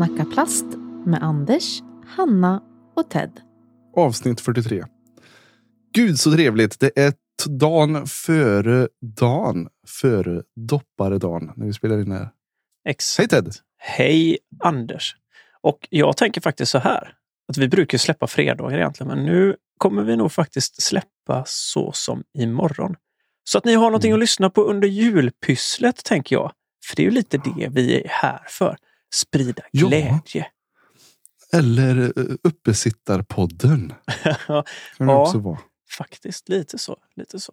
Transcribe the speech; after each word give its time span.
Snacka 0.00 0.24
plast 0.24 0.64
med 1.06 1.22
Anders, 1.22 1.82
Hanna 2.06 2.62
och 2.96 3.10
Ted. 3.10 3.40
Avsnitt 3.96 4.40
43. 4.40 4.84
Gud 5.94 6.18
så 6.18 6.32
trevligt. 6.32 6.80
Det 6.80 6.98
är 6.98 7.12
dagen 7.48 8.06
före 8.06 8.88
dagen 9.18 9.68
före 9.86 10.42
dopparedagen 10.68 11.52
när 11.56 11.66
vi 11.66 11.72
spelar 11.72 12.00
in 12.00 12.12
här. 12.12 12.28
Exakt. 12.88 13.32
Hej 13.32 13.42
Ted! 13.42 13.54
Hej 13.78 14.38
Anders. 14.60 15.16
Och 15.60 15.88
jag 15.90 16.16
tänker 16.16 16.40
faktiskt 16.40 16.72
så 16.72 16.78
här. 16.78 17.14
Att 17.48 17.58
vi 17.58 17.68
brukar 17.68 17.98
släppa 17.98 18.26
fredagar 18.26 18.78
egentligen, 18.78 19.08
men 19.08 19.26
nu 19.26 19.56
kommer 19.78 20.02
vi 20.02 20.16
nog 20.16 20.32
faktiskt 20.32 20.82
släppa 20.82 21.44
så 21.46 21.92
som 21.92 22.22
imorgon. 22.38 22.96
Så 23.44 23.58
att 23.58 23.64
ni 23.64 23.74
har 23.74 23.84
någonting 23.84 24.10
Mm. 24.10 24.18
att 24.18 24.20
lyssna 24.22 24.50
på 24.50 24.62
under 24.62 24.88
julpysslet, 24.88 26.04
tänker 26.04 26.36
jag. 26.36 26.52
För 26.84 26.96
det 26.96 27.02
är 27.02 27.04
ju 27.04 27.10
lite 27.10 27.38
det 27.38 27.68
vi 27.70 28.00
är 28.00 28.08
här 28.08 28.40
för. 28.48 28.76
Sprida 29.14 29.62
Ja. 29.70 29.88
glädje. 29.88 30.46
Eller 31.52 32.12
Uppesittarpodden. 32.42 33.92
Ja, 34.24 34.64
Kan 34.96 35.06
det 35.06 35.12
Ja. 35.12 35.22
också 35.22 35.38
vara. 35.38 35.58
faktiskt, 35.98 36.48
lite 36.48 36.78
så. 36.78 36.96
Lite 37.16 37.40
så. 37.40 37.52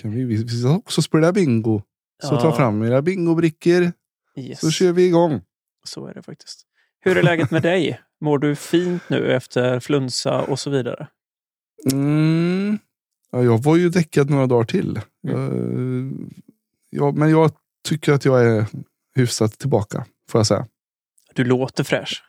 Kan 0.00 0.10
vi, 0.10 0.24
vi 0.24 0.36
vi 0.44 0.60
ska 0.60 0.70
också 0.70 1.02
spela 1.02 1.32
bingo. 1.32 1.82
Så 2.22 2.34
Ja. 2.34 2.40
ta 2.40 2.56
fram 2.56 2.82
era 2.82 3.02
bingobrickor 3.02 3.92
Yes. 4.36 4.60
så 4.60 4.70
kör 4.70 4.92
vi 4.92 5.06
igång. 5.06 5.40
Så 5.84 6.06
är 6.06 6.14
det 6.14 6.22
faktiskt. 6.22 6.62
Hur 7.00 7.18
är 7.18 7.22
läget 7.22 7.50
med 7.50 7.62
dig? 7.62 8.00
Mår 8.20 8.38
du 8.38 8.56
fint 8.56 9.02
nu 9.08 9.32
efter 9.32 9.80
flunsa 9.80 10.42
och 10.42 10.58
så 10.60 10.70
vidare? 10.70 11.08
Mm. 11.92 12.78
Ja, 13.30 13.42
jag 13.42 13.62
var 13.62 13.76
ju 13.76 13.88
däckad 13.88 14.30
några 14.30 14.46
dagar 14.46 14.64
till. 14.64 15.00
Mm. 15.28 16.30
Jag, 16.90 17.06
ja, 17.08 17.12
men 17.12 17.30
jag 17.30 17.50
tycker 17.88 18.12
att 18.12 18.24
jag 18.24 18.44
är 18.46 18.66
hyfsat 19.16 19.58
tillbaka. 19.58 20.06
Får 20.34 20.38
jag 20.38 20.46
säga. 20.46 20.66
Du 21.34 21.44
låter 21.44 21.84
fräsch. 21.84 22.22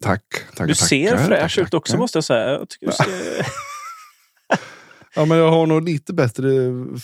Tack. 0.00 0.24
tackar, 0.50 0.66
Du 0.66 0.74
ser 0.74 1.10
tackar, 1.10 1.26
fräsch 1.26 1.58
ut 1.58 1.74
också 1.74 1.96
måste 1.96 2.16
jag 2.16 2.24
säga. 2.24 2.50
Jag 2.50 2.68
tycker 2.68 2.90
ser... 2.90 3.46
Ja, 5.14 5.24
men 5.24 5.38
jag 5.38 5.50
har 5.50 5.66
nog 5.66 5.82
lite 5.84 6.12
bättre 6.12 6.48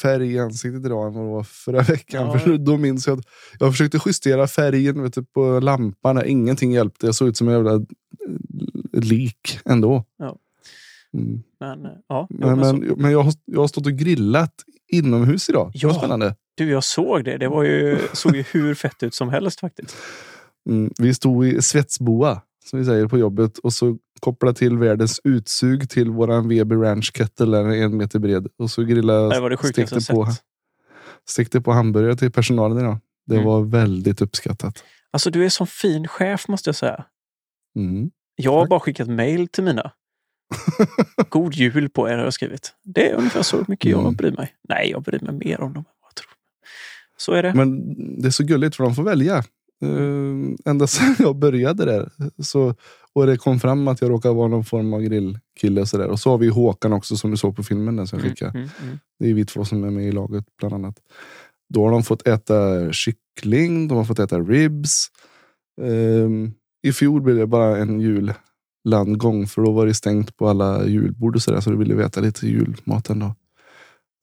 färg 0.02 0.32
i 0.32 0.38
ansiktet 0.38 0.84
idag 0.86 1.06
än 1.06 1.14
vad 1.14 1.24
det 1.24 1.30
var 1.30 1.42
förra 1.42 1.82
veckan. 1.82 2.26
Ja. 2.26 2.38
För 2.38 2.58
då 2.58 2.76
minns 2.76 3.06
jag 3.06 3.18
att 3.18 3.24
jag 3.58 3.72
försökte 3.72 3.98
justera 4.06 4.46
färgen 4.46 5.02
vet 5.02 5.14
du, 5.14 5.24
på 5.24 5.60
lampan. 5.60 6.26
Ingenting 6.26 6.72
hjälpte. 6.72 7.06
Jag 7.06 7.14
såg 7.14 7.28
ut 7.28 7.36
som 7.36 7.48
en 7.48 7.54
jävla 7.54 7.74
eh, 7.74 7.80
lik 8.92 9.58
ändå. 9.64 10.04
Ja. 10.18 10.36
Mm. 11.14 11.42
Men, 11.60 11.86
eh, 11.86 11.92
ja, 12.08 12.26
Men, 12.30 12.58
men 12.58 12.78
men, 12.78 13.10
jag, 13.10 13.22
har, 13.22 13.32
jag 13.44 13.60
har 13.60 13.68
stått 13.68 13.86
och 13.86 13.92
grillat 13.92 14.54
inomhus 14.88 15.48
idag. 15.48 15.70
Det 15.74 15.86
var 15.86 15.94
Ja. 15.94 15.98
spännande. 15.98 16.34
Du, 16.56 16.70
jag 16.70 16.84
såg 16.84 17.24
det. 17.24 17.36
Det 17.38 17.48
var 17.48 17.62
ju, 17.62 17.98
såg 18.12 18.36
ju 18.36 18.42
hur 18.52 18.74
fett 18.74 19.02
ut 19.02 19.14
som 19.14 19.28
helst 19.28 19.60
faktiskt. 19.60 19.96
Mm. 20.68 20.92
Vi 20.98 21.14
stod 21.14 21.46
i 21.46 21.62
svetsboa, 21.62 22.42
som 22.64 22.78
vi 22.78 22.84
säger 22.84 23.06
på 23.08 23.18
jobbet, 23.18 23.58
och 23.58 23.72
så 23.72 23.96
kopplade 24.20 24.58
till 24.58 24.78
världens 24.78 25.20
utsug 25.24 25.90
till 25.90 26.10
våran 26.10 26.48
Weber 26.48 26.76
Ranch 26.76 27.12
Kettle, 27.14 27.58
en 27.58 27.96
meter 27.96 28.18
bred. 28.18 28.46
Och 28.58 28.70
så 28.70 28.82
grillade, 28.82 29.36
jag 29.36 29.66
stekte, 29.68 30.12
på, 30.12 30.28
stekte 31.28 31.60
på 31.60 31.72
hamburgare 31.72 32.16
till 32.16 32.32
personalen 32.32 32.78
idag. 32.78 32.98
Det 33.26 33.34
Mm. 33.34 33.46
var 33.46 33.62
väldigt 33.62 34.20
uppskattat. 34.20 34.84
Alltså 35.10 35.30
du 35.30 35.44
är 35.44 35.48
som 35.48 35.66
fin 35.66 36.08
chef 36.08 36.48
måste 36.48 36.68
jag 36.68 36.76
säga. 36.76 37.04
Mm. 37.76 38.10
Jag 38.36 38.52
har 38.52 38.60
Tack. 38.62 38.70
bara 38.70 38.80
skickat 38.80 39.08
mail 39.08 39.48
till 39.48 39.64
mina. 39.64 39.90
God 41.28 41.54
jul 41.54 41.88
på 41.90 42.08
er 42.08 42.16
har 42.16 42.24
jag 42.24 42.32
skrivit. 42.34 42.74
Det 42.84 43.10
är 43.10 43.14
ungefär 43.14 43.42
så 43.42 43.64
mycket 43.68 43.90
jag 43.90 44.00
Mm. 44.00 44.14
bryr 44.14 44.32
mig. 44.32 44.54
Nej, 44.68 44.90
jag 44.90 45.02
bryr 45.02 45.20
mig 45.20 45.32
mer 45.34 45.60
om 45.60 45.72
dem 45.72 45.84
än 45.88 45.94
vad 46.00 46.08
jag 46.10 46.14
tror. 46.14 46.30
Så 47.16 47.32
är 47.32 47.42
det. 47.42 47.54
Men 47.54 47.94
det 48.22 48.28
är 48.28 48.30
så 48.30 48.44
gulligt 48.44 48.76
för 48.76 48.84
de 48.84 48.94
får 48.94 49.02
välja. 49.02 49.44
Uh, 49.84 50.54
ända 50.64 50.86
sedan 50.86 51.16
jag 51.18 51.36
började 51.36 51.84
där. 51.84 52.10
Så, 52.42 52.74
och 53.12 53.26
det 53.26 53.36
kom 53.36 53.60
fram 53.60 53.88
att 53.88 54.00
jag 54.00 54.10
råkar 54.10 54.32
vara 54.32 54.48
någon 54.48 54.64
form 54.64 54.94
av 54.94 55.00
grillkille. 55.00 55.80
Och, 55.80 55.88
så 55.88 55.98
där. 55.98 56.08
och 56.08 56.20
så 56.20 56.30
har 56.30 56.38
vi 56.38 56.48
Håkan 56.48 56.92
också 56.92 57.16
som 57.16 57.30
du 57.30 57.36
såg 57.36 57.56
på 57.56 57.62
filmen. 57.62 57.96
Där, 57.96 58.06
som 58.06 58.18
Mm, 58.18 58.34
mm, 58.40 58.68
mm. 58.82 58.98
Det 59.18 59.30
är 59.30 59.34
vi 59.34 59.44
två 59.44 59.64
som 59.64 59.84
är 59.84 59.90
med 59.90 60.08
i 60.08 60.12
laget 60.12 60.44
bland 60.58 60.74
annat. 60.74 60.96
Då 61.74 61.84
har 61.84 61.90
de 61.90 62.02
fått 62.02 62.28
äta 62.28 62.92
kyckling, 62.92 63.88
de 63.88 63.98
har 63.98 64.04
fått 64.04 64.18
äta 64.18 64.40
ribs. 64.40 65.06
Ehm, 65.82 66.52
I 66.82 66.92
fjol 66.92 67.22
blev 67.22 67.36
det 67.36 67.46
bara 67.46 67.76
en 67.76 68.00
jullandgång 68.00 69.46
för 69.46 69.62
då 69.62 69.72
var 69.72 69.86
det 69.86 69.94
stängt 69.94 70.36
på 70.36 70.48
alla 70.48 70.86
julbord 70.86 71.36
och 71.36 71.42
sådär 71.42 71.60
så 71.60 71.70
då 71.70 71.76
ville 71.76 71.94
vi 71.94 72.02
äta 72.02 72.20
lite 72.20 72.46
julmat 72.46 73.10
ändå. 73.10 73.34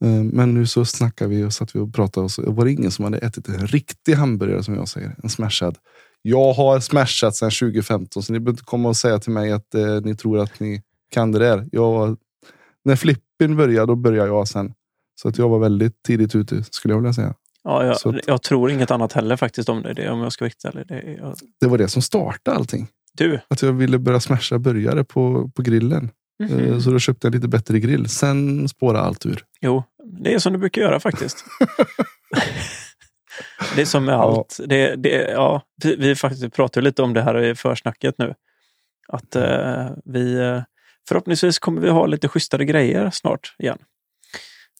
Ehm, 0.06 0.28
men 0.28 0.54
nu 0.54 0.66
så 0.68 0.86
snackar 0.86 1.28
vi 1.28 1.44
och 1.44 1.54
satt 1.54 1.76
vi 1.76 1.80
och 1.80 1.94
pratade 1.94 2.24
och 2.24 2.31
så 2.31 2.52
var 2.52 2.66
det 2.66 2.72
ingen 2.72 2.92
som 2.92 3.06
hade 3.06 3.18
ätit 3.18 3.48
en 3.50 3.68
riktig 3.68 4.14
hamburgare 4.14 4.64
som 4.64 4.76
jag 4.76 4.88
säger, 4.88 5.16
en 5.24 5.30
smashad. 5.30 5.78
Jag 6.22 6.54
har 6.54 6.80
smashat 6.80 7.36
sedan 7.36 7.52
2015 7.52 8.24
så 8.24 8.34
ni 8.34 8.40
behöver 8.40 8.52
inte 8.52 8.64
komma 8.64 8.90
och 8.90 8.98
säga 8.98 9.20
till 9.20 9.32
mig 9.32 9.52
att 9.52 9.76
eh, 9.76 10.02
ni 10.03 10.16
tror 10.16 10.40
att 10.40 10.59
ni 10.59 10.82
kan 11.12 11.32
det 11.32 11.40
där. 11.40 11.68
Jag, 11.72 12.18
när 12.86 12.96
flippen 12.96 13.56
började, 13.56 13.88
då 13.88 13.96
började 13.96 14.28
jag 14.30 14.48
sen. 14.48 14.74
Så 15.22 15.28
att 15.30 15.38
jag 15.38 15.50
var 15.50 15.59
väldigt 15.59 16.03
tidigt 16.03 16.36
ute 16.36 16.64
skulle 16.64 16.94
jag 16.94 17.00
vilja 17.00 17.14
säga. 17.14 17.34
Ja, 17.64 17.84
jag, 17.86 18.16
att- 18.16 18.28
jag 18.28 18.42
tror 18.44 18.72
inget 18.72 18.92
annat 18.92 19.14
heller 19.14 19.36
faktiskt 19.38 19.70
om 19.70 19.82
det, 19.82 20.09
om 20.09 20.20
jag 20.20 20.32
ska 20.34 20.46
vara 20.46 20.52
ärlig. 20.74 20.88
Det 20.88 21.14
jag, 21.20 21.36
Det 21.62 21.68
var 21.68 21.78
det 21.78 21.88
som 21.88 22.02
startade 22.02 22.58
allting. 22.58 22.88
du, 23.18 23.40
Att 23.48 23.62
jag 23.62 23.74
ville 23.74 24.00
börja 24.00 24.20
smasha 24.20 24.59
burgare 24.59 25.03
på, 25.03 25.52
på 25.56 25.62
grillen. 25.62 26.09
Eh, 26.44 26.80
Så 26.80 26.92
då 26.92 27.00
köpte 27.00 27.28
jag 27.28 27.36
en 27.36 27.42
lite 27.42 27.48
bättre 27.48 27.80
grill. 27.80 28.10
Sen 28.10 28.70
spårade 28.70 29.04
allt 29.04 29.26
ur. 29.26 29.46
Jo, 29.62 29.84
det 30.22 30.34
är 30.34 30.40
som 30.40 30.54
du 30.54 30.60
brukar 30.60 30.82
göra 30.82 31.00
faktiskt. 31.00 31.46
det 33.76 33.82
är 33.82 33.86
som 33.86 34.06
med 34.06 34.16
allt. 34.16 34.60
Det, 34.66 34.96
det, 34.96 35.32
ja, 35.32 35.62
vi, 35.84 35.96
vi 35.96 36.16
faktiskt 36.16 36.54
pratar 36.54 36.82
lite 36.82 37.04
om 37.04 37.14
det 37.14 37.22
här 37.22 37.44
i 37.44 37.56
försnacket 37.56 38.18
nu. 38.18 38.34
Att 39.08 39.36
eh, 39.36 39.90
vi 40.06 40.34
eh, 40.34 40.62
förhoppningsvis 41.08 41.60
kommer 41.60 41.82
vi 41.82 41.90
ha 41.90 42.06
lite 42.06 42.28
schysstare 42.28 42.66
grejer 42.66 43.10
snart 43.10 43.56
igen. 43.60 43.78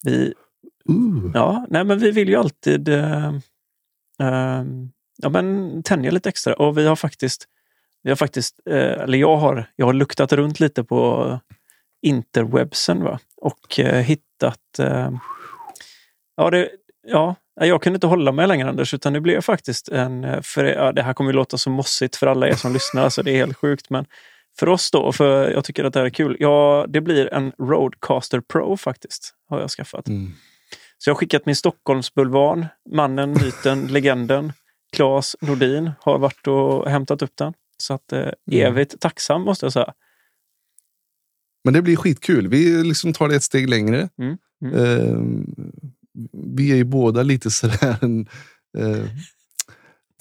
Vi, 0.04 0.34
Uh. 0.90 1.32
ja, 1.34 1.66
nej, 1.70 1.84
men 1.84 2.00
vi 2.00 2.12
vill 2.12 2.30
ju 2.30 2.36
alltid 2.36 2.90
eh, 2.90 3.28
eh, 4.20 4.64
ja, 5.18 5.30
men 5.30 5.84
tänja 5.84 6.12
lite 6.12 6.30
extra 6.30 6.54
och 6.54 6.78
vi 6.78 6.88
har 6.88 6.96
faktiskt, 6.96 7.46
vi 8.04 8.10
har 8.10 8.16
faktiskt 8.16 8.60
eh, 8.70 8.76
eller 8.76 9.18
jag 9.18 9.38
har, 9.38 9.66
jag 9.76 9.86
har 9.86 9.94
luktat 9.94 10.34
runt 10.34 10.60
lite 10.60 10.84
på 10.84 11.40
interwebsen 12.02 13.04
va? 13.04 13.20
och 13.38 13.80
eh, 13.80 14.02
hittat 14.02 14.80
eh, 14.80 15.12
ja, 16.36 16.50
det, 16.50 16.70
ja, 17.08 17.36
jag 17.56 17.82
kunde 17.82 17.98
inte 17.98 18.08
hålla 18.08 18.32
mig 18.32 18.48
längre 18.48 18.70
Anders 18.70 18.94
utan 18.94 19.14
det 19.14 19.22
blev 19.22 19.42
faktiskt 19.42 19.90
en, 19.90 20.44
för, 20.44 20.64
ja, 20.64 20.92
det 20.92 21.04
här 21.04 21.14
kommer 21.14 21.32
ju 21.32 21.36
låta 21.36 21.58
så 21.58 21.70
mossigt 21.70 22.16
för 22.16 22.28
alla 22.28 22.48
er 22.48 22.56
som 22.56 22.74
lyssnar, 22.80 23.10
så 23.10 23.22
det 23.22 23.32
är 23.32 23.36
helt 23.36 23.58
sjukt 23.58 23.90
men 23.90 24.06
för 24.60 24.70
oss 24.70 24.92
då, 24.92 25.12
för 25.12 25.52
jag 25.52 25.64
tycker 25.64 25.84
att 25.84 25.94
det 25.94 26.00
här 26.00 26.06
är 26.06 26.10
kul, 26.10 26.38
ja 26.40 26.86
det 26.90 27.02
blir 27.02 27.34
en 27.34 27.52
Roadcaster 27.60 28.42
Pro 28.42 28.78
faktiskt, 28.78 29.34
har 29.50 29.60
jag 29.60 29.70
skaffat. 29.70 30.08
Mm. 30.08 30.34
Så 30.98 31.10
jag 31.10 31.14
har 31.14 31.20
skickat 31.20 31.46
min 31.46 31.56
Stockholmsbulvan, 31.56 32.66
mannen, 32.90 33.30
myten, 33.30 33.88
legenden, 33.90 34.54
Claes 34.96 35.36
Nordin 35.42 35.92
har 36.00 36.20
varit 36.20 36.48
och 36.48 36.90
hämtat 36.90 37.22
upp 37.22 37.32
den. 37.36 37.54
Så 37.78 37.94
att 37.94 38.14
eh, 38.14 38.30
evigt 38.52 39.00
tacksam 39.00 39.42
måste 39.42 39.66
jag 39.66 39.74
säga. 39.74 39.94
Men 41.64 41.74
det 41.74 41.82
blir 41.82 41.96
skitkul. 41.96 42.48
Vi 42.48 42.84
liksom 42.84 43.14
tar 43.14 43.28
det 43.28 43.36
ett 43.36 43.44
steg 43.44 43.70
längre. 43.70 44.10
Mm, 44.18 44.38
mm. 44.66 44.76
Eh, 44.76 45.18
vi 46.56 46.72
är 46.72 46.76
ju 46.76 46.84
båda 46.84 47.24
lite 47.24 47.52
sådär 47.52 47.98
eh, 48.78 49.06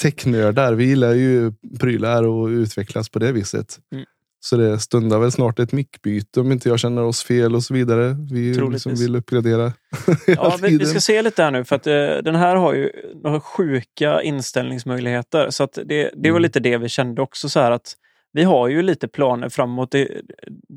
technördar. 0.02 0.72
Vi 0.74 0.84
gillar 0.84 1.12
ju 1.12 1.52
prylar 1.80 2.22
och 2.22 2.46
utvecklas 2.46 3.08
på 3.08 3.18
det 3.18 3.32
viset. 3.32 3.80
Mm. 3.92 4.04
Så 4.44 4.56
det 4.56 4.78
stundar 4.78 5.18
väl 5.18 5.32
snart 5.32 5.58
ett 5.58 5.72
mickbyte 5.72 6.40
om 6.40 6.52
inte 6.52 6.68
jag 6.68 6.78
känner 6.80 7.02
oss 7.02 7.24
fel 7.24 7.54
och 7.54 7.62
så 7.62 7.74
vidare. 7.74 8.16
Vi 8.32 8.54
liksom 8.54 8.94
vill 8.94 9.16
uppgradera 9.16 9.72
Ja, 10.26 10.56
vi, 10.62 10.78
vi 10.78 10.86
ska 10.86 11.00
se 11.00 11.22
lite 11.22 11.42
här 11.42 11.50
nu 11.50 11.64
för 11.64 11.76
att 11.76 11.86
eh, 11.86 11.92
den 12.24 12.34
här 12.34 12.56
har 12.56 12.74
ju 12.74 12.90
några 13.22 13.40
sjuka 13.40 14.22
inställningsmöjligheter. 14.22 15.50
Så 15.50 15.64
att 15.64 15.78
det, 15.84 16.10
det 16.16 16.30
var 16.30 16.36
Mm. 16.38 16.42
lite 16.42 16.60
det 16.60 16.78
vi 16.78 16.88
kände 16.88 17.22
också 17.22 17.48
så 17.48 17.60
här 17.60 17.70
att 17.70 17.92
vi 18.32 18.42
har 18.44 18.68
ju 18.68 18.82
lite 18.82 19.08
planer 19.08 19.48
framåt. 19.48 19.90
Det, 19.90 20.08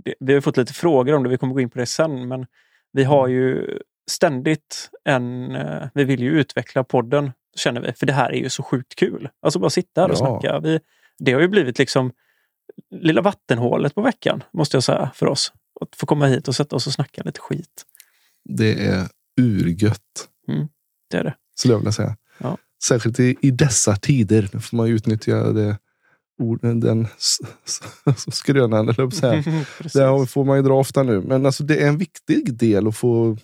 det, 0.05 0.13
vi 0.19 0.33
har 0.33 0.41
fått 0.41 0.57
lite 0.57 0.73
frågor 0.73 1.13
om 1.13 1.23
det, 1.23 1.29
vi 1.29 1.37
kommer 1.37 1.53
gå 1.53 1.59
in 1.61 1.69
på 1.69 1.79
det 1.79 1.85
sen. 1.85 2.27
Men 2.27 2.45
vi 2.93 3.03
har 3.03 3.27
ju 3.27 3.77
ständigt 4.11 4.89
en... 5.05 5.55
Eh, 5.55 5.87
vi 5.93 6.03
vill 6.03 6.19
ju 6.23 6.31
utveckla 6.39 6.83
podden, 6.83 7.31
känner 7.55 7.81
vi. 7.81 7.93
För 7.93 8.05
det 8.05 8.13
här 8.13 8.29
är 8.31 8.37
ju 8.37 8.49
så 8.49 8.63
sjukt 8.63 8.95
kul. 8.95 9.29
Alltså 9.41 9.59
bara 9.59 9.69
sitta 9.69 10.01
här 10.01 10.07
och 10.09 10.15
Ja. 10.19 10.39
snacka. 10.39 10.59
Vi, 10.59 10.79
det 11.19 11.33
har 11.33 11.41
ju 11.41 11.47
blivit 11.47 11.79
liksom 11.79 12.11
lilla 12.95 13.21
vattenhålet 13.21 13.95
på 13.95 14.01
veckan, 14.01 14.43
måste 14.53 14.77
jag 14.77 14.83
säga, 14.83 15.11
för 15.15 15.25
oss. 15.25 15.53
Att 15.81 15.95
få 15.95 16.05
komma 16.05 16.27
hit 16.27 16.47
och 16.47 16.55
sätta 16.55 16.75
oss 16.75 16.87
och 16.87 16.93
snacka 16.93 17.21
lite 17.25 17.39
skit. 17.39 17.85
Det 18.49 18.85
är 18.87 19.07
urgött. 19.41 20.29
Det 21.09 21.17
är 21.17 21.23
det. 21.23 21.35
skulle 21.55 21.73
jag 21.73 21.79
vilja 21.79 21.91
säga. 21.91 22.17
Ja. 22.37 22.57
Särskilt 22.83 23.19
i, 23.19 23.35
i 23.41 23.51
dessa 23.51 23.95
tider. 23.95 24.49
Då 24.51 24.59
får 24.59 24.77
man 24.77 24.87
utnyttja 24.87 25.51
det, 25.51 25.77
orden, 26.41 26.79
den 26.79 27.07
skrönan, 28.31 28.89
eller. 28.89 29.03
Det 30.21 30.27
får 30.27 30.45
man 30.45 30.57
ju 30.57 30.63
dra 30.63 30.73
ofta 30.79 31.03
nu. 31.03 31.21
Men 31.21 31.45
alltså, 31.45 31.63
det 31.63 31.83
är 31.83 31.87
en 31.87 31.97
viktig 31.97 32.53
del 32.57 32.87
att 32.87 32.97
få 32.97 33.37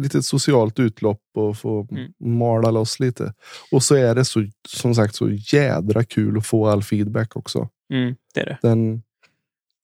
lite 0.00 0.22
socialt 0.22 0.78
utlopp 0.78 1.22
och 1.34 1.58
få 1.58 1.88
Mm. 1.90 2.12
mala 2.38 2.70
loss 2.70 3.00
lite. 3.00 3.34
Och 3.72 3.82
så 3.82 3.94
är 3.94 4.14
det 4.14 4.24
så, 4.24 4.46
som 4.68 4.94
sagt 4.94 5.14
så 5.14 5.30
jädra 5.30 6.04
kul 6.04 6.38
att 6.38 6.46
få 6.46 6.66
all 6.68 6.82
feedback 6.82 7.36
också. 7.36 7.68
Mm, 7.92 8.16
det 8.34 8.40
är 8.40 8.46
det. 8.46 8.58
Den, 8.62 9.02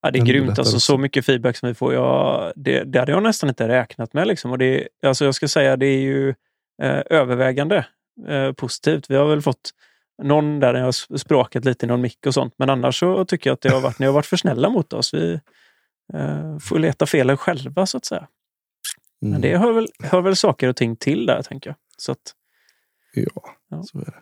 Ja, 0.02 0.10
det 0.10 0.18
är 0.18 0.24
grymt. 0.24 0.48
Alltså, 0.48 0.62
också. 0.62 0.80
så 0.80 0.98
mycket 0.98 1.26
feedback 1.26 1.56
som 1.56 1.68
vi 1.68 1.74
får. 1.74 1.94
Jag, 1.94 2.52
det, 2.56 2.84
det 2.84 2.98
hade 2.98 3.12
jag 3.12 3.22
nästan 3.22 3.48
inte 3.48 3.68
räknat 3.68 4.12
med. 4.12 4.26
Liksom. 4.28 4.50
Och 4.50 4.58
det, 4.58 4.88
alltså 5.02 5.24
jag 5.24 5.34
ska 5.34 5.48
säga, 5.48 5.76
det 5.76 5.86
är 5.86 6.00
ju 6.00 6.28
eh, 6.82 7.02
övervägande 7.10 7.86
eh, 8.28 8.52
positivt. 8.52 9.10
Vi 9.10 9.16
har 9.16 9.26
väl 9.26 9.42
fått 9.42 9.70
någon 10.22 10.60
där 10.60 10.74
jag 10.74 10.84
har 10.84 11.16
språkat 11.18 11.64
lite 11.64 11.86
i 11.86 11.88
någon 11.88 12.00
mick 12.00 12.26
och 12.26 12.34
sånt. 12.34 12.54
Men 12.56 12.70
annars 12.70 12.98
så 12.98 13.24
tycker 13.24 13.50
jag 13.50 13.54
att 13.54 13.60
det 13.60 13.68
har 13.70 13.80
varit, 13.80 13.98
ni 13.98 14.06
har 14.06 14.12
varit 14.12 14.26
för 14.26 14.36
snälla 14.36 14.70
mot 14.70 14.92
oss. 14.92 15.14
Vi 15.14 15.40
eh, 16.14 16.58
får 16.58 16.78
leta 16.78 17.06
felen 17.06 17.36
själva 17.36 17.86
så 17.86 17.96
att 17.96 18.04
säga. 18.04 18.28
mm, 19.22 19.32
Men 19.32 19.40
det 19.40 19.56
hör 19.58 19.72
väl, 19.72 19.88
hör 20.02 20.20
väl 20.20 20.36
saker 20.36 20.68
och 20.68 20.76
ting 20.76 20.96
till 20.96 21.26
där, 21.26 21.42
tänker 21.42 21.70
jag. 21.70 21.76
Så 21.96 22.12
att, 22.12 22.34
ja, 23.14 23.50
Ja. 23.68 23.82
så 23.82 23.98
är 23.98 24.04
det. 24.04 24.14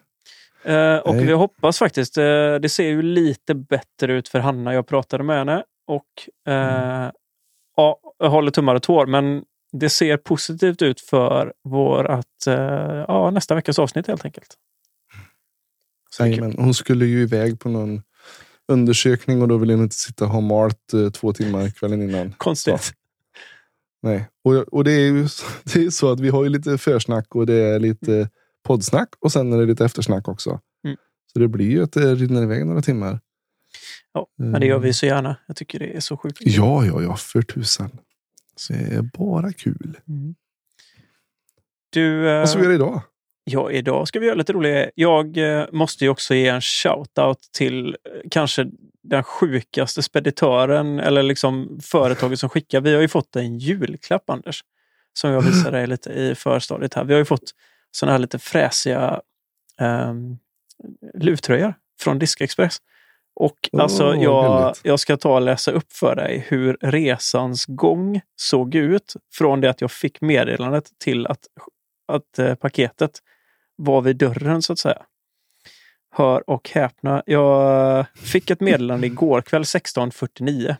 Eh, 0.62 0.96
och 0.96 1.14
Nej. 1.14 1.26
vi 1.26 1.32
hoppas 1.32 1.78
faktiskt, 1.78 2.16
eh, 2.18 2.54
det 2.54 2.68
ser 2.68 2.88
ju 2.88 3.02
lite 3.02 3.54
bättre 3.54 4.12
ut 4.12 4.28
för 4.28 4.38
Hanna. 4.38 4.74
Jag 4.74 4.86
pratade 4.86 5.24
med 5.24 5.38
henne 5.38 5.64
och 5.86 6.52
eh, 6.52 7.10
ja, 7.76 8.00
jag 8.18 8.30
håller 8.30 8.50
tummar 8.50 8.74
och 8.74 8.82
tår. 8.82 9.06
Men 9.06 9.44
det 9.72 9.90
ser 9.90 10.16
positivt 10.16 10.82
ut 10.82 11.00
för 11.00 11.52
vårat, 11.64 12.26
ja, 13.08 13.30
nästa 13.30 13.54
veckas 13.54 13.78
avsnitt 13.78 14.06
helt 14.06 14.24
enkelt. 14.24 14.54
Så. 16.10 16.26
Jajamän, 16.26 16.54
hon 16.58 16.74
skulle 16.74 17.06
ju 17.06 17.22
iväg 17.22 17.60
på 17.60 17.68
någon 17.68 18.02
undersökning 18.68 19.42
och 19.42 19.48
då 19.48 19.56
ville 19.56 19.72
hon 19.72 19.82
inte 19.82 19.96
sitta 19.96 20.24
och 20.24 20.30
ha 20.30 20.40
malt 20.40 20.92
två 21.14 21.32
timmar 21.32 21.70
kvällen 21.70 22.02
innan. 22.02 22.32
Konstigt. 22.32 22.92
Nej. 24.02 24.28
Och, 24.44 24.54
och 24.54 24.84
det 24.84 24.92
är 24.92 25.00
ju 25.00 25.28
det 25.74 25.84
är 25.84 25.90
så 25.90 26.12
att 26.12 26.20
vi 26.20 26.28
har 26.28 26.44
ju 26.44 26.50
lite 26.50 26.78
försnack 26.78 27.34
och 27.34 27.46
det 27.46 27.54
är 27.54 27.78
lite 27.78 28.28
poddsnack 28.68 29.08
och 29.20 29.32
sen 29.32 29.52
är 29.52 29.58
det 29.58 29.66
lite 29.66 29.84
eftersnack 29.84 30.28
också. 30.28 30.60
Mm. 30.84 30.96
Så 31.32 31.38
det 31.38 31.48
blir 31.48 31.70
ju 31.70 31.82
att 31.82 31.92
det 31.92 32.14
rinner 32.14 32.42
iväg 32.42 32.66
några 32.66 32.82
timmar. 32.82 33.20
Ja, 34.12 34.26
men 34.36 34.60
det 34.60 34.66
gör 34.66 34.78
vi 34.78 34.92
så 34.92 35.06
gärna. 35.06 35.36
Jag 35.46 35.56
tycker 35.56 35.78
det 35.78 35.96
är 35.96 36.00
så 36.00 36.16
sjukt. 36.16 36.38
Ja, 36.40 36.84
ja, 36.86 37.02
ja, 37.02 37.16
för 37.16 37.42
tusan. 37.42 37.90
Så 38.56 38.72
det 38.72 38.78
är 38.78 39.02
bara 39.02 39.52
kul. 39.52 39.98
Mm. 40.08 40.34
Du, 41.90 42.28
eh, 42.30 42.38
Vad 42.38 42.48
ska 42.48 42.58
vi 42.58 42.64
göra 42.64 42.74
idag? 42.74 43.02
Ja, 43.44 43.70
idag 43.70 44.08
ska 44.08 44.20
vi 44.20 44.26
göra 44.26 44.36
lite 44.36 44.52
roligt. 44.52 44.90
Jag 44.94 45.36
eh, 45.36 45.66
måste 45.72 46.04
ju 46.04 46.10
också 46.10 46.34
ge 46.34 46.48
en 46.48 46.60
shout-out 46.60 47.38
till 47.52 47.88
eh, 47.88 48.28
kanske 48.30 48.66
den 49.02 49.22
sjukaste 49.22 50.02
speditören 50.02 51.00
eller 51.00 51.22
liksom 51.22 51.78
företaget 51.82 52.38
som 52.38 52.48
skickar. 52.48 52.80
Vi 52.80 52.94
har 52.94 53.00
ju 53.00 53.08
fått 53.08 53.36
en 53.36 53.58
julklapp, 53.58 54.30
Anders, 54.30 54.64
som 55.12 55.30
jag 55.30 55.42
visade 55.42 55.78
dig 55.78 55.86
lite 55.86 56.10
i 56.10 56.34
förstadiet 56.34 56.94
här. 56.94 57.04
Vi 57.04 57.12
har 57.12 57.18
ju 57.18 57.24
fått 57.24 57.52
såna 57.90 58.12
här 58.12 58.18
lite 58.18 58.38
fräsiga 58.38 59.20
um, 59.80 60.38
luvtröjor 61.14 61.74
från 62.00 62.18
Diskexpress. 62.18 62.78
Och 63.40 63.68
Åh, 63.72 63.82
alltså, 63.82 64.14
jag, 64.14 64.74
jag 64.82 65.00
ska 65.00 65.16
ta 65.16 65.34
och 65.34 65.42
läsa 65.42 65.70
upp 65.70 65.92
för 65.92 66.16
dig 66.16 66.46
hur 66.48 66.76
resans 66.80 67.66
gång 67.66 68.20
såg 68.36 68.74
ut 68.74 69.14
från 69.32 69.60
det 69.60 69.70
att 69.70 69.80
jag 69.80 69.90
fick 69.90 70.20
meddelandet 70.20 70.90
till 70.98 71.26
att, 71.26 71.46
att 72.08 72.38
eh, 72.38 72.54
paketet 72.54 73.10
var 73.76 74.00
vid 74.00 74.16
dörren 74.16 74.62
så 74.62 74.72
att 74.72 74.78
säga. 74.78 75.02
Hör 76.10 76.50
och 76.50 76.70
häpna. 76.70 77.22
Jag 77.26 78.06
fick 78.14 78.50
ett 78.50 78.60
meddelande 78.60 79.06
igår 79.12 79.40
kväll 79.40 79.62
16.49 79.62 80.76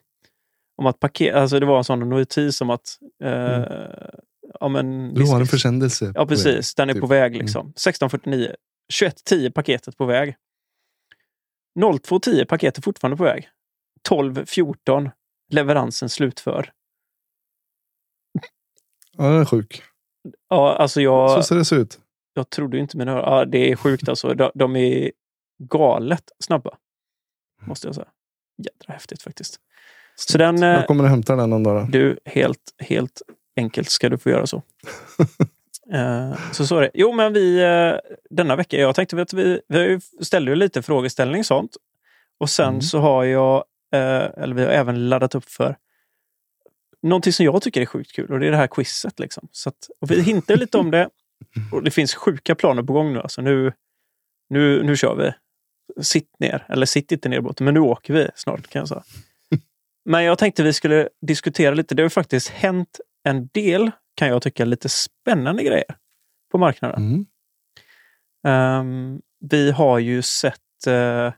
om 0.76 0.87
att 0.87 1.00
paket, 1.00 1.34
alltså 1.34 1.61
det 1.61 1.66
var 1.66 1.78
en 1.78 1.84
sån 1.84 2.08
notis 2.08 2.61
om 2.61 2.70
att 2.70 2.99
eh, 3.25 3.62
ja, 4.60 4.69
men, 4.69 4.87
Mm. 5.00 5.14
Du 5.14 5.25
har 5.26 5.40
en 5.40 5.46
försändelse. 5.46 6.12
Ja, 6.14 6.26
precis. 6.26 6.75
Den 6.75 6.90
är 6.90 6.94
typ. 6.94 7.00
på 7.00 7.06
väg. 7.06 7.37
liksom. 7.37 7.72
16.49. 7.76 8.55
21.10 8.93 9.50
paketet 9.52 9.96
på 9.96 10.05
väg. 10.06 10.37
02.10 11.81 12.44
paketet 12.44 12.84
fortfarande 12.84 13.16
på 13.16 13.25
väg. 13.25 13.49
12.14 14.08 15.10
leveransen 15.50 16.08
slutförd. 16.08 16.70
Ja, 19.16 19.25
den 19.25 19.40
är 19.40 19.44
sjuk. 19.44 19.82
Ja, 20.49 20.76
alltså 20.76 21.00
jag, 21.00 21.44
Så 21.44 21.64
ser 21.64 21.76
det 21.76 21.82
ut. 21.82 22.00
jag 22.34 22.50
trodde 22.50 22.78
inte 22.78 22.96
mina 22.96 23.12
öron. 23.12 23.25
Ja, 23.38 23.44
det 23.44 23.70
är 23.72 23.76
sjukt 23.76 24.08
alltså. 24.08 24.34
De, 24.34 24.50
de 24.54 24.76
är 24.76 25.12
galet 25.62 26.25
snabba. 26.44 26.76
Måste 27.62 27.88
jag 27.88 27.94
säga. 27.94 28.08
Jädra 28.58 28.93
häftigt 28.94 29.22
faktiskt. 29.22 29.61
Så 30.14 30.38
den, 30.38 30.62
eh, 30.62 30.69
Jag 30.69 30.87
kommer 30.87 31.04
att 31.04 31.11
hämta 31.11 31.37
den 31.37 31.50
någon 31.50 31.62
dag. 31.62 31.90
Du, 31.90 32.19
helt, 32.25 32.75
helt 32.78 33.22
enkelt 33.58 33.90
ska 33.90 34.08
du 34.08 34.19
få 34.19 34.31
göra 34.31 34.46
så. 34.46 34.62
Eh, 35.93 36.38
så 36.52 36.66
så 36.66 36.76
är 36.76 36.82
det. 36.82 36.90
Jo, 36.94 37.12
men 37.12 37.32
vi 37.32 37.60
eh, 37.62 38.12
denna 38.31 38.56
vecka, 38.56 38.76
jag 38.76 38.94
tänkte 38.94 39.22
att 39.22 39.32
vi, 39.32 39.60
vi 39.69 40.00
ställde 40.20 40.55
lite 40.55 40.82
frågeställning 40.82 41.44
sånt. 41.44 41.76
Och 42.40 42.50
sen 42.50 42.69
Mm. 42.69 42.81
så 42.81 42.99
har 42.99 43.25
jag, 43.25 43.64
eh, 43.94 44.31
eller 44.43 44.55
vi 44.55 44.62
har 44.64 44.70
även 44.70 45.08
laddat 45.08 45.34
upp 45.34 45.44
för 45.50 45.76
någonting 47.02 47.32
som 47.32 47.44
jag 47.44 47.62
tycker 47.62 47.81
är 47.81 47.87
sjukt 47.87 48.12
kul 48.12 48.32
och 48.32 48.40
det 48.40 48.46
är 48.46 48.50
det 48.50 48.56
här 48.56 48.66
quizet. 48.66 49.19
Liksom. 49.19 49.49
Så 49.52 49.69
att, 49.69 49.88
och 50.00 50.11
vi 50.11 50.22
hintar 50.22 50.56
lite 50.56 50.78
om 50.78 50.90
det 50.90 51.08
och 51.72 51.82
det 51.82 51.90
finns 51.90 52.14
sjuka 52.14 52.54
planer 52.54 52.82
på 52.82 52.93
gång 52.93 53.12
nu. 53.12 53.20
Alltså 53.20 53.43
nu, 53.43 53.72
nu, 54.50 54.82
nu 54.82 54.96
kör 54.96 55.14
vi. 55.14 55.32
Sitt 56.02 56.40
ner, 56.40 56.66
eller 56.69 56.87
sitt 56.87 57.12
inte 57.12 57.28
ner 57.28 57.40
båten, 57.40 57.64
men 57.64 57.75
nu 57.75 57.81
åker 57.81 58.14
vi 58.14 58.28
snart 58.34 58.69
kan 58.69 58.81
jag 58.81 58.88
säga. 58.88 59.02
Men 60.04 60.25
jag 60.25 60.38
tänkte 60.38 60.62
vi 60.62 60.72
skulle 60.72 61.08
diskutera 61.26 61.75
lite. 61.75 61.94
Det 61.94 62.02
har 62.02 62.04
ju 62.06 62.11
faktiskt 62.11 62.49
hänt 62.49 63.00
en 63.30 63.48
del, 63.54 63.90
kan 64.14 64.28
jag 64.28 64.42
tycka, 64.42 64.64
lite 64.64 64.88
spännande 64.88 65.62
grejer 65.62 65.96
på 66.50 66.58
marknaden. 66.58 67.02
Mm. 67.02 67.26
Ehm, 68.46 69.20
vi 69.50 69.70
har 69.70 69.98
ju 69.98 70.22
sett... 70.22 70.86
Uh, 70.86 71.32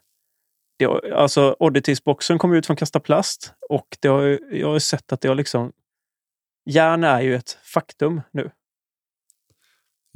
det 0.78 1.12
alltså 1.14 1.56
Oddities-boxen 1.58 2.38
kom 2.38 2.52
ut 2.52 2.66
från 2.66 2.76
Kasta 2.76 3.00
Plast 3.00 3.54
och 3.68 3.96
det 4.00 4.08
har, 4.08 4.38
jag 4.54 4.68
har 4.68 4.78
sett 4.78 5.12
att 5.12 5.20
det 5.20 5.28
har 5.28 5.34
liksom... 5.34 5.72
Järn 6.64 7.04
är 7.04 7.20
ju 7.20 7.34
ett 7.34 7.50
faktum 7.50 8.20
nu. 8.32 8.50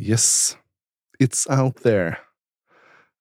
Yes. 0.02 0.56
It's 1.18 1.62
out 1.62 1.82
there. 1.82 2.16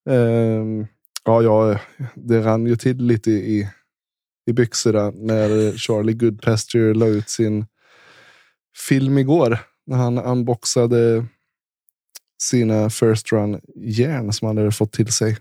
Ehm, 0.09 0.87
ja, 1.23 1.41
ja, 1.41 1.79
det 2.15 2.41
rann 2.41 2.65
ju 2.65 2.75
till 2.75 2.97
lite 2.97 3.31
i, 3.31 3.69
i 4.45 4.53
byxorna 4.53 5.11
när 5.11 5.77
Charlie 5.77 6.13
Goodpasture 6.13 6.93
la 6.93 7.05
ut 7.05 7.29
sin 7.29 7.65
film 8.77 9.17
igår. 9.17 9.59
När 9.85 9.97
han 9.97 10.17
unboxade 10.17 11.25
sina 12.41 12.89
first 12.89 13.31
run 13.31 13.59
järn 13.75 14.33
som 14.33 14.47
han 14.47 14.57
hade 14.57 14.71
fått 14.71 14.91
till 14.91 15.11
sig. 15.11 15.31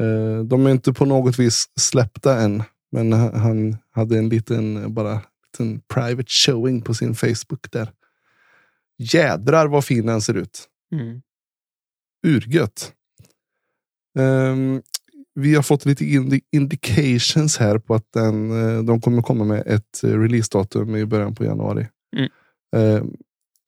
Eh, 0.00 0.44
de 0.44 0.66
är 0.66 0.70
inte 0.70 0.92
på 0.92 1.04
något 1.04 1.38
vis 1.38 1.64
släppta 1.80 2.40
än, 2.40 2.62
men 2.92 3.12
han- 3.12 3.76
hade 3.92 4.18
en 4.18 4.28
liten, 4.28 4.94
bara, 4.94 5.20
liten 5.52 5.80
private 5.94 6.28
showing 6.28 6.82
på 6.82 6.94
sin 6.94 7.14
Facebook 7.14 7.70
där. 7.70 7.92
Jädrar 8.98 9.66
vad 9.66 9.84
fin 9.84 10.06
den 10.06 10.20
ser 10.22 10.34
ut. 10.34 10.68
Mm. 10.92 11.22
Urgött. 12.26 12.92
Ehm, 14.18 14.82
vi 15.34 15.54
har 15.54 15.62
fått 15.62 15.86
lite 15.86 16.04
indi- 16.04 16.40
indications 16.52 17.56
här 17.58 17.78
på 17.78 17.94
att 17.94 18.12
den, 18.12 18.50
eh, 18.50 18.82
de 18.82 19.00
kommer 19.00 19.22
komma 19.22 19.44
med 19.44 19.62
ett 19.66 20.04
eh, 20.04 20.08
releasedatum 20.20 20.96
i 20.96 21.06
början 21.06 21.34
på 21.34 21.44
januari. 21.44 21.88
Mm. 22.16 22.30
Ehm, 22.76 23.16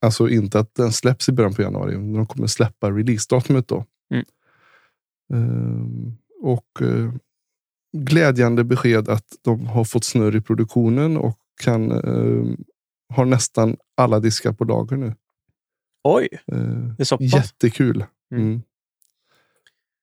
alltså 0.01 0.29
inte 0.29 0.59
att 0.59 0.75
den 0.75 0.91
släpps 0.91 1.29
i 1.29 1.31
början 1.31 1.53
på 1.53 1.61
januari, 1.61 1.97
men 1.97 2.13
de 2.13 2.25
kommer 2.25 2.47
släppa 2.47 2.91
releasedatumet 2.91 3.67
då. 3.67 3.85
Mm. 4.13 4.25
Ehm, 5.33 6.17
och 6.41 6.81
eh, 6.81 7.13
glädjande 7.97 8.63
besked 8.63 9.09
att 9.09 9.35
de 9.41 9.67
har 9.67 9.83
fått 9.83 10.03
snurr 10.03 10.35
i 10.35 10.41
produktionen 10.41 11.17
och 11.17 11.37
kan 11.61 11.91
eh, 11.91 12.55
har 13.15 13.25
nästan 13.25 13.77
alla 13.95 14.19
diskar 14.19 14.53
på 14.53 14.63
lager 14.63 14.97
nu. 14.97 15.15
Oj, 16.03 16.27
Eh, 16.47 16.57
det 16.97 17.03
är 17.03 17.05
så 17.05 17.17
pass. 17.17 17.33
Jättekul. 17.33 18.05
Mm. 18.31 18.43
Mm. 18.43 18.61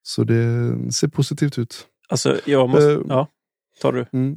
Så 0.02 0.24
det 0.24 0.92
ser 0.92 1.08
positivt 1.08 1.58
ut. 1.58 1.86
Alltså, 2.08 2.40
jag 2.46 2.68
måste... 2.68 2.92
Eh, 2.92 3.00
ja, 3.08 3.26
tar 3.80 3.92
du. 3.92 4.06
Mm. 4.12 4.36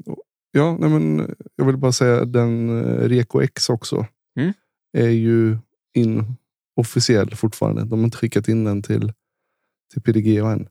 Ja, 0.55 0.77
nej 0.79 0.89
men 0.89 1.35
jag 1.55 1.65
vill 1.65 1.77
bara 1.77 1.91
säga 1.91 2.25
den 2.25 2.69
eh, 2.69 3.09
Reko 3.09 3.41
X 3.41 3.69
också. 3.69 4.05
Mm. 4.39 4.53
Är 4.97 5.09
ju 5.09 5.57
inofficiell 5.93 7.35
fortfarande. 7.35 7.83
De 7.83 7.99
har 7.99 8.05
inte 8.05 8.17
skickat 8.17 8.47
in 8.47 8.63
den 8.63 8.81
till, 8.81 9.13
till 9.93 10.01
PDG 10.01 10.37
än. 10.37 10.67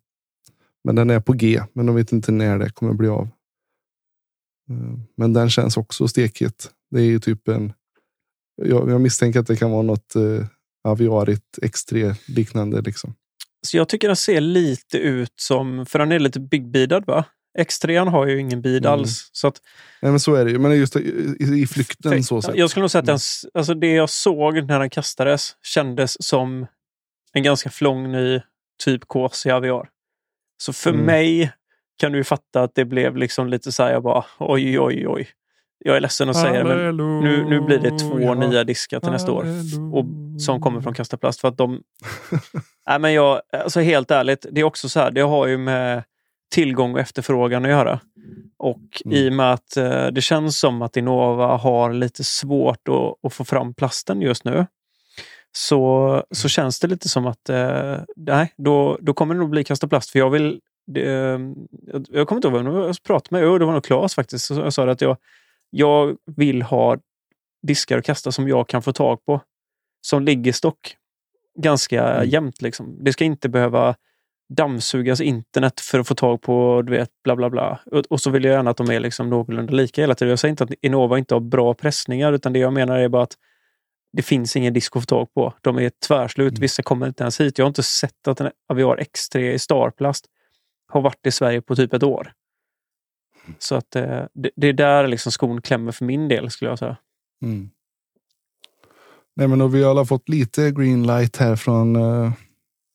Men 0.84 0.94
den 0.94 1.10
är 1.10 1.20
på 1.20 1.32
G, 1.32 1.62
men 1.72 1.86
de 1.86 1.94
vet 1.94 2.12
inte 2.12 2.32
när 2.32 2.58
det 2.58 2.70
kommer 2.70 2.92
bli 2.92 3.08
av. 3.08 3.28
Eh, 4.70 4.98
Men 5.16 5.32
den 5.32 5.50
känns 5.50 5.76
också 5.76 6.08
stekhet. 6.08 6.70
Det 6.90 7.00
är 7.00 7.04
ju 7.04 7.18
typ 7.20 7.48
en. 7.48 7.72
Jag, 8.62 8.90
jag 8.90 9.00
misstänker 9.00 9.40
att 9.40 9.46
det 9.46 9.56
kan 9.56 9.70
vara 9.70 9.82
något 9.82 10.16
eh, 10.16 10.46
Aviarit 10.84 11.58
X3 11.62 12.16
liknande 12.26 12.80
liksom. 12.80 13.14
Så 13.66 13.76
jag 13.76 13.88
tycker 13.88 14.08
den 14.08 14.16
ser 14.16 14.40
lite 14.40 14.98
ut 14.98 15.34
som, 15.36 15.86
för 15.86 15.98
den 15.98 16.12
är 16.12 16.18
lite 16.18 16.40
big-beadad 16.40 17.06
va? 17.06 17.24
X3 17.58 18.08
har 18.10 18.26
ju 18.26 18.40
ingen 18.40 18.62
bid 18.62 18.86
Mm. 18.86 18.92
alls. 19.00 19.30
Så 19.32 19.48
att, 19.48 19.60
Nej, 20.02 20.10
men 20.12 20.20
så 20.20 20.34
är 20.34 20.44
det 20.44 20.50
ju. 20.50 20.58
Men 20.58 20.76
just 20.78 20.96
i, 20.96 21.36
i 21.62 21.66
flykten 21.66 22.22
så 22.24 22.42
sett. 22.42 22.56
jag 22.56 22.70
skulle 22.70 22.82
nog 22.82 22.90
säga 22.90 23.00
att 23.00 23.06
den, 23.06 23.12
Mm. 23.12 23.16
s- 23.16 23.44
alltså 23.54 23.74
det 23.74 23.92
jag 23.92 24.10
såg 24.10 24.64
när 24.68 24.78
den 24.80 24.90
kastades 24.90 25.56
kändes 25.62 26.24
som 26.26 26.66
en 27.32 27.42
ganska 27.42 27.70
flång 27.70 28.12
ny 28.12 28.40
typ 28.84 29.08
KC 29.08 29.50
Aviar. 29.50 29.88
Så 30.62 30.72
för 30.72 30.90
Mm. 30.90 31.04
mig 31.06 31.52
kan 31.98 32.12
du 32.12 32.18
ju 32.18 32.24
fatta 32.24 32.62
att 32.62 32.74
det 32.74 32.84
blev 32.84 33.16
liksom 33.16 33.48
lite 33.48 33.72
så 33.72 33.82
här, 33.82 33.92
jag 33.92 34.02
bara 34.02 34.24
oj, 34.38 34.80
oj, 34.80 35.08
oj. 35.08 35.28
Jag 35.84 35.96
är 35.96 36.00
ledsen 36.00 36.28
att 36.28 36.36
säga 36.36 36.64
det, 36.64 36.74
men 36.92 36.96
nu, 36.96 37.44
nu 37.48 37.60
blir 37.60 37.78
det 37.78 37.98
två 37.98 38.34
nya 38.34 38.64
diskar 38.64 39.00
till 39.00 39.10
nästa 39.10 39.32
år. 39.32 39.46
Och, 39.94 40.04
som 40.40 40.60
kommer 40.60 40.80
från 40.80 40.94
Kastaplast. 40.94 41.40
För 41.40 41.48
att 41.48 41.56
de... 41.56 41.82
Nej, 42.88 42.98
men 42.98 43.12
jag, 43.12 43.40
alltså 43.52 43.80
helt 43.80 44.10
ärligt, 44.10 44.46
det 44.50 44.60
är 44.60 44.64
också 44.64 44.88
så 44.88 45.00
här, 45.00 45.10
det 45.10 45.20
har 45.20 45.46
ju 45.46 45.58
med 45.58 46.02
tillgång 46.52 46.92
och 46.94 47.00
efterfrågan 47.00 47.64
att 47.64 47.70
göra. 47.70 48.00
Och 48.58 49.02
Mm. 49.04 49.16
i 49.16 49.28
och 49.28 49.32
med 49.32 49.52
att 49.52 49.76
eh, 49.76 50.06
det 50.06 50.20
känns 50.20 50.58
som 50.58 50.82
att 50.82 50.96
Innova 50.96 51.56
har 51.56 51.92
lite 51.92 52.24
svårt 52.24 52.88
att, 52.88 53.26
att 53.26 53.32
få 53.34 53.44
fram 53.44 53.74
plasten 53.74 54.22
just 54.22 54.44
nu. 54.44 54.66
Så, 55.52 56.24
så 56.30 56.48
känns 56.48 56.80
det 56.80 56.88
lite 56.88 57.08
som 57.08 57.26
att 57.26 57.48
eh, 57.48 57.96
nej, 58.16 58.52
då, 58.56 58.98
då 59.00 59.14
kommer 59.14 59.34
det 59.34 59.40
nog 59.40 59.50
bli 59.50 59.64
kasta 59.64 59.88
plast. 59.88 60.10
För 60.10 60.18
jag 60.18 60.30
vill... 60.30 60.60
Det, 60.86 61.12
eh, 61.12 61.38
jag, 62.10 62.28
kommer 62.28 62.38
inte 62.38 62.48
ihåg 62.48 62.64
vem 62.64 62.74
jag 62.74 63.02
pratade 63.02 63.40
med. 63.40 63.46
Jo, 63.48 63.58
det 63.58 63.64
var 63.64 63.72
nog 63.72 63.84
Claes 63.84 64.14
faktiskt. 64.14 64.44
Så 64.44 64.54
jag 64.54 64.72
sa 64.72 64.90
att 64.90 65.00
jag, 65.00 65.16
jag 65.70 66.16
vill 66.36 66.62
ha 66.62 66.96
diskar 67.66 67.98
och 67.98 68.04
kasta 68.04 68.32
som 68.32 68.48
jag 68.48 68.68
kan 68.68 68.82
få 68.82 68.92
tag 68.92 69.24
på. 69.24 69.40
Som 70.00 70.24
ligger 70.24 70.52
stock 70.52 70.96
ganska 71.58 72.08
Mm. 72.08 72.28
jämnt. 72.28 72.62
Liksom. 72.62 73.04
Det 73.04 73.12
ska 73.12 73.24
inte 73.24 73.48
behöva 73.48 73.94
dammsugas 74.54 75.20
internet 75.20 75.80
för 75.80 75.98
att 75.98 76.08
få 76.08 76.14
tag 76.14 76.42
på 76.42 76.82
du 76.82 76.92
vet, 76.92 77.10
bla 77.24 77.36
bla 77.36 77.50
bla. 77.50 77.80
Och, 77.86 77.98
och 77.98 78.20
så 78.20 78.30
vill 78.30 78.44
jag 78.44 78.52
gärna 78.52 78.70
att 78.70 78.76
de 78.76 78.90
är 78.90 79.00
liksom 79.00 79.30
någorlunda 79.30 79.72
lika 79.72 80.00
hela 80.00 80.14
tiden. 80.14 80.30
Jag 80.30 80.38
säger 80.38 80.50
inte 80.50 80.64
att 80.64 80.72
Innova 80.82 81.18
inte 81.18 81.34
har 81.34 81.40
bra 81.40 81.74
pressningar, 81.74 82.32
utan 82.32 82.52
det 82.52 82.58
jag 82.58 82.72
menar 82.72 82.98
är 82.98 83.08
bara 83.08 83.22
att 83.22 83.36
det 84.12 84.22
finns 84.22 84.56
ingen 84.56 84.74
disk 84.74 84.96
att 84.96 85.02
få 85.02 85.06
tag 85.06 85.34
på. 85.34 85.54
De 85.60 85.78
är 85.78 85.90
tvärslut. 86.06 86.52
Mm. 86.52 86.60
Vissa 86.60 86.82
kommer 86.82 87.06
inte 87.06 87.24
ens 87.24 87.40
hit. 87.40 87.58
Jag 87.58 87.64
har 87.64 87.68
inte 87.68 87.82
sett 87.82 88.28
att 88.28 88.40
en 88.40 88.50
Aviar 88.68 88.96
X3 88.96 89.38
i 89.38 89.58
Starplast 89.58 90.26
har 90.88 91.00
varit 91.00 91.26
i 91.26 91.30
Sverige 91.30 91.62
på 91.62 91.76
typ 91.76 91.92
ett 91.92 92.02
år. 92.02 92.32
Så 93.58 93.74
att 93.74 93.96
eh, 93.96 94.22
det, 94.34 94.50
det 94.56 94.68
är 94.68 94.72
där 94.72 95.08
liksom 95.08 95.32
skon 95.32 95.62
klämmer 95.62 95.92
för 95.92 96.04
min 96.04 96.28
del, 96.28 96.50
skulle 96.50 96.70
jag 96.70 96.78
säga. 96.78 96.96
Mm. 97.42 97.70
Nej, 99.34 99.48
men 99.48 99.58
då 99.58 99.66
vi 99.66 99.82
har 99.82 99.90
alla 99.90 100.04
fått 100.04 100.28
lite 100.28 100.70
green 100.70 101.06
light 101.06 101.36
här 101.36 101.56
från 101.56 101.96
eh, 101.96 102.32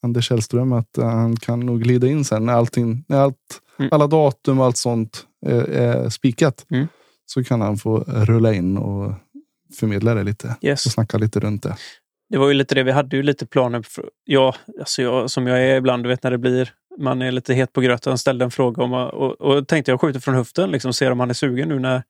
Anders 0.07 0.27
Källström 0.27 0.73
att 0.73 0.97
eh, 0.97 1.05
han 1.09 1.35
kan 1.35 1.59
nog 1.59 1.81
glida 1.81 2.07
in 2.07 2.25
sen 2.25 2.45
när 2.45 2.53
allting, 2.53 3.05
när 3.07 3.17
allt, 3.19 3.61
Mm. 3.79 3.89
alla 3.91 4.07
datum 4.07 4.59
och 4.59 4.65
allt 4.65 4.77
sånt 4.77 5.25
är, 5.45 5.61
är 5.69 6.09
spikat. 6.09 6.65
Mm. 6.71 6.87
Så 7.25 7.43
kan 7.43 7.61
han 7.61 7.77
få 7.77 7.97
rulla 8.07 8.53
in 8.53 8.77
och 8.77 9.13
förmedla 9.79 10.13
det 10.13 10.23
lite 10.23 10.55
Yes. 10.61 10.85
och 10.85 10.91
snacka 10.91 11.17
lite 11.17 11.39
runt 11.39 11.63
det. 11.63 11.75
Det 12.29 12.37
var 12.37 12.47
ju 12.47 12.53
lite 12.53 12.75
det, 12.75 12.83
vi 12.83 12.91
hade 12.91 13.15
ju 13.15 13.23
lite 13.23 13.45
planer. 13.45 13.85
Ja, 14.25 14.55
alltså 14.79 15.01
jag, 15.01 15.29
som 15.29 15.47
jag 15.47 15.63
är 15.63 15.75
ibland, 15.77 16.03
du 16.03 16.07
vet 16.09 16.23
när 16.23 16.31
det 16.31 16.37
blir, 16.37 16.69
man 16.99 17.21
är 17.21 17.31
lite 17.31 17.53
het 17.53 17.73
på 17.73 17.81
gröten, 17.81 18.17
ställde 18.17 18.45
en 18.45 18.51
fråga 18.51 18.83
om, 18.83 18.93
och, 18.93 19.41
och 19.41 19.67
tänkte 19.67 19.91
jag 19.91 20.01
skjuter 20.01 20.19
från 20.19 20.35
höften, 20.35 20.71
liksom, 20.71 20.93
ser 20.93 21.11
om 21.11 21.19
han 21.19 21.29
är 21.29 21.33
sugen 21.33 21.69
nu 21.69 21.79
när, 21.79 22.03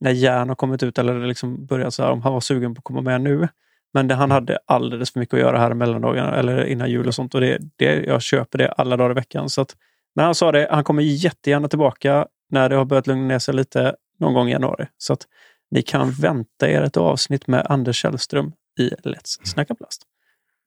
när 0.00 0.10
järn 0.10 0.48
har 0.48 0.56
kommit 0.56 0.82
ut 0.82 0.98
eller 0.98 1.26
liksom 1.26 1.66
börjat 1.66 1.94
så 1.94 2.02
här, 2.02 2.10
om 2.10 2.22
han 2.22 2.32
var 2.32 2.40
sugen 2.40 2.74
på 2.74 2.78
att 2.78 2.84
komma 2.84 3.00
med 3.00 3.20
nu. 3.20 3.48
Men 3.94 4.08
det, 4.08 4.14
han 4.14 4.30
hade 4.30 4.58
alldeles 4.66 5.10
för 5.12 5.20
mycket 5.20 5.34
att 5.34 5.40
göra 5.40 5.58
här 5.58 5.74
mellandagarna 5.74 6.36
eller 6.36 6.64
innan 6.64 6.90
jul 6.90 7.06
och 7.06 7.14
sånt. 7.14 7.34
Och 7.34 7.40
det, 7.40 7.58
det, 7.76 8.04
jag 8.04 8.22
köper 8.22 8.58
det 8.58 8.72
alla 8.72 8.96
dagar 8.96 9.10
i 9.10 9.14
veckan. 9.14 9.50
Så 9.50 9.60
att, 9.60 9.76
men 10.14 10.24
han 10.24 10.34
sa 10.34 10.52
det, 10.52 10.68
han 10.70 10.84
kommer 10.84 11.02
jättegärna 11.02 11.68
tillbaka 11.68 12.26
när 12.50 12.68
det 12.68 12.76
har 12.76 12.84
börjat 12.84 13.06
lugna 13.06 13.26
ner 13.28 13.38
sig 13.38 13.54
lite 13.54 13.96
någon 14.18 14.34
gång 14.34 14.48
i 14.48 14.52
januari. 14.52 14.86
Så 14.98 15.12
att 15.12 15.26
ni 15.70 15.82
kan 15.82 16.10
vänta 16.10 16.70
er 16.70 16.82
ett 16.82 16.96
avsnitt 16.96 17.46
med 17.46 17.66
Anders 17.68 17.96
Källström 17.96 18.52
i 18.78 18.88
Let's 18.88 19.38
Snacka 19.44 19.74
Plast. 19.74 20.02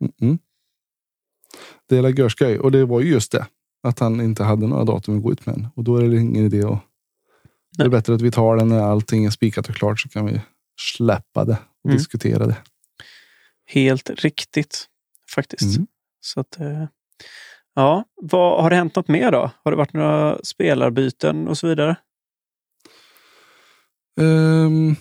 Mm-mm. 0.04 0.40
Det 1.90 1.98
är 1.98 2.20
görskoj. 2.20 2.60
Och 2.60 2.72
det 2.72 2.86
var 2.86 3.02
ju 3.02 3.12
just 3.12 3.32
det. 3.32 3.46
Att 3.84 4.00
han 4.00 4.22
inte 4.22 4.44
hade 4.44 4.68
några 4.68 4.84
datum 4.84 5.18
att 5.18 5.24
gå 5.24 5.32
ut 5.32 5.46
med 5.46 5.56
än. 5.56 5.68
Och 5.76 5.84
då 5.84 5.98
är 5.98 6.10
det 6.10 6.18
ingen 6.18 6.46
idé 6.46 6.64
att... 6.64 6.80
Det 7.78 7.84
är 7.84 7.90
bättre 7.90 8.16
att 8.16 8.22
vi 8.22 8.32
tar 8.32 8.58
den 8.58 8.70
när 8.70 8.82
allting 8.82 9.26
är 9.26 9.30
spikat 9.30 9.70
och 9.70 9.76
klart 9.76 10.00
så 10.00 10.10
kan 10.10 10.26
vi 10.26 10.42
släppa 10.80 11.46
det 11.46 11.58
och 11.84 11.90
Mm. 11.90 11.98
diskutera 11.98 12.48
det. 12.48 12.58
Helt 13.66 14.10
riktigt, 14.10 14.88
faktiskt. 15.36 15.76
Mm. 15.76 15.88
Så 16.20 16.40
att, 16.40 16.60
eh, 16.60 16.86
ja, 17.74 18.06
vad, 18.16 18.64
har 18.64 18.70
det 18.70 18.76
hänt 18.76 18.96
något 18.96 19.08
mer 19.08 19.32
då? 19.32 19.52
Har 19.64 19.72
det 19.72 19.78
varit 19.78 19.94
några 19.94 20.40
spelarbyten 20.44 21.48
och 21.48 21.58
så 21.58 21.68
vidare? 21.68 21.98
Ehm, 24.22 24.96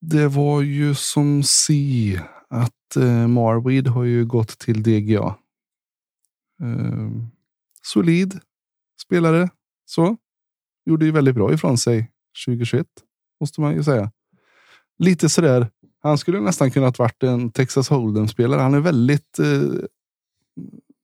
det 0.00 0.28
var 0.28 0.62
ju 0.62 0.94
som 0.94 1.42
si 1.42 2.20
att 2.48 2.96
uh, 2.96 3.26
Marweed 3.26 3.86
har 3.86 4.04
ju 4.04 4.24
gått 4.24 4.58
till 4.58 4.82
DGA. 4.82 5.34
Ehm, 6.62 7.26
solid 7.82 8.40
spelare. 9.02 9.48
Så. 9.84 10.16
Gjorde 10.84 11.04
ju 11.04 11.10
väldigt 11.10 11.34
bra 11.34 11.52
ifrån 11.52 11.78
sig 11.78 12.10
2021. 12.46 12.86
Måste 13.40 13.60
man 13.60 13.74
ju 13.74 13.84
säga. 13.84 14.10
Lite 14.98 15.28
sådär. 15.28 15.70
Han 16.02 16.18
skulle 16.18 16.40
nästan 16.40 16.70
kunnat 16.70 16.98
varit 16.98 17.22
en 17.22 17.50
Texas 17.50 17.90
Hold'em-spelare. 17.90 18.60
Han 18.60 18.74
är 18.74 18.80
väldigt, 18.80 19.38
eh, 19.38 19.84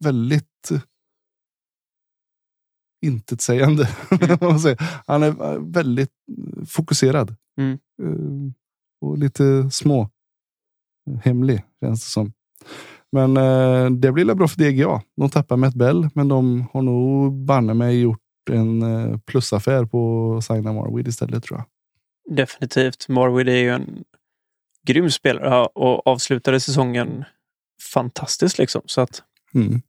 väldigt 0.05 0.71
eh, 0.71 0.81
intetsägande. 3.07 3.87
säger. 4.63 5.03
Han 5.07 5.23
är 5.23 5.55
eh, 5.55 5.61
väldigt 5.61 6.13
fokuserad. 6.69 7.37
Mm. 7.59 7.79
Eh, 8.03 8.53
och 9.01 9.19
lite 9.19 9.71
små. 9.71 10.11
Hemlig 11.23 11.63
känns 11.81 12.05
det 12.05 12.11
som. 12.11 12.33
Men 13.13 13.37
eh, 13.37 13.91
det 13.91 14.13
blir 14.13 14.25
väl 14.25 14.37
bra 14.37 14.49
för 14.49 14.59
DGA. 14.59 15.03
De 15.17 15.31
tappar 15.31 15.57
Matt 15.57 15.75
Bell, 15.75 16.09
men 16.15 16.29
de 16.29 16.67
har 16.73 16.83
nog 16.83 17.33
banne 17.33 17.75
mig 17.75 18.01
gjort 18.01 18.21
en 18.51 18.83
eh, 18.83 19.19
plusaffär 19.19 19.85
på 19.85 20.35
att 20.37 20.45
signa 20.45 20.73
Marweed 20.73 21.09
istället 21.09 21.45
tror 21.45 21.59
jag. 21.59 21.67
Definitivt. 22.37 23.09
Marwood 23.09 23.49
är 23.49 23.57
ju 23.57 23.71
en 23.71 24.05
grym 24.93 25.11
spelare 25.11 25.67
och 25.75 26.07
avslutade 26.07 26.61
säsongen 26.61 27.25
fantastiskt. 27.95 28.59
Liksom. 28.59 28.83
Så 28.87 29.01
att, 29.01 29.23
Mm. 29.55 29.83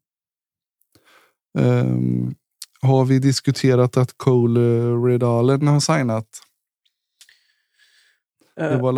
Ehm, 1.60 2.36
har 2.82 3.06
vi 3.06 3.20
diskuterat 3.20 3.98
att 3.98 4.18
Cole 4.18 4.60
Redalen 5.08 5.68
har 5.68 5.80
signat? 5.80 6.28
Eh, 8.60 8.82
var 8.82 8.94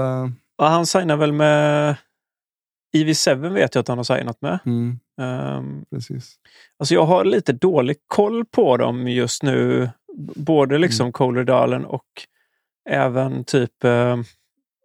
ja, 0.58 0.68
han 0.68 0.86
signar 0.86 1.16
väl 1.18 1.32
med 1.32 1.96
EV7 2.98 3.50
vet 3.54 3.76
jag 3.76 3.82
att 3.82 3.88
han 3.88 3.98
har 3.98 4.04
signat 4.04 4.42
med. 4.42 4.60
mm, 4.66 5.00
Um, 5.22 5.86
precis. 5.92 6.36
Alltså 6.80 6.94
jag 6.94 7.06
har 7.06 7.26
lite 7.26 7.54
dålig 7.54 7.98
koll 8.08 8.46
på 8.46 8.78
dem 8.78 9.08
just 9.08 9.44
nu. 9.44 9.90
Både 10.36 10.78
liksom 10.78 11.04
Mm. 11.04 11.12
Cole 11.14 11.40
Redalen 11.40 11.86
och 11.86 12.06
även 12.90 13.44
typ 13.44 13.84
eh, 13.84 14.18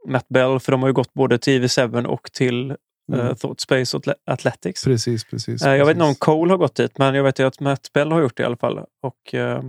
Matt 0.07 0.29
Bell. 0.29 0.61
För 0.61 0.73
de 0.73 0.81
har 0.83 0.89
ju 0.89 0.93
gått 0.93 1.15
både 1.15 1.39
till 1.39 1.63
EV7 1.65 2.05
och 2.05 2.33
till 2.33 2.71
eh, 2.71 2.77
Mm. 3.13 3.37
Thought 3.37 3.61
Space 3.61 4.01
Athletics. 4.27 4.85
Precis, 4.85 5.25
precis. 5.25 5.63
Eh, 5.63 5.75
jag 5.77 5.87
vet 5.87 5.95
inte 5.95 6.05
om 6.05 6.09
precis. 6.11 6.19
Cole 6.21 6.53
har 6.53 6.59
gått 6.59 6.75
dit, 6.75 6.99
men 6.99 7.15
jag 7.15 7.23
vet 7.25 7.39
ju 7.39 7.47
att 7.47 7.61
Matt 7.61 7.93
Bell 7.93 8.13
har 8.13 8.21
gjort 8.21 8.37
det 8.37 8.43
i 8.43 8.47
alla 8.47 8.57
fall. 8.57 8.85
Och, 9.03 9.35
eh, 9.35 9.63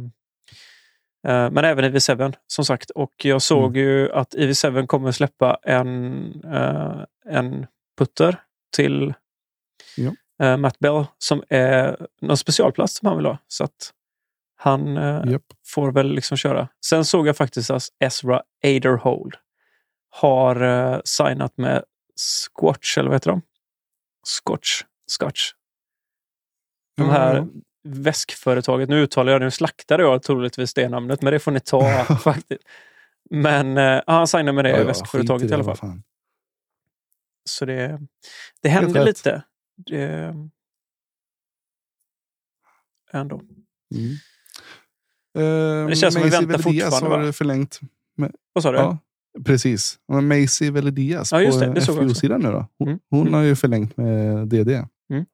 men 1.24 1.58
även 1.58 1.86
EV7 1.86 2.34
som 2.48 2.66
sagt. 2.66 2.90
Och 2.90 3.14
jag 3.24 3.42
såg 3.42 3.78
Mm. 3.78 3.90
ju 3.90 4.12
att 4.12 4.36
EV7 4.36 4.88
kommer 4.88 5.12
släppa 5.12 5.58
en, 5.64 6.42
en 7.30 7.66
putter 7.98 8.36
till 8.76 9.14
Ja. 9.98 10.12
eh, 10.46 10.58
Matt 10.58 10.80
Bell 10.80 11.06
som 11.18 11.44
är 11.50 12.08
någon 12.22 12.38
specialplast 12.38 12.98
som 12.98 13.08
han 13.08 13.18
vill 13.18 13.26
ha. 13.26 13.38
Så 13.48 13.64
att 13.64 13.92
han 14.56 14.98
eh, 14.98 15.22
Japp. 15.32 15.44
får 15.68 15.92
väl 15.92 16.12
liksom 16.14 16.38
köra. 16.38 16.68
Sen 16.86 17.06
såg 17.06 17.28
jag 17.28 17.38
faktiskt 17.38 17.72
att 17.72 17.84
Ezra 18.00 18.42
Aderhold 18.66 19.36
har 20.10 20.62
eh, 20.62 21.00
signat 21.04 21.58
med 21.58 21.84
Squatch, 22.16 22.98
eller 22.98 23.10
vad 23.10 23.16
heter 23.16 23.32
de? 23.32 23.42
Scotch. 24.28 24.84
Scotch. 25.08 25.52
De 26.98 27.10
här 27.10 27.36
Ja, 27.36 27.48
väskföretaget. 27.84 28.90
Nu 28.90 29.02
uttalar 29.04 29.32
jag 29.32 29.42
det, 29.42 29.46
nu 29.46 29.52
slaktade 29.52 30.04
jag 30.04 30.24
troligtvis 30.24 30.74
det 30.74 30.90
namnet, 30.90 31.22
men 31.22 31.34
det 31.34 31.40
får 31.40 31.52
ni 31.52 31.60
ta 31.60 32.04
faktiskt. 32.24 32.62
Men 33.30 33.78
eh, 33.78 34.02
han 34.08 34.28
signade 34.28 34.52
med 34.52 34.66
det 34.66 34.70
ja, 34.70 34.78
ja, 34.78 34.84
väskföretaget 34.84 35.52
i 35.52 35.54
alla 35.54 35.76
fall. 35.76 36.02
Så 37.50 37.66
det, 37.66 38.00
det 38.62 38.70
händer 38.70 38.94
rätt. 38.94 39.06
lite. 39.06 39.44
Det, 39.76 40.36
ändå. 43.12 43.42
Mm. 43.96 44.12
Eh, 45.38 45.88
det 45.90 45.96
känns 45.96 46.14
som 46.14 46.24
vi 46.24 46.30
Macy 46.30 46.46
väntar 46.46 46.64
fortfarande, 46.64 47.10
har 47.10 47.26
va? 47.26 47.34
förlängt. 47.34 47.80
Vad 48.54 48.64
sa 48.64 48.72
du? 48.72 48.78
Ja, 48.78 48.98
precis. 49.46 49.98
Macy 50.22 50.72
Veldias 50.72 51.32
Ja, 51.32 51.52
på. 51.76 51.82
FU-sidan 51.82 52.42
nu 52.42 52.52
då. 52.52 52.68
Hon, 52.80 52.88
Mm. 52.88 53.00
hon 53.10 53.22
Mm. 53.22 53.34
har 53.34 53.42
ju 53.42 53.56
förlängt 53.56 53.98
med 53.98 54.48
DD. 54.48 54.70
Mm. 55.14 55.26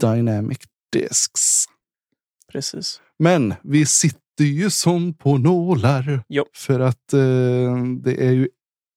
Dynamic 0.00 0.58
Discs. 0.92 1.64
Precis. 2.52 3.00
Men 3.18 3.54
vi 3.62 3.86
sitter 3.86 4.44
ju 4.44 4.70
som 4.70 5.14
på 5.14 5.38
nålar. 5.38 6.24
Jo. 6.28 6.44
För 6.54 6.80
att 6.80 7.12
eh, 7.12 7.76
det 8.02 8.26
är 8.26 8.32
ju, 8.32 8.48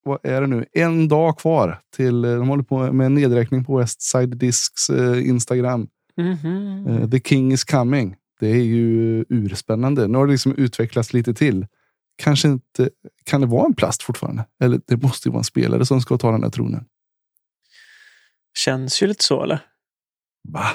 vad 0.05 0.19
är 0.23 0.41
det 0.41 0.47
nu, 0.47 0.65
en 0.73 1.07
dag 1.07 1.37
kvar 1.39 1.79
till, 1.95 2.25
eh, 2.25 2.31
de 2.35 2.47
håller 2.49 2.63
på 2.63 2.93
med 2.93 3.05
en 3.05 3.13
nedräkning 3.13 3.65
på 3.65 3.77
Westside 3.77 4.37
Discs 4.37 4.89
eh, 4.89 5.27
Instagram. 5.27 5.87
Mhm. 6.17 6.87
Eh, 6.87 7.09
The 7.09 7.19
King 7.19 7.51
is 7.53 7.63
coming. 7.63 8.15
Det 8.39 8.47
är 8.47 8.63
ju 8.63 9.25
urspännande. 9.29 10.07
Nu 10.07 10.17
har 10.17 10.25
det 10.25 10.31
liksom 10.31 10.55
utvecklats 10.55 11.13
lite 11.13 11.33
till. 11.33 11.65
Kanske 12.17 12.47
inte, 12.47 12.89
kan 13.23 13.41
det 13.41 13.47
vara 13.47 13.65
en 13.65 13.73
plast 13.75 14.03
fortfarande? 14.03 14.45
Eller 14.63 14.81
det 14.87 14.97
måste 15.03 15.27
ju 15.27 15.31
vara 15.31 15.39
en 15.39 15.43
spelare 15.43 15.85
som 15.85 16.01
ska 16.01 16.17
ta 16.17 16.31
den 16.31 16.43
här 16.43 16.49
tronen. 16.49 16.85
Känns 18.57 19.03
ju 19.03 19.07
lite 19.07 19.23
så 19.23 19.43
eller? 19.43 19.59
Va? 20.49 20.65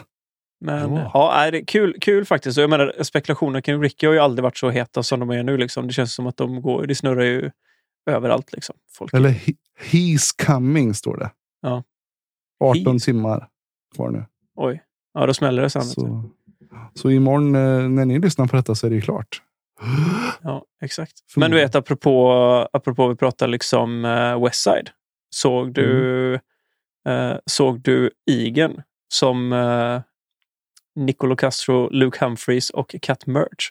Men 0.60 0.92
Ja. 0.94 1.10
ja, 1.44 1.50
det 1.50 1.58
är 1.58 1.64
kul, 1.64 1.96
kul 2.00 2.24
faktiskt. 2.24 2.58
Jag 2.58 2.70
menar, 2.70 2.94
spekulationer 3.02 3.60
kring 3.60 3.82
Ricky 3.82 4.06
har 4.06 4.14
ju 4.14 4.18
aldrig 4.20 4.42
varit 4.42 4.56
så 4.56 4.70
heta 4.70 5.02
som 5.02 5.20
de 5.20 5.30
är 5.30 5.42
nu. 5.42 5.56
Liksom. 5.56 5.86
Det 5.86 5.92
känns 5.92 6.14
som 6.14 6.26
att 6.26 6.36
de 6.36 6.62
går, 6.62 6.86
det 6.86 6.94
snurrar 6.94 7.24
ju 7.24 7.50
överallt. 8.10 8.52
Liksom. 8.52 8.76
Folk. 8.92 9.14
Eller 9.14 9.28
he, 9.30 9.52
He's 9.80 10.44
coming 10.46 10.94
står 10.94 11.16
det. 11.16 11.30
Ja. 11.60 11.82
18 12.60 12.82
He's- 12.98 13.04
timmar 13.04 13.48
kvar 13.94 14.10
nu. 14.10 14.24
Oj, 14.54 14.82
ja, 15.14 15.26
då 15.26 15.34
smäller 15.34 15.62
det 15.62 15.70
sen. 15.70 15.82
Så, 15.84 16.30
så 16.94 17.10
imorgon 17.10 17.54
eh, 17.54 17.88
när 17.88 18.04
ni 18.04 18.18
lyssnar 18.18 18.46
på 18.46 18.56
detta 18.56 18.74
så 18.74 18.86
är 18.86 18.90
det 18.90 18.96
ju 18.96 19.02
klart. 19.02 19.42
Ja, 20.42 20.64
exakt. 20.82 21.12
Men 21.36 21.50
du 21.50 21.56
vet, 21.56 21.74
apropå, 21.74 22.32
apropå 22.72 23.08
vi 23.08 23.16
pratar 23.16 23.46
liksom 23.46 24.04
uh, 24.04 24.44
Westside. 24.44 24.90
Såg 25.30 25.74
du, 25.74 26.34
eh, 27.08 27.36
såg 27.46 27.80
du 27.80 28.10
Igen 28.30 28.82
som 29.08 29.52
uh, 29.52 30.00
Nicolo 30.96 31.36
Castro, 31.36 31.88
Luke 31.90 32.24
Humphreys 32.24 32.70
och 32.70 32.94
Cat 33.02 33.26
Merge 33.26 33.70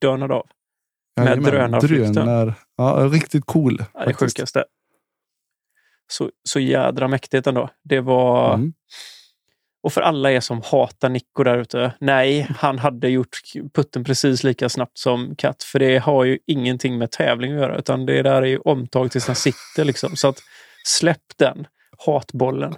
dönade 0.00 0.34
av? 0.34 0.46
med 1.16 1.42
drönarflykten. 1.42 2.12
Drönar. 2.12 2.54
Ja, 2.76 3.08
riktigt 3.12 3.46
cool. 3.46 3.84
Ja, 3.94 4.04
det 4.04 4.14
sjukaste. 4.14 4.64
Så, 6.06 6.30
så 6.48 6.60
jädra 6.60 7.08
mäktigt 7.08 7.46
ändå. 7.46 7.70
Det 7.82 8.00
var... 8.00 8.54
Mm. 8.54 8.72
Och 9.82 9.92
för 9.92 10.00
alla 10.00 10.32
er 10.32 10.40
som 10.40 10.62
hatar 10.64 11.08
Nico 11.08 11.42
där 11.44 11.58
ute. 11.58 11.94
Nej, 12.00 12.48
han 12.58 12.78
hade 12.78 13.08
gjort 13.08 13.40
putten 13.74 14.04
precis 14.04 14.44
lika 14.44 14.68
snabbt 14.68 14.98
som 14.98 15.36
Kat. 15.36 15.62
För 15.62 15.78
det 15.78 15.98
har 15.98 16.24
ju 16.24 16.38
ingenting 16.46 16.98
med 16.98 17.10
tävling 17.10 17.52
att 17.52 17.58
göra. 17.60 17.78
Utan 17.78 18.06
det 18.06 18.22
där 18.22 18.42
är 18.42 18.46
ju 18.46 18.58
omtag 18.58 19.10
tills 19.10 19.26
han 19.26 19.36
sitter. 19.36 19.84
Liksom. 19.84 20.16
Så 20.16 20.28
att 20.28 20.42
släpp 20.84 21.22
den 21.36 21.66
hatbollen. 22.06 22.74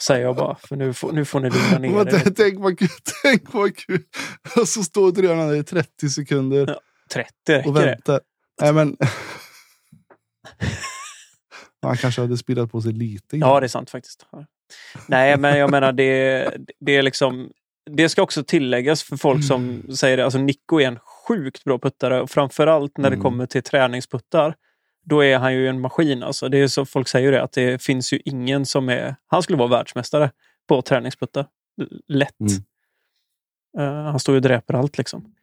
Säger 0.00 0.24
jag 0.24 0.36
bara. 0.36 0.54
För 0.54 0.76
nu 0.76 0.94
får, 0.94 1.12
nu 1.12 1.24
får 1.24 1.40
ni 1.40 1.50
lugna 1.50 1.78
ner 1.78 2.14
er. 2.14 2.30
tänk, 2.36 2.60
vad 2.60 2.78
kul. 2.78 2.88
Tänk 3.22 3.52
vad 3.54 3.76
kul. 3.76 4.02
Och 4.56 4.68
så 4.68 4.82
står 4.84 5.12
drönaren 5.12 5.56
i 5.60 5.64
30 5.64 6.08
sekunder 6.08 6.66
Ja, 6.68 6.80
30 7.12 7.32
räcker 7.48 7.68
och 7.68 7.74
det. 7.74 7.86
väntar. 7.86 8.20
Nej, 8.60 8.72
men... 8.72 8.96
Han 11.82 11.96
kanske 11.96 12.20
hade 12.20 12.36
speedat 12.36 12.70
på 12.70 12.80
sig 12.80 12.92
lite. 12.92 13.36
innan. 13.36 13.48
Ja, 13.48 13.60
det 13.60 13.66
är 13.66 13.68
sant 13.68 13.90
faktiskt. 13.90 14.26
Nej, 15.06 15.36
men 15.36 15.58
jag 15.58 15.70
menar 15.70 15.92
det, 15.92 16.50
det 16.80 16.96
är 16.96 17.02
liksom... 17.02 17.52
Det 17.90 18.08
ska 18.08 18.22
också 18.22 18.44
tilläggas 18.44 19.02
för 19.02 19.16
folk 19.16 19.44
som 19.44 19.82
säger 19.96 20.16
det. 20.16 20.24
Alltså 20.24 20.38
Nico 20.38 20.80
är 20.80 20.86
en 20.88 20.98
sjukt 20.98 21.64
bra 21.64 21.78
puttare 21.78 22.20
och 22.20 22.30
framförallt 22.30 22.96
när 22.96 23.10
det 23.10 23.14
Mm. 23.14 23.22
kommer 23.22 23.46
till 23.46 23.62
träningsputtar. 23.62 24.54
Då 25.04 25.24
är 25.24 25.38
han 25.38 25.54
ju 25.54 25.68
en 25.68 25.80
maskin. 25.80 26.22
Alltså. 26.22 26.48
Det 26.48 26.58
är 26.58 26.68
så 26.68 26.84
folk 26.84 27.08
säger 27.08 27.32
det, 27.32 27.42
att 27.42 27.52
det 27.52 27.82
finns 27.82 28.12
ju 28.12 28.20
ingen 28.24 28.66
som 28.66 28.88
är... 28.88 29.16
Han 29.26 29.42
skulle 29.42 29.58
vara 29.58 29.68
världsmästare 29.68 30.30
på 30.68 30.82
träningsputtar. 30.82 31.46
Lätt. 32.08 32.40
Mm. 32.40 32.62
Eh, 33.78 34.04
han 34.04 34.20
står 34.20 34.32
ju 34.32 34.36
och 34.36 34.42
dräper 34.42 34.74
allt 34.74 34.98
liksom. 34.98 35.34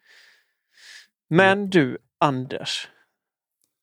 Men 1.29 1.70
du, 1.70 1.98
Anders. 2.20 2.88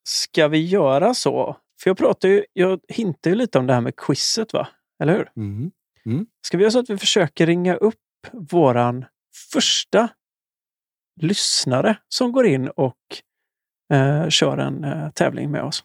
Ska 0.03 0.47
vi 0.47 0.65
göra 0.67 1.13
så? 1.13 1.57
För 1.81 1.89
jag 1.89 1.97
pratar 1.97 2.29
ju, 2.29 2.45
jag 2.53 2.79
hintar 2.87 3.29
ju 3.29 3.35
lite 3.35 3.59
om 3.59 3.67
det 3.67 3.73
här 3.73 3.81
med 3.81 3.95
quizet, 3.95 4.53
va? 4.53 4.67
Eller 5.03 5.13
hur? 5.13 5.29
Mm. 6.05 6.25
Ska 6.45 6.57
vi 6.57 6.63
göra 6.63 6.71
så 6.71 6.79
att 6.79 6.89
vi 6.89 6.97
försöker 6.97 7.45
ringa 7.45 7.75
upp 7.75 7.95
våran 8.51 9.05
första 9.53 10.09
lyssnare 11.21 11.95
som 12.09 12.31
går 12.31 12.45
in 12.47 12.67
och 12.67 12.95
eh, 13.93 14.29
kör 14.29 14.57
en 14.57 14.83
eh, 14.83 15.09
tävling 15.09 15.51
med 15.51 15.63
oss? 15.63 15.83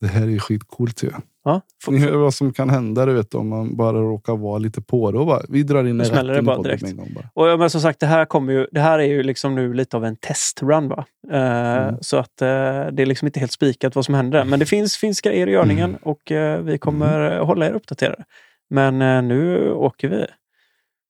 Det 0.00 0.06
här 0.06 0.22
är 0.22 0.26
ju 0.26 0.38
skitcoolt 0.38 1.02
ju. 1.02 1.10
Ja, 1.44 1.60
f- 1.82 1.88
Ni 1.90 1.98
hör 1.98 2.16
vad 2.16 2.34
som 2.34 2.52
kan 2.52 2.70
hända 2.70 3.06
du 3.06 3.12
vet, 3.14 3.34
om 3.34 3.48
man 3.48 3.76
bara 3.76 3.98
råkar 4.00 4.36
vara 4.36 4.58
lite 4.58 4.82
på 4.82 5.10
det. 5.12 5.18
Bara, 5.18 5.42
vi 5.48 5.62
drar 5.62 5.84
in 5.84 6.00
en 6.00 6.06
rätt 6.06 6.26
det 6.36 6.42
bara 6.42 6.62
direkt. 6.62 6.82
en 6.84 6.96
gång 6.96 7.14
bara. 7.14 7.30
Och 7.34 7.48
ja, 7.48 7.56
men 7.56 7.70
som 7.70 7.80
sagt, 7.80 8.00
det 8.00 8.06
här, 8.06 8.24
kommer 8.24 8.52
ju, 8.52 8.66
det 8.72 8.80
här 8.80 8.98
är 8.98 9.02
ju 9.06 9.22
liksom 9.22 9.54
nu 9.54 9.74
lite 9.74 9.96
av 9.96 10.04
en 10.04 10.16
testrun. 10.16 10.88
Va? 10.88 11.06
Eh, 11.32 11.66
Mm. 11.88 11.96
Så 12.00 12.16
att 12.16 12.42
eh, 12.42 12.46
det 12.92 13.02
är 13.02 13.06
liksom 13.06 13.26
inte 13.26 13.40
helt 13.40 13.52
spikat 13.52 13.94
vad 13.94 14.04
som 14.04 14.14
händer. 14.14 14.44
Men 14.44 14.58
det 14.58 14.66
finns, 14.66 14.96
finns 14.96 15.20
grejer 15.20 15.46
i 15.46 15.50
görningen 15.50 15.90
Mm. 15.90 16.00
och 16.02 16.32
eh, 16.32 16.60
vi 16.62 16.78
kommer 16.78 17.36
eh, 17.38 17.44
hålla 17.46 17.66
er 17.66 17.72
uppdaterade. 17.72 18.24
Men 18.68 19.02
eh, 19.02 19.22
nu 19.22 19.72
åker 19.72 20.08
vi. 20.08 20.26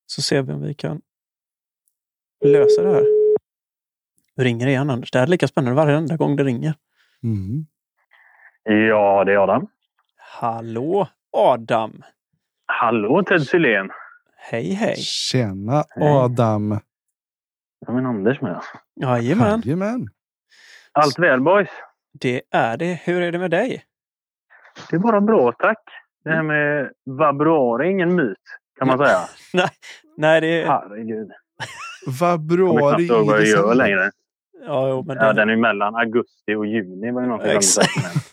Så 0.06 0.22
ser 0.22 0.42
vi 0.42 0.52
om 0.52 0.62
vi 0.62 0.74
kan 0.74 1.00
lösa 2.44 2.82
det 2.82 2.94
här. 2.94 3.04
Du 4.36 4.44
ringer 4.44 4.66
igen 4.66 4.90
Anders. 4.90 5.10
Det 5.10 5.18
här 5.18 5.26
är 5.26 5.30
lika 5.30 5.48
spännande 5.48 5.76
varenda 5.76 6.16
gång 6.16 6.36
det 6.36 6.44
ringer. 6.44 6.74
Mm. 7.22 7.66
Ja, 8.62 9.24
det 9.24 9.32
är 9.32 9.36
Adam. 9.36 9.66
Hallå 10.16 11.08
Adam! 11.32 12.02
Hallå 12.66 13.22
Ted 13.22 13.42
Sylén. 13.42 13.90
Hej 14.36 14.72
hej! 14.72 14.96
Tjena 14.96 15.84
Hej. 15.88 16.08
Adam. 16.08 16.80
Ja, 17.86 17.92
men 17.92 18.06
Anders 18.06 18.40
med. 18.40 18.60
Jajamän, 19.00 19.62
Jajamän. 19.64 20.08
Allt 20.92 21.18
väl 21.18 21.40
boys? 21.40 21.68
det 22.20 22.42
är 22.50 22.76
det. 22.76 23.00
Hur 23.04 23.22
är 23.22 23.32
det 23.32 23.38
med 23.38 23.50
dig? 23.50 23.84
Det 24.90 24.96
är 24.96 25.00
bara 25.00 25.20
bra 25.20 25.52
tack. 25.52 25.82
Det 26.26 26.32
här 26.32 26.42
med 26.42 26.90
vabruari 27.04 27.86
är 27.86 27.90
ingen 27.90 28.14
myt 28.14 28.36
kan 28.78 28.88
man 28.88 28.98
säga. 28.98 29.18
Nej, 30.16 30.40
det 30.40 30.62
är... 30.62 30.66
Herregud. 30.66 31.30
Knappt 32.18 32.50
ihåg 32.52 32.80
vad 32.80 32.92
jag 32.92 33.00
gör 33.00 33.40
december. 33.40 33.74
längre. 33.74 34.10
Ja, 34.66 34.88
jo, 34.88 35.02
men 35.06 35.16
Ja, 35.16 35.26
det... 35.32 35.32
den 35.32 35.50
är 35.50 35.56
mellan 35.56 35.94
augusti 35.96 36.54
och 36.54 36.66
juni 36.66 37.10
var 37.10 37.22
det 37.22 37.28
någon 37.28 37.40
Exakt. 37.40 37.88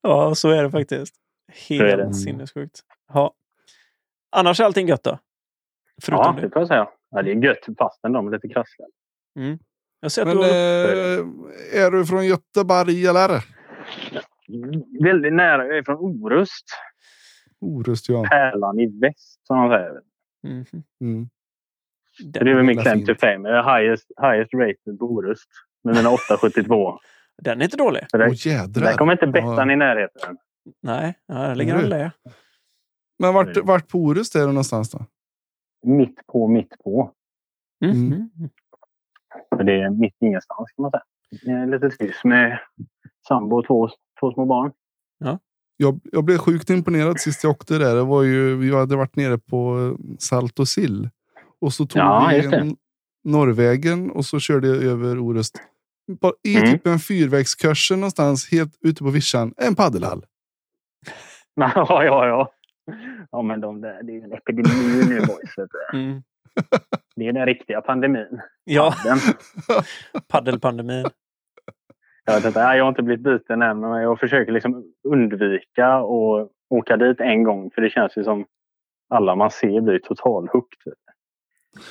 Ja, 0.00 0.34
så 0.34 0.50
är 0.50 0.62
det 0.62 0.70
faktiskt. 0.70 1.14
Så 1.54 1.74
är 1.74 1.78
Helt 1.88 2.02
det. 2.08 2.14
sinnessjukt. 2.14 2.80
Ja. 3.12 3.34
Annars 4.36 4.60
är 4.60 4.64
allting 4.64 4.88
gött 4.88 5.02
då? 5.02 5.18
Förutom 6.02 6.36
Ja, 6.36 6.42
det. 6.42 6.50
får 6.50 6.60
jag 6.60 6.68
säga. 6.68 6.88
Ja, 7.10 7.22
det 7.22 7.30
är 7.30 7.34
gött 7.44 7.58
fastän 7.78 8.12
de 8.12 8.26
är 8.26 8.30
lite 8.32 8.48
krassliga. 8.48 8.88
Jag 10.00 10.12
ser 10.12 10.22
att 10.22 10.28
Men 10.28 10.36
du 10.36 10.42
har... 10.42 10.48
eh, 10.50 11.84
är 11.84 11.90
du 11.90 12.06
från 12.06 12.26
Göteborg 12.26 13.06
eller? 13.06 13.44
Väldigt 15.02 15.32
nära. 15.32 15.66
Jag 15.66 15.78
är 15.78 15.82
från 15.82 15.96
Orust. 15.96 16.64
Orust 17.60 18.08
ja. 18.08 18.24
Pärlan 18.30 18.80
i 18.80 18.86
väst 19.00 19.46
som 19.46 19.56
de 19.58 19.68
säger. 19.70 20.00
Mhm. 20.42 20.82
Mm. 21.00 21.28
Så 22.32 22.40
det 22.40 22.50
är 22.50 22.54
väl 22.54 22.64
min 22.64 22.78
claim 22.82 23.06
to 23.06 23.14
fame. 23.20 23.48
Jag 23.48 23.58
är 23.58 23.78
highest, 23.78 24.06
highest 24.22 24.54
rated 24.54 24.98
på 24.98 25.04
Orust. 25.04 25.50
Med 25.84 25.94
mina 25.96 26.10
872. 26.10 26.98
Den 27.42 27.60
är 27.60 27.64
inte 27.64 27.76
dålig. 27.76 28.06
Det, 28.12 28.26
Åh 28.26 28.46
jädrar. 28.46 28.84
där 28.84 28.96
kommer 28.96 29.12
inte 29.12 29.26
Bettan 29.26 29.68
Ja. 29.68 29.72
i 29.72 29.76
närheten. 29.76 30.36
Nej, 30.82 31.14
där 31.28 31.54
ligger 31.54 31.74
Är 31.74 31.80
han 31.80 31.90
det. 31.90 32.12
Men 33.18 33.34
vart, 33.34 33.56
vart 33.56 33.88
på 33.88 33.98
Orust 33.98 34.34
är 34.34 34.40
du 34.40 34.46
någonstans 34.46 34.90
då? 34.90 35.06
Mitt 35.86 36.26
på, 36.26 36.48
mitt 36.48 36.78
på. 36.84 37.12
Mhm. 37.80 37.92
Mm. 38.12 38.28
För 39.56 39.64
det 39.64 39.72
är 39.82 39.90
mitt 39.90 40.16
ingenstans 40.20 40.70
kan 40.76 40.82
man 40.82 40.90
säga. 40.90 41.02
Det 41.44 41.50
är 41.50 41.66
lite 41.66 41.90
trist 41.96 42.24
med 42.24 42.58
sambo 43.28 43.58
och 43.58 43.66
två, 43.66 43.88
två 44.30 44.32
små 44.34 44.46
barn. 44.46 44.72
Jag, 45.76 46.00
jag 46.12 46.24
blev 46.24 46.38
sjukt 46.38 46.70
imponerad 46.70 47.20
sist 47.20 47.44
jag 47.44 47.50
åkte 47.50 47.78
där. 47.78 47.94
Det 47.94 48.02
var 48.02 48.22
ju, 48.22 48.56
vi 48.56 48.74
hade 48.74 48.96
varit 48.96 49.16
nere 49.16 49.38
på 49.38 49.78
eh, 49.78 50.14
Salt 50.18 50.58
och 50.58 50.68
sill. 50.68 51.08
Och 51.60 51.72
så 51.72 51.86
tog 51.86 52.02
Ja, 52.02 52.30
vi 52.32 52.76
Norrvägen 53.24 54.10
och 54.10 54.24
så 54.24 54.38
körde 54.40 54.68
jag 54.68 54.76
över 54.82 55.18
Orust. 55.18 55.54
Bara 56.20 56.32
I 56.42 56.56
Mm. 56.56 56.72
typ 56.72 56.86
en 56.86 56.98
fyrvägskursen 56.98 58.00
någonstans 58.00 58.50
helt 58.52 58.74
ute 58.80 59.02
på 59.02 59.10
vischan. 59.10 59.54
En 59.56 59.74
paddelhall. 59.74 60.24
Ja, 61.54 62.04
ja, 62.04 62.26
ja. 62.26 62.52
Ja, 63.30 63.42
men 63.42 63.60
de 63.60 63.80
där, 63.80 64.02
det 64.02 64.12
är 64.12 64.14
ju 64.14 64.20
en 64.22 64.32
epidemi 64.32 65.04
nu 65.08 65.20
boys. 65.26 65.68
Mm. 65.92 66.22
Det 67.16 67.26
är 67.26 67.32
den 67.32 67.46
riktiga 67.46 67.80
pandemin. 67.80 68.40
Ja, 68.64 68.94
paddelpandemin. 70.28 71.06
Jag, 72.24 72.34
vet 72.34 72.44
inte, 72.44 72.58
jag 72.60 72.84
har 72.84 72.88
inte 72.88 73.02
blivit 73.02 73.24
biten 73.24 73.62
än, 73.62 73.80
men 73.80 74.02
jag 74.02 74.20
försöker 74.20 74.52
liksom 74.52 74.84
undvika 75.08 75.86
att 75.94 76.48
åka 76.70 76.96
dit 76.96 77.20
en 77.20 77.42
gång. 77.44 77.70
För 77.74 77.82
det 77.82 77.90
känns 77.90 78.16
ju 78.16 78.24
som 78.24 78.44
alla 79.10 79.34
man 79.34 79.50
ser 79.50 79.80
blir 79.80 79.98
total 79.98 80.48
hooked. 80.52 80.92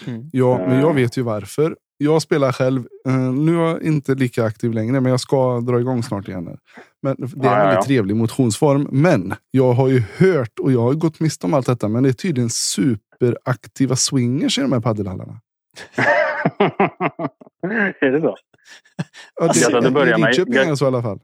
Mm. 0.08 0.30
Ja, 0.32 0.58
men 0.58 0.72
Eh. 0.72 0.82
jag 0.82 0.93
vet 0.93 1.17
ju 1.17 1.22
varför. 1.22 1.78
Jag 1.98 2.22
spelar 2.22 2.52
själv. 2.52 2.84
eh, 3.08 3.13
nu 3.34 3.58
är 3.58 3.62
jag 3.67 3.82
inte 3.84 4.15
lika 4.15 4.43
aktiv 4.46 4.72
längre, 4.74 5.02
men 5.02 5.10
jag 5.12 5.19
ska 5.19 5.60
dra 5.60 5.80
igång 5.80 6.04
snart 6.04 6.28
igen. 6.28 6.58
Men 7.02 7.15
det 7.17 7.24
är 7.24 7.26
en 7.26 7.41
Ja, 7.43 7.50
ja, 7.50 7.56
väldigt 7.58 7.76
ja. 7.76 7.82
trevlig 7.84 8.15
motionsform. 8.15 8.88
Men 8.91 9.34
jag 9.52 9.74
har 9.74 9.88
ju 9.88 10.02
hört 10.17 10.60
och 10.60 10.72
jag 10.72 10.82
har 10.82 10.93
gått 10.93 11.19
miste 11.19 11.48
om 11.48 11.54
allt 11.54 11.65
detta. 11.65 11.88
Men 11.88 12.04
det 12.04 12.10
är 12.10 12.13
tydligen 12.13 12.50
superaktiva 12.50 13.96
swingers 13.96 14.58
i 14.58 14.62
de 14.62 14.72
här 14.72 14.80
paddelhallarna. 14.80 15.39
är 18.02 18.12
det 18.12 18.22
så? 18.22 18.36
Ja, 19.41 19.48
det, 19.54 19.60
Gött 19.60 19.74
att 19.74 19.84
du 19.84 19.89
börjar 19.91 20.17
med- 20.17 20.28
Lidköping 20.28 20.56
är 20.56 20.65
det 20.69 20.78
så 20.78 20.86
i 20.86 20.88
alla 20.88 21.02
fall. 21.02 21.19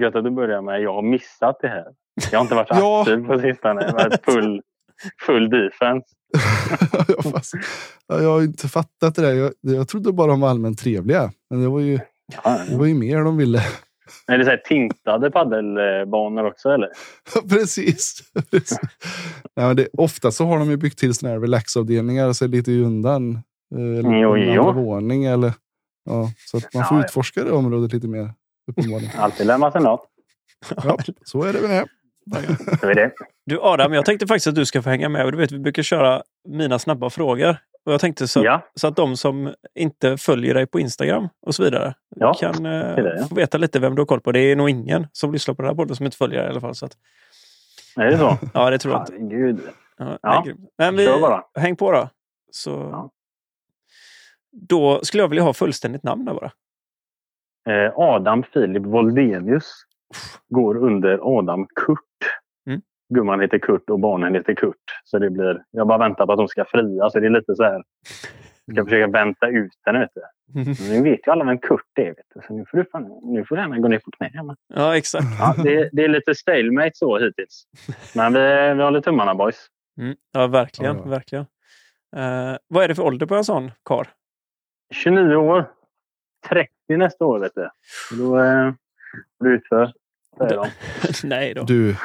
Gött 0.00 0.14
att 0.16 0.24
du 0.24 0.30
börjar 0.30 0.62
med 0.62 0.80
jag 0.82 0.94
har 0.94 1.02
missat 1.02 1.58
det 1.60 1.68
här. 1.68 1.84
Jag 2.32 2.38
har 2.38 2.42
inte 2.44 2.54
varit 2.54 2.68
Ja. 2.70 3.00
aktiv 3.00 3.26
på 3.26 3.38
sistone. 3.38 3.82
Jag 3.82 3.88
har 3.92 3.98
varit 4.04 4.24
full, 4.24 4.62
full 5.26 5.50
defense. 5.50 6.06
Ja, 7.08 7.30
fast, 7.30 7.54
ja, 8.06 8.20
jag 8.20 8.28
har 8.30 8.42
inte 8.42 8.68
fattat 8.68 9.14
det 9.14 9.22
där. 9.22 9.34
Jag, 9.34 9.52
jag 9.60 9.88
trodde 9.88 10.12
bara 10.12 10.26
de 10.26 10.40
var 10.40 10.48
allmänt 10.50 10.78
trevliga. 10.78 11.32
Men 11.50 11.60
det 11.62 11.68
var 11.68 11.80
ju, 11.80 11.98
Ja. 12.44 12.58
det 12.70 12.76
var 12.76 12.86
ju 12.86 12.94
mer 12.94 13.20
de 13.24 13.36
ville. 13.36 13.60
Är 14.26 14.38
det 14.38 14.44
så 14.44 14.50
här 14.50 14.56
tintade 14.64 15.30
paddelbanor 15.30 16.46
också 16.46 16.68
eller? 16.68 16.88
Precis. 17.48 18.20
Precis. 18.50 18.78
Nej, 19.56 19.74
det, 19.74 19.88
ofta 19.92 20.30
så 20.30 20.44
har 20.44 20.58
de 20.58 20.70
ju 20.70 20.76
byggt 20.76 20.98
till 20.98 21.14
såna 21.14 21.32
här 21.32 21.40
relaxavdelningar 21.40 22.32
så 22.32 22.46
lite 22.46 22.72
i 22.72 22.82
undan. 22.82 23.34
eh, 23.74 23.80
Eller 23.98 24.18
Jo, 24.20 24.36
jo. 24.36 24.72
våning. 24.72 25.24
Eller, 25.24 25.52
ja, 26.06 26.30
så 26.50 26.56
att 26.56 26.74
man 26.74 26.84
får 26.84 26.98
Ja, 26.98 27.04
utforska 27.04 27.44
det 27.44 27.50
området 27.52 27.92
lite 27.92 28.08
mer. 28.08 28.32
Uppenbarligen. 28.70 29.10
Alltid 29.18 29.46
lär 29.46 29.58
man 29.58 29.72
sig 29.72 29.80
något. 29.80 30.06
Ja, 30.84 30.98
så 31.24 31.42
är 31.42 31.52
det 31.52 31.60
med 31.60 31.70
det. 31.70 31.86
Så 32.80 32.86
är 32.86 32.94
det. 32.94 33.12
Du 33.46 33.60
Adam, 33.60 33.92
jag 33.92 34.04
tänkte 34.04 34.26
faktiskt 34.26 34.46
att 34.46 34.54
du 34.54 34.64
ska 34.66 34.82
få 34.82 34.90
hänga 34.90 35.08
med. 35.08 35.32
Du 35.32 35.38
vet, 35.38 35.52
vi 35.52 35.58
brukar 35.58 35.82
köra 35.82 36.22
mina 36.48 36.78
snabba 36.78 37.10
frågor. 37.10 37.56
Och 37.84 37.92
jag 37.92 38.00
tänkte 38.00 38.28
så, 38.28 38.44
Ja, 38.44 38.62
så 38.74 38.86
att 38.86 38.96
de 38.96 39.16
som 39.16 39.54
inte 39.74 40.16
följer 40.16 40.54
dig 40.54 40.66
på 40.66 40.80
Instagram 40.80 41.28
och 41.46 41.54
så 41.54 41.64
vidare 41.64 41.94
Ja, 42.16 42.34
kan 42.34 42.66
eh, 42.66 42.72
det, 42.96 43.16
ja. 43.20 43.26
få 43.28 43.34
veta 43.34 43.58
lite 43.58 43.78
vem 43.78 43.94
du 43.94 44.00
har 44.00 44.06
koll 44.06 44.20
på. 44.20 44.32
Det 44.32 44.40
är 44.40 44.56
nog 44.56 44.70
ingen 44.70 45.06
som 45.12 45.32
lyssnar 45.32 45.54
på 45.54 45.62
den 45.62 45.68
här 45.68 45.76
podden 45.76 45.96
som 45.96 46.06
inte 46.06 46.16
följer 46.16 46.38
dig 46.38 46.46
i 46.46 46.50
alla 46.50 46.60
fall. 46.60 46.74
Så 46.74 46.86
att, 46.86 46.92
är 47.96 48.04
det 48.06 48.18
så? 48.18 48.38
ja, 48.54 48.70
det 48.70 48.78
tror 48.78 48.94
jag 48.94 49.02
inte. 49.02 49.12
Herregud. 49.12 49.60
Ja, 49.98 50.18
Ja, 50.22 50.44
nej, 50.78 50.92
vi, 50.92 51.60
häng 51.60 51.76
på 51.76 51.92
då. 51.92 52.08
Så, 52.50 52.70
Ja. 52.70 53.10
Då 54.56 55.00
skulle 55.02 55.22
jag 55.22 55.28
vilja 55.28 55.44
ha 55.44 55.54
fullständigt 55.54 56.02
namn 56.02 56.24
där 56.24 56.34
bara. 56.34 56.50
Eh, 57.68 57.92
Adam 57.96 58.42
Filip 58.42 58.86
Voldenius 58.86 59.72
går 60.48 60.76
under 60.76 61.38
Adam 61.38 61.66
Kurt. 61.74 61.98
Mm. 62.66 62.80
Gumman 63.14 63.40
heter 63.40 63.58
Kurt 63.58 63.90
och 63.90 64.00
barnen 64.00 64.34
heter 64.34 64.54
Kurt. 64.54 64.84
Så 65.04 65.18
det 65.18 65.30
blir, 65.30 65.62
jag 65.70 65.86
bara 65.86 65.98
väntar 65.98 66.26
på 66.26 66.32
att 66.32 66.38
de 66.38 66.48
ska 66.48 66.64
fria. 66.64 67.10
Så 67.10 67.20
det 67.20 67.26
är 67.26 67.30
lite 67.30 67.54
så 67.54 67.62
här. 67.62 67.82
Jag 68.64 68.76
ska 68.76 68.84
försöka 68.84 69.06
vänta 69.06 69.48
ut 69.48 69.72
den. 69.84 70.00
Vet 70.00 70.10
du. 70.14 70.22
Men 70.54 70.64
nu 70.90 71.10
vet 71.10 71.26
ju 71.26 71.32
alla 71.32 71.44
vem 71.44 71.58
Kurt 71.58 71.98
är. 71.98 72.06
Vet 72.06 72.26
du. 72.34 72.40
Så 72.46 72.54
nu 72.54 72.64
får 72.70 72.78
du, 72.78 72.84
fan, 72.84 73.20
nu 73.22 73.44
får 73.44 73.56
du 73.56 73.62
gärna 73.62 73.78
gå 73.78 73.88
ner 73.88 73.98
på 73.98 74.10
knä. 74.10 74.42
Men, 74.42 74.56
ja, 74.74 74.96
exakt. 74.96 75.26
ja, 75.38 75.54
det, 75.62 75.88
det 75.92 76.04
är 76.04 76.08
lite 76.08 76.34
stalemate 76.34 76.90
så 76.94 77.18
hittills. 77.18 77.66
Men 78.14 78.32
vi, 78.32 78.74
vi 78.76 78.82
håller 78.82 79.00
tummarna 79.00 79.34
boys. 79.34 79.66
Mm. 80.00 80.16
Ja, 80.32 80.46
verkligen. 80.46 80.96
Ja, 80.96 81.02
ja. 81.04 81.10
verkligen. 81.10 81.46
Eh, 82.16 82.56
vad 82.68 82.84
är 82.84 82.88
det 82.88 82.94
för 82.94 83.02
ålder 83.02 83.26
på 83.26 83.34
en 83.34 83.44
sån 83.44 83.70
karl? 83.82 84.06
29 84.94 85.34
år. 85.36 85.72
30 86.48 86.70
nästa 86.88 87.24
år 87.24 87.38
vet 87.38 87.52
du. 87.54 87.68
Då 88.18 88.38
eh, 88.40 88.72
får 89.38 89.44
du 89.44 89.54
utför. 89.56 89.92
säger 90.38 90.56
de. 90.56 90.68
nej 91.28 91.54
då. 91.54 91.62
Du, 91.62 91.96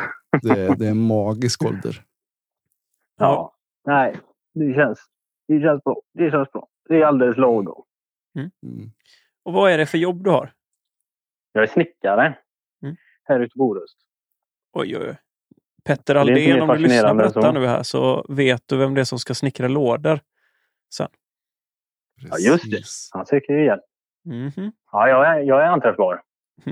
det, 0.42 0.76
det 0.76 0.86
är 0.88 0.92
en 0.92 1.08
magisk 1.08 1.66
ålder. 1.66 2.04
Ja. 3.20 3.56
Nej, 3.86 4.16
det 4.54 4.74
känns, 4.74 5.00
det 5.48 5.62
känns 5.62 5.84
bra. 5.84 6.02
Det 6.14 6.32
känns 6.32 6.52
bra. 6.52 6.68
Det 6.90 6.96
är 7.02 7.06
alldeles 7.06 7.38
lagom. 7.38 7.84
Mm. 8.36 8.92
Och 9.44 9.54
vad 9.54 9.72
är 9.72 9.78
det 9.78 9.86
för 9.86 9.98
jobb 9.98 10.24
du 10.24 10.30
har? 10.30 10.54
Jag 11.52 11.64
är 11.64 11.68
snickare 11.68 12.38
Mm. 12.84 12.96
här 13.24 13.40
ute 13.40 13.58
på 13.58 13.64
Orust. 13.64 13.98
Oj, 14.74 14.98
oj, 14.98 15.08
oj. 15.10 15.18
Petter 15.84 16.16
Aldén, 16.16 16.62
om 16.62 16.68
du 16.68 16.78
lyssnar 16.78 17.16
på 17.16 17.22
detta 17.22 17.42
så. 17.42 17.52
nu 17.52 17.66
här 17.66 17.84
så 17.84 18.26
vet 18.30 18.64
du 18.68 18.78
vem 18.78 18.94
det 18.94 19.02
är 19.02 19.06
som 19.06 19.20
ska 19.20 19.34
snickra 19.34 19.68
lådor 19.68 20.20
sen. 20.94 21.08
Ja, 22.24 22.38
just 22.38 22.72
det. 22.72 22.78
Precis. 22.78 23.10
Han 23.12 23.26
söker 23.26 23.54
ju 23.54 23.66
hjälp. 23.66 23.84
Mhm. 24.26 24.72
Ja, 24.92 25.10
jag 25.10 25.28
är, 25.28 25.40
jag 25.40 25.62
är 25.62 25.66
anträffbar. 25.66 26.22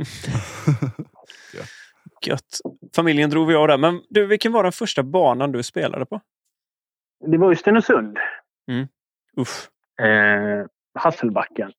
Gött. 2.25 2.59
Familjen 2.95 3.29
drog 3.29 3.47
vi 3.47 3.55
av 3.55 3.67
där. 3.67 3.77
Men 3.77 4.01
du, 4.09 4.25
vilken 4.25 4.51
var 4.51 4.63
den 4.63 4.71
första 4.71 5.03
banan 5.03 5.51
du 5.51 5.63
spelade 5.63 6.05
på? 6.05 6.21
Det 7.25 7.37
var 7.37 7.49
ju 7.49 7.55
Stenungsund. 7.55 8.17
Uff. 9.37 9.69
Eh, 10.01 10.65
Hasselbacken. 10.93 11.71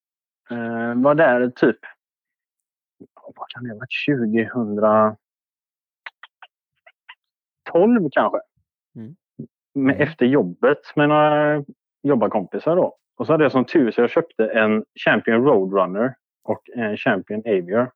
Eh, 0.51 0.95
var 0.95 1.15
där 1.15 1.51
typ... 1.51 1.79
Vad 3.37 3.49
kan 3.49 3.65
det 3.65 3.71
ha 3.71 3.79
varit? 3.79 3.91
2012 7.73 8.09
kanske. 8.13 8.39
Mm. 8.97 9.17
Med, 9.75 10.01
efter 10.01 10.27
jobbet 10.27 10.97
med 10.97 11.09
några 11.09 11.65
jobbarkompisar 12.03 12.77
då. 12.77 12.97
Och 13.19 13.27
så 13.27 13.33
hade 13.33 13.45
jag 13.45 13.53
som 13.53 13.65
tur 13.65 13.91
så 13.91 14.01
jag 14.01 14.11
köpte 14.11 14.47
en 14.47 14.85
Champion 15.05 15.45
Roadrunner 15.45 16.15
och 16.45 16.63
en 16.77 16.97
Champion 16.97 17.41
Avior. 17.47 17.91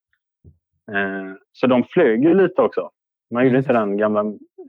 Eh, 0.93 1.33
så 1.53 1.67
de 1.67 1.85
flög 1.85 2.25
ju 2.25 2.35
lite 2.35 2.63
också. 2.63 2.91
Man 3.31 3.43
gjorde 3.45 3.51
Mm. 3.59 3.59
inte 3.59 3.73
den 3.73 3.97
gamla, 3.97 4.25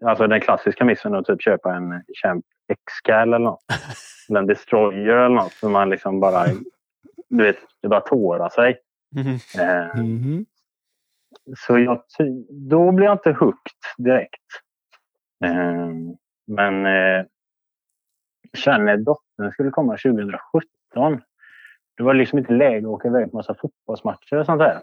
alltså 0.06 0.28
den 0.28 0.42
klassiska 0.42 0.86
missen 0.86 1.16
att 1.16 1.26
typ 1.26 1.42
köpa 1.42 1.76
en 1.76 2.04
Champ 2.24 2.46
X-Cal 2.72 3.28
eller 3.34 3.40
något. 3.40 3.64
Eller 4.30 4.40
en 4.40 4.48
Destroyer 4.48 5.16
eller 5.18 5.36
något. 5.36 5.52
Så 5.54 5.70
man 5.70 5.90
liksom 5.90 6.20
bara, 6.20 6.46
du 7.30 7.44
vet, 7.44 7.58
det 7.82 7.88
bara 7.88 8.02
tårar 8.02 8.50
sig. 8.50 8.78
Mhm. 9.16 9.38
Eh, 9.60 10.02
Mhm. 10.04 10.46
så 11.58 11.80
jag, 11.80 12.02
då 12.70 12.92
blev 12.92 13.06
jag 13.06 13.14
inte 13.16 13.32
hooked 13.32 13.74
direkt. 13.98 14.42
Eh, 15.46 15.90
men 16.48 16.86
eh, 16.86 17.26
sen 18.58 18.86
när 18.86 18.98
dottern 18.98 19.52
skulle 19.52 19.72
komma 19.72 19.98
2017. 19.98 21.22
Det 21.98 22.04
var 22.04 22.14
liksom 22.14 22.40
inte 22.40 22.54
läge 22.54 22.88
att 22.88 22.94
åka 22.94 23.08
iväg 23.08 23.32
på 23.32 23.38
massa 23.38 23.56
fotbollsmatcher 23.56 24.36
och 24.38 24.46
sånt 24.46 24.60
där. 24.60 24.82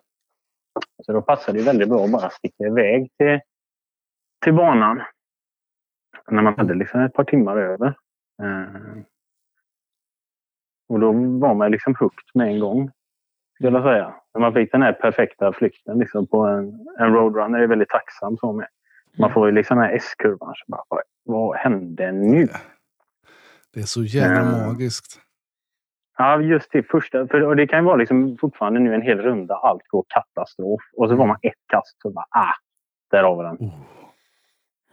Så 1.06 1.12
då 1.12 1.22
passade 1.22 1.58
det 1.58 1.64
väldigt 1.64 1.88
bra 1.88 2.04
att 2.04 2.12
bara 2.12 2.30
sticka 2.30 2.64
iväg 2.64 3.10
till, 3.18 3.40
till 4.44 4.54
banan. 4.54 5.02
När 6.30 6.42
man 6.42 6.54
hade 6.56 6.74
liksom 6.74 7.00
ett 7.00 7.12
par 7.12 7.24
timmar 7.24 7.56
över. 7.56 7.86
Eh, 8.42 9.02
och 10.88 11.00
då 11.00 11.12
var 11.12 11.54
man 11.54 11.70
liksom 11.70 11.94
hooked 11.94 12.30
med 12.34 12.48
en 12.48 12.60
gång. 12.60 12.90
Skulle 13.54 13.70
jag 13.70 13.82
säga. 13.82 14.14
När 14.34 14.40
man 14.40 14.54
fick 14.54 14.72
den 14.72 14.82
här 14.82 14.92
perfekta 14.92 15.52
flykten 15.52 15.98
liksom 15.98 16.26
på 16.26 16.46
en, 16.46 16.86
en 16.98 17.14
roadrunner 17.14 17.58
är 17.58 17.66
väldigt 17.66 17.88
tacksam 17.88 18.36
så 18.36 18.52
med. 18.52 18.68
Man 19.18 19.32
får 19.32 19.46
ju 19.46 19.52
liksom 19.52 19.76
den 19.76 19.86
här 19.86 19.96
S-kurvan. 19.96 20.54
Vad 21.24 21.56
hände 21.56 22.12
nu? 22.12 22.48
Det 23.74 23.80
är 23.80 23.84
så 23.84 24.02
jävla 24.04 24.58
Ja. 24.58 24.66
magiskt. 24.66 25.18
Ja, 26.18 26.40
just 26.40 26.72
det 26.72 26.82
första. 26.82 27.26
För, 27.26 27.40
och 27.42 27.56
det 27.56 27.66
kan 27.66 27.78
ju 27.78 27.84
vara 27.84 27.96
liksom 27.96 28.36
fortfarande 28.40 28.80
nu 28.80 28.94
en 28.94 29.02
hel 29.02 29.18
runda. 29.18 29.54
Allt 29.54 29.88
går 29.88 30.04
katastrof. 30.08 30.80
Och 30.96 31.08
så 31.08 31.14
var 31.16 31.26
man 31.26 31.36
ett 31.42 31.52
kast 31.66 32.00
så 32.02 32.10
bara, 32.10 32.26
ah, 32.30 32.54
där 33.10 33.22
har 33.22 33.36
vi 33.36 33.42
den. 33.42 33.68
Oh. 33.68 33.74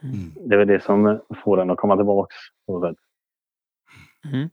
Mm. 0.02 0.48
Det 0.48 0.54
är 0.54 0.58
väl 0.58 0.68
det 0.68 0.82
som 0.82 1.20
får 1.44 1.56
den 1.56 1.70
att 1.70 1.78
komma 1.78 1.96
tillbaks. 1.96 2.34
sätt. 2.66 2.96
Mhm. 4.32 4.50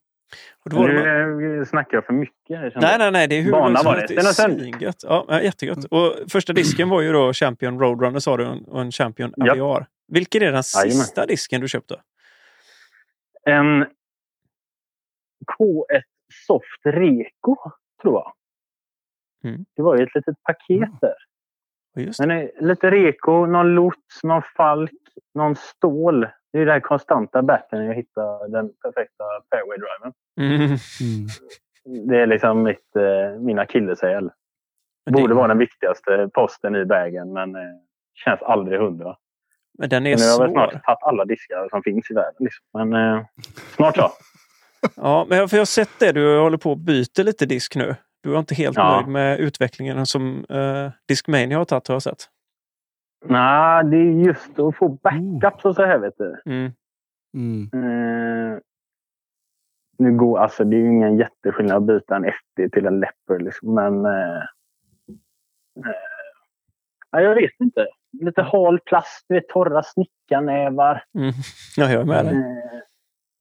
Och 0.66 0.70
då 0.72 0.82
Nu 0.82 1.60
eh, 1.60 1.66
snackar 1.66 1.98
jag 1.98 2.06
för 2.06 2.14
mycket. 2.14 2.36
jag. 2.48 2.82
Nej, 2.82 2.98
nej, 2.98 3.12
nej. 3.12 3.28
Det 3.28 3.36
är 3.36 3.42
hur 3.42 3.52
Bana 3.52 3.84
var 3.84 3.96
det. 3.96 4.06
Det 4.08 4.86
är. 4.86 4.94
Ja, 5.04 5.42
jättegött. 5.42 5.86
Och 5.86 6.14
första 6.32 6.54
disken 6.54 6.90
var 6.90 7.02
ju 7.02 7.12
då 7.12 7.34
Champion 7.34 7.80
Roadrunner 7.80 8.20
sa 8.20 8.38
du 8.38 8.48
och 8.68 8.82
en 8.82 8.92
Champion 8.92 9.34
Ja. 9.38 9.52
Aviar. 9.52 9.86
Vilken 10.08 10.42
är 10.42 10.52
den 10.52 10.64
sista 10.64 11.26
disken 11.26 11.62
du 11.62 11.68
köpte? 11.68 11.96
En 13.46 13.86
K1 15.46 16.02
Soft 16.48 16.82
Reko, 16.86 17.56
tror 18.02 18.14
jag. 18.14 18.34
Mm. 19.44 19.66
Det 19.76 19.82
var 19.82 19.98
ju 19.98 20.04
ett 20.04 20.16
litet 20.16 20.44
paket 20.44 20.90
där. 21.02 21.14
Det. 21.96 22.20
Men 22.20 22.32
eh, 22.32 22.50
lite 22.60 22.92
reko, 22.92 23.46
någon 23.46 23.76
lots, 23.76 24.24
någon 24.24 24.42
falk, 24.58 24.92
någon 25.34 25.56
stål. 25.56 26.28
Det 26.54 26.60
är 26.60 26.66
här 26.68 26.80
konstanta 26.80 27.42
batten 27.42 27.86
jag 27.86 27.94
hittar 27.96 28.48
den 28.50 28.70
perfekta 28.82 29.24
fairway 29.52 29.78
driven. 29.78 30.14
Mm. 30.40 30.62
Mm. 31.02 32.08
Det 32.08 32.22
är 32.22 32.28
liksom 32.28 32.64
mitt, 32.64 32.96
eh, 32.96 33.40
min 33.40 33.60
akilleshäl. 33.60 34.24
Men 35.06 35.14
det- 35.14 35.22
Borde 35.22 35.34
vara 35.34 35.48
den 35.48 35.58
viktigaste 35.58 36.30
posten 36.34 36.76
i 36.76 36.84
vägen 36.84 37.34
men 37.34 37.56
eh, 37.56 37.62
känns 38.26 38.42
aldrig 38.42 38.80
hundra. 38.80 39.18
Men 39.80 39.90
den 39.90 40.06
är 40.08 40.10
Men 40.10 40.20
nu 40.20 40.26
har 40.26 40.32
jag 40.32 40.40
väl 40.40 40.52
snart 40.52 40.84
tagit 40.86 41.04
alla 41.04 41.26
diskar 41.26 41.70
som 41.70 41.84
finns 41.84 42.12
i 42.12 42.14
världen. 42.14 42.36
Liksom. 42.40 42.66
Men 42.74 42.94
eh, 43.18 43.26
snart 43.76 43.96
så. 43.96 44.10
Ja, 44.96 45.26
men 45.30 45.38
jag, 45.38 45.50
för 45.50 45.58
jag 45.58 45.62
har 45.62 45.66
sett 45.66 46.00
det. 46.00 46.12
Du 46.12 46.40
håller 46.40 46.58
på 46.58 46.72
att 46.72 46.78
byta 46.78 47.24
lite 47.24 47.46
disk 47.46 47.76
nu. 47.76 47.96
Du 48.24 48.36
är 48.36 48.40
inte 48.40 48.56
helt 48.56 48.78
Ja. 48.78 48.96
nöjd 48.96 49.08
med 49.08 49.40
utvecklingen 49.40 50.06
som 50.06 50.46
uh, 50.52 50.92
Discmania 51.08 51.58
har 51.58 51.66
tagit 51.66 51.88
har 51.88 51.96
jag 51.96 52.02
sett. 52.04 52.30
Nej, 53.26 53.84
det 53.86 53.98
är 53.98 54.26
just 54.26 54.60
att 54.60 54.76
få 54.78 54.90
backups 54.90 55.66
och 55.66 55.76
så 55.76 55.86
här 55.86 56.00
vet 56.00 56.14
du. 56.18 56.42
Mm. 56.46 56.72
Mm. 57.34 57.70
Eh, 57.74 58.60
nu 59.98 60.18
går, 60.18 60.40
alltså 60.40 60.64
det 60.64 60.76
är 60.76 60.80
ju 60.80 60.88
ingen 60.88 61.18
jätteskillnad 61.18 61.78
att 61.78 61.84
byta 61.84 62.16
en 62.16 62.26
FD 62.26 62.70
till 62.70 62.86
en 62.86 63.00
Leopard 63.00 63.42
liksom, 63.42 63.74
men... 63.76 64.06
Eh, 64.06 64.38
eh, 65.86 65.92
ja, 67.12 67.22
jag 67.22 67.36
vet 67.36 67.52
inte. 67.60 67.88
Lite 68.22 68.42
hal 68.42 68.80
plast, 68.80 69.26
du 69.30 69.36
vet, 69.36 69.48
torra 69.48 69.84
snickarnävar. 69.84 71.04
Mm. 71.18 71.32
Ja, 71.78 71.90
jag 71.92 72.02
är 72.02 72.06
med 72.06 72.26
dig. 72.26 72.36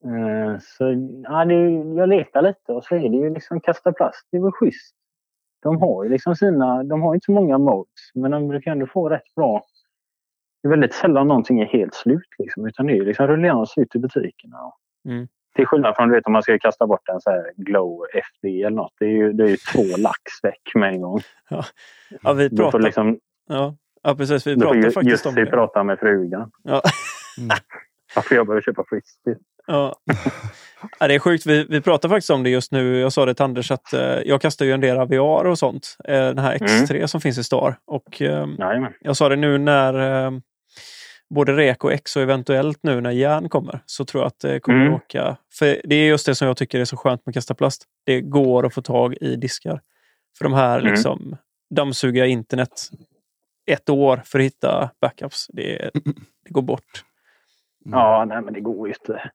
Eh, 0.05 0.59
Så 0.59 0.83
ja, 1.23 1.45
det, 1.45 1.55
jag 1.95 2.09
letar 2.09 2.41
lite 2.41 2.71
och 2.73 2.83
så 2.83 2.95
är 2.95 3.09
det 3.09 3.17
ju 3.17 3.33
liksom 3.33 3.59
kasta 3.61 3.93
plast. 3.93 4.27
Det 4.31 4.37
är 4.37 4.41
väl 4.41 4.51
schysst. 4.51 4.95
De 5.63 5.81
har 5.81 6.03
ju 6.03 6.09
liksom 6.09 6.35
sina, 6.35 6.83
de 6.83 7.01
har 7.01 7.13
inte 7.15 7.25
så 7.25 7.31
många 7.31 7.57
modes 7.57 8.11
men 8.13 8.31
de 8.31 8.47
brukar 8.47 8.71
ändå 8.71 8.87
få 8.87 9.09
rätt 9.09 9.35
bra. 9.35 9.63
Det 10.61 10.67
är 10.67 10.69
väldigt 10.69 10.93
sällan 10.93 11.27
någonting 11.27 11.59
är 11.61 11.65
helt 11.65 11.93
slut 11.93 12.27
liksom, 12.37 12.67
utan 12.67 12.87
det 12.87 12.93
är 12.93 12.95
ju 12.95 13.05
liksom 13.05 13.27
rullerar 13.27 13.65
slut 13.65 13.95
i 13.95 13.99
butikerna. 13.99 14.57
Mm. 15.09 15.27
Till 15.55 15.65
skillnad 15.67 15.95
från 15.95 16.09
du 16.09 16.15
vet, 16.15 16.25
om 16.25 16.33
man 16.33 16.43
ska 16.43 16.59
kasta 16.59 16.87
bort 16.87 17.09
en 17.09 17.21
så 17.21 17.29
här 17.29 17.51
Glow 17.55 18.05
FD 18.13 18.63
eller 18.63 18.75
något. 18.77 18.93
Det 18.99 19.05
är 19.05 19.09
ju, 19.09 19.33
det 19.33 19.43
är 19.43 19.47
ju 19.47 19.57
två 19.57 19.97
lax 19.97 20.21
väck 20.43 20.61
med 20.75 20.89
en 20.93 21.01
gång. 21.01 21.19
Ja, 22.23 22.33
vi 22.33 22.47
Du 22.49 22.55
får 22.57 22.63
pratar, 22.63 22.79
liksom, 22.79 23.19
ja. 23.47 23.75
ja, 24.03 24.15
precis. 24.15 24.47
Vi 24.47 24.55
pratar 24.59 24.81
faktiskt 24.81 25.09
just 25.11 25.25
om 25.25 25.35
vi 25.35 25.43
det. 25.45 25.51
prata 25.51 25.83
med 25.83 25.99
frugan. 25.99 26.51
Ja. 26.63 26.81
Mm. 27.39 27.49
Varför 28.15 28.35
jag 28.35 28.45
behöver 28.47 28.61
köpa 28.61 28.83
frisbee. 28.89 29.35
Ja. 29.67 29.95
ja, 30.99 31.07
det 31.07 31.15
är 31.15 31.19
sjukt. 31.19 31.45
Vi, 31.45 31.63
vi 31.69 31.81
pratar 31.81 32.09
faktiskt 32.09 32.29
om 32.29 32.43
det 32.43 32.49
just 32.49 32.71
nu. 32.71 32.99
Jag 32.99 33.13
sa 33.13 33.25
det 33.25 33.33
till 33.33 33.43
Anders 33.43 33.71
att 33.71 33.93
eh, 33.93 34.01
jag 34.01 34.41
kastar 34.41 34.65
ju 34.65 34.71
en 34.71 34.81
del 34.81 34.97
VR 35.07 35.45
och 35.45 35.59
sånt. 35.59 35.97
Eh, 36.07 36.13
den 36.15 36.37
här 36.39 36.57
X3 36.57 37.07
som 37.07 37.21
finns 37.21 37.37
i 37.37 37.43
Star. 37.43 37.77
Och 37.85 38.21
eh, 38.21 38.47
jag 39.01 39.17
sa 39.17 39.29
det 39.29 39.35
nu 39.35 39.57
när 39.57 40.25
eh, 40.25 40.31
både 41.29 41.53
REK 41.55 41.83
och 41.83 41.93
X 41.93 42.15
och 42.15 42.21
eventuellt 42.21 42.79
nu 42.83 43.01
när 43.01 43.11
järn 43.11 43.49
kommer 43.49 43.79
så 43.85 44.05
tror 44.05 44.21
jag 44.23 44.27
att 44.27 44.39
det 44.39 44.59
kommer 44.59 44.81
Mm. 44.81 44.93
åka. 44.93 45.37
För 45.53 45.81
det 45.83 45.95
är 45.95 46.07
just 46.07 46.25
det 46.25 46.35
som 46.35 46.47
jag 46.47 46.57
tycker 46.57 46.79
är 46.79 46.85
så 46.85 46.97
skönt 46.97 47.25
med 47.25 47.33
kasta 47.35 47.53
plast. 47.53 47.85
Det 48.05 48.21
går 48.21 48.65
att 48.65 48.73
få 48.73 48.81
tag 48.81 49.15
i 49.21 49.35
diskar. 49.35 49.81
För 50.37 50.43
de 50.43 50.53
här 50.53 50.79
Mm. 50.79 50.91
liksom 50.91 51.37
dammsuga 51.75 52.25
internet 52.25 52.89
ett 53.71 53.89
år 53.89 54.21
för 54.25 54.39
att 54.39 54.45
hitta 54.45 54.89
backups. 55.01 55.47
Det, 55.53 55.89
det 56.45 56.49
går 56.49 56.61
bort. 56.61 57.03
Ja, 57.85 58.25
nej 58.27 58.41
men 58.41 58.53
det 58.53 58.61
går 58.61 58.87
ju 58.87 58.93
inte. 58.93 59.31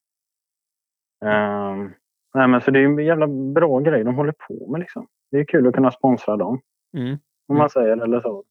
Ehm, 1.23 1.93
nej 2.35 2.49
men 2.49 2.61
så 2.61 2.71
det 2.71 2.79
är 2.79 2.81
ju 2.81 2.87
en 2.87 2.99
jävla 2.99 3.27
bra 3.27 3.81
grej 3.81 4.05
de 4.05 4.15
håller 4.15 4.33
på 4.49 4.71
med 4.73 4.81
liksom. 4.81 5.07
Det 5.31 5.37
är 5.39 5.45
kul 5.45 5.67
att 5.67 5.75
kunna 5.75 5.91
sponsra 5.91 6.37
dem. 6.37 6.61
Mm. 6.97 7.19
Om 7.49 7.57
man 7.57 7.71
säger 7.71 7.97
eller 7.97 8.21
så. 8.21 8.45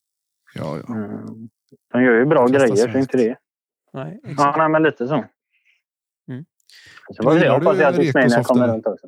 Ja, 0.55 0.77
ja. 0.87 0.95
Ehm, 0.95 1.49
de 1.93 2.03
gör 2.03 2.13
ju 2.13 2.25
bra 2.25 2.47
grejer, 2.47 2.75
så 2.91 2.97
inte 2.97 3.17
det. 3.17 3.37
Nej, 3.93 4.19
Ja, 4.23 4.29
exakt. 4.29 4.57
nej 4.57 4.69
men 4.69 4.83
lite 4.83 5.07
så. 5.07 5.13
Mm. 6.27 6.45
Så 7.13 7.23
får 7.23 7.37
Jag 7.37 7.53
hoppas 7.53 7.79
att 7.79 7.97
Recosoft, 7.97 8.47
kommer 8.47 8.67
runt 8.67 8.87
också. 8.87 9.07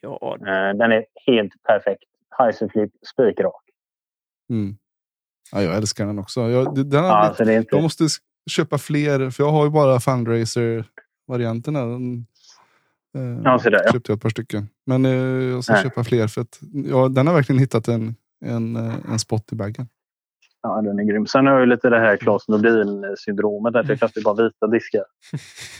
Ja, 0.00 0.36
Ehm, 0.36 0.78
den 0.78 0.92
är 0.92 1.04
helt 1.26 1.52
perfekt. 1.62 2.04
Heisenflip, 2.38 2.92
spikrak. 3.12 3.62
Mm. 4.50 4.76
ja, 5.52 5.62
jag 5.62 5.76
älskar 5.76 6.06
den 6.06 6.18
också. 6.18 6.40
Jag, 6.40 6.74
den 6.74 7.04
Ja, 7.04 7.28
inte... 7.38 7.66
jag 7.70 7.82
måste 7.82 8.04
köpa 8.50 8.78
fler, 8.78 9.30
för 9.30 9.42
jag 9.44 9.50
har 9.50 9.64
ju 9.64 9.70
bara 9.70 10.00
Fundraiser-varianten. 10.00 11.76
Eh, 13.14 13.40
Ja, 13.44 13.58
så 13.58 13.70
där, 13.70 13.82
ja. 13.86 13.92
köpte 13.92 14.12
jag 14.12 14.16
ett 14.16 14.22
par 14.22 14.30
stycken. 14.30 14.68
Men 14.86 15.04
eh, 15.04 15.12
jag 15.52 15.64
ska 15.64 15.72
Nej. 15.72 15.82
köpa 15.82 16.04
fler 16.04 16.26
för 16.28 16.40
att 16.40 16.58
ja, 16.72 17.08
den 17.08 17.26
har 17.26 17.34
verkligen 17.34 17.58
hittat 17.60 17.88
en, 17.88 18.14
en, 18.44 18.76
eh, 18.76 18.94
en 19.08 19.18
spot 19.18 19.52
i 19.52 19.56
baggen. 19.56 19.88
Ja, 20.62 20.82
den 20.82 20.98
är 20.98 21.04
grym. 21.04 21.26
Sen 21.26 21.46
har 21.46 21.52
jag 21.52 21.60
ju 21.60 21.66
lite 21.66 21.88
det 21.88 21.98
här 21.98 22.16
Klas 22.16 22.48
Nordin-syndromet. 22.48 23.76
Att 23.76 23.88
jag 23.88 24.00
kastar 24.00 24.22
bara 24.22 24.34
vita 24.44 24.66
diskar. 24.66 25.04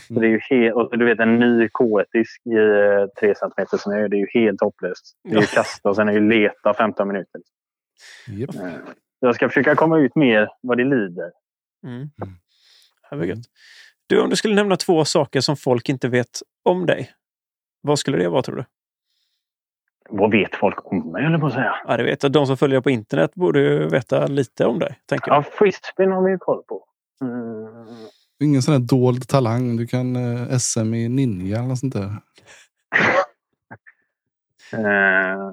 Så 0.07 0.13
det 0.19 0.27
är 0.27 0.29
ju 0.29 0.39
helt, 0.49 0.75
och 0.75 0.97
du 0.99 1.05
vet 1.05 1.19
en 1.19 1.39
ny 1.39 1.67
K1-disk 1.67 2.41
i 2.45 2.53
eh, 2.55 3.07
3 3.19 3.33
cm 3.35 3.79
snö. 3.79 4.07
Det 4.07 4.15
är 4.15 4.19
ju 4.19 4.27
helt 4.33 4.61
hopplöst. 4.61 5.15
Det 5.23 5.35
är 5.35 5.41
ju 5.41 5.47
kasta 5.47 5.89
och 5.89 5.95
sen 5.95 6.09
är 6.09 6.13
ju 6.13 6.29
leta 6.29 6.73
15 6.73 7.07
minuter. 7.07 7.41
Japp. 8.27 8.55
Eh, 8.55 8.71
Jag 9.19 9.35
ska 9.35 9.49
försöka 9.49 9.75
komma 9.75 9.97
ut 9.99 10.15
mer 10.15 10.49
vad 10.61 10.77
det 10.77 10.83
lider. 10.83 11.31
Mm. 11.87 12.09
Det 13.09 13.15
var 13.15 13.23
gött. 13.25 13.39
Du, 14.07 14.21
om 14.21 14.29
du 14.29 14.35
skulle 14.35 14.55
nämna 14.55 14.75
två 14.77 15.05
saker 15.05 15.41
som 15.41 15.57
folk 15.57 15.89
inte 15.89 16.07
vet 16.07 16.29
om 16.63 16.85
dig. 16.85 17.11
Vad 17.85 17.99
skulle 17.99 18.17
det 18.17 18.29
vara 18.29 18.41
tror 18.41 18.55
du? 18.55 18.65
Vad 20.09 20.31
vet 20.31 20.55
folk 20.55 20.91
om 20.91 21.11
mig, 21.11 21.25
eller 21.25 21.37
på 21.37 21.45
att 21.45 21.53
säga? 21.53 21.75
Ja, 21.87 21.97
det 21.97 22.03
vet 22.03 22.23
jag. 22.23 22.31
De 22.31 22.47
som 22.47 22.57
följer 22.57 22.81
på 22.81 22.89
internet 22.89 23.35
borde 23.35 23.59
ju 23.59 23.87
veta 23.89 24.27
lite 24.27 24.65
om 24.65 24.79
dig. 24.79 24.99
Tänker 25.09 25.31
jag. 25.31 25.37
Ja, 25.37 25.43
frisbeen 25.51 26.11
har 26.11 26.23
vi 26.23 26.31
ju 26.31 26.37
koll 26.37 26.63
på. 26.63 26.85
Mm. 27.21 27.85
Ingen 28.43 28.61
sån 28.61 28.73
här 28.73 28.81
dold 28.81 29.27
talang. 29.27 29.77
Du 29.77 29.87
kan 29.87 30.15
eh, 30.15 30.57
SM 30.57 30.93
i 30.93 31.09
ninja 31.09 31.59
eller 31.59 31.75
sånt 31.75 31.93
där. 31.93 32.09
Eh, 34.73 35.51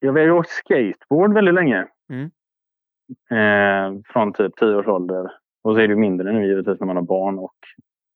jag 0.00 0.12
har 0.12 0.18
ju 0.18 0.30
åkt 0.30 0.50
skateboard 0.50 1.34
väldigt 1.34 1.54
länge. 1.54 1.86
Mm. 2.10 2.30
Eh, 3.30 4.00
från 4.12 4.32
typ 4.32 4.56
10 4.56 4.76
års 4.76 4.86
ålder. 4.86 5.30
Och 5.62 5.74
så 5.74 5.80
är 5.80 5.88
det 5.88 5.94
ju 5.94 6.00
mindre 6.00 6.32
nu 6.32 6.46
givetvis 6.46 6.80
när 6.80 6.86
man 6.86 6.96
har 6.96 7.02
barn 7.02 7.38
och 7.38 7.54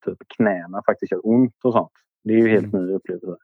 typ 0.05 0.19
knäna 0.37 0.83
faktiskt 0.87 1.13
gör 1.13 1.27
ont 1.27 1.65
och 1.65 1.73
sånt. 1.73 1.93
Det 2.25 2.33
är 2.35 2.39
ju 2.39 2.49
helt 2.49 2.73
ny 2.73 2.93
upplevelse. 2.93 3.37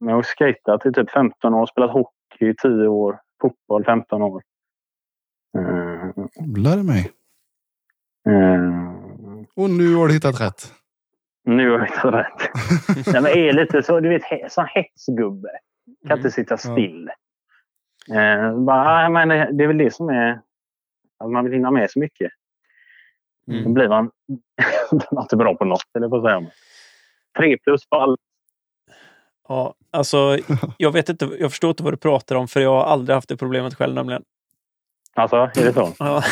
Men 0.00 0.08
jag 0.08 0.14
har 0.14 0.22
skatat 0.22 0.86
i 0.86 0.92
typ 0.92 1.10
15 1.10 1.54
år, 1.54 1.66
spelat 1.66 1.90
hockey 1.90 2.48
i 2.48 2.54
10 2.54 2.86
år, 2.88 3.20
fotboll 3.40 3.84
15 3.84 4.22
år. 4.22 4.42
Eh, 5.58 6.26
Lär 6.56 6.82
mig. 6.82 7.12
eh, 8.26 9.44
Och 9.54 9.70
nu 9.70 9.94
har 9.94 10.08
du 10.08 10.14
hittat 10.14 10.40
rätt. 10.40 10.72
nu 11.44 11.70
har 11.70 11.78
jag 11.78 11.86
hittat 11.86 12.14
rätt. 12.14 12.50
Nej, 13.12 13.22
men 13.22 13.26
är 13.32 13.52
lite 13.52 13.82
så, 13.82 14.00
du 14.00 14.08
vet, 14.08 14.52
sån 14.52 14.66
hetsgubbe. 14.68 15.48
Kan 16.08 16.16
inte 16.18 16.30
sitta 16.30 16.56
still. 16.56 17.10
Eh, 18.14 18.58
bara, 18.58 19.08
men 19.08 19.28
det 19.28 19.48
det 19.52 19.64
är 19.64 19.68
väl 19.68 19.78
det 19.78 19.94
som 19.94 20.08
är... 20.08 20.40
Att 21.18 21.30
man 21.30 21.44
vill 21.44 21.52
hinna 21.52 21.70
med 21.70 21.90
så 21.90 21.98
mycket. 21.98 22.32
Då 23.46 23.52
Mm. 23.54 23.74
blir 23.74 23.88
man, 23.88 24.10
blir 24.90 25.14
man 25.14 25.22
inte 25.24 25.36
bra 25.36 25.54
på 25.54 25.64
något, 25.64 25.96
eller 25.96 26.08
på 26.08 26.16
att 26.16 26.22
säga. 26.24 26.50
Tre 27.38 27.58
plus 27.58 27.86
på 27.88 27.96
allt. 27.96 28.20
Ja, 29.48 29.74
alltså, 29.90 30.38
jag, 30.76 30.92
vet 30.92 31.08
inte, 31.08 31.30
jag 31.38 31.50
förstår 31.50 31.70
inte 31.70 31.82
vad 31.82 31.92
du 31.92 31.96
pratar 31.96 32.36
om 32.36 32.48
för 32.48 32.60
jag 32.60 32.70
har 32.70 32.84
aldrig 32.84 33.14
haft 33.14 33.28
det 33.28 33.36
problemet 33.36 33.74
själv 33.74 33.94
nämligen. 33.94 34.22
Alltså, 35.14 35.36
är 35.36 35.64
det 35.64 35.72
så? 35.72 35.88
Ja. 35.98 36.22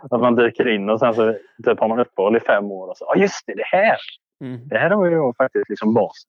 Att 0.10 0.20
man 0.20 0.34
dyker 0.36 0.68
in 0.74 0.90
och 0.90 0.98
sen 0.98 1.14
så 1.14 1.32
typ, 1.64 1.80
har 1.80 1.88
man 1.88 2.00
uppehåll 2.00 2.36
i 2.36 2.40
fem 2.40 2.64
år 2.64 2.88
och 2.90 2.96
så, 2.96 3.04
ja 3.08 3.20
just 3.22 3.46
det, 3.46 3.54
det 3.54 3.64
här! 3.66 3.96
Mm. 4.44 4.68
Det 4.68 4.78
här 4.78 4.90
har 4.90 5.06
ju 5.06 5.32
faktiskt 5.36 5.68
liksom 5.68 5.94
bas. 5.94 6.22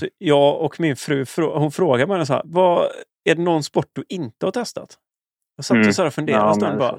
Så 0.00 0.06
jag 0.18 0.60
och 0.60 0.80
min 0.80 0.96
fru 0.96 1.24
hon 1.38 1.72
frågar 1.72 2.06
mig 2.06 2.26
så 2.26 2.32
här, 2.32 2.42
vad, 2.44 2.84
är 3.24 3.34
det 3.34 3.42
någon 3.42 3.62
sport 3.62 3.86
du 3.92 4.04
inte 4.08 4.46
har 4.46 4.50
testat? 4.50 4.98
Jag 5.56 5.64
satt 5.64 5.74
Mm. 5.74 5.88
och 5.88 5.94
så 5.94 6.02
här 6.02 6.06
och 6.06 6.14
funderade 6.14 6.44
Ja, 6.44 6.48
en 6.48 6.54
stund 6.54 6.78
bara. 6.78 6.90
så- 6.90 6.98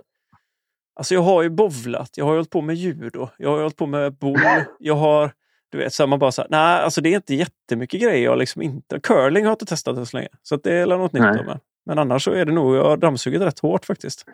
Alltså 0.96 1.14
jag 1.14 1.22
har 1.22 1.42
ju 1.44 1.50
bovlat, 1.50 2.10
jag 2.18 2.26
har 2.26 2.32
ju 2.32 2.38
hållit 2.38 2.50
på 2.50 2.62
med 2.62 2.76
judo, 2.76 3.28
jag 3.38 3.50
har 3.50 3.56
ju 3.58 3.62
hållit 3.64 3.78
på 3.78 3.86
med 3.86 4.14
boll, 4.14 4.40
jag 4.80 4.96
har, 4.96 5.32
du 5.70 5.78
vet, 5.78 5.94
så 5.94 6.08
man 6.08 6.20
bara 6.20 6.32
så 6.32 6.42
här, 6.42 6.50
nej 6.50 6.84
alltså 6.84 7.02
det 7.02 7.10
är 7.10 7.16
inte 7.16 7.36
jättemycket 7.36 8.02
grejer 8.02 8.24
jag 8.24 8.38
liksom 8.38 8.62
inte, 8.62 9.00
curling 9.00 9.44
har 9.44 9.50
jag 9.50 9.56
inte 9.56 9.66
testat 9.66 9.98
än 9.98 10.06
så 10.06 10.18
länge. 10.18 10.30
Så 10.42 10.56
att 10.56 10.64
det 10.64 10.74
är 10.74 10.86
något 10.86 11.14
nytt 11.14 11.22
mig. 11.22 11.60
Men 11.86 12.00
annars 12.00 12.24
så 12.24 12.32
är 12.32 12.46
det 12.46 12.52
nog, 12.52 12.76
jag 12.76 12.84
har 12.84 12.98
dammsugit 12.98 13.42
rätt 13.42 13.60
hårt 13.60 13.86
faktiskt. 13.86 14.26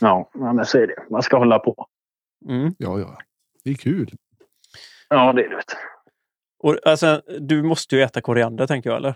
Ja, 0.00 0.30
men 0.34 0.64
så 0.64 0.78
är 0.78 0.86
det. 0.86 1.04
Man 1.10 1.22
ska 1.22 1.38
hålla 1.38 1.58
på. 1.58 1.86
Mm. 2.48 2.74
Ja, 2.78 2.98
ja. 2.98 3.18
Det 3.64 3.70
är 3.70 3.74
kul. 3.74 4.10
Ja, 5.08 5.32
det 5.32 5.44
är 5.44 5.48
det. 5.48 5.62
Och, 6.58 6.76
alltså, 6.84 7.22
du 7.40 7.62
måste 7.62 7.96
ju 7.96 8.02
äta 8.02 8.20
koriander 8.20 8.66
tänker 8.66 8.90
jag, 8.90 8.96
eller? 8.96 9.14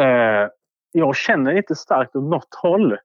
Eh, 0.00 0.48
jag 0.92 1.16
känner 1.16 1.56
inte 1.56 1.74
starkt 1.74 2.16
åt 2.16 2.24
något 2.24 2.54
håll. 2.54 2.98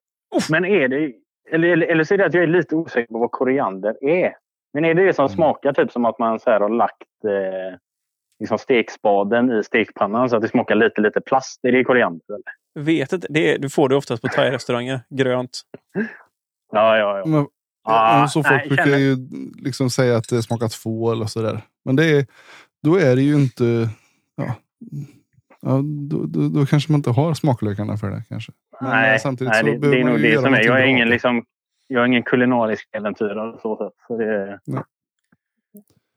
Men 0.49 0.65
är 0.65 0.87
det... 0.87 1.13
Eller, 1.51 1.67
eller, 1.67 1.87
eller 1.87 2.03
så 2.03 2.13
är 2.13 2.17
det 2.17 2.25
att 2.25 2.33
jag 2.33 2.43
är 2.43 2.47
lite 2.47 2.75
osäker 2.75 3.13
på 3.13 3.19
vad 3.19 3.31
koriander 3.31 4.03
är. 4.03 4.35
Men 4.73 4.85
är 4.85 4.93
det 4.93 5.05
det 5.05 5.13
som 5.13 5.25
Mm. 5.25 5.35
smakar 5.35 5.73
typ 5.73 5.91
som 5.91 6.05
att 6.05 6.19
man 6.19 6.39
så 6.39 6.49
här 6.49 6.59
har 6.59 6.69
lagt 6.69 7.25
eh, 7.27 7.77
liksom 8.39 8.57
stekspaden 8.57 9.51
i 9.51 9.63
stekpannan 9.63 10.29
så 10.29 10.35
att 10.35 10.41
det 10.41 10.47
smakar 10.47 10.75
lite, 10.75 11.01
lite 11.01 11.21
plast? 11.21 11.65
Är 11.65 11.71
det 11.71 11.83
koriander? 11.83 12.21
Eller? 12.29 12.85
Vet 12.85 13.13
inte, 13.13 13.27
det 13.29 13.57
du 13.57 13.69
får 13.69 13.89
det 13.89 13.95
oftast 13.95 14.21
på 14.21 14.27
thai-restauranger, 14.27 14.99
grönt. 15.09 15.61
Ja, 16.71 16.97
ja, 16.97 17.17
ja. 17.17 17.25
Men, 17.25 17.47
Ah, 17.83 18.27
så 18.27 18.43
folk 18.43 18.55
nej, 18.59 18.67
brukar 18.67 18.83
känner- 18.83 18.97
ju 18.97 19.15
liksom 19.63 19.89
säga 19.89 20.17
att 20.17 20.29
det 20.29 20.43
smakar 20.43 20.67
tvål 20.83 21.21
och 21.21 21.29
sådär. 21.29 21.61
Men 21.85 21.95
det 21.95 22.05
är, 22.17 22.25
då 22.83 22.95
är 22.95 23.15
det 23.15 23.21
ju 23.21 23.35
inte... 23.35 23.89
Ja, 24.35 24.55
ja, 25.61 25.81
då, 26.09 26.25
då, 26.25 26.47
då 26.49 26.65
kanske 26.65 26.91
man 26.91 26.99
inte 26.99 27.09
har 27.09 27.33
smaklökarna 27.33 27.97
för 27.97 28.09
det 28.09 28.23
kanske. 28.29 28.51
Men 28.81 28.89
eh, 28.91 28.95
nej, 28.95 29.19
samtidigt 29.19 29.51
nej 29.53 29.59
så 29.59 29.79
det, 29.81 29.91
det 29.91 29.99
är 29.99 30.03
nog 30.03 30.21
det 30.21 30.41
som 30.41 30.53
är. 30.53 30.65
Jag 30.65 30.81
är 30.81 30.85
ingen, 30.85 31.09
liksom, 31.09 31.43
jag 31.91 32.01
är 32.03 32.07
ingen 32.07 32.23
kulinarisk 32.23 32.89
äventyrare 32.91 33.59
så 33.61 33.77
sätt. 33.77 33.93
Så 34.07 34.17
det, 34.17 34.59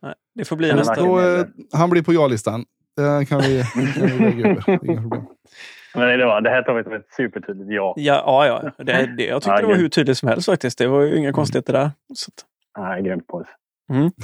Nej, 0.03 0.15
det 0.35 0.45
får 0.45 0.57
bli 0.57 0.69
Eller 0.69 0.79
nästa. 0.79 0.95
Då, 1.05 1.21
eh, 1.21 1.45
han 1.73 1.91
blir 1.91 2.03
på 2.03 2.13
ja-listan. 2.13 2.65
Det 2.97 3.27
kan 3.29 3.41
vi, 3.41 3.63
kan 3.95 4.07
vi 4.07 4.19
lägga 4.19 4.51
över. 4.51 4.63
Det 4.67 4.73
är 4.73 4.85
Inga 4.85 5.01
problem. 5.03 5.11
men 5.95 6.19
det, 6.19 6.27
var, 6.27 6.41
det 6.41 6.51
här 6.51 6.63
tar 6.63 6.75
vi 6.75 6.83
som 6.85 6.93
ett 6.93 7.07
supertydligt 7.17 7.71
ja. 7.71 7.95
Ja, 7.97 8.47
ja, 8.47 8.61
ja. 8.77 8.85
Det, 8.85 9.15
det, 9.17 9.27
jag 9.27 9.43
tyckte 9.43 9.51
Ja, 9.51 9.57
det 9.61 9.67
var 9.67 9.73
grymt. 9.73 9.83
hur 9.85 9.89
tydligt 9.89 10.19
som 10.19 10.29
helst 10.29 10.47
faktiskt. 10.47 10.79
Det 10.79 10.87
var 10.87 11.01
ju 11.01 11.07
Mm. 11.09 11.19
inga 11.19 11.33
konstigheter 11.33 11.73
där. 11.73 11.91
Så 12.15 12.31
att, 12.31 12.45
Nej, 12.85 13.03
grymt 13.03 13.27
på 13.27 13.45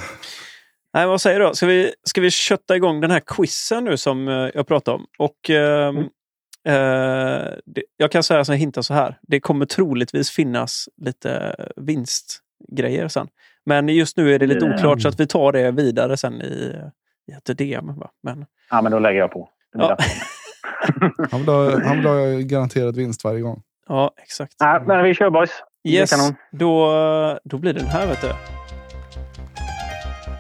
nej, 0.94 1.06
vad 1.06 1.20
säger 1.20 1.40
du? 1.40 1.54
Ska 1.54 1.66
vi, 1.66 1.94
ska 2.04 2.20
vi 2.20 2.30
kötta 2.30 2.76
igång 2.76 3.00
den 3.00 3.10
här 3.10 3.20
quizen 3.26 3.84
nu 3.84 3.96
som 3.96 4.28
eh, 4.28 4.48
jag 4.54 4.66
pratade 4.66 4.94
om? 4.94 5.06
Och 5.18 5.50
ehm, 5.50 5.96
Mm. 5.96 6.08
Eh, 6.68 7.52
det, 7.66 7.82
Jag 7.96 8.12
kan 8.12 8.22
säga 8.22 8.44
så 8.44 8.52
hinta 8.52 8.82
så 8.82 8.94
här. 8.94 9.18
Det 9.22 9.40
kommer 9.40 9.66
troligtvis 9.66 10.30
finnas 10.30 10.88
lite 10.96 11.56
vinstgrejer 11.76 13.08
sen. 13.08 13.28
Men 13.66 13.88
just 13.88 14.16
nu 14.16 14.34
är 14.34 14.38
det 14.38 14.46
lite 14.46 14.64
oklart 14.64 15.02
så 15.02 15.08
att 15.08 15.20
vi 15.20 15.26
tar 15.26 15.52
det 15.52 15.70
vidare 15.70 16.16
sen 16.16 16.42
i, 16.42 16.76
i 17.28 17.32
ett 17.32 17.58
DM. 17.58 17.98
Va? 17.98 18.10
Men, 18.22 18.46
Ja, 18.70 18.82
men 18.82 18.92
då 18.92 18.98
lägger 18.98 19.20
jag 19.20 19.30
på. 19.32 19.48
Ja. 19.72 19.96
Han 21.30 21.40
vill, 21.40 21.48
ha, 21.48 21.84
han 21.84 21.96
vill 21.96 22.06
ha 22.06 22.24
garanterad 22.38 22.96
vinst 22.96 23.24
varje 23.24 23.40
gång. 23.40 23.62
ja, 23.88 24.10
exakt. 24.22 24.54
Nej, 24.60 24.80
men 24.86 25.04
vi 25.04 25.14
kör 25.14 25.30
boys. 25.30 25.50
Yes, 25.88 26.10
kanon. 26.10 26.34
då, 26.52 27.38
då 27.44 27.58
blir 27.58 27.72
det 27.72 27.80
den 27.80 27.88
här 27.88 28.06
vet 28.06 28.20
du. 28.20 28.28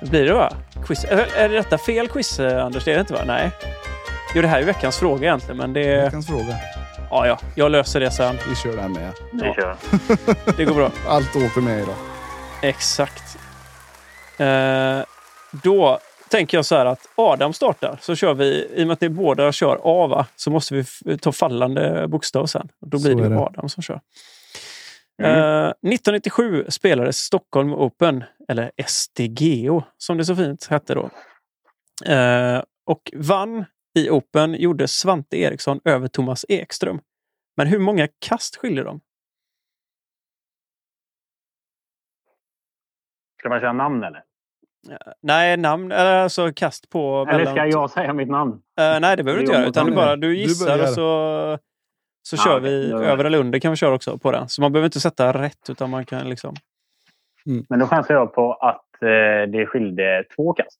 Det 0.02 0.10
blir 0.10 0.24
det 0.24 0.34
va? 0.34 0.52
Quiz. 0.86 1.04
Är, 1.04 1.36
är 1.36 1.48
detta 1.48 1.78
fel 1.78 2.08
quiz 2.08 2.40
eh, 2.40 2.64
Anders? 2.64 2.84
Det 2.84 2.90
är 2.90 2.94
det 2.94 3.00
inte 3.00 3.12
va? 3.14 3.20
Nej. 3.26 3.50
Jo, 4.34 4.42
det 4.42 4.48
här 4.48 4.60
är 4.60 4.64
veckans 4.64 4.98
fråga 4.98 5.22
egentligen, 5.28 5.56
men 5.56 5.72
det... 5.72 6.02
Veckans 6.04 6.26
fråga. 6.26 6.56
Ja, 7.10 7.26
ja, 7.26 7.38
jag 7.54 7.70
löser 7.70 8.00
det 8.00 8.10
sen. 8.10 8.36
Vi 8.48 8.56
kör 8.56 8.76
den 8.76 8.92
med. 8.92 9.12
Vi 9.32 9.40
kör. 9.40 9.76
Det 10.56 10.64
går 10.64 10.74
bra. 10.74 10.90
Allt 11.08 11.36
åker 11.36 11.60
med 11.60 11.82
idag. 11.82 11.94
Exakt. 12.62 13.38
Eh, 14.38 14.98
då 15.62 15.98
tänker 16.28 16.58
jag 16.58 16.64
så 16.64 16.76
här 16.76 16.86
att 16.86 17.06
Adam 17.14 17.52
startar, 17.52 17.98
så 18.00 18.14
kör 18.14 18.34
vi, 18.34 18.68
i 18.74 18.82
och 18.82 18.86
med 18.86 18.92
att 18.94 19.00
ni 19.00 19.08
båda 19.08 19.52
kör 19.52 19.80
A, 19.84 20.06
va, 20.06 20.26
så 20.36 20.50
måste 20.50 20.74
vi 20.74 20.80
f- 20.80 21.00
ta 21.20 21.32
fallande 21.32 22.08
bokstav 22.08 22.46
sen. 22.46 22.68
Då 22.80 22.98
blir 22.98 22.98
Så 22.98 23.08
det 23.08 23.24
är 23.24 23.28
ju 23.28 23.34
det. 23.34 23.40
Adam 23.40 23.68
som 23.68 23.82
kör. 23.82 24.00
Mm. 25.22 25.32
Eh, 25.38 25.68
1997 25.68 26.64
spelades 26.68 27.16
Stockholm 27.16 27.72
Open, 27.74 28.24
eller 28.48 28.70
STGO 28.86 29.82
som 29.98 30.16
det 30.18 30.24
så 30.24 30.36
fint 30.36 30.66
hette 30.70 30.94
då. 30.94 31.10
Eh, 32.12 32.62
och 32.86 33.10
vann 33.16 33.64
i 33.98 34.10
Open 34.10 34.54
gjorde 34.54 34.88
Svante 34.88 35.36
Eriksson 35.36 35.80
över 35.84 36.08
Thomas 36.08 36.44
Ekström. 36.48 37.00
Men 37.56 37.66
hur 37.66 37.78
många 37.78 38.08
kast 38.18 38.56
skiljer 38.56 38.84
de? 38.84 39.00
Ska 43.38 43.48
man 43.48 43.60
säga 43.60 43.72
namn 43.72 44.04
eller? 44.04 44.22
Nej, 45.22 45.56
namn, 45.56 45.92
eller 45.92 46.16
alltså 46.16 46.52
kast 46.52 46.90
på... 46.90 47.26
Eller 47.28 47.38
mellan- 47.38 47.54
ska 47.54 47.66
jag 47.66 47.90
säga 47.90 48.12
mitt 48.12 48.28
namn? 48.28 48.52
Eh, 48.80 49.00
nej, 49.00 49.16
det 49.16 49.22
behöver 49.24 49.42
du 49.42 49.46
inte 49.46 49.52
Det 49.52 49.56
är 49.56 49.60
göra. 49.60 49.68
Utan 49.70 49.86
du 49.86 49.92
bara 49.92 50.16
du 50.16 50.28
Du 50.28 50.36
gissar 50.36 50.66
börjar. 50.66 50.82
och 50.88 50.88
så, 50.94 51.58
så 52.22 52.36
Ja, 52.36 52.44
kör 52.44 52.60
vi 52.60 52.90
Då- 52.90 52.98
över 52.98 53.24
eller 53.24 53.38
under 53.38 53.58
kan 53.58 53.70
vi 53.72 53.76
köra 53.76 53.94
också 53.94 54.18
på 54.18 54.32
den. 54.32 54.48
Så 54.48 54.62
man 54.62 54.72
behöver 54.72 54.86
inte 54.86 55.00
sätta 55.00 55.42
rätt 55.42 55.70
utan 55.70 55.90
man 55.90 56.06
kan 56.06 56.28
liksom... 56.30 56.54
Men 57.68 57.78
då 57.78 57.86
chansar 57.86 58.14
jag 58.14 58.34
på 58.34 58.52
att 58.54 59.02
eh, 59.02 59.50
det 59.52 59.66
skilde 59.66 60.24
två 60.36 60.52
kast. 60.52 60.78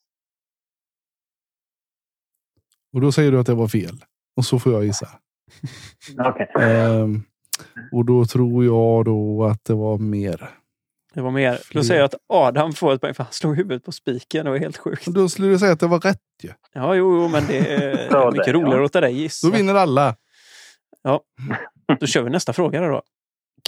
Och 2.93 3.01
då 3.01 3.13
säger 3.13 3.33
du 3.33 3.41
att 3.41 3.47
det 3.47 3.55
var 3.55 3.69
fel. 3.69 4.05
Och 4.37 4.45
så 4.45 4.59
får 4.59 4.73
jag 4.73 4.85
gissa. 4.85 5.09
Okej. 6.19 6.51
Ehm, 6.61 7.23
och 7.93 8.05
då 8.05 8.25
tror 8.25 8.65
jag 8.65 9.05
då 9.05 9.45
att 9.45 9.65
det 9.65 9.75
var 9.75 9.99
mer. 9.99 10.51
Det 11.15 11.21
var 11.21 11.31
mer. 11.31 11.59
Då 11.73 11.85
säger 11.85 12.01
jag 12.01 12.07
att 12.07 12.15
Adam 12.29 12.73
får 12.73 12.95
ett 12.95 13.01
poäng 13.01 13.15
för 13.15 13.25
han 13.25 13.33
slog 13.33 13.57
huvudet 13.57 13.85
på 13.85 13.93
spiken. 13.93 14.45
Det 14.45 14.51
var 14.51 14.59
helt 14.59 14.77
sjukt. 14.77 15.07
Då 15.07 15.29
skulle 15.29 15.49
du 15.49 15.59
säga 15.59 15.73
att 15.73 15.81
det 15.81 15.87
var 15.87 16.01
rätt 16.01 16.19
ju. 16.43 16.51
Ja, 16.73 16.95
jo, 16.95 17.23
jo 17.23 17.29
men 17.29 17.47
det 17.47 17.59
är 17.59 18.09
Ja, 18.11 18.31
mycket 18.31 18.55
roligare 18.55 18.71
ja. 18.71 18.77
att 18.77 18.83
låta 18.83 19.01
dig 19.01 19.21
gissa. 19.21 19.47
Då 19.47 19.57
vinner 19.57 19.75
alla. 19.75 20.17
Då 22.01 22.07
kör 22.07 22.23
vi 22.23 22.31
nästa 22.31 22.53
fråga 22.53 22.81
då. 22.81 23.03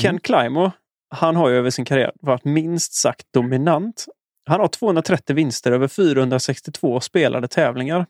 Ken 0.01 0.11
Mm. 0.11 0.21
Climo, 0.21 0.71
han 1.11 1.37
har 1.37 1.49
ju 1.49 1.57
över 1.57 1.71
sin 1.71 1.85
karriär 1.85 2.13
varit 2.21 2.45
minst 2.45 2.95
sagt 2.95 3.27
dominant. 3.35 4.07
Han 4.47 4.61
har 4.61 4.69
230 4.69 5.37
vinster 5.37 5.73
över 5.73 5.89
462 5.89 7.01
spelade 7.01 7.49
tävlingar. 7.49 8.07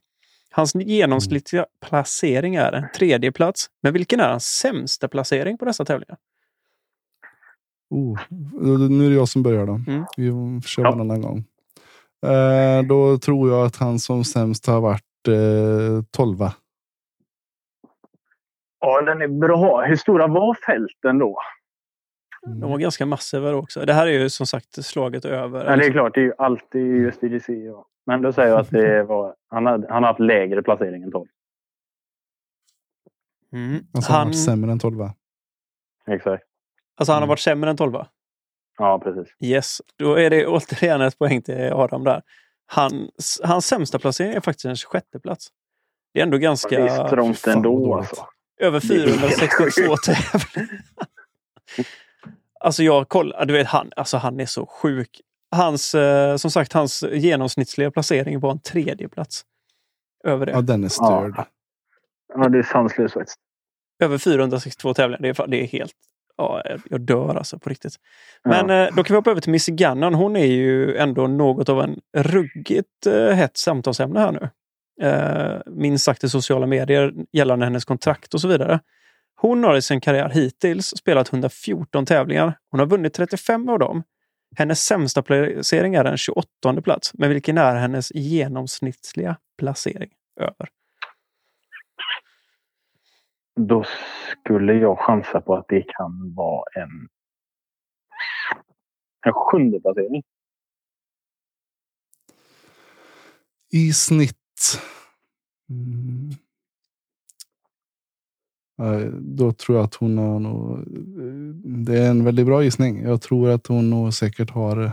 Hans 0.52 0.74
genomsnittliga 0.74 1.66
placering 1.86 2.54
är 2.54 2.72
en 2.72 2.84
tredje 2.96 3.32
plats. 3.32 3.66
Men 3.82 3.92
vilken 3.92 4.20
är 4.20 4.28
hans 4.28 4.44
sämsta 4.44 5.08
placering 5.08 5.58
på 5.58 5.64
dessa 5.64 5.84
tävlingar? 5.84 6.16
Oh, 7.90 8.18
nu 8.90 9.06
är 9.06 9.10
det 9.10 9.16
jag 9.16 9.28
som 9.28 9.42
börjar 9.42 9.66
då. 9.66 9.72
Mm. 9.86 10.04
Vi 10.16 10.30
kör 10.66 10.82
Ja. 10.82 10.92
en 10.92 11.00
annan 11.00 11.20
gång. 11.22 11.44
Eh, 12.26 12.82
då 12.82 13.18
tror 13.18 13.50
jag 13.50 13.66
att 13.66 13.76
han 13.76 13.98
som 13.98 14.24
sämst 14.24 14.66
har 14.66 14.80
varit 14.80 15.28
eh, 15.28 16.04
12. 16.10 16.38
Ja, 18.80 19.00
den 19.02 19.22
är 19.22 19.28
bra. 19.28 19.82
Hur 19.86 19.96
stora 19.96 20.26
var 20.26 20.54
fälten 20.54 21.18
då? 21.18 21.38
De 22.46 22.70
var 22.70 22.78
ganska 22.78 23.06
massiva 23.06 23.50
då 23.50 23.58
också. 23.58 23.84
Det 23.84 23.92
här 23.92 24.06
är 24.06 24.10
ju 24.10 24.30
som 24.30 24.46
sagt 24.46 24.84
slaget 24.84 25.24
över. 25.24 25.64
Ja, 25.70 25.76
det 25.76 25.86
är 25.86 25.92
klart, 25.92 26.14
det 26.14 26.20
är 26.20 26.24
ju 26.24 26.32
alltid 26.38 26.86
just 27.02 27.22
IDC. 27.22 27.52
Ja. 27.52 27.86
Men 28.06 28.22
då 28.22 28.32
säger 28.32 28.48
jag 28.48 28.60
att 28.60 28.70
det 28.70 29.02
var, 29.08 29.34
han, 29.48 29.66
hade, 29.66 29.92
han 29.92 30.02
har 30.02 30.10
haft 30.10 30.20
lägre 30.20 30.62
placering 30.62 31.02
än 31.02 31.12
12. 31.12 31.26
Mm. 33.52 33.86
Alltså 33.94 34.12
han 34.12 34.18
har 34.18 34.24
Han, 34.24 34.28
varit 34.28 34.44
sämre 34.44 34.72
än 34.72 34.78
12. 34.78 35.08
Exakt. 36.06 36.44
alltså 36.96 37.12
han 37.12 37.16
har 37.16 37.22
Mm. 37.22 37.28
varit 37.28 37.40
sämre 37.40 37.70
än 37.70 37.76
12 37.76 37.94
Ja, 38.78 38.98
precis. 39.04 39.34
Yes, 39.40 39.78
då 39.96 40.14
är 40.14 40.30
det 40.30 40.46
återigen 40.46 41.00
ett 41.00 41.18
poäng 41.18 41.42
till 41.42 41.72
Adam 41.72 42.04
där. 42.04 42.22
Hans, 42.66 43.40
hans 43.44 43.66
sämsta 43.66 43.98
placering 43.98 44.32
är 44.32 44.40
faktiskt 44.40 44.64
en 44.64 44.76
26 44.76 45.06
plats. 45.22 45.48
Det 46.14 46.20
är 46.20 46.24
ändå 46.24 46.38
ganska... 46.38 46.76
Det 46.84 46.88
är 46.90 47.06
strångt 47.06 47.46
ändå 47.46 47.94
alltså. 47.94 48.26
Över 48.60 48.80
Det 48.88 48.94
är 48.94 48.98
helt 49.06 49.20
462 49.20 49.96
tävlingar. 49.96 50.68
alltså 52.62 52.82
jag 52.82 53.08
kollar, 53.08 53.46
du 53.46 53.52
vet 53.52 53.66
han, 53.66 53.90
alltså 53.96 54.16
han 54.16 54.40
är 54.40 54.46
så 54.46 54.66
sjuk. 54.66 55.20
Hans, 55.50 55.94
eh, 55.94 56.36
som 56.36 56.50
sagt, 56.50 56.72
hans 56.72 57.04
genomsnittliga 57.12 57.90
placering 57.90 58.40
var 58.40 58.50
en 58.50 58.60
tredje 58.60 59.08
plats. 59.08 59.42
Över 60.24 60.46
det. 60.46 60.52
Ja, 60.52 60.60
den 60.60 60.84
är 60.84 60.88
störd. 60.88 61.44
Ja, 62.34 62.48
det 62.48 62.58
är 62.58 62.62
sanslöst 62.62 63.14
faktiskt. 63.14 63.38
Över 64.02 64.18
462 64.18 64.94
tävlingar. 64.94 65.22
Det 65.22 65.28
är, 65.28 65.46
det 65.46 65.62
är 65.62 65.66
helt... 65.66 65.92
Ja, 66.36 66.62
jag 66.90 67.00
dör 67.00 67.34
alltså 67.34 67.58
på 67.58 67.70
riktigt. 67.70 67.96
Ja. 68.42 68.50
Men 68.50 68.70
eh, 68.70 68.94
då 68.96 69.04
kan 69.04 69.14
vi 69.14 69.18
hoppa 69.18 69.30
över 69.30 69.40
till 69.40 69.52
Missy 69.52 69.72
Gannon. 69.72 70.14
Hon 70.14 70.36
är 70.36 70.46
ju 70.46 70.96
ändå 70.96 71.26
något 71.26 71.68
av 71.68 71.80
en 71.80 72.00
ruggigt 72.16 73.06
eh, 73.06 73.28
hett 73.28 73.56
samtalsämne 73.56 74.20
här 74.20 74.32
nu. 74.32 74.48
Eh, 75.06 75.60
minst 75.66 76.04
sagt 76.04 76.24
i 76.24 76.28
sociala 76.28 76.66
medier 76.66 77.14
gällande 77.32 77.66
hennes 77.66 77.84
kontrakt 77.84 78.34
och 78.34 78.40
så 78.40 78.48
vidare. 78.48 78.80
Hon 79.42 79.64
har 79.64 79.76
i 79.76 79.82
sin 79.82 80.00
karriär 80.00 80.28
hittills 80.28 80.86
spelat 80.86 81.32
114 81.32 82.06
tävlingar. 82.06 82.58
Hon 82.70 82.80
har 82.80 82.86
vunnit 82.86 83.14
35 83.14 83.68
av 83.68 83.78
dem. 83.78 84.02
Hennes 84.56 84.84
sämsta 84.84 85.22
placering 85.22 85.94
är 85.94 86.04
en 86.04 86.16
28 86.16 86.82
plats. 86.84 87.14
Men 87.14 87.30
vilken 87.30 87.58
är 87.58 87.76
hennes 87.76 88.12
genomsnittliga 88.14 89.36
placering 89.58 90.10
över? 90.40 90.68
Då 93.60 93.84
skulle 94.30 94.72
jag 94.72 94.98
chansa 94.98 95.40
på 95.40 95.54
att 95.54 95.66
det 95.68 95.82
kan 95.82 96.34
vara 96.34 96.64
en, 96.74 97.08
en 99.26 99.32
sjunde 99.32 99.80
placering. 99.80 100.22
I 103.72 103.92
snitt. 103.92 104.36
Mm. 105.70 106.30
Ja, 108.82 109.10
Då 109.20 109.52
tror 109.52 109.78
jag 109.78 109.84
att 109.84 109.94
hon 109.94 110.18
har 110.18 110.38
nog... 110.38 110.78
Det 111.86 111.98
är 111.98 112.10
en 112.10 112.24
väldigt 112.24 112.46
bra 112.46 112.62
gissning. 112.64 113.02
Jag 113.02 113.22
tror 113.22 113.50
att 113.50 113.66
hon 113.66 113.90
nog 113.90 114.14
säkert 114.14 114.50
har 114.50 114.84
eh, 114.84 114.92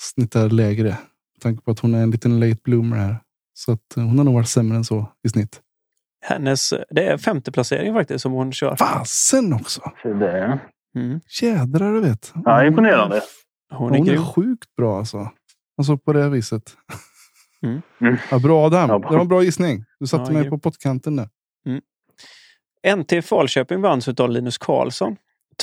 snittar 0.00 0.48
lägre. 0.50 0.88
Med 0.88 1.40
tanke 1.42 1.62
på 1.64 1.70
att 1.70 1.78
hon 1.78 1.94
är 1.94 2.02
en 2.02 2.10
liten 2.10 2.40
late 2.40 2.60
bloomer 2.64 2.96
här. 2.96 3.16
Så 3.54 3.72
att 3.72 3.96
eh, 3.96 4.02
hon 4.04 4.18
har 4.18 4.24
nog 4.24 4.34
varit 4.34 4.48
sämre 4.48 4.76
än 4.76 4.84
så 4.84 5.06
i 5.24 5.28
snitt. 5.28 5.60
Hennes, 6.24 6.72
det 6.90 7.06
är 7.06 7.18
femte 7.18 7.52
placering 7.52 7.94
faktiskt 7.94 8.22
som 8.22 8.32
hon 8.32 8.52
kör. 8.52 8.76
Fasen 8.76 9.52
också! 9.52 9.80
Så 10.02 10.08
det, 10.14 10.60
Mm. 10.94 11.20
Jädrar 11.42 11.92
du 11.94 12.00
vet. 12.00 12.32
ja, 12.44 12.64
imponerande. 12.66 13.20
Hon 13.72 13.94
är 13.94 13.98
Hon 13.98 14.08
är 14.08 14.16
sjukt 14.32 14.76
bra 14.76 14.98
alltså. 14.98 15.30
Alltså 15.78 15.96
på 15.98 16.12
det 16.12 16.28
viset. 16.28 16.76
Mm. 17.62 17.82
Mm. 18.00 18.16
Ja, 18.30 18.38
bra 18.38 18.66
Adam. 18.66 18.90
Ja, 18.90 18.98
Det 18.98 19.14
var 19.14 19.20
en 19.20 19.28
bra 19.28 19.42
gissning. 19.42 19.84
Du 20.00 20.06
satte 20.06 20.24
Ja, 20.24 20.32
mig 20.32 20.42
grym. 20.42 20.50
på 20.50 20.58
pottkanten 20.58 21.16
där. 21.16 21.28
NT 22.86 23.22
Falköping 23.24 23.80
vanns 23.80 24.08
av 24.08 24.30
Linus 24.30 24.58
Karlsson. 24.58 25.16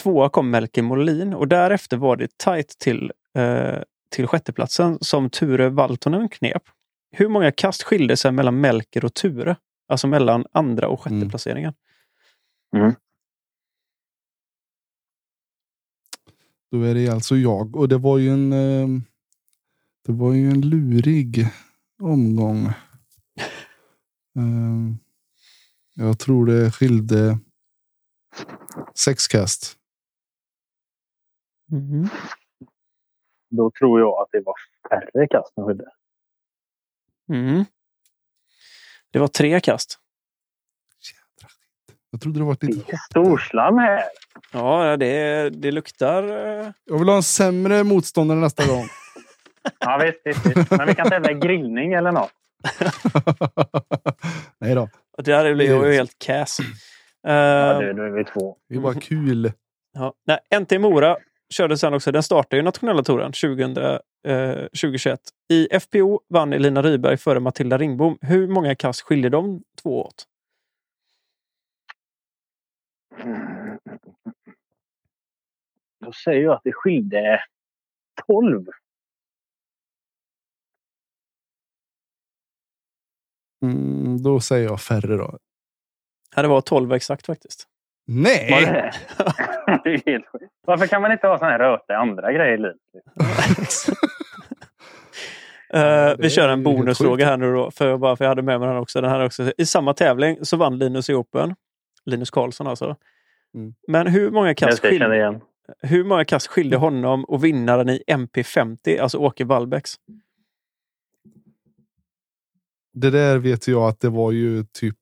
Tvåa 0.04 0.30
kom 0.30 0.50
Melker 0.50 0.82
Molin 0.82 1.34
och 1.34 1.48
därefter 1.48 1.98
var 1.98 2.15
det 2.15 2.38
tajt 2.38 2.76
till, 2.80 3.12
eh, 3.36 3.78
till 4.10 4.28
sjätteplatsen 4.28 4.98
som 5.02 5.30
Ture 5.30 5.70
Valtonen 5.70 6.30
knep. 6.30 6.63
Hur 7.12 7.28
många 7.28 7.52
kast 7.52 7.84
skilde 7.84 8.17
sig 8.17 8.32
mellan 8.32 8.62
Melker 8.62 9.06
och 9.06 9.13
Ture? 9.13 9.56
Alltså 9.88 10.08
mellan 10.08 10.46
andra 10.52 10.88
och 10.88 11.02
sjätte 11.02 11.15
Mm. 11.15 11.30
placeringen. 11.30 11.74
Då 16.72 16.82
är 16.82 16.94
det 16.96 17.10
alltså 17.10 17.36
jag. 17.36 17.76
Och 17.76 17.90
det 17.90 17.98
var 17.98 18.17
ju 18.17 18.30
en, 18.30 18.54
eh, 18.54 18.88
det 20.06 20.12
var 20.12 20.34
ju 20.34 20.50
en 20.50 20.62
lurig 20.62 21.48
omgång. 22.02 22.67
Eh, 24.36 24.96
jag 26.00 26.19
tror 26.19 26.45
det 26.45 26.71
skilde 26.71 27.39
sex 29.06 29.27
kast. 29.27 29.75
Mm. 31.71 32.08
Då 33.50 33.71
tror 33.79 34.00
jag 34.00 34.21
att 34.21 34.27
det 34.31 34.41
var 34.45 34.54
färre 34.89 35.27
kast 35.27 35.58
än 35.58 35.65
skilde. 35.65 35.85
Mm. 37.33 37.65
Det 39.12 39.19
var 39.19 39.27
tre 39.27 39.60
kast. 39.60 40.00
Jag 42.12 42.21
trodde 42.21 42.39
det 42.39 42.45
var 42.45 42.54
ett 42.54 42.60
Det 42.60 42.67
litet 42.67 42.89
är 42.89 42.91
hopp. 42.91 43.00
storslam 43.10 43.77
här. 43.77 44.04
Ja, 44.54 44.97
det, 44.97 45.50
det 45.50 45.71
luktar... 45.71 46.23
eh, 46.23 46.71
Jag 46.85 47.00
vill 47.00 47.10
ha 47.10 47.15
en 47.15 47.23
sämre 47.23 47.83
motståndare 47.83 48.39
nästa 48.39 48.67
gång. 48.67 48.85
Ja, 49.79 49.97
visst, 50.04 50.19
visst, 50.25 50.58
visst. 50.58 50.71
Men 50.71 50.87
vi 50.87 50.95
kan 50.95 51.10
tävla 51.10 51.33
grillning 51.33 51.93
eller 51.93 52.12
något. 52.12 52.31
Nej 54.60 54.75
då, 54.75 54.89
Det 55.30 55.36
här 55.36 55.54
blir 55.54 55.65
ju 55.88 55.94
helt 55.94 56.19
cass. 56.19 56.58
Ja, 57.21 57.73
Eh, 57.73 57.80
du, 57.80 57.94
då 57.94 58.04
är 58.04 58.10
vi 58.10 58.25
två. 58.25 58.58
det 58.69 58.75
är 58.75 58.80
bara 58.80 58.94
kul. 58.94 59.52
Ja. 59.94 60.13
Nej, 60.27 60.60
NT 60.62 60.80
Mora 60.80 61.17
körde 61.54 61.77
sen 61.77 61.94
också. 61.94 62.12
Den 62.12 62.23
startade 62.23 62.56
ju 62.56 62.62
nationella 62.63 63.04
touren 63.04 63.32
2000, 63.32 63.77
eh, 63.77 64.56
2021. 64.56 65.19
I 65.50 65.67
FPO 65.80 66.21
vann 66.30 66.54
Elina 66.54 66.82
Ryberg 66.82 67.17
före 67.17 67.40
Matilda 67.40 67.77
Ringbom. 67.77 68.17
Hur 68.21 68.48
många 68.48 68.75
kast 68.75 69.02
skiljer 69.02 69.30
de 69.30 69.63
två 69.84 70.02
åt? 70.06 70.25
Mm. 73.23 73.77
Då 76.06 76.12
säger 76.12 76.42
jag 76.44 76.54
att 76.54 76.63
det 76.63 76.73
skilde 76.73 77.40
12. 78.27 78.65
Mm, 83.64 84.24
då 84.24 84.40
säger 84.40 84.66
jag 84.66 84.82
färre 84.82 85.18
då. 85.18 85.38
Ja, 86.36 86.42
det 86.42 86.48
var 86.48 86.62
12 86.62 86.94
exakt 86.94 87.26
faktiskt. 87.26 87.68
Var 88.06 88.16
Nej! 88.16 88.66
det? 88.66 88.94
det 89.84 89.90
är 89.90 90.12
helt 90.12 90.26
sjukt. 90.28 90.54
Varför 90.68 90.88
kan 90.88 91.02
man 91.02 91.12
inte 91.12 91.28
ha 91.28 91.40
såna 91.40 91.52
här 91.52 91.60
röta 91.60 91.96
andra 91.98 92.32
grejer 92.32 92.54
i 92.54 92.58
livet? 92.58 92.78
Det 95.72 96.16
vi 96.20 96.30
kör 96.30 96.50
en 96.50 96.64
bonusfråga 96.64 97.26
här 97.26 97.38
nu 97.38 97.54
då, 97.54 97.72
för, 97.72 97.98
bara 97.98 98.16
för 98.16 98.26
jag 98.26 98.30
hade 98.30 98.42
med 98.42 98.60
mig 98.60 98.70
den 98.70 98.78
också. 98.78 99.02
Den 99.02 99.10
här 99.12 99.26
också. 99.26 99.52
I 99.58 99.66
samma 99.66 99.94
tävling 99.94 100.38
så 100.42 100.58
vann 100.58 100.78
Linus 100.80 101.10
i 101.10 101.14
Open. 101.14 101.56
Linus 102.06 102.30
Karlsson 102.30 102.68
alltså. 102.68 102.96
Mm. 103.56 103.74
Men 103.88 104.08
hur 104.08 104.32
många, 104.32 104.56
kast 104.56 104.84
jag 104.84 104.92
skilde, 104.92 105.40
hur 105.82 106.04
många 106.04 106.26
kast 106.26 106.48
skilde 106.48 106.78
honom 106.78 107.26
och 107.26 107.44
vinnaren 107.44 107.90
i 107.90 108.04
MP50, 108.08 109.02
alltså 109.02 109.18
Åke 109.18 109.46
Wallbäcks? 109.46 109.96
Det 113.02 113.10
där 113.10 113.37
vet 113.37 113.67
jag 113.67 113.83
att 113.89 114.00
det 114.00 114.10
var 114.10 114.31
ju 114.31 114.63
typ 114.63 114.95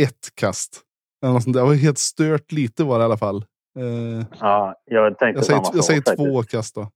ett 0.00 0.28
kast. 0.34 0.82
Eller 1.22 1.32
något 1.32 1.42
sånt 1.42 1.54
där. 1.54 1.60
Det 1.60 1.66
var 1.68 1.74
helt 1.74 1.98
stört 1.98 2.52
lite 2.52 2.84
var 2.84 2.98
det 2.98 3.02
i 3.02 3.04
alla 3.04 3.16
fall. 3.16 3.36
Eh, 3.78 4.26
Ja, 4.40 4.74
jag 4.84 5.18
tänkte 5.18 5.38
jag 5.38 5.44
säger, 5.46 5.62
samma 5.62 5.76
jag 5.76 5.84
säger 5.84 6.16
två 6.16 6.42
kast 6.42 6.74
då. 6.74 6.90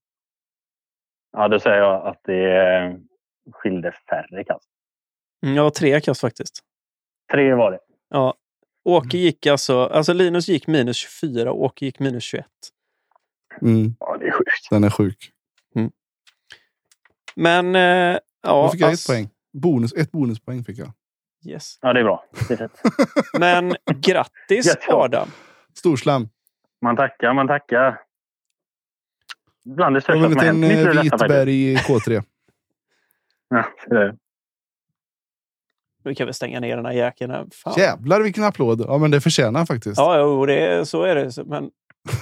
Ja, 1.33 1.49
då 1.49 1.61
säger 1.61 1.77
jag 1.77 2.07
att 2.07 2.21
det 2.25 2.57
eh, 2.77 2.95
skilde 3.53 3.93
färre 4.11 4.45
kast. 4.45 4.69
Mm, 5.45 5.57
Ja, 5.57 5.71
tre 5.71 6.01
kast 6.01 6.21
faktiskt. 6.21 6.61
Tre 7.33 7.55
var 7.55 7.71
det. 7.73 7.79
Ja. 8.09 8.35
Åke 8.85 9.19
gick 9.19 9.47
alltså, 9.47 9.81
alltså 9.87 10.13
Linus 10.13 10.49
gick 10.49 10.67
minus 10.67 10.97
24 10.97 11.53
och 11.53 11.63
Åke 11.63 11.85
gick 11.85 11.99
minus 11.99 12.25
21. 12.25 12.47
Mm, 13.63 13.95
Ja, 14.01 14.17
det 14.21 14.27
är 14.27 14.31
sjukt. 14.33 14.71
den 14.71 14.85
är 14.85 14.91
sjuk. 14.91 15.31
Men 17.37 17.75
eh, 17.75 18.19
ja, 18.43 18.63
Då 18.63 18.69
fick 18.73 18.81
jag 18.81 18.91
alltså- 18.91 19.13
ett 19.13 19.17
poäng. 19.19 19.31
Bonus, 19.53 19.93
ett 19.93 20.13
bonuspoäng 20.13 20.65
fick 20.65 20.79
jag. 20.79 20.93
Yes. 21.47 21.79
Ja, 21.81 21.93
det 21.93 22.01
är 22.01 22.05
bra. 22.05 22.25
Det 22.49 22.55
är 22.55 22.57
fint. 22.59 22.73
Men 23.39 23.75
grattis. 23.97 24.77
Adam! 24.89 25.29
Storslam. 25.75 26.29
Man 26.81 26.97
tackar, 26.97 27.33
man 27.35 27.49
tackar. 27.49 28.01
Bland 29.65 29.97
det 29.97 30.01
största 30.01 30.23
som 30.23 30.37
har 30.37 30.45
en 30.45 30.63
hänt 30.63 30.73
liv 30.73 30.79
eh, 30.79 30.85
detta 30.87 31.03
vit 31.03 31.11
faktiskt. 31.11 31.29
berg 31.29 31.73
i 31.73 31.77
K3. 31.77 32.23
Ja, 33.55 33.65
det 33.89 33.97
är 33.97 34.05
det. 34.05 34.17
Vi 36.05 36.15
kan 36.15 36.27
väl 36.27 36.35
stänga 36.35 36.61
ner 36.61 36.77
den 36.77 36.87
här 36.87 36.93
jäkeln. 36.93 37.31
här. 37.31 37.47
Fan. 37.53 37.75
Jävlar 37.77 38.21
vilken 38.21 38.45
applåd. 38.45 38.81
Ja 38.89 38.99
men 38.99 39.11
det 39.11 39.21
förtjänar 39.21 39.61
han 39.61 39.67
faktiskt. 39.67 39.99
Ja, 39.99 40.19
jo, 40.21 40.47
det, 40.47 40.89
så 40.89 41.03
är 41.03 41.15
det. 41.15 41.45
Men 41.47 41.71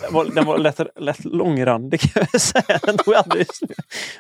den 0.03 0.12
var, 0.12 0.24
den 0.24 0.45
var 0.45 0.59
lätt, 0.59 0.81
lätt 0.97 1.24
långrandig 1.24 2.01
kan 2.14 2.26
jag 2.33 2.41
säga. 2.41 2.78
Den 2.83 2.97
tog. 2.99 3.14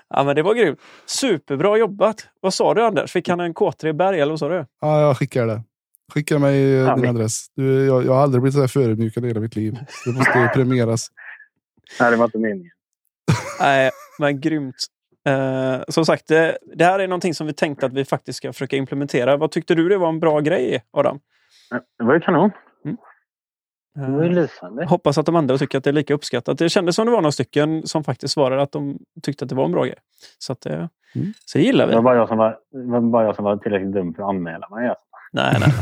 Ja, 0.08 0.24
men 0.24 0.36
det 0.36 0.42
var 0.42 0.54
grymt. 0.54 0.80
Superbra 1.06 1.76
jobbat. 1.78 2.28
Vad 2.40 2.54
sa 2.54 2.74
du 2.74 2.82
Anders? 2.84 3.12
Fick 3.12 3.28
han 3.28 3.40
en 3.40 3.54
K3 3.54 3.86
i 3.86 3.92
berg 3.92 4.20
eller 4.20 4.32
vad 4.32 4.38
sa 4.38 4.48
du? 4.48 4.66
Ja, 4.80 5.00
jag 5.00 5.16
skickar 5.16 5.46
det. 5.46 5.62
Skicka 6.14 6.38
mig 6.38 6.62
eh, 6.64 6.78
Ja, 6.80 6.94
din 6.94 7.02
vi- 7.02 7.08
adress. 7.08 7.46
Du, 7.56 7.86
jag, 7.86 8.06
jag 8.06 8.12
har 8.12 8.22
aldrig 8.22 8.42
blivit 8.42 8.54
så 8.54 8.60
här 8.60 8.68
förödmjukad 8.68 9.24
i 9.24 9.28
hela 9.28 9.40
mitt 9.40 9.56
liv. 9.56 9.78
Det 10.04 10.12
måste 10.12 10.50
premieras. 10.54 11.08
Nej, 12.00 12.10
det 12.10 12.16
var 12.16 12.24
inte 12.24 12.38
meningen. 12.38 12.70
Nej, 13.60 13.90
men 14.18 14.40
grymt. 14.40 14.74
Eh, 15.26 15.80
som 15.88 16.06
sagt, 16.06 16.26
det, 16.28 16.58
det 16.76 16.84
här 16.84 16.98
är 16.98 17.08
någonting 17.08 17.34
som 17.34 17.46
vi 17.46 17.52
tänkte 17.52 17.86
att 17.86 17.92
vi 17.92 18.04
faktiskt 18.04 18.36
ska 18.36 18.52
försöka 18.52 18.76
implementera. 18.76 19.36
Vad 19.36 19.50
tyckte 19.50 19.74
du 19.74 19.88
det 19.88 19.98
var 19.98 20.08
en 20.08 20.20
bra 20.20 20.40
grej, 20.40 20.84
Adam? 20.90 21.20
Det 21.98 22.04
var 22.04 22.14
ju 22.14 22.20
kanon. 22.20 22.44
Eh, 22.44 22.50
Det 22.50 22.54
var 22.84 22.92
ju 22.92 22.94
lysande. 22.94 22.96
Hoppas 24.88 25.18
att 25.18 25.26
de 25.26 25.36
andra 25.36 25.58
tycker 25.58 25.78
att 25.78 25.84
det 25.84 25.90
är 25.90 25.94
lika 25.94 26.14
uppskattat. 26.14 26.58
Det 26.58 26.68
kändes 26.68 26.96
som 26.96 27.06
det 27.06 27.12
var 27.12 27.20
några 27.20 27.32
stycken 27.32 27.86
som 27.86 28.04
faktiskt 28.04 28.34
svarade 28.34 28.62
att 28.62 28.72
de 28.72 28.98
tyckte 29.22 29.44
att 29.44 29.48
det 29.48 29.54
var 29.54 29.64
en 29.64 29.72
bra 29.72 29.84
grej. 29.84 29.98
Så, 30.38 30.52
att, 30.52 30.66
eh, 30.66 30.86
Mm. 31.14 31.32
så 31.44 31.58
det 31.58 31.64
gillar 31.64 31.84
Det 31.86 31.90
vi. 31.90 31.94
var 31.96 32.02
bara 32.02 32.16
jag 32.16 32.28
som 32.28 32.38
var, 32.38 32.50
det 32.72 32.90
var, 32.90 33.00
bara 33.00 33.24
jag 33.24 33.36
som 33.36 33.44
var 33.44 33.56
tillräckligt 33.56 33.92
dum 33.92 34.14
för 34.14 34.22
att 34.22 34.28
anmäla 34.28 34.68
mig. 34.68 34.88
Alltså. 34.88 35.04
Nej, 35.32 35.56
nej. 35.60 35.72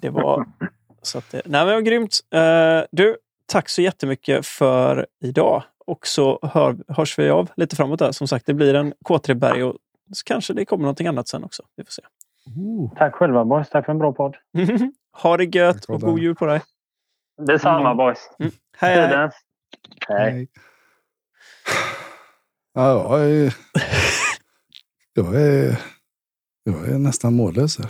Det 0.00 0.10
var... 0.10 0.46
Så 1.02 1.18
att, 1.18 1.30
det- 1.30 1.42
nej, 1.44 1.64
men 1.66 1.74
vad 1.74 1.84
grymt. 1.84 2.18
Eh, 2.34 2.80
du, 2.92 3.16
tack 3.46 3.68
så 3.68 3.82
jättemycket 3.82 4.46
för 4.46 5.06
idag. 5.24 5.62
Och 5.86 6.06
så 6.06 6.38
hör, 6.42 6.76
hörs 6.88 7.18
vi 7.18 7.30
av 7.30 7.50
lite 7.56 7.76
framåt 7.76 7.98
där. 7.98 8.12
Som 8.12 8.28
sagt, 8.28 8.46
det 8.46 8.54
blir 8.54 8.74
en 8.74 8.94
K3-berg 9.08 9.64
och 9.64 9.76
så 10.12 10.24
kanske 10.24 10.52
det 10.52 10.64
kommer 10.64 10.82
någonting 10.82 11.06
annat 11.06 11.28
sen 11.28 11.44
också. 11.44 11.62
Vi 11.76 11.84
får 11.84 11.90
se. 11.90 12.02
Oh. 12.60 12.94
Tack 12.96 13.14
själva 13.14 13.44
boys. 13.44 13.68
Tack 13.70 13.84
för 13.84 13.92
en 13.92 13.98
bra 13.98 14.12
podd. 14.12 14.36
ha 15.22 15.36
det 15.36 15.44
gött 15.56 15.84
och 15.84 16.00
god 16.00 16.18
jul 16.18 16.34
på 16.34 16.46
dig. 16.46 16.60
Detsamma 17.46 17.80
Mm. 17.90 17.96
boys. 17.96 18.18
Hej, 18.38 18.50
hej. 18.78 19.08
Tidens. 19.08 19.34
Hej. 20.08 20.32
Nej. 20.32 20.48
Ja, 22.74 23.18
jag 23.18 23.30
är, 23.30 23.54
jag 25.12 25.34
är, 25.34 25.80
jag 26.64 26.88
är 26.88 26.98
nästan 26.98 27.34
mållös 27.34 27.78
här. 27.78 27.88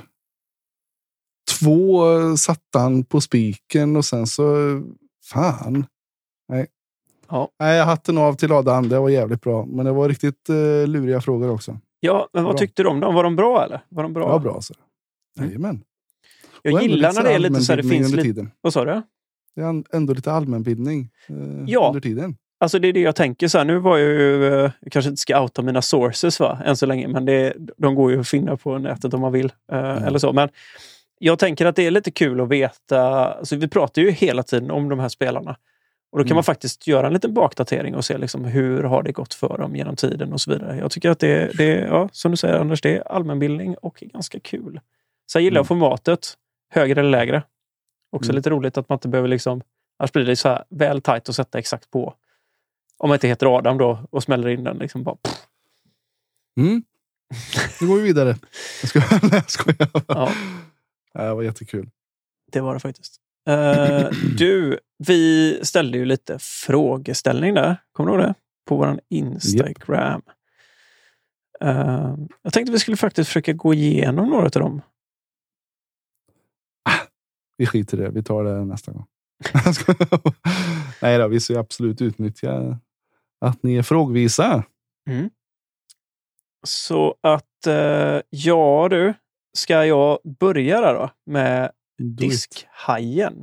Två 1.61 2.11
eh, 2.18 2.34
satte 2.34 2.78
han 2.78 3.05
på 3.05 3.20
spiken 3.20 3.96
och 3.96 4.05
sen 4.05 4.26
så, 4.26 4.44
fan. 5.24 5.86
Nej. 6.48 6.66
Ja. 7.28 7.48
Nej, 7.59 7.76
jag 7.78 7.84
hatten 7.84 8.18
av 8.18 8.34
till 8.34 8.53
Adam. 8.53 8.88
Det 8.88 8.98
var 8.98 9.09
jävligt 9.09 9.40
bra. 9.40 9.64
Men 9.66 9.84
det 9.86 9.92
var 9.92 10.09
riktigt 10.09 10.50
uh, 10.50 10.86
luriga 10.86 11.20
frågor 11.20 11.50
också. 11.50 11.78
Ja, 12.00 12.28
men 12.32 12.44
vad 12.44 12.53
Bra. 12.55 12.59
tyckte 12.59 12.82
du 12.82 12.88
om 12.88 13.00
dem? 13.00 13.14
Var 13.14 13.24
de 13.24 13.36
bra 13.36 13.64
eller? 13.64 13.84
Var 13.88 14.03
de 14.03 14.12
bra? 14.12 14.28
Ja, 14.28 14.38
bra. 14.38 14.61
Så. 14.61 14.74
Jajamän. 15.38 15.84
Och 16.55 16.61
Jag 16.70 16.82
gillar 16.82 17.12
när 17.12 17.22
det 17.22 17.32
är 17.32 17.38
lite 17.38 17.61
så 17.61 17.72
här, 17.72 17.82
det 17.82 17.88
finns 17.88 18.11
lite... 18.11 18.22
tiden. 18.22 18.50
Vad 18.61 18.72
sa 18.72 18.84
du? 18.84 19.03
Det 19.57 19.61
är 19.62 19.84
ändå 19.96 20.14
lite 20.14 20.32
allmänbildning 20.32 21.09
eh, 21.28 21.36
Ja. 21.66 21.86
under 21.88 22.00
tiden. 22.00 22.36
Alltså 22.61 22.78
det 22.78 22.88
är 22.88 22.92
det 22.92 23.00
jag 23.00 23.16
tänker. 23.16 23.48
Så 23.48 23.59
här, 23.59 23.64
nu 23.64 23.78
var 23.78 23.98
jag 23.98 24.09
ju... 24.11 24.46
eh, 24.46 24.70
Jag 24.80 24.92
kanske 24.92 25.09
inte 25.09 25.20
ska 25.20 25.42
outa 25.42 25.62
mina 25.62 25.82
sources 25.82 26.40
va, 26.40 26.59
än 26.64 26.76
så 26.76 26.86
länge, 26.86 27.09
men 27.09 27.24
det, 27.24 27.55
de 27.76 27.94
går 27.94 28.12
ju 28.12 28.20
att 28.20 28.28
finna 28.28 28.57
på 28.57 28.78
nätet 28.78 29.14
om 29.14 29.20
man 29.20 29.32
vill. 29.32 29.53
eh, 29.72 30.03
Eller 30.07 30.18
så. 30.18 30.32
Men 30.32 30.48
jag 31.18 31.38
tänker 31.38 31.66
att 31.66 31.76
det 31.76 31.86
är 31.86 31.90
lite 31.90 32.11
kul 32.11 32.40
att 32.40 32.48
veta. 32.48 33.00
Alltså 33.34 33.57
vi 33.57 33.68
pratar 33.68 34.03
ju 34.03 34.11
hela 34.11 34.42
tiden 34.42 34.70
om 34.70 34.88
de 34.88 34.98
här 34.98 35.09
spelarna. 35.09 35.57
Och 36.12 36.18
då 36.18 36.24
kan 36.24 36.28
Mm. 36.28 36.34
man 36.36 36.44
faktiskt 36.44 36.86
göra 36.86 37.07
en 37.07 37.12
liten 37.12 37.34
bakdatering 37.34 37.94
och 37.94 38.05
se 38.05 38.18
liksom 38.18 38.44
hur 38.44 38.82
har 38.82 39.03
det 39.03 39.12
gått 39.12 39.34
för 39.34 39.59
dem 39.59 39.76
genom 39.76 39.96
tiden 39.96 40.32
och 40.32 40.40
så 40.40 40.50
vidare. 40.50 40.76
Jag 40.78 40.90
tycker 40.90 41.11
att 41.11 41.18
det, 41.18 41.50
det 41.59 41.64
är, 41.72 41.86
ja, 41.86 42.09
som 42.12 42.30
du 42.30 42.36
säger 42.36 42.55
Anders, 42.55 42.80
det 42.80 42.96
är 42.96 43.12
allmänbildning 43.12 43.74
och 43.82 44.03
ganska 44.12 44.40
kul. 44.40 44.80
Så 45.26 45.38
jag 45.38 45.42
gillar 45.42 45.61
Mm. 45.61 45.66
formatet, 45.66 46.34
högre 46.70 47.00
eller 47.00 47.11
lägre. 47.11 47.42
Också 48.12 48.30
Mm. 48.30 48.36
lite 48.36 48.50
roligt 48.50 48.78
att 48.78 48.88
man 48.88 48.96
inte 48.96 49.08
behöver 49.08 49.28
liksom, 49.28 49.62
annars 49.98 50.12
blir 50.12 50.24
det 50.24 50.36
så 50.36 50.48
här 50.48 50.64
väl 50.70 51.00
tajt 51.02 51.28
att 51.28 51.34
sätta 51.36 51.58
exakt 51.58 51.90
på. 51.90 52.14
Om 52.98 53.08
man 53.08 53.16
inte 53.16 53.28
heter 53.28 53.56
Adam 53.56 53.78
då 53.78 54.06
och 54.10 54.22
smäller 54.22 54.48
in 54.48 54.64
den. 54.64 54.76
Liksom 54.78 55.02
bara, 55.02 55.16
pff. 55.16 55.46
Mm. 56.60 56.82
Nu 57.80 57.86
går 57.86 57.96
vi 57.96 58.02
vidare. 58.02 58.36
Jag 58.82 58.88
skojar. 58.88 59.20
Nej, 59.22 59.30
jag 59.32 59.50
skojar. 59.50 59.88
Ja. 60.08 60.30
Det 61.14 61.34
var 61.34 61.42
jättekul. 61.42 61.90
Det 62.52 62.60
var 62.60 62.74
det 62.74 62.80
faktiskt. 62.80 63.16
Eh, 63.48 64.08
du, 64.38 64.78
vi 64.98 65.58
ställde 65.62 65.98
ju 65.98 66.04
lite 66.04 66.38
frågeställning 66.40 67.54
där. 67.54 67.76
Kommer 67.92 68.10
du 68.10 68.16
ihåg 68.18 68.26
det? 68.28 68.34
På 68.68 68.76
vår 68.76 69.00
Instagram. 69.08 70.22
Eh, 71.60 72.14
jag 72.42 72.52
tänkte 72.52 72.72
vi 72.72 72.78
skulle 72.78 72.96
faktiskt 72.96 73.28
försöka 73.28 73.52
gå 73.52 73.74
igenom 73.74 74.28
några 74.30 74.44
av 74.44 74.50
dem. 74.50 74.80
Vi 77.62 77.66
skiter 77.66 77.98
i 77.98 78.00
det. 78.00 78.10
Vi 78.10 78.22
tar 78.22 78.44
det 78.44 78.64
nästa 78.64 78.92
gång. 78.92 79.06
Nej 81.02 81.18
då, 81.18 81.28
vi 81.28 81.40
ska 81.40 81.52
ju 81.52 81.58
absolut 81.58 82.00
utnyttja 82.00 82.78
att 83.40 83.62
ni 83.62 83.76
är 83.76 83.82
frågvisa. 83.82 84.64
Så 86.66 87.16
att, 87.20 87.66
eh, 87.66 88.20
ja 88.30 88.88
du, 88.90 89.14
ska 89.58 89.86
jag 89.86 90.18
börja 90.40 90.80
där 90.80 90.94
då 90.94 91.10
med 91.26 91.72
Do 91.98 92.26
diskhajen? 92.26 93.42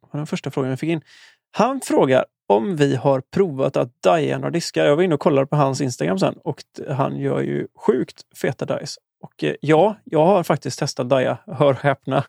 Det 0.00 0.08
var 0.12 0.18
den 0.18 0.26
första 0.26 0.50
frågan 0.50 0.70
jag 0.70 0.80
fick 0.80 0.90
in. 0.90 1.02
Han 1.50 1.80
frågar 1.80 2.24
om 2.48 2.76
vi 2.76 2.96
har 2.96 3.20
provat 3.20 3.76
att 3.76 4.02
daja 4.02 4.38
några 4.38 4.50
diskar. 4.50 4.84
Jag 4.84 4.96
var 4.96 5.02
inne 5.02 5.14
och 5.14 5.20
kollade 5.20 5.46
på 5.46 5.56
hans 5.56 5.80
Instagram 5.80 6.18
sen 6.18 6.34
och 6.44 6.62
han 6.88 7.16
gör 7.16 7.40
ju 7.40 7.66
sjukt 7.86 8.36
feta 8.36 8.78
dice. 8.78 9.00
Och 9.20 9.44
eh, 9.44 9.54
ja, 9.60 9.96
jag 10.04 10.26
har 10.26 10.42
faktiskt 10.42 10.78
testat 10.78 11.08
daja. 11.08 11.38
Hör 11.46 11.70
och 11.70 11.76
häpna. 11.80 12.24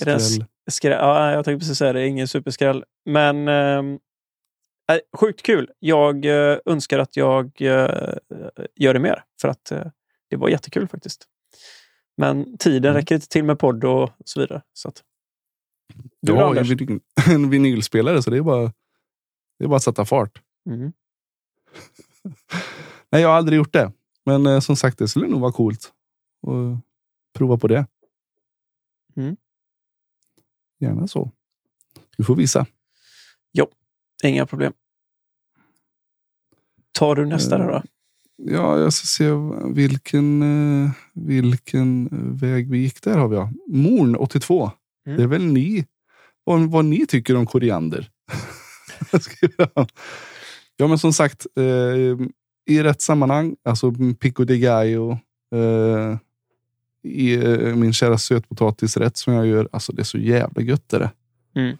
Är 0.00 0.04
det 0.04 0.12
en 0.12 0.20
Skräll. 0.20 0.46
Skräll, 0.70 0.92
ja, 1.00 1.32
jag 1.32 1.44
tänkte 1.44 1.58
precis 1.64 1.78
säga 1.78 1.92
det, 1.92 2.06
ingen 2.06 2.28
superskräll. 2.28 2.84
Men 3.04 3.48
äh, 3.48 3.82
sjukt 5.16 5.42
kul. 5.42 5.70
Jag 5.78 6.24
eh, 6.24 6.58
önskar 6.66 6.98
att 6.98 7.16
jag 7.16 7.44
eh, 7.62 8.14
gör 8.74 8.94
det 8.94 9.00
mer, 9.00 9.24
för 9.40 9.48
att 9.48 9.70
eh, 9.72 9.86
det 10.30 10.36
var 10.36 10.48
jättekul 10.48 10.88
faktiskt. 10.88 11.24
Men 12.16 12.58
tiden 12.58 12.90
Mm. 12.90 13.00
räcker 13.00 13.14
inte 13.14 13.28
till 13.28 13.44
med 13.44 13.58
podd 13.58 13.84
och 13.84 14.10
så 14.24 14.40
vidare. 14.40 14.62
Så 14.72 14.88
att, 14.88 15.02
Du 16.22 16.32
har 16.32 16.42
Anders? 16.50 16.70
en 16.70 16.78
vinyl- 16.78 17.00
en 17.34 17.50
vinylspelare 17.50 18.22
så 18.22 18.30
det 18.30 18.36
är 18.36 18.42
bara, 18.42 18.72
det 19.58 19.64
är 19.64 19.68
bara 19.68 19.76
att 19.76 19.82
sätta 19.82 20.04
fart. 20.04 20.42
Mm. 20.70 20.92
Nej, 23.10 23.22
jag 23.22 23.28
har 23.28 23.36
aldrig 23.36 23.56
gjort 23.56 23.72
det. 23.72 23.92
Men 24.24 24.46
eh, 24.46 24.60
som 24.60 24.76
sagt, 24.76 24.98
det 24.98 25.08
skulle 25.08 25.26
nog 25.28 25.40
vara 25.40 25.52
coolt 25.52 25.92
att 26.42 26.80
prova 27.38 27.58
på 27.58 27.68
det. 27.68 27.86
Mm. 29.16 29.36
Gärna 30.80 31.06
så. 31.06 31.30
Du 32.16 32.24
får 32.24 32.36
visa. 32.36 32.66
Inga 34.24 34.46
problem. 34.46 34.72
Tar 36.92 37.14
du 37.14 37.26
nästa 37.26 37.58
Eh, 37.58 37.66
då? 37.66 37.82
Ja, 38.36 38.78
jag 38.78 38.92
ska 38.92 39.06
se 39.06 39.30
vilken, 39.74 40.42
eh, 40.42 40.90
vilken 41.14 42.08
väg 42.36 42.70
vi 42.70 42.78
gick. 42.78 43.02
Där 43.02 43.18
har 43.18 43.28
vi 43.28 43.36
ja. 43.36 43.52
Morn 43.68 44.16
82. 44.16 44.70
Mm. 45.06 45.18
Det 45.18 45.24
är 45.24 45.28
väl 45.28 45.46
ni, 45.46 45.86
vad, 46.44 46.70
vad 46.70 46.84
ni 46.84 47.06
tycker 47.06 47.36
om 47.36 47.46
koriander. 47.46 48.10
Ja, 50.78 50.86
men 50.86 50.98
som 50.98 51.12
sagt, 51.12 51.46
eh, 51.56 52.26
i 52.66 52.82
rätt 52.82 53.00
sammanhang, 53.00 53.56
alltså 53.64 53.92
pico 54.20 54.44
de 54.44 54.58
gallo, 54.58 55.10
eh, 55.54 56.18
i 57.06 57.34
eh, 57.34 57.76
min 57.76 57.92
kära 57.92 58.18
sötpotatisrätt 58.18 59.16
som 59.16 59.34
jag 59.34 59.46
gör. 59.46 59.68
Alltså 59.72 59.92
det 59.92 60.02
är 60.02 60.04
så 60.04 60.18
jävla 60.18 60.62
gött 60.62 60.92
är 60.92 60.98
det. 60.98 61.10
Mm. 61.60 61.76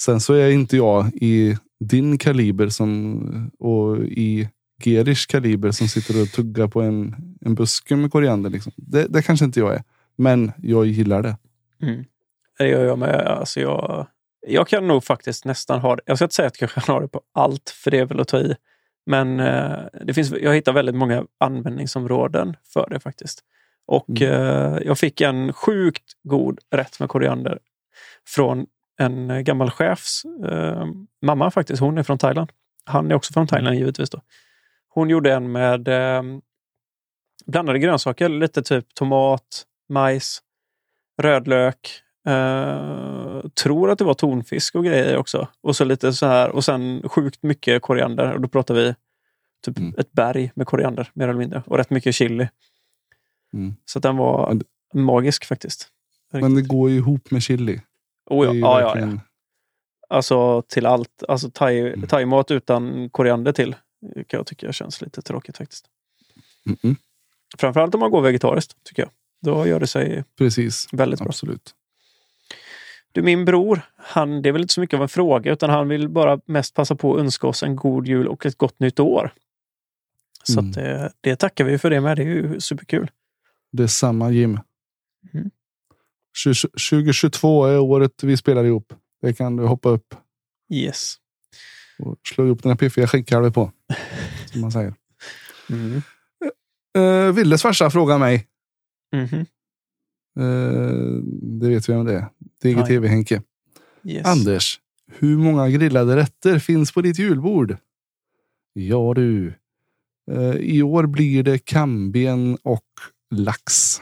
Sen 0.00 0.20
så 0.20 0.34
är 0.34 0.50
inte 0.50 0.76
jag 0.76 1.06
i 1.14 1.56
din 1.80 2.18
kaliber 2.18 2.68
som, 2.68 3.50
och 3.58 3.98
i 3.98 4.48
Gerish 4.84 5.26
kaliber 5.28 5.70
som 5.70 5.88
sitter 5.88 6.22
och 6.22 6.28
tuggar 6.28 6.68
på 6.68 6.80
en, 6.80 7.16
en 7.40 7.54
buske 7.54 7.96
med 7.96 8.12
koriander. 8.12 8.50
Liksom. 8.50 8.72
Det, 8.76 9.06
det 9.08 9.22
kanske 9.22 9.44
inte 9.44 9.60
jag 9.60 9.74
är. 9.74 9.82
Men 10.16 10.52
jag 10.62 10.86
gillar 10.86 11.22
det. 11.22 11.36
Mm. 11.82 12.04
Det 12.58 12.68
gör 12.68 12.84
jag 12.84 12.98
med. 12.98 13.26
Alltså 13.26 13.60
jag, 13.60 14.06
jag 14.46 14.68
kan 14.68 14.88
nog 14.88 15.04
faktiskt 15.04 15.44
nästan 15.44 15.80
ha 15.80 15.96
det. 15.96 16.02
Jag 16.06 16.18
ska 16.18 16.24
inte 16.24 16.34
säga 16.34 16.48
att 16.48 16.60
jag 16.60 16.70
kan 16.70 16.94
ha 16.94 17.00
det 17.00 17.08
på 17.08 17.20
allt, 17.32 17.70
för 17.70 17.90
det 17.90 17.98
är 17.98 18.04
väl 18.04 18.20
att 18.20 18.28
ta 18.28 18.38
i. 18.38 18.54
Men 19.06 19.40
eh, 19.40 19.78
det 20.06 20.14
finns, 20.14 20.32
jag 20.32 20.54
hittar 20.54 20.72
väldigt 20.72 20.94
många 20.94 21.24
användningsområden 21.38 22.56
för 22.72 22.88
det 22.90 23.00
faktiskt. 23.00 23.44
Och 23.86 24.10
Mm. 24.20 24.32
eh, 24.74 24.78
jag 24.86 24.98
fick 24.98 25.20
en 25.20 25.52
sjukt 25.52 26.12
god 26.22 26.58
rätt 26.70 27.00
med 27.00 27.08
koriander 27.08 27.58
från 28.26 28.66
en 28.98 29.30
eh, 29.30 29.40
gammal 29.40 29.70
chefs 29.70 30.22
eh, 30.50 30.86
mamma 31.22 31.50
faktiskt. 31.50 31.80
Hon 31.80 31.98
är 31.98 32.02
från 32.02 32.18
Thailand. 32.18 32.50
Han 32.84 33.10
är 33.10 33.14
också 33.14 33.32
från 33.32 33.46
Thailand 33.46 33.76
givetvis. 33.76 34.10
Då. 34.10 34.20
Hon 34.88 35.10
gjorde 35.10 35.32
en 35.34 35.52
med 35.52 35.88
eh, 35.88 36.22
blandade 37.46 37.78
grönsaker, 37.78 38.28
lite 38.28 38.62
typ 38.62 38.94
tomat, 38.94 39.64
majs, 39.88 40.42
rödlök. 41.22 42.02
Eh, 42.28 43.40
tror 43.62 43.90
att 43.90 43.98
det 43.98 44.04
var 44.04 44.14
tonfisk 44.14 44.74
och 44.74 44.84
grejer 44.84 45.16
också. 45.16 45.48
Och 45.62 45.76
så 45.76 45.84
lite 45.84 46.12
så 46.12 46.26
här 46.26 46.50
och 46.50 46.64
sen 46.64 47.02
sjukt 47.08 47.42
mycket 47.42 47.82
koriander. 47.82 48.32
Och 48.32 48.40
då 48.40 48.48
pratar 48.48 48.74
vi 48.74 48.94
typ 49.66 49.78
Mm. 49.78 49.94
ett 49.98 50.12
berg 50.12 50.52
med 50.54 50.66
koriander 50.66 51.10
mer 51.14 51.28
eller 51.28 51.38
mindre. 51.38 51.62
Och 51.66 51.76
rätt 51.76 51.90
mycket 51.90 52.14
chili. 52.14 52.48
Mm. 53.54 53.74
Så 53.84 53.98
den 53.98 54.16
var 54.16 54.54
Men 54.94 55.04
magisk 55.04 55.44
faktiskt. 55.44 55.88
Men 56.32 56.54
det 56.54 56.62
går 56.62 56.90
ju 56.90 56.96
ihop 56.96 57.30
med 57.30 57.42
chili. 57.42 57.80
Oh, 58.30 58.46
ja, 58.46 58.54
ja, 58.54 58.60
ja, 58.60 58.80
ja. 58.80 58.86
verkligen- 58.86 59.20
Alltså 60.08 60.62
till 60.62 60.86
allt. 60.86 61.22
Alltså 61.28 61.50
thai, 61.50 61.78
Mm. 61.92 62.06
thaimat 62.08 62.50
utan 62.50 63.10
koriander 63.10 63.52
till 63.52 63.72
kan 64.14 64.38
jag 64.38 64.46
tycka 64.46 64.72
känns 64.72 65.00
lite 65.00 65.22
tråkigt 65.22 65.56
faktiskt. 65.56 65.86
Mm 66.66 66.78
-mm. 66.82 66.96
Framförallt 67.58 67.94
om 67.94 68.00
man 68.00 68.10
går 68.10 68.22
vegetariskt 68.22 68.84
tycker 68.84 69.02
jag. 69.02 69.10
Då 69.42 69.66
gör 69.66 69.80
det 69.80 69.86
sig 69.86 70.24
Precis, 70.38 70.86
väldigt 70.92 71.18
bra. 71.20 71.28
absolut. 71.28 71.74
Du, 73.12 73.22
min 73.22 73.44
bror, 73.44 73.80
han, 73.96 74.42
det 74.42 74.48
är 74.48 74.52
väl 74.52 74.62
inte 74.62 74.74
så 74.74 74.80
mycket 74.80 74.96
av 74.96 75.02
en 75.02 75.08
fråga 75.08 75.52
utan 75.52 75.70
han 75.70 75.88
vill 75.88 76.08
bara 76.08 76.40
mest 76.46 76.74
passa 76.74 76.94
på 76.94 77.14
att 77.14 77.20
önska 77.20 77.46
oss 77.46 77.62
en 77.62 77.76
god 77.76 78.06
jul 78.08 78.28
och 78.28 78.46
ett 78.46 78.58
gott 78.58 78.80
nytt 78.80 79.00
år. 79.00 79.32
Så 80.42 80.60
Mm. 80.60 80.70
att, 80.70 80.76
eh, 80.76 81.06
det 81.20 81.36
tackar 81.36 81.64
vi 81.64 81.78
för 81.78 81.90
det 81.90 82.00
med. 82.00 82.16
Det 82.16 82.22
är 82.22 82.26
ju 82.26 82.60
superkul. 82.60 83.10
Det 83.72 83.82
är 83.82 83.86
samma 83.86 84.30
Jim. 84.30 84.58
Mm. 85.34 85.50
20- 86.46 86.90
2022 86.90 87.64
är 87.66 87.78
året 87.78 88.22
vi 88.24 88.36
spelar 88.36 88.64
ihop. 88.64 88.92
Det 89.22 89.32
kan 89.32 89.56
du 89.56 89.64
hoppa 89.66 89.88
upp 89.88 90.14
Yes. 90.72 91.14
och 91.98 92.18
slå 92.34 92.46
ihop 92.46 92.62
den 92.62 92.70
här 92.70 92.76
piffiga 92.76 93.06
skinkkalven 93.06 93.52
på. 93.52 93.72
Som 94.52 94.60
man 94.60 94.72
säger. 94.72 94.94
Mm. 95.70 96.02
Uh, 96.98 97.32
Villes 97.32 97.62
farsa 97.62 97.90
frågar 97.90 98.18
mig. 98.18 98.46
Mhm. 99.12 99.46
Eh, 100.38 101.22
det 101.60 101.68
vet 101.68 101.88
vi 101.88 101.92
om 101.94 102.04
det 102.06 102.14
är. 102.14 102.26
DGTV 102.62 103.08
Henke. 103.08 103.42
Yes. 104.04 104.26
Anders, 104.26 104.80
hur 105.06 105.36
många 105.36 105.68
grillade 105.68 106.16
rätter 106.16 106.58
finns 106.58 106.92
på 106.92 107.02
ditt 107.02 107.18
julbord? 107.18 107.76
Ja 108.72 109.12
du. 109.14 109.54
Eh, 110.30 110.54
I 110.56 110.82
år 110.82 111.06
blir 111.06 111.42
det 111.42 111.58
kamben 111.58 112.58
och 112.62 112.84
lax. 113.30 113.96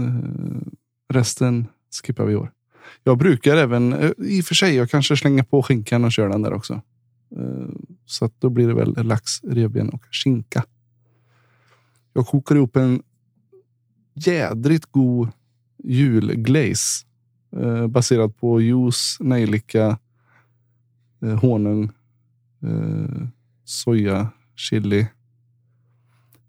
Eh, 0.00 0.60
resten 1.08 1.66
skippar 2.02 2.24
vi 2.24 2.32
i 2.32 2.36
år. 2.36 2.52
Jag 3.04 3.18
brukar 3.18 3.56
även, 3.56 3.92
eh, 3.92 4.10
i 4.18 4.40
och 4.40 4.44
för 4.44 4.54
sig, 4.54 4.74
jag 4.74 4.90
kanske 4.90 5.16
slänger 5.16 5.42
på 5.42 5.62
skinkan 5.62 6.04
och 6.04 6.12
kör 6.12 6.28
den 6.28 6.42
där 6.42 6.52
också. 6.52 6.82
Eh, 7.36 7.68
så 8.06 8.24
att 8.24 8.40
då 8.40 8.50
blir 8.50 8.68
det 8.68 8.74
väl 8.74 9.06
lax, 9.06 9.44
revben 9.44 9.88
och 9.88 10.04
skinka. 10.10 10.64
Jag 12.12 12.26
kokar 12.26 12.56
ihop 12.56 12.76
en 12.76 13.02
jädrigt 14.14 14.86
god 14.90 15.28
julglaze. 15.84 17.06
Eh, 17.56 17.86
baserad 17.86 18.36
på 18.36 18.60
juice, 18.60 19.16
nejlika, 19.20 19.98
eh, 21.22 21.38
honung, 21.40 21.90
eh, 22.62 23.28
soja, 23.64 24.28
chili. 24.56 25.06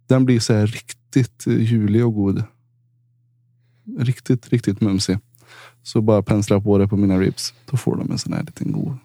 Den 0.08 0.26
blir 0.26 0.40
så 0.40 0.54
här 0.54 0.68
riktigt 0.68 1.03
Riktigt 1.16 1.48
eh, 1.48 1.62
julig 1.62 2.06
och 2.06 2.14
god. 2.14 2.44
Riktigt, 4.00 4.50
riktigt 4.50 4.82
mumsig. 4.82 5.18
Så 5.84 6.02
bara 6.02 6.24
pensla 6.24 6.62
på 6.62 6.78
det 6.78 6.88
på 6.88 6.98
mina 6.98 7.20
ribs. 7.20 7.54
Då 7.66 7.78
får 7.78 7.96
de 7.96 8.12
en 8.12 8.18
sån 8.18 8.34
här 8.34 8.44
liten 8.44 8.72
god. 8.72 8.98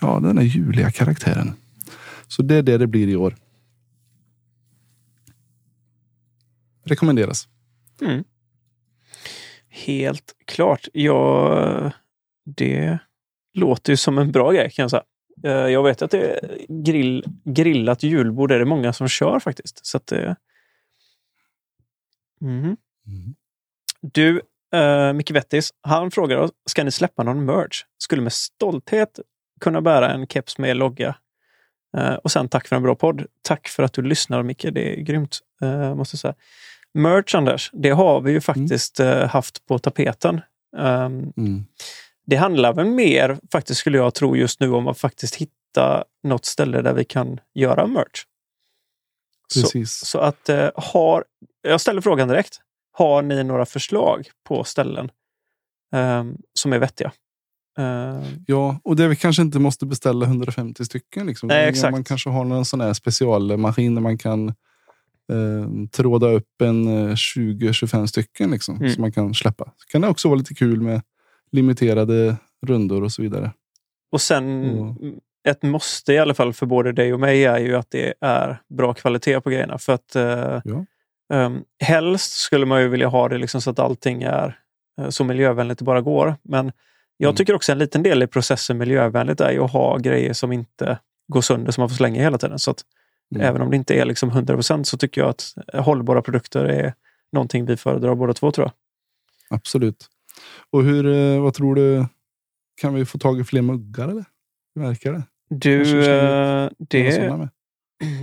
Ja, 0.00 0.20
den 0.20 0.38
här 0.38 0.44
juliga 0.44 0.90
karaktären. 0.90 1.52
Så 2.28 2.42
det 2.42 2.54
är 2.54 2.62
det 2.62 2.78
det 2.78 2.86
blir 2.86 3.08
i 3.08 3.16
år. 3.16 3.36
Rekommenderas. 6.84 7.48
Mm. 8.00 8.24
Helt 9.68 10.34
klart. 10.44 10.88
Ja, 10.92 11.92
det 12.44 12.98
låter 13.54 13.92
ju 13.92 13.96
som 13.96 14.18
en 14.18 14.32
bra 14.32 14.52
grej 14.52 14.70
kan 14.70 14.82
jag 14.82 14.90
säga. 14.90 15.04
Eh, 15.44 15.50
jag 15.52 15.82
vet 15.82 16.02
att 16.02 16.10
det 16.10 16.22
är 16.22 16.66
grill, 16.68 17.24
grillat 17.44 18.02
julbord 18.02 18.52
är 18.52 18.58
det 18.58 18.64
många 18.64 18.92
som 18.92 19.08
kör 19.08 19.40
faktiskt. 19.40 19.86
Så 19.86 19.96
att 19.96 20.12
eh, 20.12 20.34
det... 22.40 22.46
Mhm. 22.46 22.76
Du, 24.00 24.40
uh, 24.74 25.12
Micke 25.12 25.30
Wettis, 25.30 25.70
han 25.80 26.10
frågar 26.10 26.36
oss, 26.36 26.50
ska 26.66 26.84
ni 26.84 26.90
släppa 26.90 27.22
någon 27.22 27.44
merch? 27.44 27.84
Skulle 27.98 28.22
med 28.22 28.32
stolthet 28.32 29.20
kunna 29.60 29.80
bära 29.80 30.10
en 30.12 30.26
keps 30.26 30.58
med 30.58 30.76
logga. 30.76 31.16
Eh, 31.96 32.14
och 32.14 32.32
sen 32.32 32.48
tack 32.48 32.68
för 32.68 32.76
en 32.76 32.82
bra 32.82 32.94
podd. 32.94 33.26
Tack 33.42 33.68
för 33.68 33.82
att 33.82 33.92
du 33.92 34.02
lyssnar 34.02 34.42
Micke, 34.42 34.66
det 34.72 34.98
är 34.98 35.00
grymt. 35.02 35.38
eh, 35.62 35.94
måste 35.94 36.16
säga. 36.16 36.34
Merch 36.94 37.34
Anders, 37.34 37.70
det 37.72 37.90
har 37.90 38.20
vi 38.20 38.32
ju 38.32 38.40
faktiskt 38.40 39.00
eh, 39.00 39.26
haft 39.28 39.66
på 39.66 39.78
tapeten. 39.78 40.40
Ehm, 40.76 41.32
Mm. 41.36 41.64
det 42.26 42.36
handlar 42.36 42.72
väl 42.72 42.86
mer, 42.86 43.38
faktiskt 43.52 43.80
skulle 43.80 43.98
jag 43.98 44.14
tro 44.14 44.36
just 44.36 44.60
nu, 44.60 44.70
om 44.72 44.88
att 44.88 44.98
faktiskt 44.98 45.34
hitta 45.34 46.04
något 46.22 46.44
ställe 46.44 46.82
där 46.82 46.92
vi 46.94 47.04
kan 47.04 47.40
göra 47.54 47.86
merch. 47.86 48.24
Så, 49.48 49.60
Precis. 49.60 49.92
så 50.06 50.18
att 50.18 50.48
eh, 50.48 50.70
har, 50.74 51.24
jag 51.70 51.80
ställer 51.80 52.00
frågan 52.00 52.28
direkt. 52.28 52.60
Har 52.92 53.22
ni 53.22 53.44
några 53.44 53.66
förslag 53.66 54.28
på 54.48 54.64
ställen 54.64 55.10
ehm, 55.94 56.36
som 56.54 56.72
är 56.72 56.78
vettiga? 56.78 57.12
Ehm, 57.78 58.22
Ja, 58.46 58.80
och 58.84 58.96
det 58.96 59.08
vi 59.08 59.16
kanske 59.16 59.42
inte 59.42 59.58
måste 59.58 59.86
beställa 59.86 60.26
150 60.26 60.84
stycken. 60.84 61.26
Liksom. 61.26 61.46
Nej, 61.46 61.68
exakt. 61.68 61.92
Man 61.92 62.04
kanske 62.04 62.30
har 62.30 62.44
någon 62.44 62.64
sån 62.64 62.80
här 62.80 62.92
specialmaskin 62.92 63.94
där 63.94 64.02
man 64.02 64.18
kan 64.18 64.48
eh, 65.32 65.88
tråda 65.92 66.26
upp 66.28 66.62
en 66.62 66.86
eh, 67.08 67.14
20-25 67.14 68.06
stycken 68.06 68.50
liksom, 68.50 68.76
Mm. 68.76 68.90
som 68.90 69.00
man 69.00 69.12
kan 69.12 69.34
släppa. 69.34 69.64
Så 69.64 69.86
kan 69.88 70.00
det 70.00 70.08
också 70.08 70.28
vara 70.28 70.38
lite 70.38 70.54
kul 70.54 70.80
med 70.80 71.02
limiterade 71.52 72.36
rundor 72.66 73.02
och 73.04 73.12
så 73.12 73.22
vidare. 73.22 73.52
och 74.12 74.20
sen 74.20 74.64
Mm. 74.70 74.94
ett 75.48 75.62
måste 75.62 76.12
i 76.12 76.18
alla 76.18 76.34
fall 76.34 76.52
för 76.52 76.66
både 76.66 76.92
dig 76.92 77.14
och 77.14 77.20
mig 77.20 77.44
är 77.44 77.58
ju 77.58 77.74
att 77.76 77.90
det 77.90 78.14
är 78.20 78.62
bra 78.68 78.94
kvalitet 78.94 79.40
på 79.40 79.50
grejerna. 79.50 79.78
För 79.78 79.92
att 79.92 80.16
eh, 80.16 80.60
Ja. 80.64 80.84
Um, 81.34 81.64
helst 81.84 82.32
skulle 82.32 82.66
man 82.66 82.80
ju 82.82 82.88
vilja 82.88 83.08
ha 83.08 83.28
det 83.28 83.38
liksom 83.38 83.60
så 83.60 83.70
att 83.70 83.78
allting 83.78 84.22
är 84.22 84.58
eh, 85.00 85.08
så 85.08 85.24
miljövänligt 85.24 85.78
det 85.78 85.84
bara 85.84 86.00
går. 86.00 86.36
Men 86.42 86.72
Jag 87.20 87.28
Mm. 87.28 87.36
tycker 87.36 87.54
också 87.54 87.72
en 87.72 87.78
liten 87.78 88.02
del 88.02 88.22
i 88.22 88.26
processen 88.26 88.78
miljövänligt 88.78 89.40
är 89.40 89.50
ju 89.52 89.60
att 89.64 89.72
ha 89.72 89.96
grejer 89.96 90.32
som 90.32 90.52
inte 90.52 90.98
går 91.32 91.40
sönder 91.40 91.72
som 91.72 91.82
man 91.82 91.88
får 91.88 91.96
slänga 91.96 92.22
hela 92.22 92.38
tiden. 92.38 92.58
Så 92.58 92.70
att 92.70 92.82
Mm. 93.34 93.46
även 93.46 93.62
om 93.62 93.70
det 93.70 93.76
inte 93.76 93.94
är 93.94 94.04
liksom 94.04 94.30
100% 94.30 94.84
så 94.86 94.96
tycker 94.96 95.20
jag 95.20 95.30
att 95.30 95.54
hållbara 95.74 96.22
produkter 96.22 96.64
är 96.64 96.94
någonting 97.32 97.66
vi 97.66 97.76
föredrar 97.76 98.14
båda 98.14 98.32
två 98.34 98.50
tror 98.52 98.64
jag. 98.66 98.72
Absolut. 99.58 100.06
Och 100.70 100.84
hur, 100.84 101.06
eh, 101.06 101.42
vad 101.42 101.54
tror 101.54 101.74
du? 101.74 102.06
Kan 102.80 102.94
vi 102.94 103.04
få 103.04 103.18
tag 103.18 103.40
i 103.40 103.44
fler 103.44 103.62
muggar 103.62 104.08
eller? 104.08 104.24
Hur 104.74 104.82
verkar 104.82 105.12
det? 105.12 105.22
Du, 105.50 105.80
eh, 106.10 106.70
det? 106.78 107.48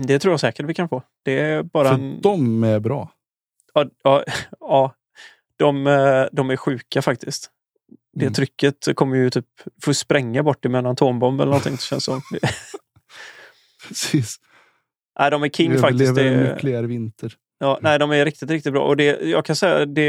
Det 0.08 0.20
tror 0.20 0.34
jag 0.34 0.40
säkert 0.40 0.66
vi 0.66 0.74
kan 0.74 0.90
få. 0.90 1.04
Det 1.24 1.40
är 1.40 1.64
bara 1.64 1.88
För 1.88 1.96
en... 1.96 2.22
de 2.22 2.64
är 2.64 2.80
bra. 2.80 3.12
Ja, 3.74 3.86
ja, 4.04 4.24
ja 4.60 4.96
de, 5.58 5.88
eh, 5.88 6.26
de 6.32 6.50
är 6.50 6.58
sjuka 6.58 7.02
faktiskt. 7.02 7.52
Det 8.14 8.26
Mm. 8.26 8.34
trycket 8.34 8.88
kommer 8.96 9.16
ju 9.18 9.30
typ 9.30 9.46
få 9.84 9.94
spränga 9.94 10.44
bort 10.44 10.58
det 10.62 10.70
med 10.70 10.80
en 10.80 10.86
atombomb 10.86 11.42
eller 11.42 11.50
någonting. 11.52 11.74
Det 11.76 11.82
känns 11.82 12.04
som. 12.04 12.22
Precis. 13.88 14.36
Nej, 15.20 15.32
de 15.32 15.44
är 15.44 15.50
king 15.50 15.72
Vi 15.72 15.78
faktiskt. 15.78 16.16
Det, 16.16 16.28
en 16.28 16.44
nukleär 16.44 16.84
vinter. 16.84 17.34
ja, 17.60 17.80
nej, 17.82 18.00
de 18.00 18.12
är 18.12 18.26
riktigt, 18.26 18.50
riktigt 18.50 18.74
bra. 18.74 18.84
Och 18.88 18.98
det, 18.98 19.22
jag 19.22 19.46
kan 19.46 19.56
säga, 19.56 19.86
det, 19.86 20.04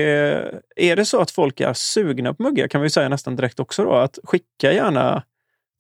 är 0.77 0.97
det 0.97 1.05
så 1.05 1.21
att 1.21 1.31
folk 1.31 1.61
är 1.61 1.73
sugna 1.73 2.35
på 2.35 2.43
muggar 2.43 2.69
kan 2.69 2.81
vi 2.81 2.91
säga 2.91 3.09
nästan 3.09 3.37
direkt 3.37 3.61
också 3.61 3.85
då, 3.85 3.93
att 3.93 4.19
skicka 4.25 4.73
gärna 4.73 5.23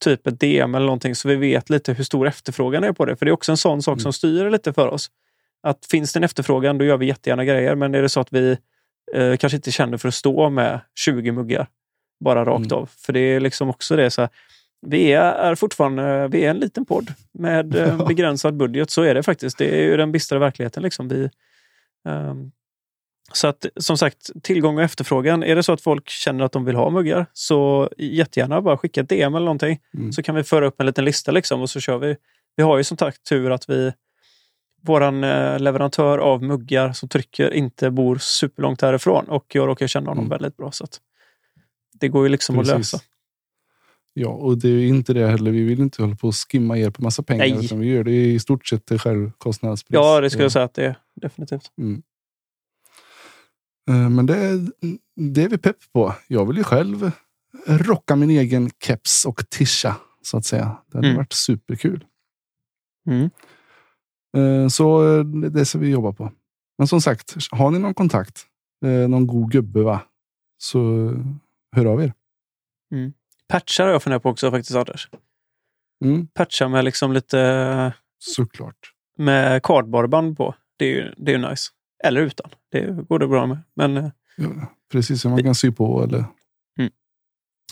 typ 0.04 0.26
ett 0.26 0.40
DM 0.40 0.74
eller 0.74 0.86
någonting 0.86 1.14
så 1.14 1.28
vi 1.28 1.36
vet 1.36 1.70
lite 1.70 1.92
hur 1.92 2.04
stor 2.04 2.26
efterfrågan 2.28 2.84
är 2.84 2.92
på 2.92 3.04
det. 3.04 3.16
För 3.16 3.26
det 3.26 3.30
är 3.30 3.32
också 3.32 3.52
en 3.52 3.56
sån 3.56 3.82
sak 3.82 3.92
Mm. 3.92 4.00
som 4.02 4.12
styr 4.12 4.50
lite 4.50 4.72
för 4.72 4.88
oss. 4.88 5.10
Att 5.62 5.86
finns 5.90 6.12
det 6.12 6.18
en 6.18 6.24
efterfrågan, 6.24 6.78
då 6.78 6.84
gör 6.84 6.96
vi 6.96 7.06
jättegärna 7.06 7.44
grejer. 7.44 7.74
Men 7.74 7.94
är 7.94 8.02
det 8.02 8.08
så 8.08 8.20
att 8.20 8.32
vi 8.32 8.56
eh, 9.14 9.36
kanske 9.36 9.56
inte 9.56 9.70
känner 9.72 9.96
för 9.98 10.08
att 10.08 10.14
stå 10.14 10.50
med 10.50 10.80
20 10.94 11.32
muggar 11.32 11.66
bara 12.24 12.44
rakt 12.44 12.66
Mm. 12.66 12.78
av. 12.78 12.90
För 12.96 13.12
det 13.12 13.20
är 13.20 13.40
liksom 13.40 13.70
också 13.70 13.96
det 13.96 14.10
så 14.10 14.20
här, 14.20 14.30
vi 14.86 15.12
är, 15.12 15.54
fortfarande 15.54 16.28
vi 16.28 16.44
är 16.44 16.50
en 16.50 16.56
liten 16.58 16.84
podd 16.86 17.12
med 17.32 17.76
eh, 17.76 17.88
Ja. 17.98 18.04
begränsad 18.06 18.56
budget. 18.56 18.90
Så 18.90 19.02
är 19.02 19.14
det 19.14 19.22
faktiskt. 19.22 19.58
Det 19.58 19.80
är 19.80 19.82
ju 19.82 19.96
den 19.96 20.12
bistra 20.12 20.38
verkligheten. 20.38 20.82
Liksom. 20.82 21.08
Vi, 21.08 21.30
ehm, 22.08 22.50
så 23.32 23.46
att 23.46 23.66
som 23.76 23.98
sagt, 23.98 24.30
tillgång 24.42 24.76
och 24.76 24.82
efterfrågan. 24.82 25.42
Är 25.42 25.56
det 25.56 25.62
så 25.62 25.72
att 25.72 25.80
folk 25.80 26.08
känner 26.08 26.44
att 26.44 26.52
de 26.52 26.64
vill 26.64 26.74
ha 26.76 26.90
muggar 26.90 27.26
så 27.32 27.90
jättegärna 27.98 28.62
bara 28.62 28.76
skicka 28.76 29.00
ett 29.00 29.08
DM 29.08 29.34
eller 29.34 29.44
någonting. 29.44 29.78
Mm. 29.94 30.12
Så 30.12 30.22
kan 30.22 30.34
vi 30.34 30.42
föra 30.44 30.66
upp 30.66 30.80
en 30.80 30.86
liten 30.86 31.04
lista 31.04 31.32
liksom, 31.32 31.60
och 31.60 31.70
så 31.70 31.80
kör 31.80 31.98
vi. 31.98 32.16
Vi 32.56 32.62
har 32.62 32.76
ju 32.76 32.84
som 32.84 32.96
sagt 32.96 33.24
tur 33.28 33.50
att 33.50 33.68
vi 33.70 33.92
våran 34.82 35.24
eh, 35.24 35.58
leverantör 35.58 36.18
av 36.18 36.42
muggar 36.42 36.92
som 36.92 37.08
trycker 37.08 37.54
inte 37.54 37.90
bor 37.90 38.18
superlångt 38.18 38.82
härifrån 38.82 39.24
och 39.28 39.44
jag 39.54 39.68
råkar 39.68 39.86
känna 39.86 40.10
honom 40.10 40.24
Mm. 40.24 40.38
väldigt 40.38 40.56
bra. 40.56 40.72
Så 40.72 40.84
att 40.84 41.00
det 42.00 42.08
går 42.08 42.22
ju 42.22 42.28
liksom 42.28 42.58
att 42.58 42.66
Precis. 42.66 42.92
lösa. 42.92 43.04
Ja, 44.14 44.28
och 44.28 44.58
det 44.58 44.68
är 44.68 44.72
ju 44.72 44.88
inte 44.88 45.12
det 45.12 45.26
heller. 45.26 45.50
Vi 45.50 45.62
vill 45.62 45.80
inte 45.80 46.02
hålla 46.02 46.16
på 46.16 46.28
och 46.28 46.34
skimma 46.34 46.78
er 46.78 46.90
på 46.90 47.02
massa 47.02 47.22
pengar. 47.22 47.46
Nej. 47.46 47.64
Utan 47.64 47.80
vi 47.80 47.86
gör 47.86 48.04
det 48.04 48.24
i 48.24 48.38
stort 48.38 48.66
sett 48.66 48.86
till 48.86 48.98
självkostnadspris. 48.98 49.94
Ja, 49.94 50.20
det 50.20 50.30
skulle 50.30 50.44
jag 50.44 50.52
säga 50.52 50.64
att 50.64 50.74
det 50.74 50.84
är 50.84 50.96
definitivt. 51.14 51.70
Eh, 51.80 51.86
Men 53.86 54.26
det, 54.26 54.36
är- 54.36 54.68
det 55.32 55.42
är 55.42 55.48
vi 55.48 55.58
pepp 55.58 55.76
på. 55.92 56.14
Jag 56.28 56.46
vill 56.46 56.56
ju 56.56 56.64
själv 56.64 57.10
rocka 57.66 58.16
min 58.16 58.30
egen 58.30 58.70
keps 58.80 59.24
och 59.24 59.48
tisha, 59.50 59.96
så 60.22 60.36
att 60.36 60.44
säga. 60.44 60.76
Det 60.86 60.98
hade 60.98 61.08
Mm. 61.08 61.16
varit 61.16 61.32
superkul. 61.32 62.04
Mm. 63.08 63.30
Eh, 64.36 64.68
Så 64.68 65.18
eh, 65.18 65.24
det 65.24 65.64
ska 65.64 65.78
vi 65.78 65.88
jobba 65.90 66.12
på. 66.12 66.32
Men 66.78 66.88
som 66.88 67.00
sagt, 67.00 67.34
har 67.50 67.70
ni 67.70 67.78
någon 67.78 67.94
kontakt, 67.94 68.46
eh, 68.84 69.08
någon 69.08 69.26
god 69.26 69.50
gubbe, 69.52 69.82
va? 69.82 70.02
så 70.58 71.12
hör 71.76 71.86
av 71.86 72.02
er. 72.02 72.12
Patchar 73.48 73.84
har 73.84 73.92
jag 73.92 74.02
funderat 74.02 74.22
på 74.22 74.28
också 74.30 74.50
faktiskt, 74.50 74.76
Anders. 74.76 75.08
Mm, 76.04 76.26
Patcha 76.26 76.68
med 76.68 76.84
liksom 76.84 77.12
lite 77.12 77.92
såklart. 78.18 78.92
med 79.18 79.62
kardborreband 79.62 80.36
på. 80.36 80.54
Det 80.78 80.84
är 80.84 80.88
ju 80.94 81.14
det 81.16 81.34
är 81.34 81.50
nice. 81.50 81.70
Eller 82.04 82.20
utan. 82.20 82.50
Det 82.70 83.08
går 83.08 83.18
det 83.18 83.28
bra 83.28 83.46
med. 83.46 83.58
Men 83.76 83.96
eh, 83.96 84.08
Ja, 84.36 84.48
precis 84.92 85.20
som 85.22 85.30
man 85.30 85.42
kan 85.42 85.54
sy 85.54 85.70
på. 85.72 86.02
Eller. 86.04 86.24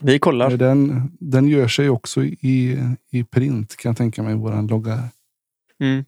vi 0.03 0.19
kollar. 0.19 0.51
Den, 0.51 1.11
den 1.21 1.49
gör 1.49 1.69
sig 1.69 1.89
också 1.91 2.25
i, 2.25 2.79
i 3.11 3.25
print 3.25 3.77
kan 3.77 3.89
jag 3.91 3.97
tänka 3.97 4.23
mig, 4.23 4.35
våran 4.35 4.67
logga. 4.67 4.95
här. 4.95 5.09
Mm. 5.83 6.05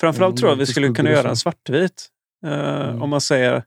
Framförallt 0.00 0.32
Mm, 0.32 0.36
tror 0.36 0.50
jag 0.50 0.56
vi 0.56 0.60
lite 0.60 0.72
skulle 0.72 0.88
kunna 0.92 1.10
göra 1.10 1.28
en 1.30 1.36
svartvit. 1.36 2.08
Eh, 2.46 2.52
Mm. 2.88 3.02
Om 3.02 3.10
man 3.10 3.20
säger 3.20 3.64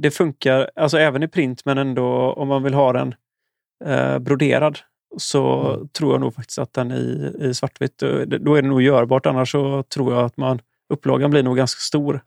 det 0.00 0.10
funkar, 0.10 0.70
alltså 0.76 0.98
även 0.98 1.22
i 1.22 1.28
print, 1.28 1.64
men 1.64 1.78
ändå 1.78 2.32
om 2.32 2.48
man 2.48 2.62
vill 2.62 2.74
ha 2.74 2.92
den 2.92 3.14
eh, 3.84 4.18
broderad 4.18 4.78
så 5.16 5.70
Mm. 5.74 5.88
tror 5.88 6.12
jag 6.12 6.20
nog 6.20 6.34
faktiskt 6.34 6.58
att 6.58 6.72
den 6.72 6.92
i, 6.92 7.34
i 7.40 7.54
svartvitt, 7.54 8.02
eh, 8.02 8.08
då 8.18 8.54
är 8.54 8.62
det 8.62 8.68
nog 8.68 8.82
görbart. 8.82 9.26
Annars 9.26 9.52
så 9.52 9.82
tror 9.82 10.14
jag 10.14 10.24
att 10.24 10.36
man 10.36 10.60
upplagan 10.88 11.30
blir 11.30 11.42
nog 11.42 11.56
ganska 11.56 11.78
stor 11.78 12.20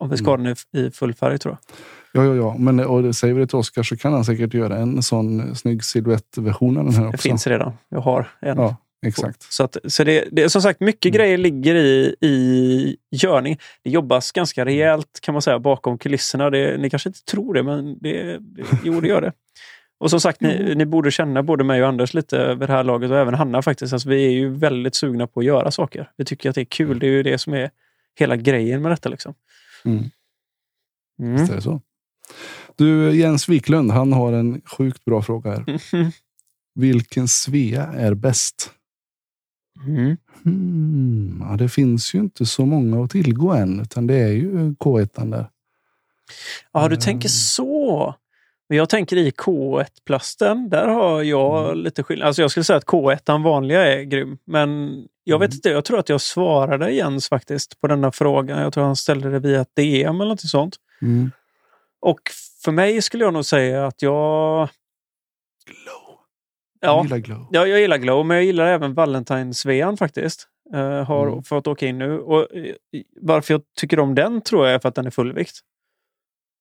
om 0.00 0.08
vi 0.10 0.16
ska 0.16 0.34
Mm. 0.34 0.46
ha 0.46 0.54
den 0.72 0.86
i, 0.86 0.90
full 0.90 1.14
färg 1.14 1.38
tror 1.38 1.56
jag. 2.12 2.22
Ja, 2.24 2.28
ja, 2.28 2.34
ja. 2.34 2.56
Men 2.58 2.80
och 2.80 3.02
det 3.02 3.14
säger 3.14 3.34
vi 3.34 3.40
det 3.40 3.46
till 3.46 3.56
Oskar 3.58 3.82
så 3.82 3.96
kan 3.96 4.12
han 4.12 4.24
säkert 4.24 4.54
göra 4.54 4.76
en 4.76 5.02
sån 5.02 5.54
snygg 5.56 5.84
silhuettversion 5.84 6.76
av 6.78 6.84
den 6.84 6.94
här 6.94 7.02
Det 7.02 7.08
också. 7.08 7.28
finns 7.28 7.46
redan. 7.46 7.72
Jag 7.88 8.00
har 8.00 8.28
en. 8.40 8.56
Ja, 8.58 8.76
exakt. 9.06 9.42
Så, 9.52 9.64
att, 9.64 9.76
så 9.84 10.04
det, 10.04 10.24
det 10.32 10.42
är 10.42 10.48
som 10.48 10.62
sagt 10.62 10.80
mycket 10.80 11.06
Mm. 11.14 11.16
grejer 11.18 11.38
ligger 11.38 11.74
i, 11.74 12.16
i 12.20 12.96
görning. 13.10 13.58
Det 13.84 13.90
jobbas 13.90 14.32
ganska 14.32 14.64
rejält 14.64 15.18
kan 15.22 15.32
man 15.32 15.42
säga 15.42 15.58
bakom 15.58 15.98
kulisserna. 15.98 16.50
Det, 16.50 16.76
ni 16.80 16.90
kanske 16.90 17.08
inte 17.08 17.24
tror 17.24 17.54
det, 17.54 17.62
men 17.62 17.98
det, 18.00 18.38
det, 18.38 18.62
jo, 18.84 19.00
det 19.00 19.08
gör 19.08 19.20
det. 19.20 19.32
Och 19.98 20.10
som 20.10 20.20
sagt, 20.20 20.40
ni, 20.40 20.74
ni 20.74 20.86
borde 20.86 21.10
känna 21.10 21.42
både 21.42 21.64
mig 21.64 21.82
och 21.82 21.88
Anders 21.88 22.14
lite 22.14 22.48
vid 22.54 22.68
det 22.68 22.72
här 22.72 22.84
laget 22.84 23.10
och 23.10 23.18
även 23.18 23.34
Hanna 23.34 23.62
faktiskt. 23.62 23.92
Alltså, 23.92 24.08
vi 24.08 24.26
är 24.26 24.30
ju 24.30 24.48
väldigt 24.54 24.94
sugna 24.94 25.26
på 25.26 25.40
att 25.40 25.46
göra 25.46 25.70
saker. 25.70 26.10
Vi 26.16 26.24
tycker 26.24 26.48
att 26.48 26.54
det 26.54 26.60
är 26.60 26.64
kul. 26.64 26.98
Det 26.98 27.06
är 27.06 27.10
ju 27.10 27.22
det 27.22 27.38
som 27.38 27.54
är 27.54 27.70
hela 28.18 28.36
grejen 28.36 28.82
med 28.82 28.92
detta. 28.92 29.08
Liksom. 29.08 29.34
Mm. 29.86 30.04
Mm. 31.20 31.36
Visst 31.36 31.52
är 31.52 31.56
det 31.56 31.62
så. 31.62 31.80
Du, 32.76 33.16
Jens 33.16 33.48
Wiklund, 33.48 33.90
han 33.90 34.12
har 34.12 34.32
en 34.32 34.60
sjukt 34.60 35.04
bra 35.04 35.22
fråga 35.22 35.50
här. 35.50 35.78
Mhm. 35.92 36.10
Vilken 36.74 37.28
Svea 37.28 37.82
är 37.82 38.14
bäst? 38.14 38.70
Mm. 39.86 40.16
Hmm, 40.44 41.44
ja, 41.50 41.56
det 41.56 41.68
finns 41.68 42.14
ju 42.14 42.18
inte 42.18 42.46
så 42.46 42.66
många 42.66 43.04
att 43.04 43.10
tillgå 43.10 43.52
än, 43.52 43.80
utan 43.80 44.06
det 44.06 44.14
är 44.14 44.28
ju 44.32 44.70
K1 44.74 45.30
där. 45.30 45.50
Ja, 46.72 46.80
du 46.80 46.86
Mm. 46.94 47.00
tänker 47.00 47.28
så. 47.28 48.14
Men 48.68 48.78
jag 48.78 48.88
tänker 48.88 49.16
i 49.16 49.30
K1-plasten, 49.30 50.68
där 50.68 50.88
har 50.88 51.22
jag 51.22 51.64
Mm. 51.68 51.78
lite 51.84 52.02
skillnad. 52.02 52.26
Alltså 52.26 52.42
jag 52.42 52.50
skulle 52.50 52.64
säga 52.64 52.76
att 52.76 52.84
K1 52.86 53.42
vanliga 53.42 53.86
är 53.98 54.02
grym. 54.02 54.38
Men 54.44 54.98
jag 55.28 55.38
vet 55.38 55.50
Mm. 55.50 55.56
inte, 55.56 55.68
jag 55.68 55.84
tror 55.84 55.98
att 55.98 56.08
jag 56.08 56.20
svarade 56.20 56.90
Jens 56.90 57.28
faktiskt 57.28 57.80
på 57.80 57.86
denna 57.86 58.12
frågan. 58.12 58.58
Jag 58.62 58.72
tror 58.72 58.84
han 58.84 58.96
ställde 58.96 59.30
det 59.30 59.38
via 59.38 59.66
DM 59.74 60.20
eller 60.20 60.30
något 60.30 60.40
sånt. 60.40 60.76
Mm. 61.02 61.30
Och 62.00 62.20
för 62.64 62.72
mig 62.72 63.02
skulle 63.02 63.24
jag 63.24 63.34
nog 63.34 63.44
säga 63.44 63.86
att 63.86 64.02
jag... 64.02 64.68
Glow. 65.66 66.18
Ja, 66.80 66.88
Jag 66.96 67.04
gillar 67.04 67.18
glow. 67.18 67.46
Ja, 67.50 67.66
jag 67.66 67.80
gillar 67.80 67.98
Glow, 67.98 68.26
men 68.26 68.36
jag 68.36 68.44
gillar 68.44 68.66
även 68.66 68.94
Valentine-svean 68.94 69.96
faktiskt. 69.96 70.48
Uh, 70.74 70.80
har 71.02 71.26
Mm. 71.26 71.42
fått 71.42 71.66
åka 71.66 71.86
in 71.86 71.98
nu. 71.98 72.18
Och, 72.20 72.56
eh, 72.56 72.74
varför 73.20 73.54
jag 73.54 73.62
tycker 73.76 74.00
om 74.00 74.14
den 74.14 74.40
tror 74.42 74.66
jag 74.66 74.74
är 74.74 74.78
för 74.78 74.88
att 74.88 74.94
den 74.94 75.06
är 75.06 75.10
fullvikt. 75.10 75.60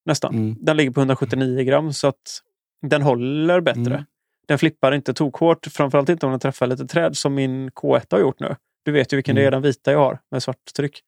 Nästan. 0.05 0.35
Mm. 0.35 0.55
Den 0.59 0.77
ligger 0.77 0.91
på 0.91 0.99
179 0.99 1.63
gram 1.63 1.93
så 1.93 2.07
att 2.07 2.41
den 2.81 3.01
håller 3.01 3.61
bättre. 3.61 4.05
Mm. 4.45 4.47
Den 4.47 4.57
flippar 4.59 4.91
inte 4.91 5.13
tokhårt, 5.13 5.65
framförallt 5.67 6.09
inte 6.09 6.25
om 6.25 6.31
den 6.31 6.39
träffar 6.39 6.67
lite 6.67 6.85
träd 6.87 7.17
som 7.17 7.35
min 7.35 7.69
K1 7.71 8.05
har 8.11 8.19
gjort 8.19 8.39
nu. 8.39 8.55
Du 8.83 8.91
vet 8.91 9.13
ju 9.13 9.17
vilken 9.17 9.35
det 9.35 9.41
är, 9.41 9.47
Mm. 9.47 9.51
den 9.51 9.61
vita 9.61 9.91
jag 9.91 9.99
har 9.99 10.19
med 10.31 10.43
svart 10.43 10.73
tryck. 10.75 11.01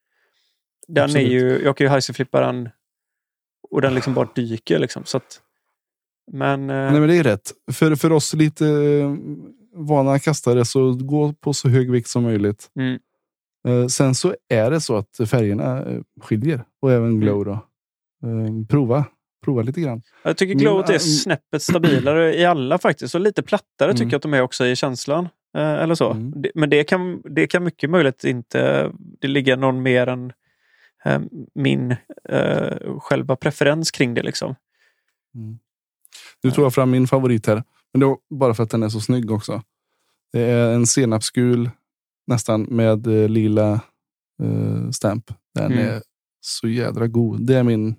Den 0.88 1.09
är 1.15 1.19
ju, 1.21 1.61
jag 1.63 1.77
kan 1.77 1.85
ju 1.85 1.89
heiserflippa 1.89 2.41
den 2.41 2.69
och 3.71 3.81
den 3.81 3.93
liksom 3.95 4.13
bara 4.13 4.29
dyker. 4.35 4.79
Liksom, 4.79 5.03
så 5.05 5.17
att, 5.17 5.41
men, 6.31 6.69
eh, 6.69 6.75
Nej, 6.91 6.99
men 6.99 7.09
det 7.09 7.15
är 7.17 7.23
rätt. 7.23 7.51
För, 7.71 7.95
för 7.95 8.11
oss 8.11 8.33
lite 8.33 8.67
eh, 8.67 9.15
vana 9.73 10.19
kastare 10.19 10.65
så 10.65 10.93
gå 10.93 11.33
på 11.33 11.53
så 11.53 11.69
hög 11.69 11.91
vikt 11.91 12.07
som 12.09 12.23
möjligt. 12.23 12.71
mm, 12.79 12.99
Eh, 13.67 13.88
sen 13.88 14.15
så 14.15 14.35
är 14.49 14.71
det 14.71 14.81
så 14.81 14.95
att 14.95 15.29
färgerna 15.29 15.85
skiljer 16.21 16.63
och 16.81 16.91
Mm. 16.91 17.03
även 17.03 17.19
glow 17.19 17.45
då. 17.45 17.51
Eh, 17.51 18.65
prova, 18.69 19.05
prova 19.45 19.61
lite 19.61 19.81
grann. 19.81 20.01
Jag 20.23 20.38
tycker 20.38 20.53
glowet 20.55 20.89
är 20.89 20.93
äh, 20.93 20.99
snäppet 20.99 21.61
stabilare 21.61 22.35
i 22.35 22.45
alla 22.45 22.77
faktiskt. 22.77 23.15
Och 23.15 23.21
lite 23.21 23.43
plattare 23.43 23.89
Mm. 23.89 23.97
tycker 23.97 24.11
jag 24.11 24.15
att 24.15 24.21
de 24.21 24.33
är 24.33 24.41
också 24.41 24.65
i 24.65 24.75
känslan. 24.75 25.29
Eh, 25.57 25.73
eller 25.73 25.95
så. 25.95 26.11
Mm. 26.11 26.43
Men 26.55 26.69
det 26.69 26.83
kan, 26.83 27.21
det 27.35 27.47
kan 27.47 27.63
mycket 27.63 27.89
möjligt 27.89 28.23
inte 28.23 28.91
det 29.21 29.27
ligger 29.27 29.57
någon 29.57 29.81
mer 29.81 30.07
än 30.07 30.33
eh, 31.05 31.19
min 31.55 31.95
eh, 32.29 32.99
själva 32.99 33.35
preferens 33.35 33.91
kring 33.91 34.13
det. 34.13 34.23
Liksom. 34.23 34.55
Nu 36.43 36.51
tog 36.51 36.65
jag 36.65 36.73
fram 36.73 36.91
min 36.91 37.07
favorit 37.07 37.47
här. 37.47 37.63
Men 37.93 37.99
det 37.99 38.05
var 38.05 38.17
bara 38.29 38.53
för 38.53 38.63
att 38.63 38.69
den 38.69 38.83
är 38.83 38.89
så 38.89 38.99
snygg 38.99 39.31
också. 39.31 39.61
Det 40.33 40.41
är 40.41 40.73
en 40.73 40.88
senapsgul 40.88 41.69
nästan 42.27 42.61
med 42.63 43.07
eh, 43.07 43.29
lila 43.29 43.73
eh, 44.43 44.89
stamp. 44.91 45.31
Den 45.55 45.71
Mm. 45.71 45.88
är 45.88 46.01
så 46.41 46.67
jädra 46.67 47.07
god. 47.07 47.47
Det 47.47 47.55
är 47.55 47.63
min, 47.63 47.95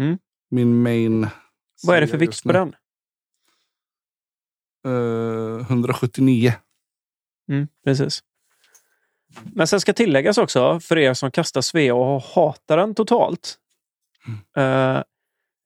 Mm. 0.00 0.18
Min 0.50 0.82
main. 0.82 1.28
Vad 1.82 1.96
är 1.96 2.00
det 2.00 2.06
för 2.06 2.18
vikt 2.18 2.42
på 2.42 2.52
den? 2.52 2.74
Eh, 4.86 5.60
179. 5.60 6.52
Mm, 7.50 7.68
precis. 7.84 8.22
Men 9.54 9.66
sen 9.66 9.80
ska 9.80 9.92
tilläggas 9.92 10.38
också, 10.38 10.80
för 10.80 10.98
er 10.98 11.14
som 11.14 11.30
kastar 11.30 11.60
Svea 11.60 11.94
och 11.94 12.22
hatar 12.22 12.76
den 12.76 12.94
totalt. 12.94 13.58
eh, 14.56 15.02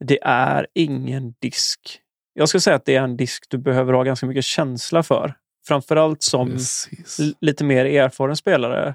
det 0.05 0.19
är 0.23 0.67
ingen 0.75 1.35
disk. 1.39 2.01
Jag 2.33 2.49
ska 2.49 2.61
säga 2.61 2.77
att 2.77 2.85
det 2.85 2.97
är 2.97 3.03
en 3.03 3.17
disk 3.17 3.45
du 3.51 3.59
behöver 3.59 3.93
ha 3.93 4.03
ganska 4.03 4.27
mycket 4.27 4.45
känsla 4.45 5.03
för. 5.03 5.35
Framförallt 5.67 6.23
som 6.23 6.51
Precis. 6.51 7.19
lite 7.41 7.65
mer 7.65 7.85
erfaren 7.85 8.37
spelare. 8.37 8.95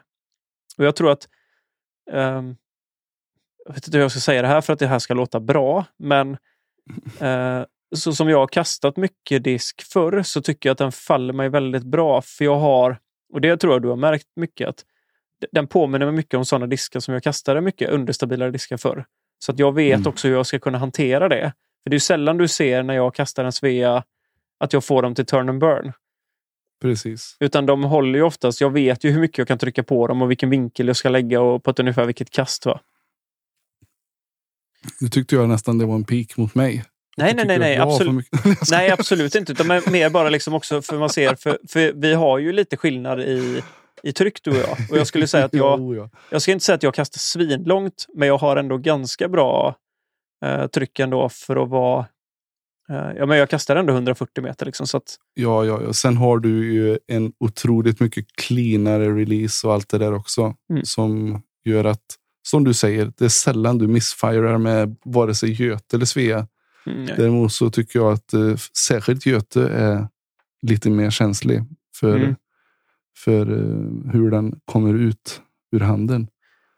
Och 0.78 0.86
jag 0.86 0.96
tror 0.96 1.12
att... 1.12 1.28
ehm, 2.12 2.56
jag 3.66 3.74
vet 3.74 3.88
inte 3.88 3.98
hur 3.98 4.04
jag 4.04 4.12
ska 4.12 4.20
säga 4.20 4.42
det 4.42 4.48
här 4.48 4.62
för 4.62 4.74
att 4.74 4.80
det 4.80 4.88
här 4.88 5.00
ska 5.00 5.14
låta 5.14 5.40
bra, 5.40 5.86
men 5.98 6.38
eh, 7.20 7.64
så 7.96 8.14
som 8.14 8.30
jag 8.30 8.38
har 8.38 8.48
kastat 8.48 8.98
mycket 8.98 9.44
disk 9.44 9.82
förr 9.82 10.24
så 10.24 10.42
tycker 10.42 10.70
jag 10.70 10.72
att 10.74 10.78
den 10.78 10.92
faller 10.92 11.34
mig 11.34 11.50
väldigt 11.50 11.84
bra. 11.84 12.22
För 12.22 12.46
jag 12.46 12.56
har, 12.56 12.98
och 13.34 13.42
det 13.42 13.58
tror 13.58 13.74
jag 13.74 13.82
du 13.82 13.88
har 13.88 13.96
märkt 13.96 14.28
mycket, 14.36 14.70
att 14.70 14.86
den 15.52 15.68
påminner 15.68 16.06
mig 16.06 16.16
mycket 16.16 16.34
om 16.34 16.46
sådana 16.46 16.68
diskar 16.68 17.00
som 17.00 17.14
jag 17.14 17.24
kastade 17.24 17.62
mycket 17.62 17.90
understabilare 17.90 18.52
diskar 18.52 18.78
förr. 18.78 19.06
Så 19.40 19.52
att 19.52 19.60
jag 19.60 19.76
vet 19.76 19.98
Mm. 19.98 20.08
också 20.08 20.28
hur 20.28 20.36
jag 20.36 20.46
ska 20.46 20.60
kunna 20.60 20.78
hantera 20.78 21.30
det. 21.30 21.54
För 21.84 21.90
det 21.90 21.98
är 21.98 22.00
sällan 22.00 22.38
du 22.38 22.48
ser 22.48 22.84
när 22.84 22.94
jag 22.94 23.16
kastar 23.16 23.46
en 23.46 23.52
Svea 23.52 24.04
att 24.60 24.74
jag 24.74 24.84
får 24.84 25.02
dem 25.02 25.16
till 25.16 25.26
turn 25.26 25.50
and 25.50 25.60
burn. 25.60 25.94
Precis. 26.82 27.38
Utan 27.40 27.66
de 27.66 27.84
håller 27.84 28.20
ju 28.20 28.24
oftast, 28.26 28.62
jag 28.62 28.70
vet 28.74 29.04
ju 29.04 29.12
hur 29.12 29.20
mycket 29.22 29.38
jag 29.38 29.48
kan 29.48 29.58
trycka 29.58 29.84
på 29.84 30.08
dem 30.08 30.22
och 30.22 30.30
vilken 30.32 30.50
vinkel 30.50 30.88
jag 30.88 30.96
ska 30.96 31.10
lägga 31.10 31.42
och 31.42 31.64
på 31.64 31.72
ett 31.72 31.80
ungefär 31.80 32.06
vilket 32.06 32.30
kast. 32.30 32.66
Va? 32.66 32.80
Nu 35.00 35.08
tyckte 35.10 35.36
jag 35.36 35.50
nästan 35.50 35.78
det 35.78 35.86
var 35.86 35.96
en 35.96 36.04
pik 36.04 36.38
mot 36.38 36.56
mig. 36.56 36.86
Nej, 37.18 37.34
nej, 37.36 37.46
nej, 37.46 37.60
nej, 37.60 37.78
absolut. 37.78 38.26
Nej, 38.72 38.92
absolut 38.92 39.36
inte. 39.36 39.52
Utan 39.52 39.68
mer 39.68 40.10
bara 40.10 40.30
liksom 40.30 40.54
också 40.54 40.82
för 40.82 41.00
man 41.00 41.10
ser, 41.10 41.36
för, 41.36 41.58
för 41.70 41.94
vi 41.96 42.14
har 42.14 42.38
ju 42.38 42.52
lite 42.52 42.78
skillnad 42.78 43.22
i, 43.22 43.62
i 44.04 44.12
tryck 44.12 44.44
du 44.44 44.52
och 44.52 44.58
jag. 44.58 44.78
Och 44.92 44.98
jag 44.98 45.08
skulle 45.08 45.28
säga 45.28 45.46
att 45.46 45.54
jag, 45.54 46.10
jag 46.30 46.42
ska 46.42 46.52
inte 46.52 46.66
säga 46.66 46.76
att 46.76 46.84
jag 46.84 46.94
kastar 46.94 47.20
svinlångt, 47.20 48.06
men 48.14 48.28
jag 48.28 48.38
har 48.38 48.58
ändå 48.58 48.78
ganska 48.78 49.30
bra 49.30 49.76
eh, 50.46 50.68
tryck 50.68 51.00
ändå 51.00 51.30
för 51.30 51.64
att 51.64 51.70
vara... 51.70 52.06
Eh, 52.90 53.12
ja, 53.18 53.26
men 53.26 53.38
jag 53.38 53.50
kastar 53.50 53.76
ändå 53.76 53.94
140 53.94 54.44
meter 54.44 54.66
liksom, 54.66 54.88
så 54.88 54.98
att 54.98 55.16
Ja, 55.34 55.66
ja, 55.66 55.82
ja. 55.84 55.94
Sen 55.94 56.18
har 56.18 56.40
du 56.40 56.74
ju 56.74 57.00
en 57.08 57.34
otroligt 57.40 58.00
mycket 58.00 58.26
cleanare 58.36 59.16
release 59.16 59.68
och 59.68 59.74
allt 59.74 59.90
det 59.90 59.98
där 59.98 60.14
också. 60.14 60.56
Mm. 60.70 60.86
Som 60.86 61.42
gör 61.66 61.86
att, 61.86 62.06
som 62.50 62.64
du 62.64 62.74
säger, 62.74 63.12
det 63.18 63.26
är 63.26 63.30
sällan 63.30 63.78
du 63.78 63.88
missfirar 63.88 64.58
med 64.58 64.96
vare 65.06 65.36
sig 65.36 65.52
Göte 65.64 65.96
eller 65.96 66.06
Svea. 66.06 66.48
mm, 66.86 67.06
Däremot 67.06 67.54
så 67.54 67.70
tycker 67.70 68.00
jag 68.00 68.12
att 68.14 68.34
eh, 68.34 68.56
särskilt 68.88 69.26
Göte 69.26 69.70
är 69.70 70.08
lite 70.62 70.90
mer 70.90 71.10
känslig 71.10 71.62
för, 71.96 72.16
Mm. 72.16 72.36
för 73.18 73.42
eh, 73.42 74.12
hur 74.14 74.32
den 74.32 74.60
kommer 74.66 74.94
ut 74.94 75.42
ur 75.72 75.80
handen. 75.80 76.28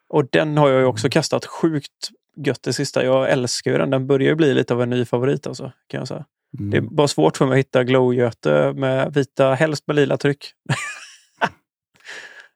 Och 0.10 0.26
den 0.32 0.58
har 0.58 0.70
jag 0.70 0.80
ju 0.80 0.86
också 0.86 1.10
kastat 1.10 1.46
sjukt 1.46 2.10
gött 2.38 2.64
det 2.64 2.74
sista. 2.74 3.04
Jag 3.06 3.30
älskar 3.32 3.72
ju 3.72 3.78
den. 3.78 3.90
Den 3.90 4.08
börjar 4.08 4.36
bli 4.36 4.54
lite 4.54 4.74
av 4.74 4.82
en 4.82 4.90
ny 4.90 5.06
favorit 5.06 5.48
alltså, 5.48 5.72
kan 5.88 5.98
jag 6.00 6.08
säga. 6.08 6.26
Mm. 6.60 6.70
Det 6.72 6.78
är 6.78 6.82
bara 6.82 7.08
svårt 7.08 7.38
för 7.38 7.46
mig 7.46 7.54
att 7.54 7.60
hitta 7.60 7.84
glowgöte 7.84 8.74
med 8.76 9.14
vita, 9.14 9.54
helst 9.54 9.88
med 9.88 9.96
lila 9.96 10.18
tryck. 10.18 10.46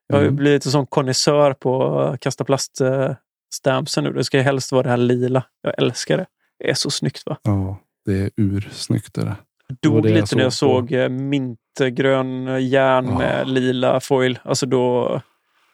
jag 0.07 0.15
har 0.15 0.21
ju 0.21 0.27
Mm. 0.27 0.35
blivit 0.35 0.65
en 0.65 0.71
sån 0.71 0.87
konnässör 0.87 1.53
på 1.53 1.99
att 1.99 2.19
kasta 2.19 2.43
plaststampsen 2.43 4.03
nu. 4.03 4.13
Det 4.13 4.23
ska 4.23 4.41
helst 4.41 4.71
vara 4.71 4.83
det 4.83 4.89
här 4.89 4.97
lila. 4.97 5.43
Jag 5.61 5.73
älskar 5.77 6.17
det. 6.17 6.25
Det 6.59 6.69
är 6.69 6.73
så 6.73 6.89
snyggt 6.89 7.23
va? 7.25 7.37
Ja, 7.43 7.77
det 8.05 8.13
är 8.13 8.29
ursnyggt. 8.37 9.13
Det 9.13 9.21
där. 9.21 9.35
Dog 9.81 10.03
det 10.03 10.09
jag 10.09 10.21
lite 10.21 10.35
när 10.35 10.43
jag 10.43 10.53
såg 10.53 10.89
såg 10.89 10.91
eh, 10.91 11.09
mintgrön 11.09 12.45
järn 12.67 13.07
Ja. 13.09 13.17
med 13.17 13.49
lila 13.49 13.99
foil. 13.99 14.39
Alltså 14.43 14.65
då 14.65 15.21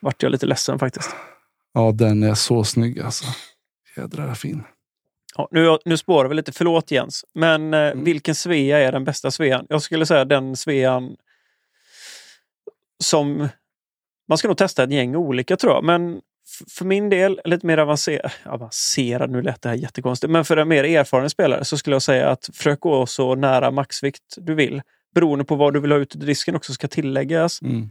vart 0.01 0.23
jag 0.23 0.31
lite 0.31 0.45
ledsen 0.45 0.79
faktiskt. 0.79 1.15
Ja, 1.73 1.91
den 1.91 2.23
är 2.23 2.33
så 2.33 2.63
snygg 2.63 2.99
alltså. 2.99 3.25
Jädrar 3.97 4.33
fin. 4.33 4.63
Ja, 5.37 5.47
nu, 5.51 5.77
nu 5.85 5.97
spårar 5.97 6.29
vi 6.29 6.35
lite, 6.35 6.51
förlåt 6.51 6.91
Jens. 6.91 7.25
Men 7.33 7.73
eh, 7.73 7.79
Mm. 7.79 8.03
vilken 8.03 8.35
Svea 8.35 8.79
är 8.79 8.91
den 8.91 9.03
bästa 9.03 9.31
Svean? 9.31 9.65
Jag 9.69 9.81
skulle 9.81 10.05
säga 10.05 10.25
den 10.25 10.55
Svean 10.55 11.15
som... 13.03 13.47
Man 14.31 14.37
ska 14.37 14.47
nog 14.47 14.57
testa 14.57 14.83
ett 14.83 14.91
gäng 14.91 15.15
olika 15.15 15.57
tror 15.57 15.73
jag, 15.73 15.83
men 15.83 16.21
för 16.69 16.85
min 16.85 17.09
del, 17.09 17.41
lite 17.45 17.65
mer 17.65 17.77
avancerad, 17.77 18.31
avancerad, 18.45 19.29
nu 19.29 19.41
lät 19.41 19.61
det 19.61 19.69
här 19.69 19.75
jättekonstigt, 19.75 20.31
men 20.31 20.45
för 20.45 20.57
en 20.57 20.67
mer 20.67 20.83
erfaren 20.83 21.29
spelare 21.29 21.65
så 21.65 21.77
skulle 21.77 21.95
jag 21.95 22.01
säga 22.01 22.29
att 22.29 22.49
försök 22.53 22.79
gå 22.79 23.05
så 23.05 23.35
nära 23.35 23.71
maxvikt 23.71 24.23
du 24.37 24.55
vill. 24.55 24.81
Beroende 25.15 25.45
på 25.45 25.55
vad 25.55 25.73
du 25.73 25.79
vill 25.79 25.91
ha 25.91 25.99
ut 25.99 26.15
ur 26.15 26.19
disken 26.19 26.55
också 26.55 26.73
ska 26.73 26.87
tilläggas. 26.87 27.61
Mm. 27.61 27.89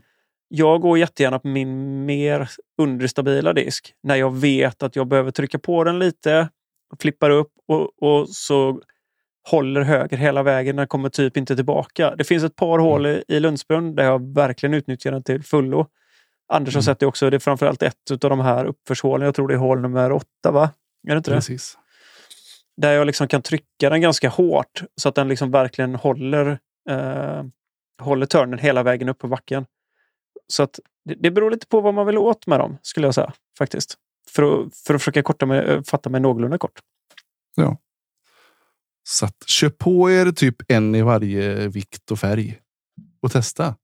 Jag 0.49 0.81
går 0.81 0.99
jättegärna 0.99 1.39
på 1.39 1.49
min 1.49 2.05
mer 2.05 2.51
understabila 2.79 3.53
disk 3.53 3.95
när 4.03 4.17
jag 4.17 4.37
vet 4.37 4.83
att 4.83 4.97
jag 4.97 5.07
behöver 5.07 5.31
trycka 5.31 5.59
på 5.59 5.85
den 5.85 5.99
lite, 5.99 6.49
flippar 7.01 7.31
upp 7.31 7.53
och, 7.69 8.03
och 8.03 8.29
så 8.29 8.81
håller 9.51 9.81
höger 9.81 10.17
hela 10.17 10.43
vägen. 10.43 10.77
Den 10.77 10.89
kommer 10.89 11.09
typ 11.09 11.37
inte 11.37 11.57
tillbaka. 11.57 12.17
Det 12.17 12.25
finns 12.25 12.45
ett 12.45 12.57
par 12.57 12.79
hål 12.79 13.07
i, 13.07 13.25
i 13.29 13.41
Lundsbrunn 13.41 13.95
där 13.95 14.05
jag 14.05 14.35
verkligen 14.35 14.75
utnyttjar 14.75 15.13
den 15.13 15.23
till 15.23 15.43
fullo. 15.43 15.87
Anders 16.51 16.75
har 16.75 16.79
Mm. 16.79 16.85
sett 16.85 16.99
det 16.99 17.07
också. 17.07 17.31
Det 17.31 17.37
är 17.37 17.39
framförallt 17.39 17.83
ett 17.83 18.11
av 18.11 18.31
de 18.31 18.41
här 18.41 18.65
uppförshålen. 18.65 19.25
Jag 19.25 19.35
tror 19.35 19.49
det 19.49 19.55
är 19.55 19.59
hål 19.59 19.81
nummer 19.81 20.13
åtta, 20.13 20.51
va? 20.51 20.71
Är 21.09 21.11
det 21.11 21.17
inte 21.17 21.31
det? 21.31 21.37
Precis. 21.37 21.79
Där 22.77 22.93
jag 22.93 23.07
liksom 23.07 23.29
kan 23.29 23.43
trycka 23.43 23.91
den 23.91 24.01
ganska 24.01 24.29
hårt 24.29 24.83
så 24.97 25.09
att 25.09 25.15
den 25.15 25.29
liksom 25.29 25.51
verkligen 25.51 25.95
håller, 25.95 26.59
eh, 26.91 27.45
håller 28.03 28.27
törnen 28.27 28.59
hela 28.59 28.83
vägen 28.83 29.09
upp 29.09 29.19
på 29.19 29.29
backen. 29.29 29.67
Så 30.47 30.63
att 30.63 30.81
det, 31.05 31.15
det 31.15 31.31
beror 31.31 31.51
lite 31.51 31.67
på 31.67 31.81
vad 31.81 31.95
man 31.95 32.07
vill 32.07 32.19
åt 32.19 32.47
med 32.47 32.61
dem, 32.61 32.79
skulle 32.83 33.07
jag 33.07 33.15
säga. 33.15 33.33
faktiskt. 33.59 33.95
För 34.29 34.43
att, 34.43 34.77
för 34.77 34.95
att 34.95 35.01
försöka 35.01 35.23
korta 35.23 35.47
med, 35.47 35.69
eh, 35.71 35.83
fatta 35.83 36.11
mig 36.11 36.21
någorlunda 36.21 36.59
kort. 36.59 36.79
Så 39.03 39.25
att, 39.27 39.37
köp 39.47 39.79
på 39.79 40.11
er 40.11 40.33
typ 40.33 40.57
en 40.69 40.95
i 40.95 41.03
varje 41.03 41.69
vikt 41.69 42.11
och 42.11 42.19
färg. 42.19 42.59
Och 43.23 43.33
testa. 43.33 43.75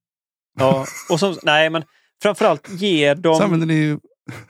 Ja, 0.59 0.87
och 1.11 1.21
som, 1.21 1.37
nej, 1.43 1.71
men 1.71 1.83
framförallt 2.23 2.69
ge 2.71 3.15
dem, 3.15 3.39
ni 3.67 3.99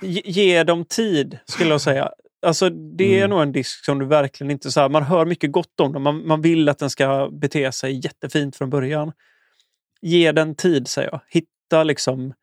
ge, 0.01 0.23
ge 0.25 0.63
dem 0.65 0.85
tid, 0.85 1.39
skulle 1.45 1.71
jag 1.71 1.81
säga. 1.81 2.11
Alltså, 2.47 2.71
det 2.71 3.15
är 3.15 3.19
Mm. 3.19 3.31
nog 3.31 3.43
en 3.43 3.53
disk 3.53 3.85
som 3.85 3.99
du 3.99 4.07
verkligen 4.07 4.51
inte... 4.51 4.71
Så 4.73 4.81
här, 4.81 4.89
man 4.89 5.03
hör 5.03 5.27
mycket 5.27 5.53
gott 5.53 5.81
om 5.81 5.93
den. 5.93 6.03
Man, 6.03 6.27
man 6.27 6.43
vill 6.43 6.69
att 6.69 6.79
den 6.79 6.91
ska 6.91 7.29
bete 7.33 7.73
sig 7.73 8.01
jättefint 8.05 8.57
från 8.57 8.71
början. 8.71 9.13
Ge 10.03 10.33
den 10.33 10.55
tid, 10.55 10.89
säger 10.89 11.09
jag. 11.13 11.21
Hitta 11.29 11.85
liksom... 11.85 12.35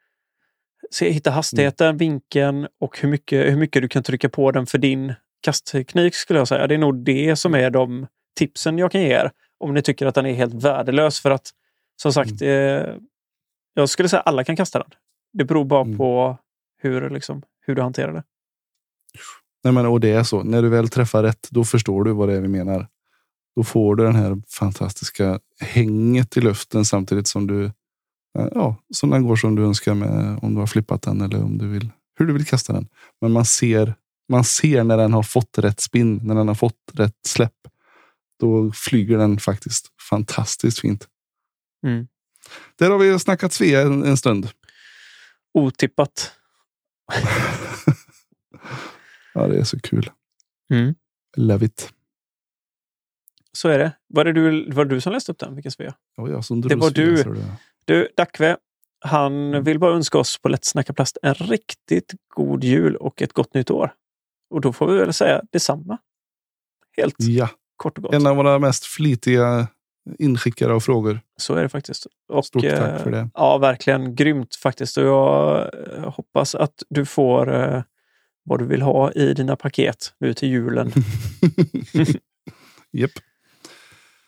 Se, 0.91 1.09
hitta 1.09 1.31
hastigheten, 1.31 1.97
vinkeln 1.97 2.67
och 2.79 2.99
hur 2.99 3.09
mycket, 3.09 3.45
hur 3.51 3.55
mycket 3.57 3.81
du 3.81 3.87
kan 3.87 4.03
trycka 4.03 4.29
på 4.29 4.51
den 4.51 4.65
för 4.65 4.77
din 4.77 5.13
kastteknik, 5.41 6.15
skulle 6.15 6.39
jag 6.39 6.47
säga. 6.47 6.67
Det 6.67 6.73
är 6.73 6.77
nog 6.77 7.05
det 7.05 7.35
som 7.35 7.55
är 7.55 7.69
de 7.69 8.07
tipsen 8.37 8.77
jag 8.77 8.91
kan 8.91 9.01
ge 9.01 9.07
er. 9.13 9.31
Om 9.57 9.73
ni 9.73 9.81
tycker 9.81 10.05
att 10.05 10.15
den 10.15 10.25
är 10.25 10.33
helt 10.33 10.53
värdelös. 10.63 11.19
För 11.19 11.31
att, 11.31 11.49
som 12.01 12.13
sagt, 12.13 12.41
eh, 12.41 12.95
jag 13.73 13.89
skulle 13.89 14.09
säga 14.09 14.21
alla 14.21 14.43
kan 14.43 14.55
kasta 14.55 14.79
den. 14.79 14.89
Det 15.33 15.45
beror 15.45 15.65
bara 15.65 15.81
Mm. 15.81 15.97
på 15.97 16.37
hur, 16.81 17.09
liksom, 17.09 17.41
hur 17.65 17.75
du 17.75 17.81
hanterar 17.81 18.13
det. 18.13 18.23
Nej, 19.63 19.73
men, 19.73 19.85
och 19.85 19.99
det 19.99 20.11
är 20.11 20.23
så. 20.23 20.43
När 20.43 20.61
du 20.61 20.69
väl 20.69 20.89
träffar 20.89 21.23
rätt, 21.23 21.47
då 21.51 21.63
förstår 21.63 22.03
du 22.03 22.11
vad 22.13 22.29
det 22.29 22.35
är 22.35 22.41
vi 22.41 22.47
menar. 22.47 22.87
Då 23.55 23.63
får 23.63 23.95
du 23.95 24.03
den 24.03 24.15
här 24.15 24.41
fantastiska 24.49 25.39
hänget 25.59 26.37
i 26.37 26.41
luften 26.41 26.85
samtidigt 26.85 27.27
som 27.27 27.47
du 27.47 27.65
eh, 28.39 28.47
ja, 28.51 28.75
som 28.93 29.09
den 29.09 29.27
går 29.27 29.35
som 29.35 29.55
du 29.55 29.63
önskar 29.63 29.93
med 29.93 30.39
om 30.41 30.53
du 30.53 30.59
har 30.59 30.67
flippat 30.67 31.01
den 31.01 31.21
eller 31.21 31.43
om 31.43 31.57
du 31.57 31.67
vill 31.67 31.89
hur 32.19 32.25
du 32.25 32.33
vill 32.33 32.45
kasta 32.45 32.73
den. 32.73 32.87
Men 33.21 33.31
man 33.31 33.45
ser, 33.45 33.95
man 34.29 34.43
ser 34.43 34.83
när 34.83 34.97
den 34.97 35.13
har 35.13 35.23
fått 35.23 35.57
rätt 35.57 35.79
spinn, 35.79 36.19
när 36.23 36.35
den 36.35 36.47
har 36.47 36.55
fått 36.55 36.91
rätt 36.93 37.17
släpp. 37.27 37.53
Då 38.39 38.71
flyger 38.71 39.17
den 39.17 39.39
faktiskt 39.39 39.87
fantastiskt 40.09 40.79
fint. 40.79 41.07
Mm. 41.85 42.07
Där 42.79 42.89
har 42.89 42.97
vi 42.97 43.19
snackat 43.19 43.53
Svea 43.53 43.81
en, 43.81 44.03
en 44.03 44.17
stund. 44.17 44.49
Otippat. 45.53 46.31
Ja, 49.33 49.47
det 49.47 49.57
är 49.59 49.63
så 49.63 49.79
kul. 49.79 50.11
Mm. 50.73 50.95
Love 51.37 51.65
it. 51.65 51.93
Så 53.51 53.69
är 53.69 53.79
det. 53.79 53.91
Var 54.07 54.25
det 54.25 54.33
du, 54.33 54.71
var 54.71 54.85
det 54.85 54.95
du 54.95 55.01
som 55.01 55.13
läste 55.13 55.31
upp 55.31 55.39
den? 55.39 55.55
Vilken 55.55 55.71
Svea? 55.71 55.93
Ja, 56.15 56.29
jag 56.29 56.45
som 56.45 56.61
Det 56.61 56.75
var 56.75 56.89
du. 56.91 57.15
det- 57.23 57.45
Du, 57.85 58.07
Dackve, 58.17 58.57
han 58.99 59.63
vill 59.63 59.79
bara 59.79 59.95
önska 59.95 60.17
oss 60.17 60.37
på 60.41 60.49
Lätt 60.49 60.65
snacka 60.65 60.93
plast 60.93 61.17
en 61.21 61.33
riktigt 61.33 62.13
god 62.27 62.63
jul 62.63 62.95
och 62.95 63.21
ett 63.21 63.33
gott 63.33 63.53
nytt 63.53 63.71
år. 63.71 63.93
Och 64.49 64.61
då 64.61 64.73
får 64.73 64.87
vi 64.87 64.99
väl 64.99 65.13
säga 65.13 65.41
detsamma. 65.51 65.97
Helt 66.97 67.15
Ja, 67.19 67.49
kort 67.75 67.97
och 67.97 68.03
gott. 68.03 68.13
en 68.13 68.27
av 68.27 68.35
våra 68.35 68.59
mest 68.59 68.85
flitiga 68.85 69.67
inskickare 70.19 70.73
av 70.73 70.79
frågor. 70.79 71.19
Så 71.37 71.55
är 71.55 71.63
det 71.63 71.69
faktiskt. 71.69 72.07
Och, 72.29 72.45
Stort 72.45 72.63
tack 72.63 72.99
eh, 72.99 73.03
för 73.03 73.11
det. 73.11 73.29
Ja, 73.33 73.57
verkligen 73.57 74.15
grymt 74.15 74.55
faktiskt. 74.55 74.97
Och 74.97 75.03
jag 75.03 75.69
eh, 75.97 76.09
hoppas 76.09 76.55
att 76.55 76.83
du 76.89 77.05
får 77.05 77.53
eh, 77.53 77.83
vad 78.43 78.59
du 78.59 78.65
vill 78.65 78.81
ha 78.81 79.11
i 79.11 79.33
dina 79.33 79.55
paket 79.55 80.13
nu 80.19 80.33
till 80.33 80.49
julen. 80.49 80.91
Japp. 82.91 83.11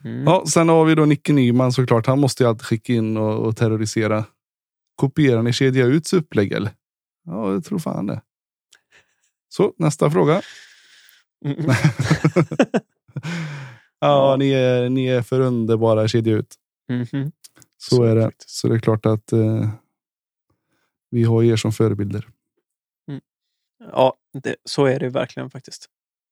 Mm. 0.04 0.24
Ja, 0.24 0.46
sen 0.48 0.70
har 0.70 0.86
vi 0.86 0.96
då 0.96 1.06
Nicke 1.06 1.34
Nyman 1.34 1.72
såklart. 1.72 2.08
Han 2.08 2.20
måste 2.20 2.44
ju 2.44 2.50
alltid 2.50 2.66
skicka 2.66 2.94
in 2.94 3.18
och, 3.18 3.48
och 3.48 3.58
terrorisera. 3.58 4.26
Kopierar 4.96 5.42
ni 5.42 5.54
kedja 5.54 5.86
uts 5.86 6.14
upplägg 6.14 6.52
eller? 6.52 6.72
Ja, 7.26 7.52
jag 7.52 7.64
tror 7.64 7.80
fan 7.80 8.06
det. 8.06 8.22
Så 9.50 9.74
nästa 9.78 10.12
fråga. 10.12 10.42
Mm. 11.46 11.66
Ja, 14.06 14.36
ni 14.40 14.52
är, 14.52 14.90
ni 14.90 15.08
är 15.08 15.22
för 15.22 15.42
underbara 15.42 16.08
kedja 16.08 16.34
ut. 16.34 16.56
Mhm. 16.90 17.32
Så, 17.78 17.96
Så 17.96 18.04
är 18.04 18.16
det. 18.16 18.32
Så 18.38 18.68
det 18.68 18.76
är 18.76 18.80
klart 18.80 19.06
att 19.06 19.32
eh, 19.32 19.70
vi 21.12 21.24
har 21.24 21.44
er 21.44 21.56
som 21.56 21.72
förebilder. 21.72 22.28
Ja, 23.92 24.14
det, 24.44 24.56
så 24.64 24.86
är 24.86 25.00
det 25.00 25.10
verkligen 25.10 25.50
faktiskt. 25.50 25.86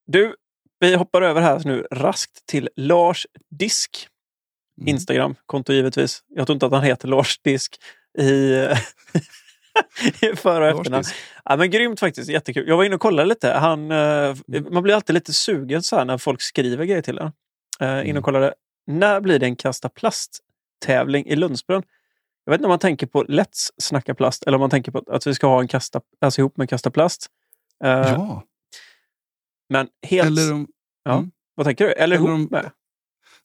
Du, 0.08 0.36
vi 0.80 0.96
hoppar 0.96 1.22
över 1.22 1.42
här 1.42 1.62
nu 1.66 1.88
raskt 1.92 2.46
till 2.46 2.70
Lars 2.76 3.28
Disk. 3.50 4.08
Mm. 4.82 4.88
Instagram-konto 4.88 5.74
givetvis. 5.74 6.24
Jag 6.28 6.48
tror 6.48 6.54
inte 6.54 6.66
att 6.66 6.72
han 6.72 6.84
heter 6.84 7.08
Lars 7.08 7.40
Disk 7.44 7.76
i, 8.20 8.24
i 10.22 10.36
för 10.36 10.62
och 10.62 10.68
efternamn. 10.68 11.04
Ja, 11.46 11.56
men 11.56 11.72
grymt 11.72 12.00
faktiskt, 12.00 12.30
jättekul. 12.30 12.68
Jag 12.68 12.78
var 12.78 12.84
inne 12.84 12.96
och 12.96 13.02
kollade 13.02 13.30
lite. 13.30 13.52
Han, 13.52 13.92
eh, 13.92 14.36
man 14.72 14.84
blir 14.84 14.96
alltid 14.96 15.14
lite 15.14 15.34
sugen 15.34 15.84
så 15.84 16.04
när 16.04 16.18
folk 16.18 16.42
skriver 16.42 16.86
grejer 16.86 17.02
till 17.02 17.18
en. 17.18 17.32
Eh, 17.80 18.10
in 18.10 18.18
och 18.18 18.24
kollade. 18.24 18.54
När 18.88 19.22
blir 19.22 19.40
det 19.40 19.46
en 19.46 19.56
kasta 19.56 19.90
plast-tävling 19.90 21.26
i 21.26 21.36
Lundsbrunn? 21.36 21.84
Jag 22.46 22.52
vet 22.52 22.60
inte 22.60 22.66
om 22.66 22.70
man 22.70 22.80
tänker 22.80 23.08
på 23.08 23.24
Let's 23.24 23.70
snacka 23.78 24.16
plast 24.16 24.44
eller 24.44 24.56
om 24.56 24.60
man 24.60 24.70
tänker 24.70 24.92
på 24.92 25.04
att 25.08 25.28
vi 25.28 25.34
ska 25.36 25.48
ha 25.48 25.62
en 25.62 25.68
kasta, 25.68 26.02
alltså 26.22 26.42
ihop 26.42 26.58
med 26.58 26.70
kasta 26.70 26.92
plast. 26.92 27.28
Eh, 27.84 27.90
Ja, 27.90 28.44
Men 29.70 29.88
helt... 30.08 30.28
eller 30.28 30.54
om, 30.54 31.32
vad 31.56 31.66
tänker 31.66 31.86
du? 31.86 31.92
Eller, 31.92 32.16
eller 32.16 32.30
ihop 32.30 32.52
med? 32.52 32.72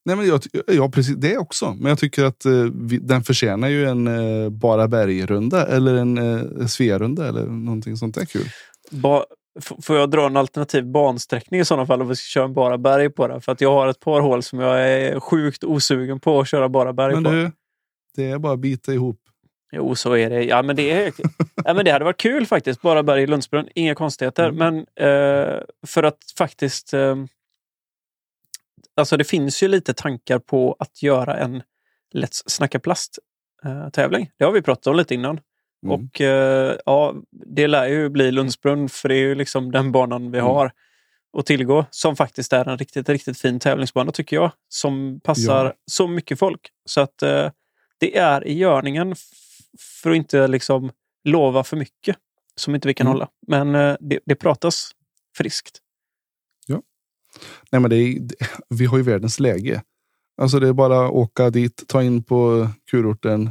Nej, 0.05 0.16
men 0.16 0.26
jag, 0.26 0.41
ja, 0.66 0.89
precis 0.89 1.16
det 1.16 1.39
också. 1.39 1.74
Men 1.79 1.89
jag 1.89 1.99
tycker 1.99 2.24
att 2.24 2.45
eh, 2.45 2.53
vi, 2.74 2.99
den 2.99 3.22
förtjänar 3.22 3.68
ju 3.68 3.89
en 3.89 4.07
eh, 4.07 4.51
bara 4.51 4.89
bergrunda 4.89 5.66
eller 5.66 5.95
en 5.95 6.18
eh, 6.18 6.66
Sverunda 6.66 7.29
eller 7.29 7.47
någonting 7.47 7.97
sånt 7.97 8.14
där 8.14 8.24
kul. 8.24 8.49
Ba, 8.91 9.24
får 9.61 9.96
jag 9.96 10.11
dra 10.11 10.26
en 10.26 10.36
alternativ 10.36 10.86
bansträckning 10.86 11.61
i 11.61 11.64
sådana 11.64 11.86
fall 11.86 12.02
om 12.02 12.09
vi 12.09 12.16
ska 12.16 12.26
köra 12.26 12.44
en 12.44 12.54
bara 12.54 12.78
berg 12.78 13.11
på 13.11 13.28
det? 13.28 13.40
För 13.40 13.52
att 13.52 13.61
jag 13.61 13.72
har 13.72 13.88
ett 13.88 14.00
par 14.00 14.20
hål 14.20 14.42
som 14.42 14.61
jag 14.61 14.88
är 14.88 15.20
sjukt 15.20 15.64
osugen 15.64 16.20
på 16.20 16.40
att 16.40 16.48
köra 16.48 16.68
bara 16.68 16.92
berg 16.92 17.14
Men 17.14 17.24
på. 17.24 17.30
du, 17.30 17.52
det 18.16 18.30
är 18.30 18.38
bara 18.38 18.52
att 18.52 18.59
bita 18.59 18.92
ihop. 18.92 19.20
Jo, 19.72 19.94
så 19.94 20.16
är 20.16 20.30
det. 20.30 20.44
Ja, 20.44 20.62
men 20.62 20.76
det, 20.76 20.90
är, 20.90 21.12
ja, 21.64 21.74
men 21.74 21.84
det 21.84 21.90
hade 21.90 22.04
varit 22.04 22.20
kul 22.20 22.46
faktiskt. 22.46 22.82
Bara 22.82 23.02
berg 23.02 23.22
i 23.22 23.26
Lundsbrunn. 23.26 23.68
Inga 23.74 23.94
konstigheter. 23.94 24.48
Mm. 24.48 24.56
Men 24.56 24.78
eh, 24.78 25.61
för 25.86 26.02
att 26.02 26.18
faktiskt... 26.38 26.94
Eh, 26.94 27.16
alltså 28.96 29.16
det 29.16 29.24
finns 29.24 29.62
ju 29.62 29.68
lite 29.68 29.94
tankar 29.94 30.38
på 30.38 30.76
att 30.78 31.02
göra 31.02 31.36
en 31.36 31.62
Let's 32.14 32.42
snacka 32.46 32.78
plast-tävling. 32.80 34.30
det 34.36 34.44
har 34.44 34.52
vi 34.52 34.62
pratat 34.62 34.86
om 34.86 34.96
lite 34.96 35.14
innan. 35.14 35.40
Mm. 35.87 35.95
Och 36.07 36.20
eh, 36.20 36.76
ja, 36.87 37.14
det 37.31 37.66
lär 37.66 37.87
ju 37.89 38.09
bli 38.09 38.31
Lundsbrunn 38.33 38.89
för 38.89 39.09
det 39.09 39.14
är 39.14 39.18
ju 39.18 39.35
liksom 39.35 39.70
den 39.72 39.93
banan 39.93 40.31
vi 40.31 40.39
Mm. 40.39 40.51
har 40.51 40.72
att 41.39 41.47
tillgå. 41.47 41.85
Som 41.91 42.16
faktiskt 42.16 42.53
är 42.53 42.68
en 42.68 42.79
riktigt, 42.79 43.09
riktigt 43.09 43.39
fin 43.39 43.61
tävlingsbana 43.61 44.12
tycker 44.12 44.37
jag. 44.37 44.51
Som 44.68 45.20
passar 45.24 45.64
Ja. 45.64 45.72
så 45.91 46.09
mycket 46.09 46.39
folk. 46.39 46.61
Så 46.85 47.01
att 47.01 47.22
eh, 47.22 47.51
det 47.99 48.16
är 48.18 48.47
i 48.47 48.53
görningen 48.59 49.14
för 50.03 50.11
att 50.11 50.16
inte 50.16 50.49
liksom 50.49 50.91
lova 51.24 51.64
för 51.64 51.76
mycket 51.76 52.16
som 52.57 52.74
inte 52.74 52.89
vi 52.89 52.95
kan 52.95 53.07
Mm. 53.07 53.12
hålla. 53.14 53.29
Men 53.47 53.74
eh, 53.74 53.97
det, 54.01 54.18
det 54.26 54.35
pratas 54.35 54.91
friskt. 55.37 55.79
Nej, 57.70 57.81
men 57.81 57.91
det 57.91 57.97
är, 57.97 58.18
vi 58.68 58.87
har 58.87 58.97
ju 58.97 59.03
världens 59.05 59.41
läge. 59.41 59.83
Alltså 60.41 60.59
det 60.61 60.68
är 60.68 60.72
bara 60.72 61.07
att 61.07 61.12
åka 61.12 61.51
dit, 61.51 61.85
ta 61.89 62.03
in 62.03 62.22
på 62.22 62.68
kurorten 62.91 63.51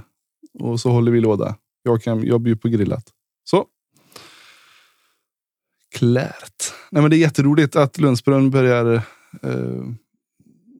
och 0.59 0.79
så 0.79 0.89
håller 0.89 1.11
vi 1.11 1.19
låda. 1.21 1.55
Jag, 1.87 2.01
kan, 2.03 2.23
jag 2.25 2.41
bjuder 2.41 2.61
på 2.61 2.67
grillat. 2.67 3.05
Så. 3.43 3.65
Klärt. 5.95 6.73
Nej, 6.91 7.01
men 7.01 7.09
det 7.11 7.17
är 7.17 7.19
jätteroligt 7.19 7.75
att 7.75 7.97
Lundsbrunn 7.97 8.51
börjar. 8.51 8.93
Eh, 9.43 9.83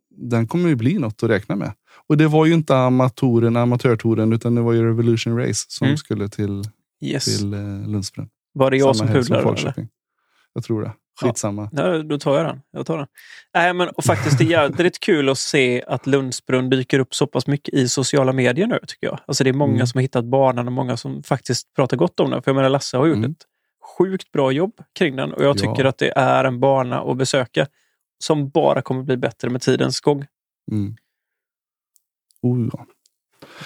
den 0.10 0.47
kommer 0.47 0.70
ju 0.70 0.76
bli 0.76 0.97
något 0.99 1.24
att 1.24 1.30
räkna 1.30 1.55
med. 1.55 1.72
Och 2.08 2.18
det 2.18 2.28
var 2.28 2.45
ju 2.45 2.53
inte 2.53 2.78
amatoren, 2.78 3.55
amatörtouren, 3.55 4.34
utan 4.34 4.55
det 4.55 4.62
var 4.62 4.74
ju 4.74 4.86
Revolution 4.86 5.38
Race 5.38 5.66
som 5.68 5.86
Mm. 5.86 5.97
skulle 5.97 6.30
till, 6.30 6.64
Yes. 7.01 7.26
till 7.26 7.53
eh, 7.53 7.60
Lundsbrunn. 7.88 8.30
Var 8.53 8.72
det 8.72 8.78
jag 8.78 8.95
som 8.95 9.08
helg 9.08 9.28
pudlade? 9.28 9.88
Jag 10.53 10.64
tror 10.64 10.82
det. 10.82 10.93
Skitsamma. 11.22 11.70
Ja, 11.72 11.97
då 12.03 12.20
tar 12.20 12.38
jag 12.38 12.45
den. 12.45 12.61
Jag 12.72 12.86
tar 12.86 12.97
den. 12.97 13.07
Nej, 13.53 13.74
men, 13.74 13.89
och 13.89 14.03
faktiskt, 14.03 14.38
det 14.38 14.43
är 14.43 14.49
jädrigt 14.49 14.99
kul 14.99 15.30
att 15.30 15.38
se 15.38 15.84
att 15.88 16.07
Lundsbrunn 16.07 16.70
dyker 16.70 16.99
upp 16.99 17.15
så 17.15 17.28
pass 17.28 17.47
mycket 17.47 17.74
i 17.74 17.88
sociala 17.89 18.34
medier 18.34 18.68
nu, 18.68 18.80
tycker 18.88 19.07
jag. 19.07 19.20
Alltså, 19.28 19.43
det 19.43 19.49
är 19.49 19.53
många 19.53 19.74
Mm. 19.74 19.88
som 19.88 19.97
har 19.97 20.01
hittat 20.01 20.26
banan 20.26 20.68
och 20.68 20.74
många 20.74 20.97
som 20.97 21.24
faktiskt 21.24 21.74
pratar 21.74 21.97
gott 21.97 22.20
om 22.20 22.32
den. 22.32 22.41
För 22.43 22.51
jag 22.51 22.55
menar, 22.55 22.70
Lasse 22.70 22.97
har 22.97 23.05
gjort 23.07 23.18
Mm. 23.18 23.32
ett 23.32 23.45
sjukt 23.97 24.32
bra 24.32 24.51
jobb 24.51 24.74
kring 24.99 25.15
den 25.15 25.34
och 25.34 25.43
jag 25.43 25.49
Ja. 25.49 25.53
tycker 25.53 25.86
att 25.86 25.97
det 25.97 26.13
är 26.18 26.43
en 26.43 26.59
bana 26.59 27.01
att 27.01 27.18
besöka 27.18 27.68
som 28.20 28.49
bara 28.49 28.82
kommer 28.82 29.03
bli 29.03 29.18
bättre 29.18 29.49
med 29.49 29.61
tidens 29.61 29.99
gång. 30.01 30.26
Mm. 30.72 30.95
Oh, 32.41 32.70
ja. 32.74 32.86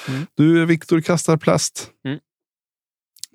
Mm. 0.10 0.26
Du, 0.36 0.66
Viktor 0.66 1.02
kastar 1.02 1.38
plast. 1.38 1.92
Mm. 2.06 2.20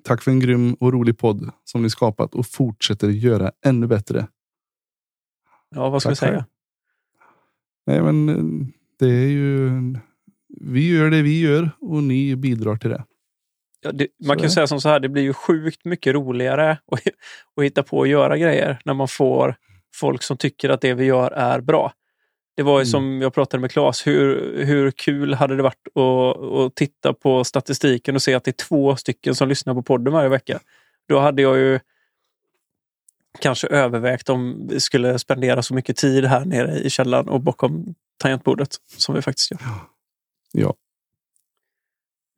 Tack 0.07 0.23
för 0.23 0.31
en 0.31 0.39
grym 0.39 0.73
och 0.73 0.93
rolig 0.93 1.17
podd 1.17 1.51
som 1.63 1.83
ni 1.83 1.89
skapat 1.89 2.35
och 2.35 2.47
fortsätter 2.47 3.09
göra 3.09 3.51
ännu 3.65 3.87
bättre. 3.87 4.27
Ja, 5.75 5.89
vad 5.89 6.01
ska 6.01 6.09
Tack 6.09 6.11
vi 6.11 6.27
säga? 6.27 6.45
Nej, 7.85 8.01
men 8.01 8.29
eh, 8.29 8.67
det 8.99 9.09
är 9.09 9.29
ju... 9.29 9.71
Vi 10.59 10.89
gör 10.89 11.09
det 11.09 11.21
vi 11.21 11.41
gör 11.41 11.69
och 11.79 12.03
ni 12.03 12.35
bidrar 12.35 12.75
till 12.75 12.89
det. 12.89 13.03
Ja, 13.81 13.91
det, 13.91 14.07
man 14.25 14.39
kan 14.39 14.49
säga 14.49 14.67
som 14.67 14.81
så 14.81 14.89
här, 14.89 14.99
det 14.99 15.09
blir 15.09 15.23
ju 15.23 15.33
sjukt 15.33 15.85
mycket 15.85 16.13
roligare 16.13 16.71
att, 16.91 17.01
att 17.55 17.63
hitta 17.63 17.83
på 17.83 18.01
att 18.01 18.09
göra 18.09 18.37
grejer 18.37 18.79
när 18.85 18.93
man 18.93 19.07
får 19.07 19.55
folk 19.95 20.23
som 20.23 20.37
tycker 20.37 20.69
att 20.69 20.81
det 20.81 20.93
vi 20.93 21.05
gör 21.05 21.31
är 21.31 21.61
bra. 21.61 21.93
Det 22.57 22.63
var 22.63 22.73
ju 22.79 22.81
Mm. 22.81 22.85
som 22.85 23.21
jag 23.21 23.33
pratade 23.33 23.61
med 23.61 23.71
Claes, 23.71 24.07
hur, 24.07 24.55
hur 24.65 24.91
kul 24.91 25.33
hade 25.33 25.55
det 25.55 25.63
varit 25.63 25.87
att, 25.95 26.43
att 26.43 26.75
titta 26.75 27.13
på 27.13 27.43
statistiken 27.43 28.15
och 28.15 28.21
se 28.21 28.33
att 28.33 28.43
det 28.43 28.51
är 28.51 28.65
två 28.65 28.95
stycken 28.95 29.35
som 29.35 29.49
lyssnar 29.49 29.73
på 29.73 29.81
podden 29.81 30.13
varje 30.13 30.29
vecka. 30.29 30.59
Då 31.07 31.19
hade 31.19 31.41
jag 31.41 31.57
ju 31.57 31.79
kanske 33.39 33.67
övervägt 33.67 34.29
om 34.29 34.67
vi 34.69 34.79
skulle 34.79 35.19
spendera 35.19 35.61
så 35.63 35.73
mycket 35.73 35.97
tid 35.97 36.25
här 36.25 36.45
nere 36.45 36.79
i 36.79 36.89
källaren 36.89 37.29
och 37.29 37.41
bakom 37.41 37.95
tangentbordet 38.17 38.75
som 38.97 39.15
vi 39.15 39.21
faktiskt 39.21 39.51
gör. 39.51 39.59
Ja. 40.51 40.73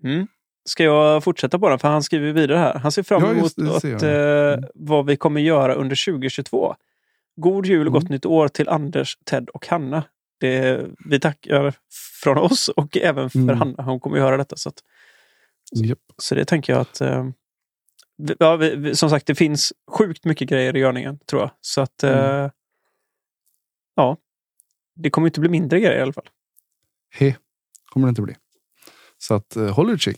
Mm. 0.03 0.27
Ska 0.65 0.83
jag 0.83 1.23
fortsätta 1.23 1.59
på 1.59 1.69
den? 1.69 1.79
För 1.79 1.87
han 1.87 2.03
skriver 2.03 2.31
vidare 2.33 2.57
här. 2.57 2.73
Han 2.79 2.91
ser 2.91 3.03
fram 3.03 3.23
Ja, 3.23 3.31
emot 3.31 3.43
just 3.57 3.81
det, 3.81 3.95
att, 3.95 4.61
eh, 4.61 4.69
vad 4.75 5.05
vi 5.05 5.17
kommer 5.17 5.41
göra 5.41 5.73
under 5.73 5.95
2022. 5.95 6.75
God 7.41 7.65
jul 7.65 7.87
och 7.87 7.93
gott 7.93 8.03
Mm. 8.03 8.11
nytt 8.13 8.25
år 8.25 8.47
till 8.47 8.69
Anders, 8.69 9.17
Ted 9.25 9.49
och 9.49 9.67
Hanna. 9.67 10.03
Det, 10.39 10.85
vi 11.05 11.19
tackar 11.19 11.73
från 12.23 12.37
oss 12.37 12.67
och 12.69 12.97
även 12.97 13.29
för 13.29 13.39
Mm. 13.39 13.57
Hanna. 13.57 13.83
Hon 13.83 13.99
kommer 13.99 14.17
ju 14.17 14.23
höra 14.23 14.37
detta. 14.37 14.55
Så, 14.55 14.69
att, 14.69 14.83
Japp. 15.75 15.99
så 16.17 16.35
det 16.35 16.45
tänker 16.45 16.73
jag 16.73 16.79
att... 16.81 17.01
Eh, 17.01 17.29
ja, 18.39 18.55
vi, 18.55 18.75
vi, 18.75 18.95
som 18.95 19.09
sagt, 19.09 19.27
det 19.27 19.35
finns 19.35 19.73
sjukt 19.91 20.25
mycket 20.25 20.49
grejer 20.49 20.75
i 20.75 20.79
görningen, 20.79 21.19
tror 21.19 21.41
jag. 21.41 21.51
Så 21.61 21.81
att... 21.81 22.03
Eh, 22.03 22.39
Mm. 22.39 22.49
Ja. 23.95 24.17
Det 24.95 25.09
kommer 25.09 25.27
inte 25.27 25.39
bli 25.39 25.49
mindre 25.49 25.79
grejer 25.79 25.97
i 25.99 26.01
alla 26.01 26.13
fall. 26.13 26.29
He. 27.15 27.35
Kommer 27.85 28.07
det 28.07 28.09
inte 28.09 28.21
bli. 28.21 28.35
Så 29.17 29.33
att 29.33 29.55
eh, 29.55 29.69
håll 29.75 29.89
utkik. 29.89 30.17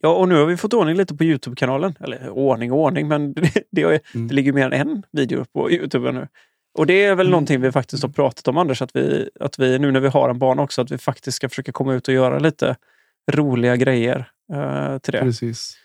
Ja, 0.00 0.14
och 0.16 0.28
nu 0.28 0.34
har 0.34 0.46
vi 0.46 0.56
fått 0.56 0.74
ordning 0.74 0.96
lite 0.96 1.14
på 1.14 1.24
Youtube-kanalen. 1.24 1.94
Eller 2.00 2.28
ordning 2.30 2.72
och 2.72 2.78
ordning, 2.78 3.08
men 3.08 3.32
det, 3.34 3.52
det, 3.70 3.82
är, 3.82 4.00
Mm. 4.14 4.28
det 4.28 4.34
ligger 4.34 4.52
mer 4.52 4.70
än 4.70 4.72
en 4.88 5.02
video 5.12 5.44
på 5.44 5.70
Youtube 5.70 6.12
nu. 6.12 6.28
Och 6.74 6.86
det 6.86 7.04
är 7.04 7.14
väl 7.14 7.26
Mm. 7.26 7.30
någonting 7.30 7.60
vi 7.60 7.72
faktiskt 7.72 8.02
har 8.02 8.10
pratat 8.10 8.48
om 8.48 8.58
Anders, 8.58 8.82
att 8.82 8.96
vi, 8.96 9.30
att 9.40 9.58
vi 9.58 9.78
nu 9.78 9.90
när 9.92 10.00
vi 10.00 10.08
har 10.08 10.28
en 10.30 10.38
bana 10.38 10.62
också, 10.62 10.82
att 10.82 10.90
vi 10.90 10.98
faktiskt 10.98 11.36
ska 11.36 11.48
försöka 11.48 11.72
komma 11.72 11.94
ut 11.94 12.08
och 12.08 12.14
göra 12.14 12.38
lite 12.38 12.76
roliga 13.32 13.76
grejer 13.76 14.30
eh, 14.52 14.98
till 14.98 15.12
det. 15.12 15.20
Precis. 15.20 15.76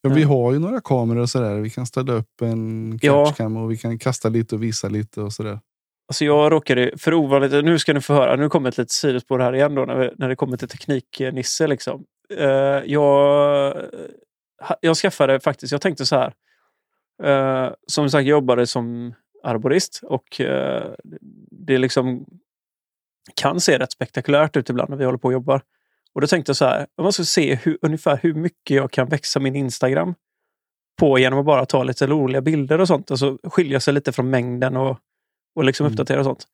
Ja, 0.00 0.10
vi 0.10 0.22
Ja. 0.22 0.28
har 0.28 0.52
ju 0.52 0.58
några 0.58 0.80
kameror 0.80 1.20
och 1.20 1.30
sådär. 1.30 1.54
Vi 1.60 1.70
kan 1.70 1.86
ställa 1.86 2.12
upp 2.12 2.40
en 2.42 2.98
Ja. 3.02 3.24
catchcam 3.26 3.56
och 3.56 3.70
vi 3.70 3.76
kan 3.76 3.98
kasta 3.98 4.28
lite 4.28 4.54
och 4.54 4.62
visa 4.62 4.88
lite 4.88 5.20
och 5.20 5.32
sådär. 5.32 5.60
Alltså 6.08 6.24
jag 6.24 6.52
råkade, 6.52 6.90
för 6.98 7.14
ovanligt, 7.14 7.52
nu 7.64 7.78
ska 7.78 7.92
ni 7.92 8.00
få 8.00 8.14
höra, 8.14 8.36
nu 8.36 8.48
kommer 8.48 8.68
ett 8.68 8.78
litet 8.78 8.90
sidospår 8.90 9.38
här 9.38 9.54
igen 9.54 9.74
då, 9.74 9.84
när, 9.84 9.96
vi, 9.96 10.10
när 10.16 10.28
det 10.28 10.36
kommer 10.36 10.56
till 10.56 10.68
tekniknisse. 10.68 11.66
Liksom. 11.66 12.04
Eh, 12.38 12.46
jag, 12.86 13.74
ha- 14.62 14.76
jag 14.80 14.96
skaffade 14.96 15.40
faktiskt, 15.40 15.72
jag 15.72 15.80
tänkte 15.80 16.06
så 16.06 16.16
här. 16.16 16.32
Eh, 17.22 17.72
som 17.86 18.10
sagt, 18.10 18.22
jag 18.26 18.30
jobbade 18.30 18.66
som 18.66 19.14
arborist 19.46 20.00
och 20.02 20.40
eh, 20.40 20.92
det 21.50 21.78
liksom 21.78 22.26
kan 23.34 23.60
se 23.60 23.78
rätt 23.78 23.92
spektakulärt 23.92 24.56
ut 24.56 24.70
ibland 24.70 24.90
när 24.90 24.96
vi 24.96 25.04
håller 25.04 25.18
på 25.18 25.28
och 25.28 25.32
jobbar. 25.32 25.62
Och 26.12 26.20
då 26.20 26.26
tänkte 26.26 26.50
jag 26.50 26.56
så 26.56 26.64
här, 26.64 26.86
jag 26.96 27.04
måste 27.04 27.24
se 27.24 27.54
hur, 27.54 27.78
ungefär 27.82 28.18
hur 28.22 28.34
mycket 28.34 28.76
jag 28.76 28.90
kan 28.90 29.08
växa 29.08 29.40
min 29.40 29.56
Instagram 29.56 30.14
på 31.00 31.18
genom 31.18 31.38
att 31.38 31.46
bara 31.46 31.66
ta 31.66 31.82
lite 31.82 32.06
roliga 32.06 32.40
bilder 32.40 32.80
och 32.80 32.88
sånt. 32.88 33.10
Alltså 33.10 33.38
skilja 33.44 33.80
sig 33.80 33.94
lite 33.94 34.12
från 34.12 34.30
mängden 34.30 34.76
och, 34.76 34.98
och 35.54 35.64
liksom 35.64 35.86
Mm. 35.86 35.92
uppdatera 35.92 36.18
och 36.18 36.24
sånt. 36.24 36.46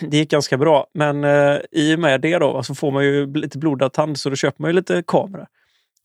det 0.00 0.16
gick 0.16 0.30
ganska 0.30 0.58
bra. 0.58 0.86
Men 0.94 1.24
eh, 1.24 1.58
i 1.70 1.94
och 1.94 1.98
med 1.98 2.20
det 2.20 2.38
då, 2.38 2.62
så 2.62 2.74
får 2.74 2.90
man 2.90 3.04
ju 3.04 3.34
lite 3.34 3.58
blodad 3.58 3.92
tand 3.92 4.18
så 4.18 4.30
då 4.30 4.36
köper 4.36 4.62
man 4.62 4.68
ju 4.68 4.72
lite 4.72 5.02
kameror. 5.06 5.46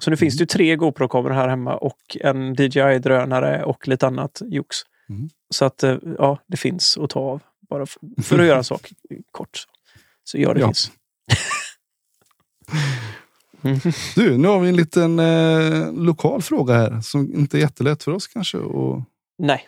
Så 0.03 0.09
nu 0.09 0.17
finns 0.17 0.38
det 0.38 0.41
ju 0.41 0.45
tre 0.45 0.76
GoPro-kameror 0.76 1.34
här 1.34 1.47
hemma 1.47 1.76
och 1.76 2.17
en 2.22 2.55
DJI-drönare 2.55 3.63
och 3.63 3.88
lite 3.88 4.07
annat 4.07 4.41
jox. 4.45 4.78
Mm. 5.09 5.30
Så 5.54 5.66
att 5.66 5.84
eh, 5.84 5.97
ja, 6.18 6.39
det 6.47 6.58
finns 6.58 6.97
att 6.97 7.10
ta 7.10 7.20
av. 7.20 7.41
Bara 7.70 7.86
för, 7.86 8.02
för 8.24 8.39
att 8.39 8.45
göra 8.45 8.58
en 8.58 8.64
sak 8.64 8.91
kort. 9.32 9.68
Så 10.24 10.38
ja, 10.38 10.54
det 10.54 10.60
Ja. 10.60 10.68
finns. 10.68 10.91
Mm. 13.64 13.80
Du, 14.16 14.38
nu 14.38 14.47
har 14.47 14.60
vi 14.60 14.70
en 14.70 14.76
liten 14.76 15.20
eh, 15.20 15.93
lokal 15.93 16.41
fråga 16.41 16.74
här 16.74 17.02
som 17.02 17.34
inte 17.34 17.58
är 17.58 17.60
jättelätt 17.60 18.04
för 18.04 18.12
oss 18.12 18.28
kanske 18.28 18.58
att 18.58 19.04
Nej. 19.38 19.68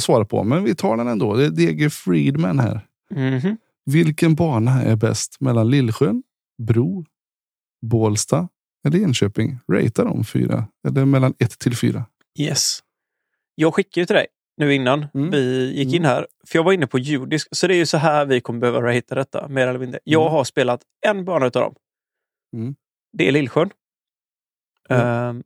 svara 0.00 0.24
på. 0.24 0.44
Men 0.44 0.64
vi 0.64 0.74
tar 0.74 0.96
den 0.96 1.08
ändå. 1.08 1.34
Det 1.36 1.44
är 1.44 1.50
DG 1.50 1.92
Friedman 1.92 2.58
här. 2.58 2.86
Mhm. 3.10 3.56
Vilken 3.84 4.34
bana 4.34 4.82
är 4.82 4.96
bäst 4.96 5.40
mellan 5.40 5.70
Lillsjön, 5.70 6.22
Bro, 6.62 7.04
Bålsta 7.82 8.48
eller 8.86 8.98
Enköping? 8.98 9.58
Rata 9.72 10.04
de 10.04 10.24
fyra. 10.24 10.66
Eller 10.88 11.04
mellan 11.04 11.34
ett 11.38 11.58
till 11.58 11.76
fyra. 11.76 12.04
Yes. 12.38 12.78
Jag 13.54 13.74
skickade 13.74 14.00
ju 14.00 14.06
till 14.06 14.16
dig 14.16 14.26
nu 14.56 14.74
innan 14.74 15.06
Mm. 15.14 15.30
vi 15.30 15.72
gick 15.76 15.94
in 15.94 16.04
här. 16.04 16.26
För 16.48 16.58
jag 16.58 16.64
var 16.64 16.72
inne 16.72 16.86
på 16.86 16.98
judisk. 16.98 17.48
Så 17.50 17.66
det 17.66 17.74
är 17.74 17.78
ju 17.78 17.86
så 17.86 17.96
här 17.96 18.26
vi 18.26 18.40
kommer 18.40 18.60
behöva 18.60 18.80
ratea 18.82 19.14
detta. 19.16 19.48
Mer 19.48 19.66
eller 19.66 19.78
mindre. 19.78 20.00
Jag 20.04 20.22
Mm. 20.22 20.32
har 20.32 20.44
spelat 20.44 20.82
en 21.06 21.24
bana 21.24 21.46
utav 21.46 21.62
dem. 21.62 21.74
Mm. 22.56 22.74
Det 23.12 23.28
är 23.28 23.32
Lillsjön. 23.32 23.70
Mm. 24.88 25.06
Ehm, 25.06 25.42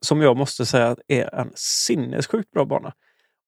som 0.00 0.22
jag 0.22 0.36
måste 0.36 0.66
säga 0.66 0.96
är 1.08 1.34
en 1.34 1.52
sinnessjukt 1.54 2.50
bra 2.50 2.64
bana. 2.64 2.92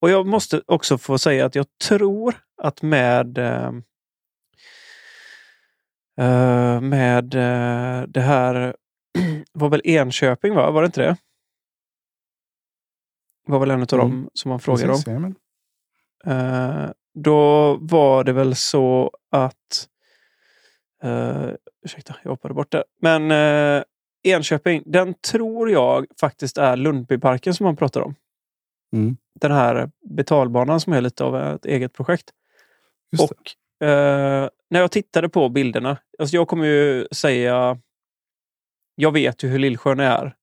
Och 0.03 0.11
jag 0.11 0.27
måste 0.27 0.63
också 0.67 0.99
få 0.99 1.19
säga 1.19 1.47
att 1.47 1.55
jag 1.55 1.67
tror 1.89 2.35
att 2.63 2.83
med 2.83 3.39
ehm, 3.39 3.83
eh, 6.21 6.81
med 6.81 7.35
eh, 7.35 8.03
det 8.09 8.21
här 8.21 8.77
var 9.53 9.69
väl 9.69 9.81
Enköping, 9.85 10.55
va? 10.55 10.71
Var 10.71 10.83
det 10.83 10.87
inte 10.87 11.01
det? 11.03 11.17
Var 13.47 13.59
väl 13.59 13.71
en 13.71 13.81
av 13.81 13.87
dem 13.87 14.11
Mm. 14.13 14.31
som 14.35 14.49
man 14.49 14.61
frågade 14.61 14.89
om. 14.89 14.93
Precis, 14.93 15.07
jajamän. 15.07 15.35
Eh, 16.27 16.91
då 17.15 17.75
var 17.81 18.25
det 18.25 18.33
väl 18.33 18.55
så 18.55 19.11
att... 19.31 19.87
Uh, 21.05 21.51
ursäkta, 21.85 22.17
jag 22.23 22.31
hoppade 22.31 22.55
bort 22.55 22.73
det. 22.73 22.85
Men 23.03 23.31
uh, 23.31 23.83
Enköping, 24.23 24.83
den 24.87 25.15
tror 25.15 25.71
jag 25.71 26.07
faktiskt 26.21 26.59
är 26.59 26.77
Lundbyparken 26.77 27.55
som 27.55 27.65
man 27.65 27.77
pratar 27.77 28.01
om. 28.01 28.15
Mm. 28.93 29.17
Den 29.41 29.53
här 29.53 29.91
betalbanan 30.11 30.81
som 30.81 30.93
är 30.93 31.01
lite 31.01 31.25
av 31.25 31.37
ett 31.37 31.67
eget 31.67 31.93
projekt. 31.93 32.31
Just. 33.13 33.33
Och 33.33 33.87
eh, 33.87 34.49
när 34.71 34.81
jag 34.81 34.91
tittade 34.91 35.29
på 35.29 35.49
bilderna, 35.49 35.99
alltså 36.19 36.37
jag 36.37 36.49
kommer 36.49 36.67
ju 36.67 37.09
säga... 37.13 37.79
Jag 38.95 39.13
vet 39.13 39.45
ju 39.45 39.49
hur 39.49 39.59
Lillsjön 39.59 40.01
är. 40.01 40.37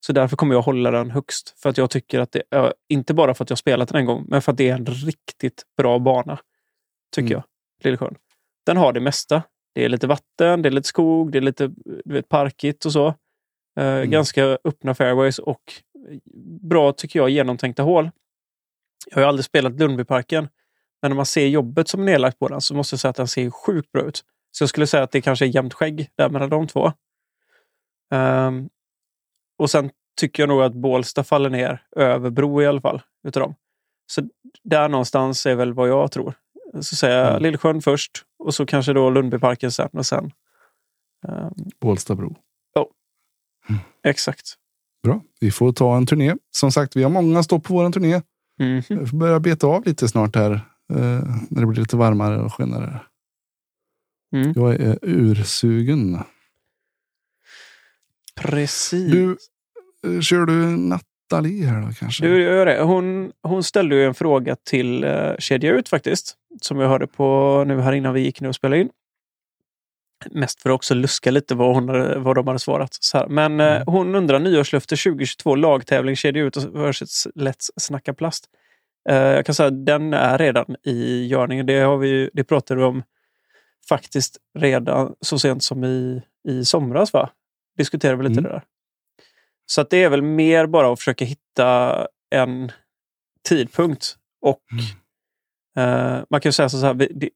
Så 0.00 0.12
därför 0.12 0.36
kommer 0.36 0.54
jag 0.54 0.62
hålla 0.62 0.90
den 0.90 1.10
högst. 1.10 1.54
För 1.58 1.70
att 1.70 1.78
jag 1.78 1.90
tycker 1.90 2.20
att 2.20 2.32
det 2.32 2.42
är, 2.50 2.74
inte 2.88 3.14
bara 3.14 3.34
för 3.34 3.44
att 3.44 3.50
jag 3.50 3.58
spelat 3.58 3.88
den 3.88 3.98
en 3.98 4.06
gång, 4.06 4.24
men 4.28 4.42
för 4.42 4.52
att 4.52 4.58
det 4.58 4.68
är 4.68 4.74
en 4.74 4.86
riktigt 4.86 5.62
bra 5.76 5.98
bana. 5.98 6.38
Tycker 7.14 7.26
Mm. 7.26 7.32
jag. 7.32 7.44
Lillsjön. 7.84 8.14
Den 8.66 8.76
har 8.76 8.92
det 8.92 9.00
mesta. 9.00 9.42
Det 9.74 9.84
är 9.84 9.88
lite 9.88 10.06
vatten, 10.06 10.62
det 10.62 10.68
är 10.68 10.70
lite 10.70 10.88
skog, 10.88 11.32
det 11.32 11.38
är 11.38 11.42
lite 11.42 11.66
du 12.04 12.14
vet, 12.14 12.28
parkigt 12.28 12.84
och 12.84 12.92
så. 12.92 13.14
Eh, 13.80 14.02
Ganska 14.02 14.44
öppna 14.64 14.94
fairways 14.94 15.38
och 15.38 15.62
bra, 16.60 16.92
tycker 16.92 17.18
jag, 17.18 17.30
genomtänkta 17.30 17.82
hål. 17.82 18.10
Jag 19.06 19.16
har 19.16 19.22
ju 19.22 19.28
aldrig 19.28 19.44
spelat 19.44 19.78
Lundbyparken, 19.78 20.48
men 21.02 21.10
när 21.10 21.16
man 21.16 21.26
ser 21.26 21.46
jobbet 21.46 21.88
som 21.88 22.00
är 22.00 22.04
nedlagt 22.04 22.38
på 22.38 22.48
den 22.48 22.60
så 22.60 22.74
måste 22.74 22.94
jag 22.94 23.00
säga 23.00 23.10
att 23.10 23.16
den 23.16 23.28
ser 23.28 23.50
sjukt 23.50 23.92
bra 23.92 24.02
ut. 24.02 24.24
Så 24.50 24.62
jag 24.62 24.68
skulle 24.68 24.86
säga 24.86 25.02
att 25.02 25.10
det 25.10 25.20
kanske 25.20 25.44
är 25.44 25.48
jämnt 25.48 25.74
skägg 25.74 26.08
där 26.16 26.28
mellan 26.28 26.50
de 26.50 26.66
två. 26.66 26.92
Ehm, 28.12 28.68
och 29.58 29.70
sen 29.70 29.90
tycker 30.20 30.42
jag 30.42 30.48
nog 30.48 30.62
att 30.62 30.74
Bålsta 30.74 31.24
faller 31.24 31.50
ner 31.50 31.82
över 31.96 32.30
Bro 32.30 32.62
i 32.62 32.66
alla 32.66 32.80
fall. 32.80 33.02
Utav 33.28 33.40
dem. 33.40 33.54
Så 34.12 34.28
där 34.64 34.88
någonstans 34.88 35.46
är 35.46 35.54
väl 35.54 35.72
vad 35.72 35.88
jag 35.88 36.12
tror. 36.12 36.34
Så 36.80 36.96
säger 36.96 37.18
jag 37.18 37.28
Mm. 37.30 37.42
Lillsjön 37.42 37.82
först 37.82 38.24
och 38.38 38.54
så 38.54 38.66
kanske 38.66 38.92
då 38.92 39.10
Lundbyparken 39.10 39.72
sen 39.72 39.88
och 39.92 40.06
sen. 40.06 40.32
ehm, 41.28 41.52
Bålstabro. 41.80 42.36
exakt. 44.04 44.54
Bra. 45.02 45.20
Vi 45.40 45.50
får 45.50 45.72
ta 45.72 45.96
en 45.96 46.06
turné. 46.06 46.34
Som 46.50 46.72
sagt, 46.72 46.96
vi 46.96 47.02
har 47.02 47.10
många 47.10 47.42
stopp 47.42 47.64
på 47.64 47.74
vår 47.74 47.90
turné. 47.92 48.22
Mhm. 48.60 48.82
Vi 48.88 49.06
får 49.06 49.16
börja 49.16 49.40
beta 49.40 49.66
av 49.66 49.84
lite 49.86 50.08
snart 50.08 50.36
här. 50.36 50.52
eh, 50.92 51.22
när 51.50 51.60
det 51.60 51.66
blir 51.66 51.80
lite 51.80 51.96
varmare 51.96 52.42
och 52.42 52.54
skönare. 52.54 53.00
Mm. 54.36 54.52
Jag 54.56 54.74
är 54.74 54.98
ursugen. 55.02 56.18
Precis. 58.40 59.12
Du, 59.12 59.36
eh, 60.06 60.20
kör 60.20 60.46
du 60.46 60.52
Nathalie 60.76 61.66
här 61.66 61.80
då 61.80 61.92
kanske? 61.98 62.26
Du 62.26 62.42
gör 62.42 62.66
det. 62.66 62.82
Hon, 62.82 63.32
hon 63.42 63.62
ställde 63.64 63.96
ju 63.96 64.04
en 64.04 64.14
fråga 64.14 64.56
till 64.56 65.04
uh, 65.04 65.36
Kedja 65.38 65.72
Ut 65.72 65.88
faktiskt. 65.88 66.34
Som 66.60 66.80
jag 66.80 66.88
hörde 66.88 67.06
på 67.06 67.64
nu 67.66 67.80
här 67.80 67.92
innan 67.92 68.14
vi 68.14 68.20
gick 68.20 68.40
nu 68.40 68.48
och 68.48 68.54
spelade 68.54 68.80
in. 68.80 68.88
Mest 70.30 70.62
för 70.62 70.70
att 70.70 70.74
också 70.74 70.94
luska 70.94 71.30
lite 71.30 71.54
vad, 71.54 71.74
hon 71.74 71.86
vad 72.22 72.34
de 72.36 72.46
hade 72.46 72.58
svarat. 72.58 72.98
Men 73.28 73.60
eh, 73.60 73.66
Mm. 73.66 73.82
hon 73.86 74.14
undrar 74.14 74.38
nyårslöfte 74.38 74.96
2022 74.96 75.54
lagtävling 75.54 76.16
Kedja 76.16 76.42
Ut 76.42 76.56
versus 76.56 77.26
Let's 77.34 77.70
Snacka 77.76 78.14
Plast. 78.14 78.44
Jag 79.08 79.46
kan 79.46 79.54
säga 79.54 79.66
att 79.66 79.86
den 79.86 80.12
är 80.14 80.38
redan 80.38 80.76
i 80.82 81.26
görningen. 81.26 81.66
Det, 81.66 81.80
har 81.80 81.96
vi, 81.96 82.30
det 82.32 82.44
pratade 82.44 82.80
vi 82.80 82.86
om 82.86 83.02
faktiskt 83.88 84.36
redan 84.58 85.14
så 85.20 85.38
sent 85.38 85.64
som 85.64 85.84
i, 85.84 86.22
i 86.48 86.64
somras. 86.64 87.12
Va? 87.12 87.30
Diskuterade 87.76 88.16
vi 88.22 88.28
lite 88.28 88.40
Mm. 88.40 88.44
det 88.44 88.56
där. 88.56 88.62
Så 89.66 89.82
det 89.82 90.02
är 90.04 90.08
väl 90.08 90.22
mer 90.22 90.66
bara 90.66 90.92
att 90.92 90.98
försöka 90.98 91.24
hitta 91.24 92.06
en 92.30 92.72
tidpunkt. 93.48 94.16
Och 94.40 94.62
eh, 95.82 96.22
man 96.30 96.40
kan 96.40 96.48
ju 96.48 96.52
säga 96.52 96.68
så 96.68 96.86
här, 96.86 96.94
det, 96.94 97.30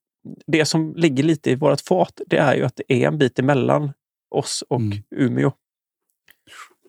det 0.46 0.64
som 0.64 0.94
ligger 0.96 1.22
lite 1.24 1.50
i 1.50 1.54
vårt 1.54 1.80
fat, 1.80 2.20
det 2.26 2.36
är 2.36 2.54
ju 2.54 2.64
att 2.64 2.76
det 2.76 2.92
är 2.92 3.08
en 3.08 3.18
bit 3.18 3.38
emellan 3.38 3.92
oss 4.30 4.64
och 4.68 4.80
Mm. 4.80 4.98
Umeå. 5.10 5.52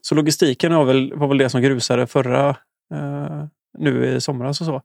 Så 0.01 0.15
logistiken 0.15 0.75
var 0.75 0.85
väl, 0.85 1.13
var 1.13 1.27
väl 1.27 1.37
det 1.37 1.49
som 1.49 1.61
grusade 1.61 2.07
förra, 2.07 2.49
eh, 2.93 3.45
nu 3.77 4.05
i 4.15 4.21
somras 4.21 4.61
och 4.61 4.67
så. 4.67 4.81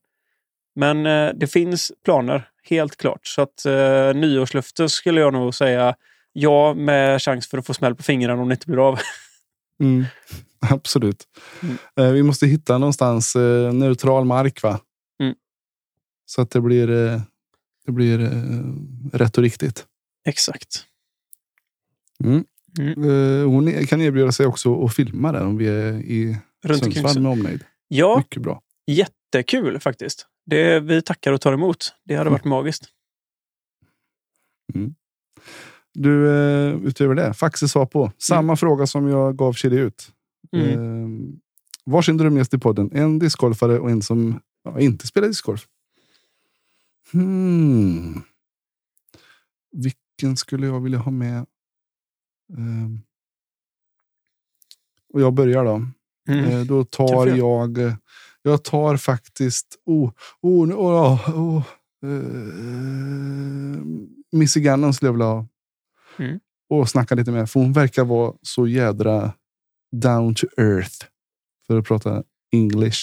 Men 0.75 1.07
eh, 1.07 1.31
det 1.35 1.47
finns 1.47 1.93
planer, 2.05 2.49
helt 2.62 2.97
klart. 2.97 3.27
Så 3.27 3.43
att 3.43 3.64
eh, 3.64 4.14
nyårslöfte 4.14 4.89
skulle 4.89 5.21
jag 5.21 5.33
nog 5.33 5.55
säga 5.55 5.97
ja 6.39 6.74
med 6.74 7.22
chans 7.22 7.47
för 7.47 7.59
att 7.59 7.66
få 7.66 7.74
smäll 7.74 7.95
på 7.95 8.03
fingrarna 8.03 8.43
om 8.43 8.49
det 8.49 8.53
inte 8.55 8.66
blir 8.66 8.89
av. 8.89 8.99
Mm, 9.80 10.05
absolut. 10.70 11.24
Mm. 11.62 11.76
Eh, 11.97 12.12
vi 12.12 12.22
måste 12.22 12.47
hitta 12.47 12.78
någonstans 12.78 13.37
eh, 13.37 13.72
neutral 13.72 14.24
mark 14.24 14.62
va? 14.62 14.80
Mm. 15.22 15.34
Så 16.26 16.43
att 16.43 16.51
det 16.51 16.61
blir, 16.61 16.91
eh, 16.91 17.20
det 17.87 17.93
blir 17.93 18.18
rätt 19.12 19.39
och 19.39 19.43
riktigt. 19.43 19.87
Exakt. 20.24 20.84
Mm. 22.24 22.45
Mm. 22.78 23.49
Hon 23.49 23.68
är- 23.68 23.84
kan 23.87 24.01
erbjuda 24.03 24.32
sig 24.32 24.47
också 24.47 24.84
att 24.84 24.95
filma 24.95 25.32
där 25.32 25.45
om 25.47 25.57
vi 25.57 25.66
är 25.68 25.93
i 25.95 26.37
Runt 26.64 26.82
Sundsvall 26.82 27.20
med 27.22 27.32
omnejd. 27.32 27.64
Ja, 27.89 28.16
Mycket 28.18 28.43
bra. 28.43 28.62
jättekul 28.87 29.80
faktiskt. 29.80 30.26
Det, 30.47 30.80
vi 30.80 31.03
tackar 31.03 31.32
och 31.32 31.41
tar 31.41 31.53
emot. 31.53 31.95
Det 32.05 32.14
hade 32.14 32.30
varit 32.30 32.45
magiskt. 32.45 32.89
Du, 35.99 36.29
eh, 36.29 36.75
utöver 36.85 37.15
det, 37.15 37.35
Faxe 37.35 37.69
svar 37.69 37.87
på. 37.87 38.13
Samma 38.19 38.57
fråga 38.57 38.87
som 38.87 39.09
jag 39.09 39.37
gav 39.37 39.53
Chili 39.53 39.77
ut. 39.79 40.13
Mm. 40.53 40.71
Eh, 40.71 41.09
varsin 41.85 42.17
drömgäst 42.17 42.55
i 42.55 42.59
podden. 42.59 42.91
En 42.93 43.19
discgolfare 43.19 43.79
och 43.79 43.91
en 43.91 44.03
som 44.03 44.41
ja, 44.65 44.81
inte 44.81 45.07
spelar 45.07 45.29
discgolf. 45.29 45.67
Hmm. 47.13 48.23
Vilken 49.73 50.37
skulle 50.37 50.67
jag 50.67 50.81
vilja 50.81 50.99
ha 50.99 51.13
med? 51.13 51.37
Eh, 52.53 52.89
och 55.13 55.21
jag 55.21 55.35
börjar 55.35 55.65
då. 55.65 55.87
Mm. 56.29 56.45
Eh, 56.45 56.61
då 56.61 56.85
tar 56.85 57.27
jag... 57.27 57.79
Jag 58.43 58.65
tar 58.65 58.97
faktiskt... 58.97 59.79
Oh, 59.87 60.11
oh, 60.41 60.67
nu- 60.67 60.75
oh, 60.75 61.39
oh, 61.39 61.63
eh, 62.03 63.83
Missy 64.33 64.61
Gannon 64.61 64.95
skulle 64.95 65.09
jag 65.09 65.13
vilja 65.13 65.27
ha. 65.27 65.47
Mm. 66.19 66.41
Och 66.69 66.89
snacka 66.89 67.14
lite 67.14 67.31
med. 67.31 67.51
För 67.51 67.61
hon 67.61 67.73
verkar 67.73 68.05
vara 68.05 68.35
så 68.43 68.67
jädra 68.67 69.33
down 69.93 70.35
to 70.35 70.47
earth. 70.57 71.07
För 71.67 71.79
att 71.79 71.87
prata 71.87 72.23
English. 72.53 72.99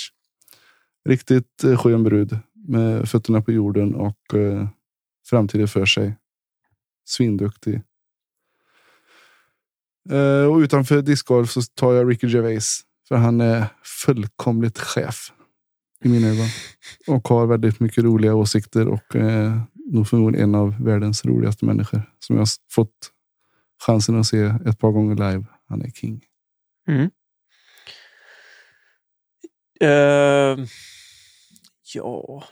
Riktigt 1.10 1.64
eh, 1.64 1.78
skön 1.78 2.04
brud. 2.04 2.40
Med 2.68 3.10
fötterna 3.10 3.42
på 3.42 3.52
jorden 3.52 3.96
och 3.96 4.34
eh, 4.34 4.68
framtiden 5.30 5.68
för 5.68 5.86
sig. 5.86 6.16
Svinduktig. 7.06 7.82
Eh, 10.10 10.46
och 10.46 10.58
utanför 10.58 11.02
discgolf 11.02 11.52
så 11.52 11.62
tar 11.62 11.94
jag 11.94 12.10
Ricky 12.10 12.28
Gervais. 12.28 12.82
För 13.08 13.16
han 13.16 13.42
är 13.42 13.66
fullkomligt 14.06 14.80
chef. 14.80 15.32
I 16.04 16.10
mina 16.10 16.28
ögon. 16.28 16.48
Och 17.08 17.28
har 17.28 17.48
väldigt 17.48 17.80
mycket 17.80 18.04
roliga 18.04 18.36
åsikter 18.36 18.88
och 18.88 19.16
eh, 19.16 19.62
nog 19.94 20.08
förmodligen 20.08 20.50
en 20.50 20.56
av 20.56 20.84
världens 20.84 21.26
roligaste 21.26 21.66
människor 21.66 22.02
som 22.20 22.36
jag 22.36 22.42
har 22.42 22.50
fått 22.72 23.12
chansen 23.86 24.20
att 24.20 24.26
se 24.26 24.54
ett 24.66 24.80
par 24.80 24.92
gånger 24.92 25.16
live. 25.16 25.46
Han 25.70 25.82
är 25.82 25.90
king. 25.90 26.22
Mm. 26.88 27.10
Uh, 29.84 30.66
ja, 31.94 32.44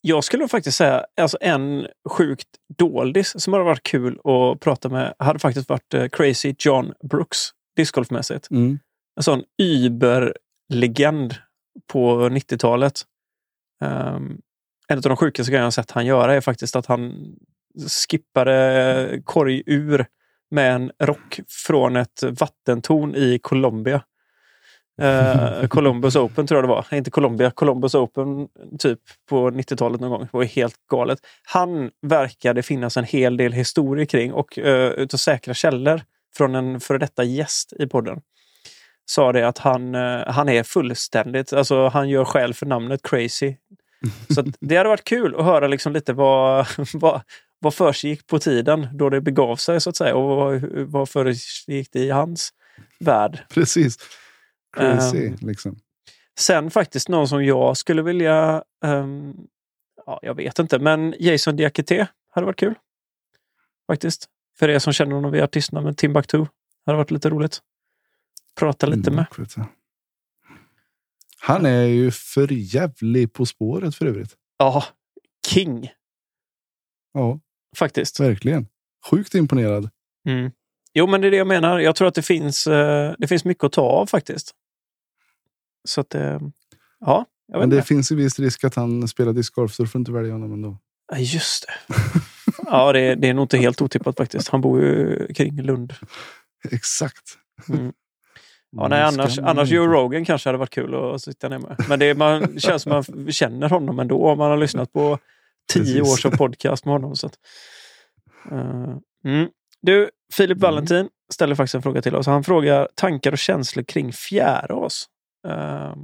jag 0.00 0.24
skulle 0.24 0.48
faktiskt 0.48 0.76
säga 0.76 1.06
alltså 1.20 1.38
en 1.40 1.86
sjukt 2.08 2.48
doldis 2.78 3.42
som 3.42 3.52
hade 3.52 3.64
varit 3.64 3.82
kul 3.82 4.20
att 4.24 4.60
prata 4.60 4.88
med 4.88 5.14
hade 5.18 5.38
faktiskt 5.38 5.68
varit 5.68 5.94
uh, 5.94 6.08
Crazy 6.08 6.54
John 6.58 6.92
Brooks 7.02 7.38
discgolfmässigt. 7.76 8.50
Mm. 8.50 8.78
En 9.16 9.22
sån 9.22 9.42
überlegend 9.62 11.34
på 11.86 12.28
90-talet. 12.28 13.02
Um, 13.80 14.40
en 14.88 14.98
av 14.98 15.02
de 15.02 15.16
sjukaste 15.16 15.50
grejerna 15.50 15.66
jag 15.66 15.72
sett 15.72 15.90
han 15.90 16.06
göra 16.06 16.34
är 16.34 16.40
faktiskt 16.40 16.76
att 16.76 16.86
han 16.86 17.12
skippade 17.88 19.22
korg 19.24 19.62
ur 19.66 20.06
med 20.50 20.74
en 20.74 20.92
rock 21.00 21.40
från 21.48 21.96
ett 21.96 22.22
vattentorn 22.22 23.14
i 23.14 23.38
Colombia. 23.42 24.02
Uh, 25.02 25.66
Columbus 25.68 26.16
Open 26.16 26.46
tror 26.46 26.58
jag 26.58 26.64
det 26.64 26.68
var. 26.68 26.86
Inte 26.92 27.10
Colombia, 27.10 27.50
Columbus 27.50 27.94
Open 27.94 28.48
typ 28.78 29.00
på 29.28 29.50
90-talet 29.50 30.00
någon 30.00 30.10
gång. 30.10 30.20
Det 30.20 30.28
var 30.32 30.44
helt 30.44 30.76
galet. 30.90 31.18
Han 31.42 31.90
verkade 32.06 32.62
finnas 32.62 32.96
en 32.96 33.04
hel 33.04 33.36
del 33.36 33.52
historier 33.52 34.04
kring 34.04 34.32
och 34.32 34.58
uh, 34.58 34.64
utav 34.74 35.18
säkra 35.18 35.54
källor 35.54 36.02
från 36.36 36.54
en 36.54 36.80
före 36.80 36.98
detta 36.98 37.24
gäst 37.24 37.72
i 37.78 37.86
podden 37.86 38.20
sa 39.04 39.32
det 39.32 39.48
att 39.48 39.58
han, 39.58 39.94
uh, 39.94 40.26
han 40.26 40.48
är 40.48 40.62
fullständigt, 40.62 41.52
alltså 41.52 41.88
han 41.88 42.08
gör 42.08 42.24
skäl 42.24 42.54
för 42.54 42.66
namnet 42.66 43.00
crazy. 43.02 43.54
Så 44.34 44.44
det 44.60 44.76
hade 44.76 44.88
varit 44.88 45.04
kul 45.04 45.34
att 45.34 45.44
höra 45.44 45.66
liksom 45.66 45.92
lite 45.92 46.12
vad, 46.12 46.66
vad, 46.94 47.22
vad 47.58 47.74
försiggick 47.74 48.26
på 48.26 48.38
tiden 48.38 48.88
då 48.92 49.10
det 49.10 49.20
begav 49.20 49.56
sig 49.56 49.80
så 49.80 49.90
att 49.90 49.96
säga 49.96 50.14
och 50.14 50.36
vad, 50.36 50.62
vad 50.88 51.08
försiggick 51.08 51.88
det 51.92 51.98
i 51.98 52.10
hans 52.10 52.50
värld. 53.00 53.38
Precis. 53.48 53.98
Crazy 54.76 55.26
Um, 55.28 55.36
liksom. 55.40 55.76
Sen 56.38 56.70
faktiskt 56.70 57.08
någon 57.08 57.28
som 57.28 57.44
jag 57.44 57.76
skulle 57.76 58.02
vilja, 58.02 58.64
ehm, 58.84 59.34
ja, 60.06 60.18
jag 60.22 60.34
vet 60.34 60.58
inte, 60.58 60.78
men 60.78 61.14
Jason 61.18 61.56
Diakité 61.56 62.06
hade 62.30 62.46
varit 62.46 62.58
kul. 62.58 62.74
Faktiskt. 63.86 64.28
För 64.58 64.68
er 64.68 64.78
som 64.78 64.92
känner 64.92 65.14
honom 65.14 65.32
via 65.32 65.44
artistnamnet 65.44 65.98
Timbuktu. 65.98 66.46
Hade 66.86 66.98
varit 66.98 67.10
lite 67.10 67.30
roligt. 67.30 67.60
Prata 68.54 68.86
lite 68.86 69.10
med. 69.10 69.26
Han 71.44 71.66
är 71.66 71.82
ju 71.84 72.10
för 72.10 72.52
jävlig 72.52 73.32
På 73.32 73.46
spåret 73.46 73.94
för 73.94 74.06
övrigt. 74.06 74.34
Ja, 74.58 74.84
King 75.46 75.90
Ja, 77.12 77.40
faktiskt. 77.76 78.20
verkligen. 78.20 78.66
Sjukt 79.10 79.34
imponerad. 79.34 79.90
Mm. 80.28 80.50
Jo, 80.94 81.06
men 81.06 81.20
det 81.20 81.26
är 81.26 81.30
det 81.30 81.36
jag 81.36 81.46
menar. 81.46 81.78
Jag 81.78 81.96
tror 81.96 82.08
att 82.08 82.14
det 82.14 82.22
finns, 82.22 82.66
eh, 82.66 83.14
det 83.18 83.26
finns 83.26 83.44
mycket 83.44 83.64
att 83.64 83.72
ta 83.72 83.82
av 83.82 84.06
faktiskt. 84.06 84.52
Så 85.88 86.00
att, 86.00 86.14
eh, 86.14 86.40
ja, 87.00 87.26
Men 87.52 87.70
det 87.70 87.76
inte. 87.76 87.86
finns 87.88 88.12
ju 88.12 88.16
viss 88.16 88.38
risk 88.38 88.64
att 88.64 88.74
han 88.74 89.08
spelar 89.08 89.32
discgolf 89.32 89.74
så 89.74 89.82
du 89.82 89.88
får 89.88 89.98
inte 89.98 90.12
välja 90.12 90.32
honom 90.32 90.52
ändå. 90.52 90.78
Ja, 91.12 91.18
just 91.18 91.66
det. 91.66 91.94
ja, 92.66 92.92
det, 92.92 93.14
det 93.14 93.28
är 93.28 93.34
nog 93.34 93.44
inte 93.44 93.58
helt 93.58 93.82
otippat 93.82 94.16
faktiskt. 94.16 94.48
Han 94.48 94.60
bor 94.60 94.80
ju 94.82 95.26
kring 95.34 95.62
Lund. 95.62 95.94
Exakt. 96.70 97.38
Mm. 97.68 97.92
Ja, 98.76 98.86
Mm, 98.86 98.90
nej, 98.90 99.12
ska 99.12 99.22
annars, 99.22 99.38
annars. 99.38 99.70
Joe 99.70 99.86
Rogan 99.86 100.24
kanske 100.24 100.48
hade 100.48 100.58
varit 100.58 100.70
kul 100.70 100.94
att 100.94 101.22
sitta 101.22 101.48
ner 101.48 101.58
med. 101.58 101.76
Men 101.88 101.98
det 101.98 102.14
man, 102.14 102.60
känns 102.60 102.82
som 102.82 102.90
man 102.92 103.32
känner 103.32 103.68
honom 103.68 103.98
ändå 103.98 104.26
om 104.26 104.38
man 104.38 104.50
har 104.50 104.56
lyssnat 104.56 104.92
på 104.92 105.18
tio 105.72 105.82
Precis. 106.00 106.12
års 106.12 106.26
av 106.26 106.36
podcast 106.36 106.84
med 106.84 106.92
honom. 106.92 107.16
Så 107.16 107.26
att, 107.26 107.34
eh, 108.50 108.96
mm. 109.24 109.48
Du, 109.82 110.10
Filip 110.34 110.56
Mm. 110.56 110.60
Valentin 110.60 111.08
ställer 111.32 111.54
faktiskt 111.54 111.74
en 111.74 111.82
fråga 111.82 112.02
till 112.02 112.14
oss. 112.16 112.26
Han 112.26 112.44
frågar 112.44 112.88
tankar 112.94 113.32
och 113.32 113.38
känslor 113.38 113.82
kring 113.84 114.12
Fjärås. 114.12 115.06
Uh, 115.48 115.94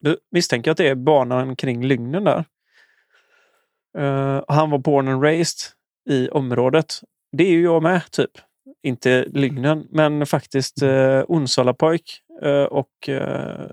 du 0.00 0.16
misstänker 0.30 0.70
att 0.70 0.76
det 0.76 0.88
är 0.88 0.94
banan 0.94 1.56
kring 1.56 1.86
Lygnen 1.86 2.24
där. 2.24 2.44
Eh, 3.98 4.42
han 4.48 4.70
var 4.70 4.78
born 4.78 5.08
and 5.08 5.22
raised 5.22 5.72
i 6.10 6.28
området. 6.28 7.00
Det 7.36 7.44
är 7.44 7.50
ju 7.50 7.62
jag 7.62 7.82
med, 7.82 8.10
typ. 8.10 8.30
Inte 8.82 9.24
Lygnen, 9.24 9.86
men 9.90 10.26
faktiskt 10.26 10.82
eh, 10.82 11.22
Onsala-pojk 11.28 12.22
eh, 12.42 12.62
och 12.62 13.08
eh, 13.08 13.70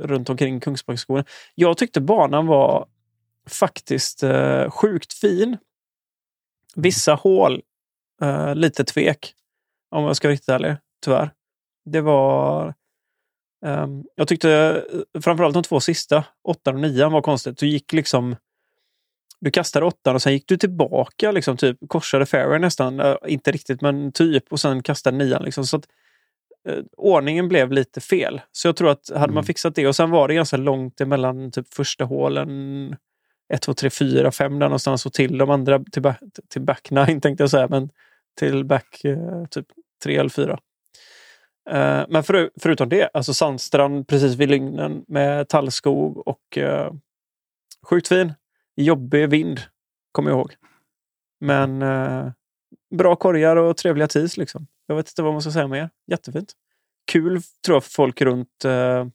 runt 0.00 0.30
omkring 0.30 0.60
Kungsbackaskogen. 0.60 1.24
Jag 1.54 1.78
tyckte 1.78 2.00
banan 2.00 2.46
var 2.46 2.88
faktiskt 3.48 4.22
eh, 4.22 4.70
sjukt 4.70 5.12
fin. 5.12 5.56
Vissa 6.74 7.14
hål, 7.14 7.62
eh, 8.22 8.54
lite 8.54 8.84
tvek. 8.84 9.34
Om 9.90 10.04
jag 10.04 10.16
ska 10.16 10.28
vara 10.28 10.32
riktigt 10.32 10.48
ärlig, 10.48 10.76
tyvärr. 11.04 11.30
Det 11.84 12.00
var... 12.00 12.74
Ehm, 13.66 14.04
jag 14.14 14.28
tyckte 14.28 14.84
eh, 15.14 15.20
framförallt 15.20 15.54
de 15.54 15.62
två 15.62 15.80
sista, 15.80 16.24
åttan 16.42 16.74
och 16.74 16.80
nian, 16.80 17.12
var 17.12 17.22
konstigt. 17.22 17.58
Du 17.58 17.68
gick 17.68 17.92
liksom... 17.92 18.36
Du 19.40 19.50
kastade 19.50 19.86
åttan 19.86 20.14
och 20.14 20.22
sen 20.22 20.32
gick 20.32 20.48
du 20.48 20.56
tillbaka, 20.56 21.30
liksom, 21.32 21.56
typ 21.56 21.78
korsade 21.88 22.26
fairway 22.26 22.58
nästan. 22.58 23.00
Eh, 23.00 23.16
inte 23.26 23.52
riktigt, 23.52 23.80
men 23.80 24.12
typ. 24.12 24.52
Och 24.52 24.60
sen 24.60 24.82
kastade 24.82 25.16
nian. 25.16 25.42
Liksom, 25.42 25.66
så 25.66 25.76
att, 25.76 25.84
eh, 26.68 26.78
ordningen 26.96 27.48
blev 27.48 27.72
lite 27.72 28.00
fel. 28.00 28.40
Så 28.52 28.68
jag 28.68 28.76
tror 28.76 28.90
att 28.90 29.08
hade 29.08 29.20
man 29.20 29.30
Mm. 29.30 29.44
fixat 29.44 29.74
det 29.74 29.86
och 29.88 29.96
sen 29.96 30.10
var 30.10 30.28
det 30.28 30.34
ganska 30.34 30.56
långt 30.56 31.00
emellan 31.00 31.50
typ 31.50 31.74
första 31.74 32.04
hålen 32.04 32.96
1, 33.52 33.62
2, 33.62 33.74
3, 33.74 33.90
4, 33.90 34.32
5 34.32 34.58
där 34.58 34.66
någonstans 34.66 35.06
och 35.06 35.12
till 35.12 35.38
de 35.38 35.50
andra 35.50 35.84
till, 35.92 36.02
back, 36.02 36.20
till 36.48 36.62
back 36.62 36.90
nine 36.90 37.06
tänkte 37.20 37.42
jag 37.42 37.50
säga, 37.50 37.68
men 37.68 37.90
till 38.38 38.64
back 38.64 39.04
eh, 39.04 39.44
typ 39.50 39.66
3 40.04 40.16
eller 40.16 40.30
4. 40.30 40.58
Eh, 41.70 42.04
men 42.08 42.22
för, 42.22 42.50
förutom 42.60 42.88
det, 42.88 43.10
alltså 43.14 43.34
sandstrand 43.34 44.08
precis 44.08 44.34
vid 44.34 44.48
Lygnen 44.50 45.04
med 45.08 45.48
tallskog 45.48 46.28
och 46.28 46.58
eh, 46.58 46.92
sjukt 47.90 48.08
fin. 48.08 48.32
Jobbig 48.76 49.30
vind, 49.30 49.60
kommer 50.12 50.30
jag 50.30 50.38
ihåg. 50.38 50.54
Men 51.40 51.82
eh, 51.82 52.32
bra 52.90 53.16
korgar 53.16 53.56
och 53.56 53.76
trevliga 53.76 54.08
tis 54.08 54.36
liksom. 54.36 54.66
Jag 54.86 54.96
vet 54.96 55.08
inte 55.08 55.22
vad 55.22 55.32
man 55.32 55.42
ska 55.42 55.50
säga 55.50 55.68
mer. 55.68 55.90
Jättefint. 56.06 56.52
Kul 57.12 57.42
tror 57.64 57.76
jag 57.76 57.84
för 57.84 57.90
folk 57.90 58.20
runt 58.20 58.64
eh, 58.64 59.06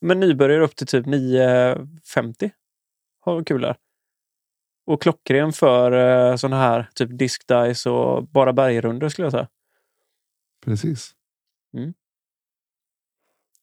men 0.00 0.20
nybörjare 0.20 0.64
upp 0.64 0.76
till 0.76 0.86
typ 0.86 1.06
9.50 1.06 2.50
har 3.20 3.44
kul 3.44 3.60
där. 3.60 3.76
Och 4.86 5.02
klockren 5.02 5.52
för 5.52 5.92
eh, 5.92 6.36
såna 6.36 6.56
här 6.56 6.90
typ 6.94 7.18
disc 7.18 7.38
dice 7.46 7.90
och 7.90 8.28
bara 8.28 8.52
bergrundor 8.52 9.08
skulle 9.08 9.26
jag 9.26 9.32
säga. 9.32 9.48
Precis. 10.64 11.14
Mm. 11.74 11.94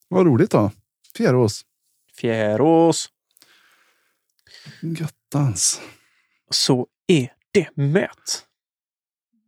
Vad 0.07 0.25
roligt 0.25 0.51
då. 0.51 0.71
Fjärås. 1.17 1.65
Fjärås. 2.17 3.09
Göttans. 4.81 5.81
Så 6.49 6.87
är 7.07 7.31
det 7.51 7.67
mät. 7.75 8.43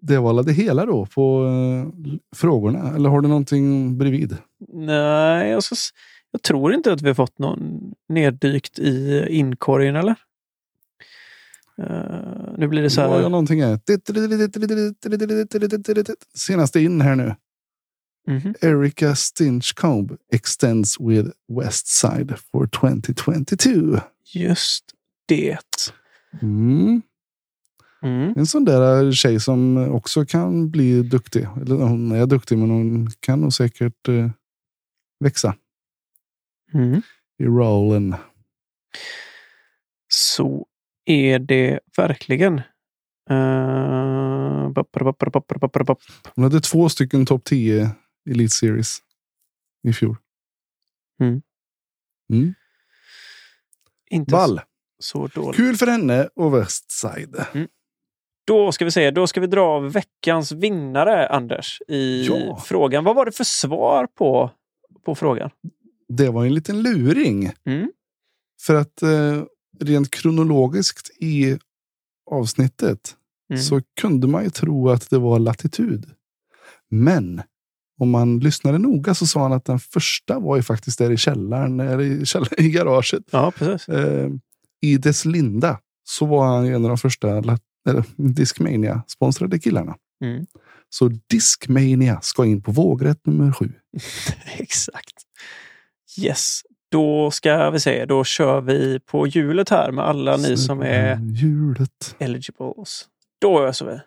Det 0.02 0.18
var 0.18 0.44
det 0.44 0.54
hela 0.54 0.86
då 0.86 1.06
på 1.06 1.46
eh, 1.46 2.04
frågorna. 2.36 2.96
Eller 2.96 3.10
har 3.10 3.22
du 3.22 3.28
någonting 3.28 3.98
bredvid? 3.98 4.38
Nej, 4.74 5.50
jag, 5.50 5.64
ska, 5.64 5.76
jag 6.32 6.42
tror 6.42 6.74
inte 6.74 6.94
att 6.94 7.02
vi 7.02 7.08
har 7.08 7.16
fått 7.16 7.40
någon 7.40 7.94
neddykt 8.10 8.80
i 8.80 9.26
inkorgen 9.30 9.96
eller? 9.96 10.16
Eh, 11.82 12.54
nu 12.58 12.68
blir 12.68 12.82
det 12.82 12.90
så 12.90 13.02
Var 13.08 13.16
jag 13.16 13.22
här. 13.22 13.30
någonting 13.30 13.64
här? 13.64 13.80
Senaste 16.38 16.80
in 16.80 17.02
här 17.02 17.16
nu. 17.16 17.36
Mhm. 18.28 18.54
Erica 18.62 19.16
Stinchcomb 19.16 20.18
extends 20.34 21.00
with 21.00 21.30
West 21.48 21.88
Side 21.88 22.36
for 22.52 22.68
2022. 22.68 24.00
Just 24.34 24.84
det. 25.30 25.58
Mm. 26.42 27.02
Mm. 28.02 28.34
En 28.38 28.46
sån 28.46 28.66
där 28.66 29.12
tjej 29.12 29.40
som 29.40 29.78
också 29.78 30.26
kan 30.26 30.70
bli 30.72 31.02
duktig. 31.02 31.48
Eller 31.62 31.76
hon 31.76 32.12
är 32.12 32.26
duktig 32.26 32.58
men 32.58 32.70
hon 32.70 33.10
kan 33.20 33.42
nog 33.42 33.54
säkert 33.54 34.08
eh, 34.08 34.30
växa 35.20 35.56
Mm. 36.74 37.02
i 37.38 37.46
rollen. 37.46 38.16
Så 40.08 40.68
är 41.06 41.40
det 41.40 41.80
verkligen. 41.98 42.62
Uh. 43.32 44.72
Hon 46.36 46.44
hade 46.44 46.62
två 46.62 46.90
stycken 46.90 47.26
topp 47.26 47.44
10 47.44 47.90
Elite 48.30 48.54
Series 48.54 48.98
i 49.84 49.94
fjol. 49.94 50.18
Mm. 51.22 51.42
Mm. 52.34 52.54
Inte 54.10 54.32
Ball. 54.32 54.62
Så 55.00 55.28
dåligt. 55.28 55.56
Kul 55.58 55.76
för 55.78 55.88
henne 55.88 56.30
och 56.36 56.56
Westside. 56.56 57.46
Då 58.48 58.72
ska 58.72 58.86
vi 58.86 58.92
se, 58.92 59.12
då 59.12 59.28
ska 59.28 59.42
vi 59.42 59.48
dra 59.48 59.62
av 59.62 59.92
veckans 59.92 60.52
vinnare, 60.52 61.28
Anders, 61.28 61.82
i 61.88 62.26
Ja. 62.28 62.64
frågan. 62.66 63.04
Vad 63.04 63.16
var 63.16 63.26
det 63.26 63.32
för 63.32 63.44
svar 63.44 64.08
på, 64.18 64.52
på 65.06 65.16
frågan? 65.16 65.50
Det 66.08 66.30
var 66.30 66.46
en 66.46 66.54
liten 66.54 66.82
luring. 66.82 67.52
Mm. 67.66 67.92
För 68.62 68.76
att 68.76 69.02
eh, 69.02 69.44
rent 69.80 70.12
kronologiskt 70.12 71.10
i 71.20 71.58
avsnittet 72.32 73.16
Mm. 73.52 73.62
så 73.62 73.82
kunde 74.02 74.28
man 74.28 74.44
ju 74.44 74.50
tro 74.50 74.90
att 74.90 75.10
det 75.10 75.18
var 75.20 75.40
latitud. 75.40 76.06
Men 76.90 77.42
om 78.00 78.10
man 78.10 78.40
lyssnade 78.40 78.78
noga 78.78 79.14
så 79.16 79.28
sa 79.28 79.42
han 79.42 79.54
att 79.54 79.66
den 79.66 79.80
första 79.80 80.40
var 80.40 80.56
ju 80.56 80.64
faktiskt 80.64 80.98
där 81.00 81.12
i 81.12 81.18
källaren, 81.18 81.80
eller 81.80 82.02
i, 82.02 82.26
källaren, 82.26 82.54
i 82.66 82.70
garaget. 82.70 83.24
Ja, 83.32 83.52
precis. 83.52 83.90
Eh, 83.90 84.30
I 84.82 84.98
dess 84.98 85.26
linda 85.26 85.80
så 86.04 86.26
var 86.26 86.46
han 86.48 86.66
en 86.66 86.86
av 86.86 86.90
de 86.90 86.98
första 86.98 87.42
Discmania-sponsrade 88.18 89.60
killarna. 89.60 89.96
Mm. 90.24 90.46
Så 90.90 91.12
Discmania 91.30 92.20
ska 92.22 92.46
in 92.46 92.62
på 92.62 92.72
vågrätt 92.72 93.26
nummer 93.26 93.52
sju. 93.52 93.72
Exakt. 94.58 95.14
Yes, 96.22 96.62
då 96.92 97.32
ska 97.32 97.70
vi 97.70 97.80
se. 97.80 98.06
Då 98.06 98.24
kör 98.24 98.62
vi 98.62 99.00
på 99.00 99.28
hjulet 99.28 99.70
här 99.70 99.92
med 99.92 100.06
alla 100.06 100.38
ni 100.38 100.58
som 100.58 100.82
är 100.82 101.18
Hjulet. 101.34 102.16
eligibles. 102.20 103.06
Då 103.42 103.68
öser 103.68 103.86
vi. 103.86 104.00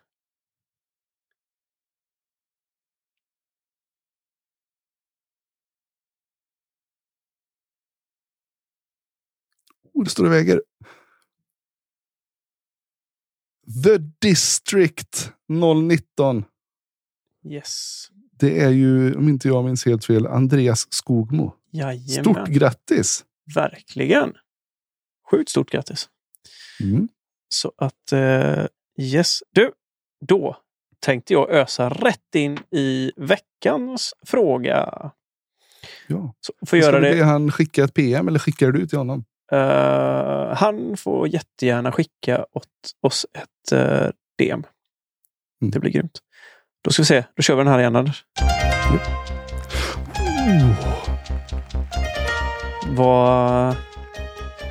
Oh, 10.03 10.05
det 10.05 10.11
står 10.11 10.25
och 10.25 10.33
väger. 10.33 10.63
The 13.85 13.99
District 14.19 15.33
019. 15.49 16.45
Yes. 17.45 18.09
Det 18.39 18.61
är 18.61 18.71
ju, 18.71 19.15
om 19.15 19.29
inte 19.29 19.49
jag 19.49 19.65
minns 19.65 19.87
helt 19.87 20.05
fel, 20.05 20.27
Andreas 20.27 20.87
Skogmo. 20.91 21.55
Jajamän. 21.71 22.25
Stort 22.25 22.49
grattis! 22.49 23.25
Verkligen. 23.55 24.33
Sjukt 25.31 25.51
stort 25.51 25.71
grattis. 25.71 26.09
Mm. 26.81 27.09
Så 27.49 27.73
att 27.77 28.13
eh, 28.13 28.67
yes. 28.99 29.43
Du, 29.51 29.73
då 30.27 30.57
tänkte 31.01 31.33
jag 31.33 31.51
ösa 31.51 31.89
rätt 31.89 32.35
in 32.35 32.59
i 32.71 33.13
veckans 33.17 34.15
fråga. 34.27 35.13
Ja. 36.07 36.35
Så 36.41 36.53
får 36.67 36.79
göra 36.79 37.01
det. 37.01 37.25
han 37.25 37.51
skicka 37.51 37.85
ett 37.85 37.95
PM 37.95 38.29
eller 38.29 38.39
skickar 38.39 38.73
du 38.73 38.87
till 38.87 38.99
honom? 38.99 39.25
Eh, 39.53 40.55
han 40.55 40.97
får 40.97 41.29
jättegärna 41.29 41.93
skicka 41.93 42.47
åt 42.53 42.67
oss 43.01 43.27
ett 43.33 43.73
uh, 43.73 44.11
DM. 44.39 44.65
Mm. 45.63 45.71
Det 45.71 45.79
blir 45.79 45.91
grymt. 45.91 46.19
Då 46.85 46.91
ska 46.91 47.03
vi 47.03 47.07
se. 47.07 47.25
Då 47.37 47.43
kör 47.43 47.55
vi 47.55 47.61
den 47.61 47.73
här 47.73 47.79
igen, 47.79 47.97
Anders. 47.97 48.25
Oh. 48.41 49.23
Vad... 52.89 53.77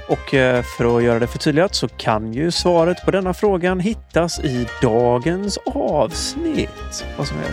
Och 0.10 0.34
eh, 0.34 0.64
för 0.64 0.98
att 0.98 1.04
göra 1.04 1.20
det 1.20 1.28
förtydligat 1.28 1.76
så 1.76 1.88
kan 1.88 2.34
ju 2.34 2.52
svaret 2.52 3.06
på 3.06 3.12
denna 3.12 3.34
frågan 3.34 3.80
hittas 3.80 4.40
i 4.40 4.68
dagens 4.82 5.58
avsnitt. 5.66 7.06
Vad 7.18 7.28
som 7.28 7.38
är. 7.38 7.46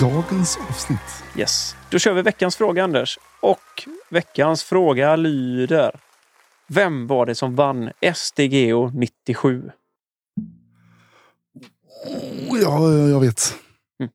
Dagens 0.00 0.58
avsnitt. 0.68 1.24
Yes. 1.38 1.76
Då 1.90 1.98
kör 1.98 2.12
vi 2.12 2.22
veckans 2.22 2.56
fråga, 2.56 2.84
Anders. 2.84 3.18
Och 3.40 3.88
veckans 4.10 4.64
fråga 4.64 5.16
lyder. 5.16 6.00
Vem 6.68 7.06
var 7.06 7.26
det 7.26 7.34
som 7.34 7.54
vann 7.54 7.90
SDGO 8.14 8.90
97? 8.94 9.70
Oh, 12.50 12.60
ja, 12.62 12.92
ja, 12.92 13.08
jag 13.08 13.20
vet. 13.20 13.40
Mm. 14.00 14.12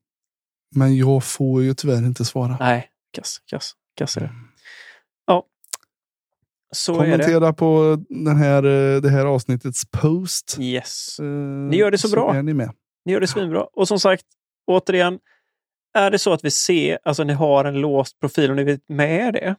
Men 0.76 0.96
jag 0.96 1.24
får 1.24 1.62
ju 1.62 1.74
tyvärr 1.74 2.06
inte 2.06 2.24
svara. 2.24 2.56
Nej, 2.60 2.90
kass, 3.12 3.38
kass, 3.46 3.72
kass 3.96 4.16
är 4.16 4.20
det. 4.20 4.30
Ja, 5.26 5.46
så 6.72 6.94
är 6.94 6.98
det. 7.06 7.10
Kommentera 7.10 7.52
på 7.52 7.98
den 8.08 8.36
här, 8.36 8.64
eh, 8.64 9.00
det 9.00 9.10
här 9.10 9.26
avsnittets 9.26 9.82
post. 9.90 10.56
Yes. 10.60 11.18
Eh, 11.18 11.24
Ni 11.26 11.76
gör 11.76 11.90
det 11.90 11.98
så 11.98 12.08
bra. 12.10 12.34
är 12.34 12.42
ni 12.42 12.54
med. 12.54 12.72
Ni 13.04 13.12
gör 13.12 13.20
det 13.20 13.26
svinbra. 13.26 13.64
Och 13.64 13.88
som 13.88 14.00
sagt, 14.00 14.24
återigen, 14.66 15.18
är 15.94 16.10
det 16.10 16.18
så 16.18 16.32
att 16.32 16.44
vi 16.44 16.50
ser, 16.50 16.98
alltså 17.04 17.24
ni 17.24 17.32
har 17.32 17.64
en 17.64 17.74
låst 17.80 18.20
profil 18.20 18.50
och 18.50 18.56
ni 18.56 18.64
vet 18.64 18.88
med 18.88 19.34
det, 19.34 19.56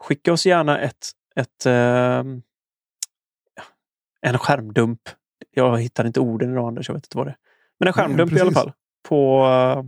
skicka 0.00 0.32
oss 0.32 0.46
gärna 0.46 0.80
ett, 0.80 1.10
ett 1.36 1.64
ja, 1.64 2.24
en 4.20 4.38
skärmdump. 4.38 5.00
Jag 5.50 5.80
hittar 5.80 6.06
inte 6.06 6.20
orden 6.20 6.52
idag 6.52 6.68
Anders, 6.68 6.88
jag 6.88 6.94
vet 6.94 7.06
inte 7.06 7.16
vad 7.16 7.26
det 7.26 7.30
är. 7.30 7.36
Men 7.78 7.88
en 7.88 7.92
Nej, 7.96 8.04
skärmdump 8.06 8.32
i 8.32 8.40
alla 8.40 8.52
fall 8.52 8.72
på 9.08 9.44
eh, 9.44 9.84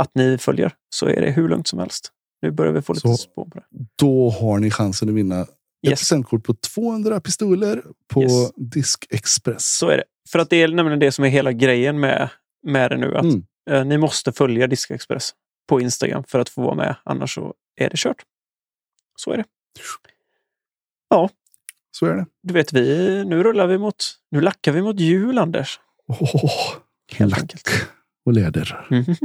att 0.00 0.14
ni 0.14 0.38
följer, 0.38 0.72
så 0.90 1.06
är 1.06 1.20
det 1.20 1.30
hur 1.30 1.48
lugnt 1.48 1.68
som 1.68 1.78
helst. 1.78 2.12
Nu 2.42 2.50
börjar 2.50 2.72
vi 2.72 2.82
få 2.82 2.92
lite 2.92 3.08
Så- 3.08 3.16
spår 3.16 3.44
på 3.44 3.58
det. 3.58 3.64
Då 3.98 4.30
har 4.30 4.58
ni 4.58 4.70
chansen 4.70 5.08
att 5.08 5.14
vinna 5.14 5.40
ett 5.40 5.48
Yes. 5.88 6.00
presentkort 6.00 6.44
på 6.44 6.54
200 6.54 7.20
pistoler 7.20 7.82
på 8.08 8.22
Yes. 8.22 8.52
Disk 8.56 9.06
Express. 9.10 9.64
Så 9.76 9.88
är 9.88 9.96
det. 9.96 10.04
För 10.32 10.38
att 10.38 10.50
det 10.50 10.62
är 10.62 10.68
nämligen 10.68 10.98
det 11.00 11.12
som 11.12 11.24
är 11.24 11.28
hela 11.28 11.52
grejen 11.52 12.00
med, 12.00 12.30
med 12.66 12.90
det 12.90 12.96
nu. 12.96 13.16
Att 13.16 13.24
Mm. 13.24 13.44
eh, 13.70 13.84
ni 13.84 13.98
måste 13.98 14.32
följa 14.32 14.66
Diskexpress 14.66 15.30
på 15.68 15.80
Instagram 15.80 16.24
för 16.28 16.38
att 16.38 16.48
få 16.48 16.62
vara 16.62 16.74
med. 16.74 16.96
Annars 17.04 17.34
så 17.34 17.54
är 17.76 17.90
det 17.90 17.96
kört. 17.96 18.22
Så 19.16 19.30
är 19.32 19.36
det. 19.36 19.44
Så 21.90 22.06
är 22.06 22.14
det. 22.14 22.26
Du 22.42 22.54
vet, 22.54 22.72
vi, 22.72 23.24
nu 23.24 23.42
rullar 23.42 23.66
vi 23.66 23.78
mot... 23.78 23.96
Nu 24.30 24.40
lackar 24.40 24.72
vi 24.72 24.82
mot 24.82 25.00
jul, 25.00 25.38
Anders. 25.38 25.80
Åh, 26.08 26.74
Helt 27.12 27.30
lack 27.30 27.40
enkelt. 27.40 27.68
och 28.26 28.32
läder. 28.32 28.86
Mhm. 28.90 29.16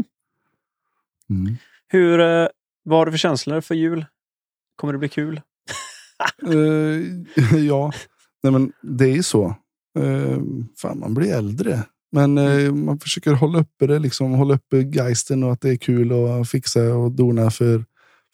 Mm. 1.29 1.57
Hur, 1.87 2.19
eh, 2.19 2.47
vad 2.83 2.99
har 2.99 3.05
du 3.05 3.11
för 3.11 3.17
känslor 3.17 3.61
för 3.61 3.75
jul? 3.75 4.05
Kommer 4.75 4.93
det 4.93 4.99
bli 4.99 5.09
kul? 5.09 5.41
Eh, 6.47 7.57
ja, 7.59 7.91
Nej, 8.43 8.53
men 8.53 8.71
det 8.81 9.05
är 9.05 9.15
ju 9.15 9.23
så. 9.23 9.55
Uh, 9.99 10.39
fan, 10.77 10.99
man 10.99 11.13
blir 11.13 11.33
äldre. 11.33 11.83
Men 12.11 12.37
eh, 12.37 12.71
man 12.71 12.99
försöker 12.99 13.31
hålla 13.33 13.59
uppe 13.59 13.87
det, 13.87 13.99
liksom, 13.99 14.31
hålla 14.33 14.53
uppe 14.53 14.77
geisten 14.77 15.43
och 15.43 15.51
att 15.51 15.61
det 15.61 15.69
är 15.69 15.77
kul 15.77 16.11
att 16.11 16.49
fixa 16.49 16.81
och 16.95 17.11
dona 17.11 17.51
för, 17.51 17.85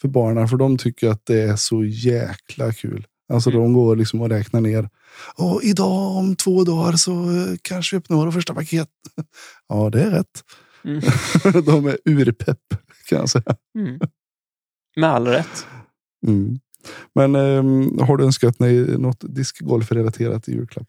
för 0.01 0.07
barnen. 0.07 0.47
För 0.47 0.57
de 0.57 0.77
tycker 0.77 1.09
att 1.09 1.25
det 1.25 1.41
är 1.41 1.55
så 1.55 1.83
jäkla 1.83 2.73
kul. 2.73 3.07
Alltså 3.33 3.49
Mm. 3.49 3.61
de 3.61 3.73
går 3.73 3.95
liksom 3.95 4.21
och 4.21 4.29
räknar 4.29 4.61
ner. 4.61 4.89
Och 5.35 5.63
idag 5.63 6.15
om 6.17 6.35
två 6.35 6.63
dagar 6.63 6.91
så 6.93 7.11
eh, 7.11 7.55
kanske 7.61 7.95
vi 7.95 7.97
öppnar 7.97 8.17
våra 8.17 8.31
första 8.31 8.53
paket. 8.53 8.89
ja, 9.69 9.89
det 9.89 10.01
är 10.01 10.11
rätt. 10.11 10.43
Mm. 10.83 11.01
de 11.65 11.85
är 11.87 11.97
urpepp 12.05 12.59
kan 13.09 13.17
jag 13.19 13.29
säga. 13.29 13.55
Mm. 13.77 13.99
Med 14.95 15.09
all 15.09 15.27
rätt. 15.27 15.65
Mm. 16.27 16.59
Men 17.15 17.35
ehm, 17.35 17.99
har 17.99 18.17
du 18.17 18.23
önskat 18.23 18.57
dig 18.59 18.97
något 18.97 19.19
diskgolf-relaterat 19.35 20.49
i 20.49 20.51
julklapp? 20.51 20.87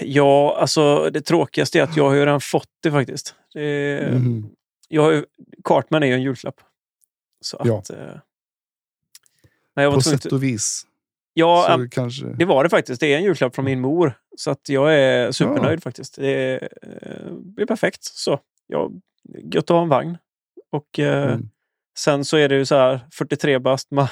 Ja, 0.00 0.56
alltså 0.60 1.10
det 1.10 1.20
tråkigaste 1.20 1.78
är 1.78 1.82
att 1.82 1.96
jag 1.96 2.04
har 2.08 2.14
ju 2.14 2.20
redan 2.20 2.40
fått 2.40 2.68
det 2.82 2.90
faktiskt. 2.90 3.34
Det, 3.54 4.08
Mhm. 4.14 4.46
jag 4.88 5.02
har 5.02 5.10
ju, 5.12 5.24
Cartman 5.64 6.02
är 6.02 6.06
ju 6.06 6.12
en 6.12 6.22
julklapp. 6.22 6.60
Så 7.40 7.62
Ja. 7.64 7.78
att... 7.78 7.90
Eh, 7.90 7.96
men 9.76 9.82
jag 9.82 9.90
var 9.90 9.98
På 9.98 10.02
sätt 10.02 10.24
och 10.26 10.42
vis. 10.42 10.86
ja, 11.34 11.78
så 11.78 11.88
kanske... 11.88 12.26
det 12.26 12.44
var 12.44 12.64
det 12.64 12.70
faktiskt. 12.70 13.00
Det 13.00 13.06
är 13.14 13.16
en 13.18 13.24
julklapp 13.24 13.54
från 13.54 13.64
min 13.64 13.80
mor. 13.80 14.14
Så 14.36 14.50
att 14.50 14.68
jag 14.68 14.94
är 14.94 15.32
supernöjd 15.32 15.82
faktiskt. 15.82 16.16
Det 16.16 16.58
eh, 16.82 17.32
blir 17.32 17.66
perfekt. 17.66 18.04
Så, 18.04 18.40
ja, 18.66 18.90
gött 19.52 19.64
att 19.64 19.68
ha 19.68 19.82
en 19.82 19.88
vagn. 19.88 20.18
Och 20.70 20.98
eh, 20.98 21.32
Mm. 21.32 21.48
sen 21.98 22.24
så 22.24 22.36
är 22.36 22.48
det 22.48 22.54
ju 22.56 22.64
så 22.66 22.74
här 22.74 23.00
43 23.12 23.58
bast. 23.58 23.90
Man 23.90 24.06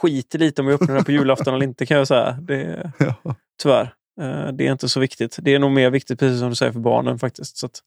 skiter 0.00 0.38
lite 0.38 0.62
om 0.62 0.68
jag 0.68 0.82
öppnar 0.82 0.94
den 0.94 1.04
på 1.04 1.12
julafton 1.12 1.54
eller 1.54 1.64
inte 1.66 1.86
kan 1.86 1.96
jag 1.96 2.08
säga. 2.08 2.32
Det, 2.40 2.92
Ja. 2.98 3.34
tyvärr. 3.62 3.94
Eh, 4.20 4.48
Det 4.52 4.66
är 4.66 4.72
inte 4.72 4.88
så 4.88 5.00
viktigt. 5.00 5.38
Det 5.42 5.54
är 5.54 5.58
nog 5.58 5.70
mer 5.72 5.90
viktigt, 5.90 6.18
precis 6.18 6.38
som 6.40 6.48
du 6.48 6.54
säger, 6.54 6.72
för 6.72 6.80
barnen 6.80 7.18
faktiskt. 7.18 7.56
Så 7.56 7.66
att... 7.66 7.80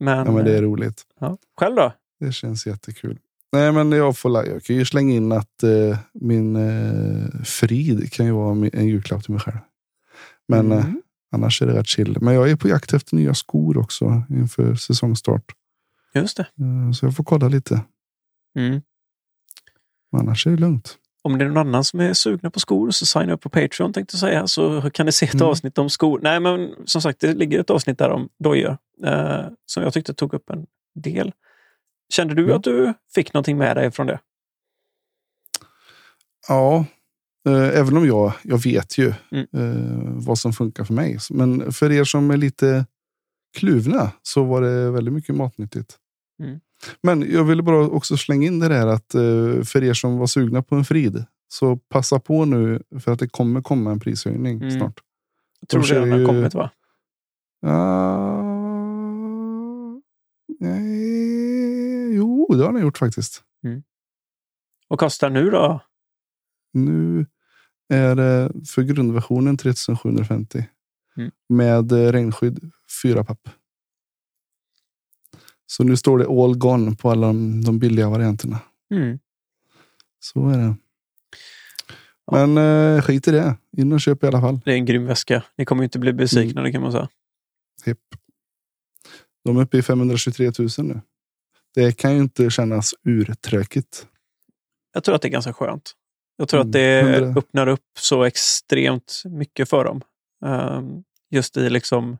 men, 0.00 0.26
ja, 0.26 0.32
men 0.32 0.44
det 0.44 0.52
är 0.52 0.56
eh, 0.56 0.62
roligt. 0.62 1.02
ja. 1.20 1.38
Själv 1.60 1.76
då? 1.76 1.92
Det 2.20 2.32
känns 2.32 2.66
jättekul. 2.66 3.18
Nej, 3.52 3.72
men 3.72 3.92
jag, 3.92 4.18
får, 4.18 4.46
jag 4.46 4.62
kan 4.62 4.76
ju 4.76 4.84
slänga 4.84 5.14
in 5.14 5.32
att 5.32 5.62
eh, 5.62 5.98
min 6.14 6.56
eh, 6.56 7.42
frid 7.44 8.12
kan 8.12 8.26
ju 8.26 8.32
vara 8.32 8.68
en 8.72 8.86
julklapp 8.88 9.22
till 9.24 9.32
mig 9.32 9.40
själv. 9.40 9.56
Men 10.48 10.72
eh, 10.72 10.84
Mm. 10.84 11.02
annars 11.32 11.62
är 11.62 11.66
det 11.66 11.72
rätt 11.78 11.86
chill. 11.86 12.16
Men 12.20 12.34
jag 12.34 12.50
är 12.50 12.56
på 12.56 12.68
jakt 12.68 12.92
efter 12.92 13.16
nya 13.16 13.34
skor 13.34 13.78
också 13.78 14.22
inför 14.30 14.74
säsongstart. 14.74 15.44
Just 16.14 16.36
det. 16.36 16.42
Eh, 16.42 16.92
så 16.92 17.06
jag 17.06 17.16
får 17.16 17.24
kolla 17.24 17.48
lite. 17.48 17.80
Mm. 18.58 18.80
Men 20.12 20.20
annars 20.20 20.46
är 20.46 20.50
det 20.50 20.56
lugnt. 20.56 20.96
Om 21.22 21.38
det 21.38 21.44
är 21.44 21.48
någon 21.48 21.56
annan 21.68 21.84
som 21.84 22.00
är 22.00 22.12
sugna 22.12 22.50
på 22.50 22.60
skor 22.60 22.90
så 22.90 23.06
signa 23.06 23.32
upp 23.32 23.40
på 23.40 23.48
Patreon 23.48 23.92
tänkte 23.92 24.14
jag 24.14 24.20
säga. 24.20 24.46
Så 24.46 24.90
kan 24.90 25.06
ni 25.06 25.12
se 25.12 25.26
ett 25.26 25.34
Mm. 25.34 25.46
avsnitt 25.46 25.78
om 25.78 25.90
skor. 25.90 26.20
Nej 26.22 26.40
men 26.40 26.74
som 26.84 27.02
sagt, 27.02 27.20
det 27.20 27.34
ligger 27.34 27.60
ett 27.60 27.70
avsnitt 27.70 27.98
där 27.98 28.10
om 28.10 28.28
dojor. 28.44 28.78
Eh, 29.06 29.40
som 29.66 29.82
jag 29.82 29.92
tyckte 29.92 30.14
tog 30.14 30.34
upp 30.34 30.50
en 30.50 30.66
del. 30.94 31.32
Kände 32.12 32.34
du 32.34 32.48
Ja. 32.48 32.56
att 32.56 32.62
du 32.64 32.94
fick 33.14 33.34
någonting 33.34 33.58
med 33.58 33.76
dig 33.76 33.90
från 33.90 34.06
det? 34.06 34.20
Ja, 36.48 36.84
eh, 37.48 37.78
även 37.78 37.96
om 37.96 38.06
jag, 38.06 38.32
jag 38.42 38.62
vet 38.62 38.98
ju 38.98 39.12
Mm. 39.32 39.46
eh, 39.52 40.24
vad 40.26 40.38
som 40.38 40.52
funkar 40.52 40.84
för 40.84 40.94
mig. 40.94 41.18
Men 41.30 41.72
för 41.72 41.92
er 41.92 42.04
som 42.04 42.30
är 42.30 42.36
lite 42.36 42.86
kluvna 43.58 44.12
så 44.22 44.44
var 44.44 44.60
det 44.62 44.90
väldigt 44.90 45.14
mycket 45.14 45.34
matnyttigt. 45.34 45.96
Mm. 46.42 46.60
Men 47.02 47.32
jag 47.32 47.44
ville 47.44 47.62
bara 47.62 47.88
också 47.88 48.16
slänga 48.16 48.46
in 48.46 48.58
det 48.58 48.68
där 48.68 48.86
att 48.86 49.14
eh, 49.14 49.62
för 49.64 49.84
er 49.84 49.94
som 49.94 50.18
var 50.18 50.26
sugna 50.26 50.62
på 50.62 50.74
en 50.74 50.84
frid 50.84 51.24
så 51.48 51.76
passa 51.76 52.20
på 52.20 52.44
nu 52.44 52.82
för 53.00 53.12
att 53.12 53.18
det 53.18 53.28
kommer 53.28 53.62
komma 53.62 53.90
en 53.90 54.00
prishöjning 54.00 54.56
Mm. 54.62 54.70
snart. 54.70 55.00
Jag 55.60 55.68
tror 55.68 55.82
kör 55.82 55.94
redan 55.94 56.10
har 56.12 56.18
ju- 56.18 56.26
kommit 56.26 56.54
va? 56.54 56.70
Ah, 57.66 58.42
nej, 60.60 60.97
jo, 62.48 62.54
det 62.54 62.64
har 62.64 62.72
den 62.72 62.82
gjort 62.82 62.98
faktiskt. 62.98 63.44
Vad 64.88 64.98
kostar 64.98 65.30
nu 65.30 65.50
då? 65.50 65.80
Nu 66.72 67.26
är 67.88 68.14
det 68.14 68.52
för 68.66 68.82
grundversionen 68.82 69.56
3750. 69.56 70.64
Mm. 71.16 71.30
Med 71.48 71.92
eh, 71.92 72.12
regnskydd, 72.12 72.72
fyra 73.02 73.24
papp. 73.24 73.48
Så 75.66 75.84
nu 75.84 75.96
står 75.96 76.18
det 76.18 76.26
all 76.26 76.58
gone 76.58 76.96
på 76.96 77.10
alla 77.10 77.26
de, 77.26 77.78
billiga 77.78 78.10
varianterna. 78.10 78.60
Mm. 78.90 79.18
Så 80.20 80.48
är 80.48 80.58
det. 80.58 80.76
Men 82.32 82.58
eh, 82.58 83.02
skit 83.02 83.28
i 83.28 83.30
det. 83.30 83.56
In 83.76 83.92
och 83.92 84.00
köp 84.00 84.24
i 84.24 84.26
alla 84.26 84.40
fall. 84.40 84.60
Det 84.64 84.70
är 84.70 84.74
en 84.74 84.84
grym 84.84 85.06
väska. 85.06 85.44
Ni 85.56 85.64
kommer 85.64 85.84
inte 85.84 85.98
bli 85.98 86.12
besvikna 86.12 86.62
det 86.62 86.72
kan 86.72 86.82
man 86.82 86.92
säga. 86.92 87.08
Hipp. 87.84 87.98
De 89.44 89.56
är 89.56 89.62
uppe 89.62 89.78
i 89.78 89.82
523 89.82 90.52
000 90.58 90.68
nu. 90.78 91.00
Det 91.78 91.92
kan 91.96 92.14
ju 92.14 92.18
inte 92.20 92.50
kännas 92.50 92.94
urtråkigt. 93.04 94.06
Jag 94.92 95.04
tror 95.04 95.14
att 95.14 95.22
det 95.22 95.28
är 95.28 95.30
ganska 95.30 95.52
skönt. 95.52 95.92
Jag 96.36 96.48
tror 96.48 96.60
Mm, 96.60 96.68
att 96.68 96.72
det 96.72 97.02
öppnar 97.38 97.66
upp 97.66 97.86
så 97.98 98.24
extremt 98.24 99.22
mycket 99.24 99.68
för 99.68 99.84
dem. 99.84 100.00
Ehm, 100.46 101.02
just 101.30 101.56
i 101.56 101.70
liksom... 101.70 102.18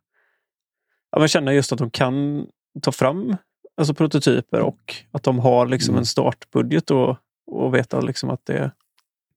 Ja, 1.11 1.19
man 1.19 1.29
känner 1.29 1.53
just 1.53 1.73
att 1.73 1.79
de 1.79 1.91
kan 1.91 2.47
ta 2.83 2.93
fram 2.93 3.37
alltså 3.77 3.95
prototyper 3.95 4.61
och 4.61 4.95
att 5.11 5.23
de 5.23 5.39
har 5.39 5.67
liksom 5.67 5.93
Mm. 5.93 5.99
en 5.99 6.07
startbudget 6.07 6.91
och, 6.91 7.17
och 7.51 7.75
veta 7.75 8.01
liksom 8.01 8.31
att 8.31 8.47
det 8.47 8.71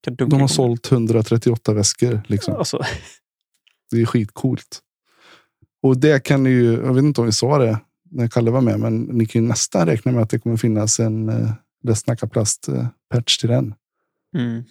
kan 0.01 0.15
dunka 0.15 0.35
De 0.35 0.41
har 0.41 0.47
sålt 0.47 0.91
138 0.91 1.73
väskor. 1.73 2.21
Liksom. 2.27 2.55
Alltså, 2.55 2.81
Det 3.91 4.01
är 4.01 4.05
skitcoolt. 4.05 4.79
Och 5.83 5.97
det 5.97 6.23
kan 6.23 6.45
ju, 6.45 6.73
jag 6.73 6.93
vet 6.93 7.03
inte 7.03 7.21
om 7.21 7.25
vi 7.27 7.33
sa 7.33 7.57
det 7.57 7.79
när 8.11 8.27
Kalle 8.27 8.51
var 8.51 8.61
med, 8.61 8.79
men 8.79 9.01
ni 9.01 9.25
kan 9.25 9.41
ju 9.41 9.47
nästan 9.47 9.87
räkna 9.87 10.11
med 10.11 10.23
att 10.23 10.29
det 10.29 10.39
kommer 10.39 10.57
finnas 10.57 10.99
en 10.99 11.29
eh, 11.29 11.51
Let's 11.83 11.95
Snacka 11.95 12.27
Plast-patch 12.27 13.37
till 13.39 13.49
den. 13.49 13.75
mhm. 14.35 14.65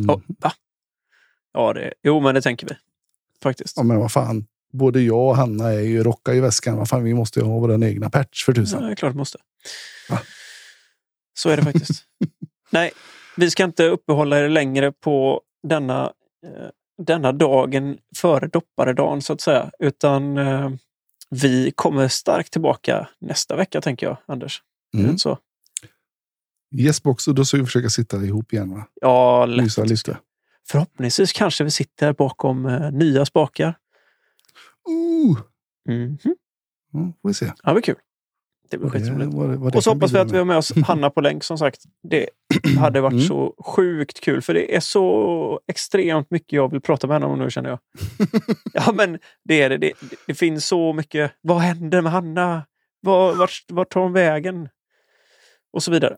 Mm. 0.00 0.08
Ja, 0.08 0.20
va? 0.40 0.52
Ja, 1.52 1.72
det, 1.72 1.92
jo, 2.02 2.20
men 2.20 2.34
det 2.34 2.42
tänker 2.42 2.66
vi. 2.68 2.74
Faktiskt. 3.42 3.76
Ja, 3.76 3.82
men 3.82 3.98
vad 3.98 4.12
fan. 4.12 4.46
Både 4.72 5.00
jag 5.00 5.28
och 5.28 5.36
Hanna 5.36 5.68
är 5.72 5.80
ju 5.80 6.02
rockar 6.02 6.34
i 6.34 6.40
väskan. 6.40 6.76
Vad 6.76 6.88
fan, 6.88 7.04
vi 7.04 7.14
måste 7.14 7.40
ju 7.40 7.46
ha 7.46 7.58
vår 7.58 7.84
egna 7.84 8.10
patch 8.10 8.44
för 8.44 8.52
Ja, 8.52 8.56
tusan. 8.56 8.82
det 8.82 8.90
är 8.90 8.94
klart 8.94 9.14
måste. 9.14 9.38
Va? 10.10 10.18
Så 11.38 11.48
är 11.50 11.56
det 11.56 11.62
faktiskt. 11.62 12.04
Nej, 12.70 12.90
vi 13.36 13.50
ska 13.50 13.64
inte 13.64 13.84
uppehålla 13.84 14.38
er 14.38 14.48
längre 14.48 14.92
på 14.92 15.42
denna, 15.62 16.04
eh, 16.46 16.68
denna 17.02 17.32
dagen 17.32 17.98
före 18.16 18.46
dopparedagen 18.46 19.22
så 19.22 19.32
att 19.32 19.40
säga. 19.40 19.70
Utan 19.78 20.36
eh, 20.38 20.70
vi 21.30 21.72
kommer 21.74 22.08
starkt 22.08 22.52
tillbaka 22.52 23.08
nästa 23.18 23.56
vecka 23.56 23.80
tänker 23.80 24.06
jag, 24.06 24.16
Anders. 24.26 24.62
Mm. 24.96 25.18
så? 25.18 25.38
Yes 26.76 27.02
box, 27.02 27.28
och 27.28 27.34
då 27.34 27.44
ska 27.44 27.56
vi 27.56 27.64
försöka 27.64 27.88
sitta 27.88 28.24
ihop 28.24 28.52
igen. 28.52 28.70
Va? 28.70 28.86
Ja, 29.00 29.46
lätt. 29.46 29.98
Ska. 29.98 30.16
Förhoppningsvis 30.68 31.32
kanske 31.32 31.64
vi 31.64 31.70
sitter 31.70 32.12
bakom 32.12 32.66
eh, 32.66 32.90
nya 32.92 33.26
spakar. 33.26 33.78
Ooh. 34.88 35.38
Mhm. 35.88 36.18
Ja, 36.92 37.12
får 37.22 37.28
vi 37.28 37.34
se. 37.34 37.46
Ja, 37.46 37.54
det 37.64 37.72
blir 37.72 37.82
kul. 37.82 37.96
Det 38.70 38.78
blir 38.78 38.90
skitroligt. 38.90 39.34
vad 39.34 39.48
vad 39.54 39.76
Och 39.76 39.84
så 39.84 39.90
hoppas 39.90 40.12
vi 40.12 40.18
att 40.18 40.30
vi 40.32 40.38
har 40.38 40.44
med 40.44 40.56
oss 40.56 40.72
Hanna 40.86 41.10
på 41.10 41.20
länk 41.20 41.44
som 41.44 41.58
sagt. 41.58 41.80
Det 42.10 42.28
hade 42.78 43.00
varit 43.00 43.12
Mm. 43.12 43.24
så 43.24 43.54
sjukt 43.66 44.20
kul 44.20 44.42
för 44.42 44.54
det 44.54 44.76
är 44.76 44.80
så 44.80 45.60
extremt 45.68 46.30
mycket 46.30 46.52
jag 46.52 46.70
vill 46.70 46.80
prata 46.80 47.06
med 47.06 47.14
henne 47.14 47.26
om 47.26 47.38
nu 47.38 47.50
känner 47.50 47.70
jag. 47.70 47.78
ja 48.72 48.92
men 48.92 49.18
det 49.44 49.62
är 49.62 49.70
det. 49.70 49.76
det. 49.76 49.92
Det 50.26 50.34
finns 50.34 50.66
så 50.66 50.92
mycket. 50.92 51.32
Vad 51.40 51.58
händer 51.58 52.02
med 52.02 52.12
Hanna? 52.12 52.66
Var, 53.00 53.34
vart, 53.34 53.64
vart 53.68 53.90
tar 53.92 54.00
hon 54.00 54.12
vägen? 54.12 54.68
Och 55.72 55.82
så 55.82 55.90
vidare. 55.90 56.16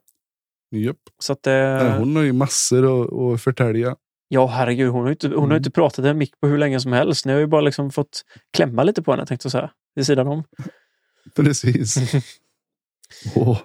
Japp. 0.71 0.97
Så 1.19 1.33
att, 1.33 1.47
eh, 1.47 1.53
Nej, 1.55 1.99
Hon 1.99 2.17
har 2.17 2.23
ju 2.23 2.33
massor 2.33 3.03
att, 3.03 3.13
att 3.13 3.43
förtälja. 3.43 3.97
Ja 4.29 4.47
herregud, 4.47 4.89
hon 4.91 5.03
har 5.05 5.11
inte, 5.11 5.29
hon 5.29 5.37
har 5.39 5.45
Mm. 5.45 5.57
inte 5.57 5.71
pratat 5.71 6.05
en 6.05 6.19
mick 6.19 6.41
på 6.41 6.47
hur 6.47 6.59
länge 6.59 6.81
som 6.81 6.93
helst. 6.93 7.27
Ni 7.27 7.33
har 7.33 7.41
ju 7.41 7.47
bara 7.47 7.61
liksom 7.61 7.91
fått 7.91 8.23
klämma 8.53 8.83
lite 8.83 9.03
på 9.03 9.11
henne 9.11 9.27
tänkte 9.27 9.47
jag 9.47 9.53
säga. 9.53 9.71
Vid 9.95 10.07
sidan 10.07 10.27
om. 10.27 10.45
Precis. 11.37 11.97
Åh, 13.37 13.59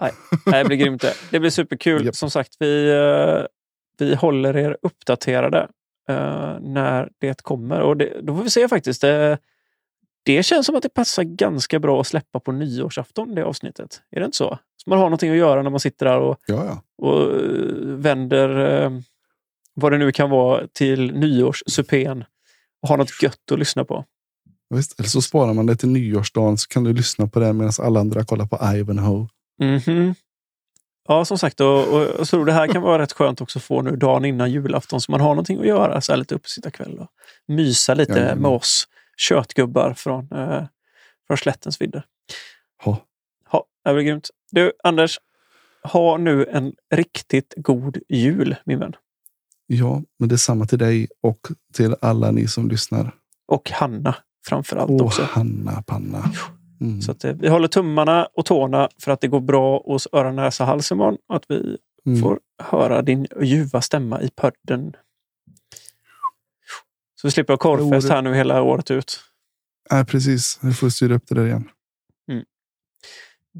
Nej, 0.00 0.12
det 0.62 0.64
blir 0.64 0.76
grymt 0.76 1.02
det. 1.02 1.14
Det 1.30 1.40
blir 1.40 1.50
superkul. 1.50 2.04
Japp. 2.04 2.16
Som 2.16 2.30
sagt, 2.30 2.56
vi, 2.58 2.90
eh, 2.90 3.46
vi 3.98 4.14
håller 4.14 4.56
er 4.56 4.76
uppdaterade 4.82 5.68
eh, 6.08 6.58
när 6.60 7.08
det 7.18 7.42
kommer. 7.42 7.80
Och 7.80 7.96
det, 7.96 8.20
då 8.22 8.36
får 8.36 8.42
vi 8.42 8.50
se 8.50 8.68
faktiskt. 8.68 9.00
Det, 9.00 9.38
det 10.22 10.42
känns 10.42 10.66
som 10.66 10.76
att 10.76 10.82
det 10.82 10.94
passar 10.94 11.22
ganska 11.22 11.78
bra 11.78 12.00
att 12.00 12.06
släppa 12.06 12.40
på 12.40 12.52
nyårsafton, 12.52 13.34
det 13.34 13.44
avsnittet. 13.44 14.02
Är 14.10 14.20
det 14.20 14.26
inte 14.26 14.36
så? 14.36 14.58
Så 14.76 14.90
man 14.90 14.98
har 14.98 15.06
någonting 15.06 15.30
att 15.30 15.36
göra 15.36 15.62
när 15.62 15.70
man 15.70 15.80
sitter 15.80 16.06
där 16.06 16.18
och, 16.18 16.38
ja, 16.46 16.64
ja. 16.64 16.82
och 17.06 17.22
eh, 17.22 17.38
vänder 17.82 19.02
vad 19.74 19.92
det 19.92 19.98
nu 19.98 20.12
kan 20.12 20.30
vara 20.30 20.66
till 20.72 21.12
nyårssupén 21.14 22.24
och 22.82 22.88
har 22.88 22.96
något 22.96 23.22
gött 23.22 23.52
att 23.52 23.58
lyssna 23.58 23.84
på. 23.84 24.04
Visst, 24.74 25.00
eller 25.00 25.08
så 25.08 25.22
sparar 25.22 25.54
man 25.54 25.66
det 25.66 25.76
till 25.76 25.88
nyårsdagen 25.88 26.58
så 26.58 26.68
kan 26.68 26.84
du 26.84 26.92
lyssna 26.92 27.26
på 27.26 27.40
det 27.40 27.52
medan 27.52 27.72
alla 27.78 28.00
andra 28.00 28.24
kollar 28.24 28.46
på 28.46 28.76
Ivanhoe. 28.76 29.28
Mhm. 29.60 30.14
Ja, 31.08 31.24
som 31.24 31.38
sagt. 31.38 31.60
Och, 31.60 31.88
och 31.88 32.00
jag 32.18 32.28
tror 32.28 32.44
det 32.46 32.52
här 32.52 32.66
kan 32.66 32.82
vara 32.82 33.02
rätt 33.02 33.12
skönt 33.12 33.40
också 33.40 33.58
att 33.58 33.62
få 33.62 33.82
nu 33.82 33.96
dagen 33.96 34.24
innan 34.24 34.50
julafton 34.52 35.00
så 35.00 35.12
man 35.12 35.20
har 35.20 35.28
någonting 35.28 35.60
att 35.60 35.66
göra. 35.66 36.00
Så 36.00 36.12
här 36.12 36.16
lite 36.16 36.34
uppesittarkväll 36.34 36.98
och 36.98 37.08
mysa 37.48 37.94
lite 37.94 38.12
Jajamän. 38.12 38.38
med 38.38 38.50
oss 38.50 38.88
köttgubbar 39.16 39.94
från, 39.94 40.32
eh, 40.32 40.64
från 41.26 41.36
slättens 41.36 41.80
vidder. 41.80 42.02
Ha. 42.84 42.98
Ja, 43.52 43.64
det 43.84 43.94
blir 43.94 44.04
grymt. 44.04 44.28
Du, 44.50 44.72
Anders. 44.84 45.18
Ha 45.82 46.16
nu 46.16 46.44
en 46.44 46.72
riktigt 46.94 47.54
god 47.56 47.98
jul, 48.08 48.56
min 48.64 48.78
vän. 48.78 48.92
Ja, 49.66 50.02
men 50.18 50.28
det 50.28 50.34
är 50.34 50.36
samma 50.36 50.66
till 50.66 50.78
dig 50.78 51.08
och 51.20 51.40
till 51.72 51.96
alla 52.00 52.30
ni 52.30 52.48
som 52.48 52.68
lyssnar. 52.68 53.14
Och 53.46 53.70
Hanna 53.70 54.14
framför 54.46 54.76
allt 54.76 55.00
också. 55.00 55.22
Hanna 55.22 55.82
Panna. 55.82 56.24
Mm. 56.80 57.02
Så 57.02 57.12
att, 57.12 57.24
eh, 57.24 57.32
vi 57.32 57.48
håller 57.48 57.68
tummarna 57.68 58.28
och 58.34 58.46
tårna 58.46 58.88
för 59.02 59.12
att 59.12 59.20
det 59.20 59.28
går 59.28 59.40
bra 59.40 59.82
hos 59.86 60.08
öron, 60.12 60.36
näsa, 60.36 60.64
hals 60.64 60.92
imorgon. 60.92 61.18
Och 61.28 61.36
att 61.36 61.44
vi 61.48 61.76
Mm. 62.06 62.22
får 62.22 62.40
höra 62.62 63.02
din 63.02 63.26
ljuva 63.42 63.80
stämma 63.80 64.22
i 64.22 64.30
podden. 64.36 64.92
Så 67.20 67.26
vi 67.26 67.30
slipper 67.30 67.52
ha 67.52 67.58
korvfest 67.58 68.08
här 68.08 68.22
nu 68.22 68.34
hela 68.34 68.62
året 68.62 68.90
ut. 68.90 69.20
Nej, 69.90 70.04
precis. 70.04 70.58
Vi 70.62 70.72
får 70.72 70.88
styra 70.88 71.14
upp 71.14 71.22
det 71.28 71.34
där 71.34 71.46
igen. 71.46 71.68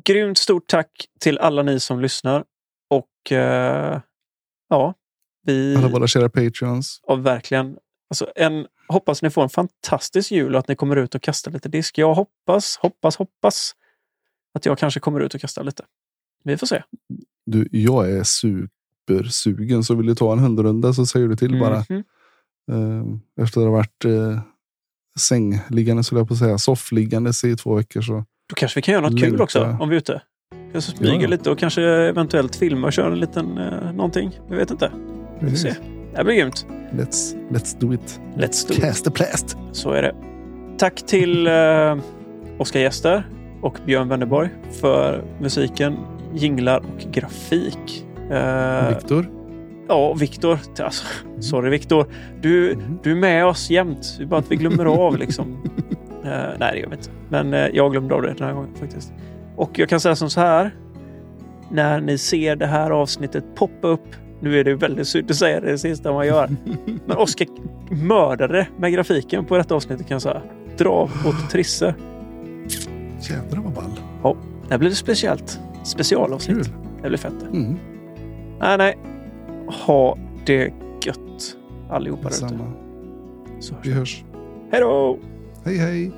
Grymt 0.05 0.39
stort 0.39 0.67
tack 0.67 0.91
till 1.21 1.39
alla 1.39 1.63
ni 1.63 1.81
som 1.81 2.01
lyssnar. 2.01 2.45
Och 2.91 3.33
eh, 3.33 4.01
ja, 4.69 4.95
vi... 5.47 5.77
Alla 5.77 5.89
våra 5.89 6.07
kära 6.07 6.29
patreons. 6.29 7.01
Ja, 7.07 7.15
verkligen. 7.15 7.77
Alltså 8.11 8.33
en, 8.37 8.67
hoppas 8.93 9.23
ni 9.23 9.31
får 9.31 9.43
en 9.43 9.49
fantastisk 9.49 10.31
jul 10.31 10.55
och 10.55 10.59
att 10.59 10.69
ni 10.69 10.77
kommer 10.77 10.97
ut 10.97 11.15
och 11.15 11.23
kastar 11.23 11.51
lite 11.51 11.69
disk. 11.69 11.99
Jag 11.99 12.15
hoppas, 12.15 12.77
hoppas, 12.77 13.17
hoppas 13.17 13.75
att 14.55 14.67
jag 14.67 14.79
kanske 14.79 15.01
kommer 15.01 15.21
ut 15.21 15.35
och 15.35 15.41
kastar 15.41 15.65
lite. 15.65 15.85
Vi 16.45 16.57
får 16.57 16.67
se. 16.67 16.83
Du, 17.47 17.69
jag 17.73 18.11
är 18.11 18.25
supersugen. 18.25 19.85
Så 19.85 19.95
vill 19.95 20.07
du 20.07 20.15
ta 20.15 20.33
en 20.33 20.39
hundrunda 20.39 20.93
så 20.93 21.07
säger 21.07 21.29
du 21.29 21.37
till 21.37 21.61
bara. 21.61 21.77
Eh, 21.77 23.05
efter 23.41 23.61
att 23.61 23.67
ha 23.67 23.71
varit 23.73 24.05
eh, 24.05 24.41
sängliggande, 25.19 26.05
skulle 26.05 26.21
jag 26.21 26.29
på 26.29 26.35
att 26.35 26.41
säga. 26.41 26.59
Soffliggandes 26.59 27.45
i 27.45 27.57
två 27.57 27.75
veckor. 27.75 28.01
Så. 28.01 28.25
Då 28.49 28.55
kanske 28.55 28.79
vi 28.79 28.83
kan 28.83 28.93
göra 28.93 29.03
något 29.03 29.21
kul 29.21 29.29
Längta. 29.29 29.43
också 29.43 29.77
om 29.81 29.89
vi 29.89 29.97
är 29.97 29.99
ute. 29.99 30.23
Kanske 30.73 30.97
smyga 30.97 31.23
Ja, 31.23 31.29
lite 31.29 31.51
och 31.51 31.59
kanske 31.59 31.83
eventuellt 31.83 32.57
filma 32.57 32.87
och 32.87 32.93
köra 32.93 33.13
en 33.13 33.21
liten 33.21 33.59
eh, 33.59 33.93
någonting. 33.93 34.41
Vi 34.51 34.57
vet 34.57 34.71
inte. 34.71 34.93
Vi 35.41 35.51
får 35.51 35.57
se. 35.57 36.00
Det 36.17 36.25
blir 36.25 36.35
grymt. 36.35 36.67
Let's, 36.93 37.37
let's 37.51 37.77
do 37.81 37.93
it. 37.95 38.21
Let's 38.37 38.69
do 38.69 38.75
it. 38.75 38.81
Cast 38.81 39.05
the 39.05 39.11
plast. 39.11 39.57
Så 39.73 39.91
är 39.93 40.03
det. 40.03 40.15
Tack 40.79 41.03
till 41.07 41.47
eh, 41.47 41.97
Oskar 42.59 42.81
Gäster 42.81 43.23
och 43.63 43.77
Björn 43.87 44.09
Wennerborg 44.09 44.49
för 44.81 45.25
musiken, 45.41 45.97
jinglar 46.35 46.79
och 46.79 47.13
grafik. 47.13 48.07
Eh, 48.31 48.89
Viktor. 48.89 49.27
ja, 49.89 50.15
Viktor. 50.15 50.59
Alltså, 50.81 51.05
sorry 51.41 51.71
Viktor. 51.71 52.07
Du, 52.41 52.75
Mhm. 52.77 52.99
du 53.03 53.11
är 53.13 53.17
med 53.17 53.47
oss 53.47 53.71
jämt. 53.71 54.15
Det 54.19 54.25
är 54.25 54.27
bara 54.27 54.41
att 54.41 54.51
vi 54.53 54.57
glömmer 54.57 54.85
av 54.85 55.19
liksom. 55.19 55.63
Eh, 56.25 56.31
nej, 56.59 56.73
det 56.73 56.79
gör 56.79 56.89
vi 56.89 56.97
inte. 56.97 57.11
Men 57.29 57.55
eh, 57.55 57.67
jag 57.73 57.93
glömde 57.93 58.15
av 58.15 58.23
det 58.23 58.35
den 58.35 58.47
här 58.47 58.55
gången 58.55 58.75
faktiskt. 58.75 59.13
Och 59.57 59.79
jag 59.79 59.89
kan 59.89 60.01
säga 60.01 60.17
som 60.17 60.31
så 60.31 60.41
här. 60.41 60.75
När 61.71 62.01
ni 62.01 62.19
ser 62.19 62.57
det 62.57 62.67
här 62.67 62.91
avsnittet 62.91 63.45
poppa 63.55 63.89
upp. 63.89 64.07
Nu 64.41 64.61
är 64.61 64.65
det 64.65 64.75
väldigt 64.75 65.09
synd 65.09 65.31
att 65.31 65.37
säga 65.37 65.61
det, 65.61 65.71
det 65.71 65.79
sista 65.79 66.13
man 66.13 66.27
gör. 66.27 66.49
Men 67.07 67.17
Oskar 67.17 67.47
mördade 67.91 68.69
med 68.79 68.93
grafiken 68.93 69.45
på 69.45 69.57
detta 69.57 69.75
avsnittet 69.75 70.07
kan 70.09 70.15
jag 70.15 70.23
säga. 70.23 70.43
Dra 70.79 71.03
åt 71.27 71.51
Trisse. 71.51 71.95
Jädrar 73.21 73.61
vad 73.63 73.73
ball. 73.73 74.01
Det 74.69 74.79
blir 74.79 74.91
speciellt. 74.91 75.61
Specialavsnitt. 75.85 76.57
Kul. 76.67 76.75
Det 77.03 77.09
blir 77.09 77.19
fett. 77.19 77.43
Mm. 77.53 77.77
Nej, 78.61 78.79
nej. 78.79 78.99
Ha 79.87 80.19
det 80.47 80.73
gött 81.05 81.57
allihopa 81.91 82.23
där 82.23 82.29
ute. 82.29 82.45
Detsamma. 82.45 82.73
Så 83.61 83.75
hörs 83.75 83.87
vi. 83.87 83.93
hörs. 83.93 84.25
Hej 84.73 84.81
då! 84.81 85.19
Hej 85.65 85.77
hej! 85.79 86.13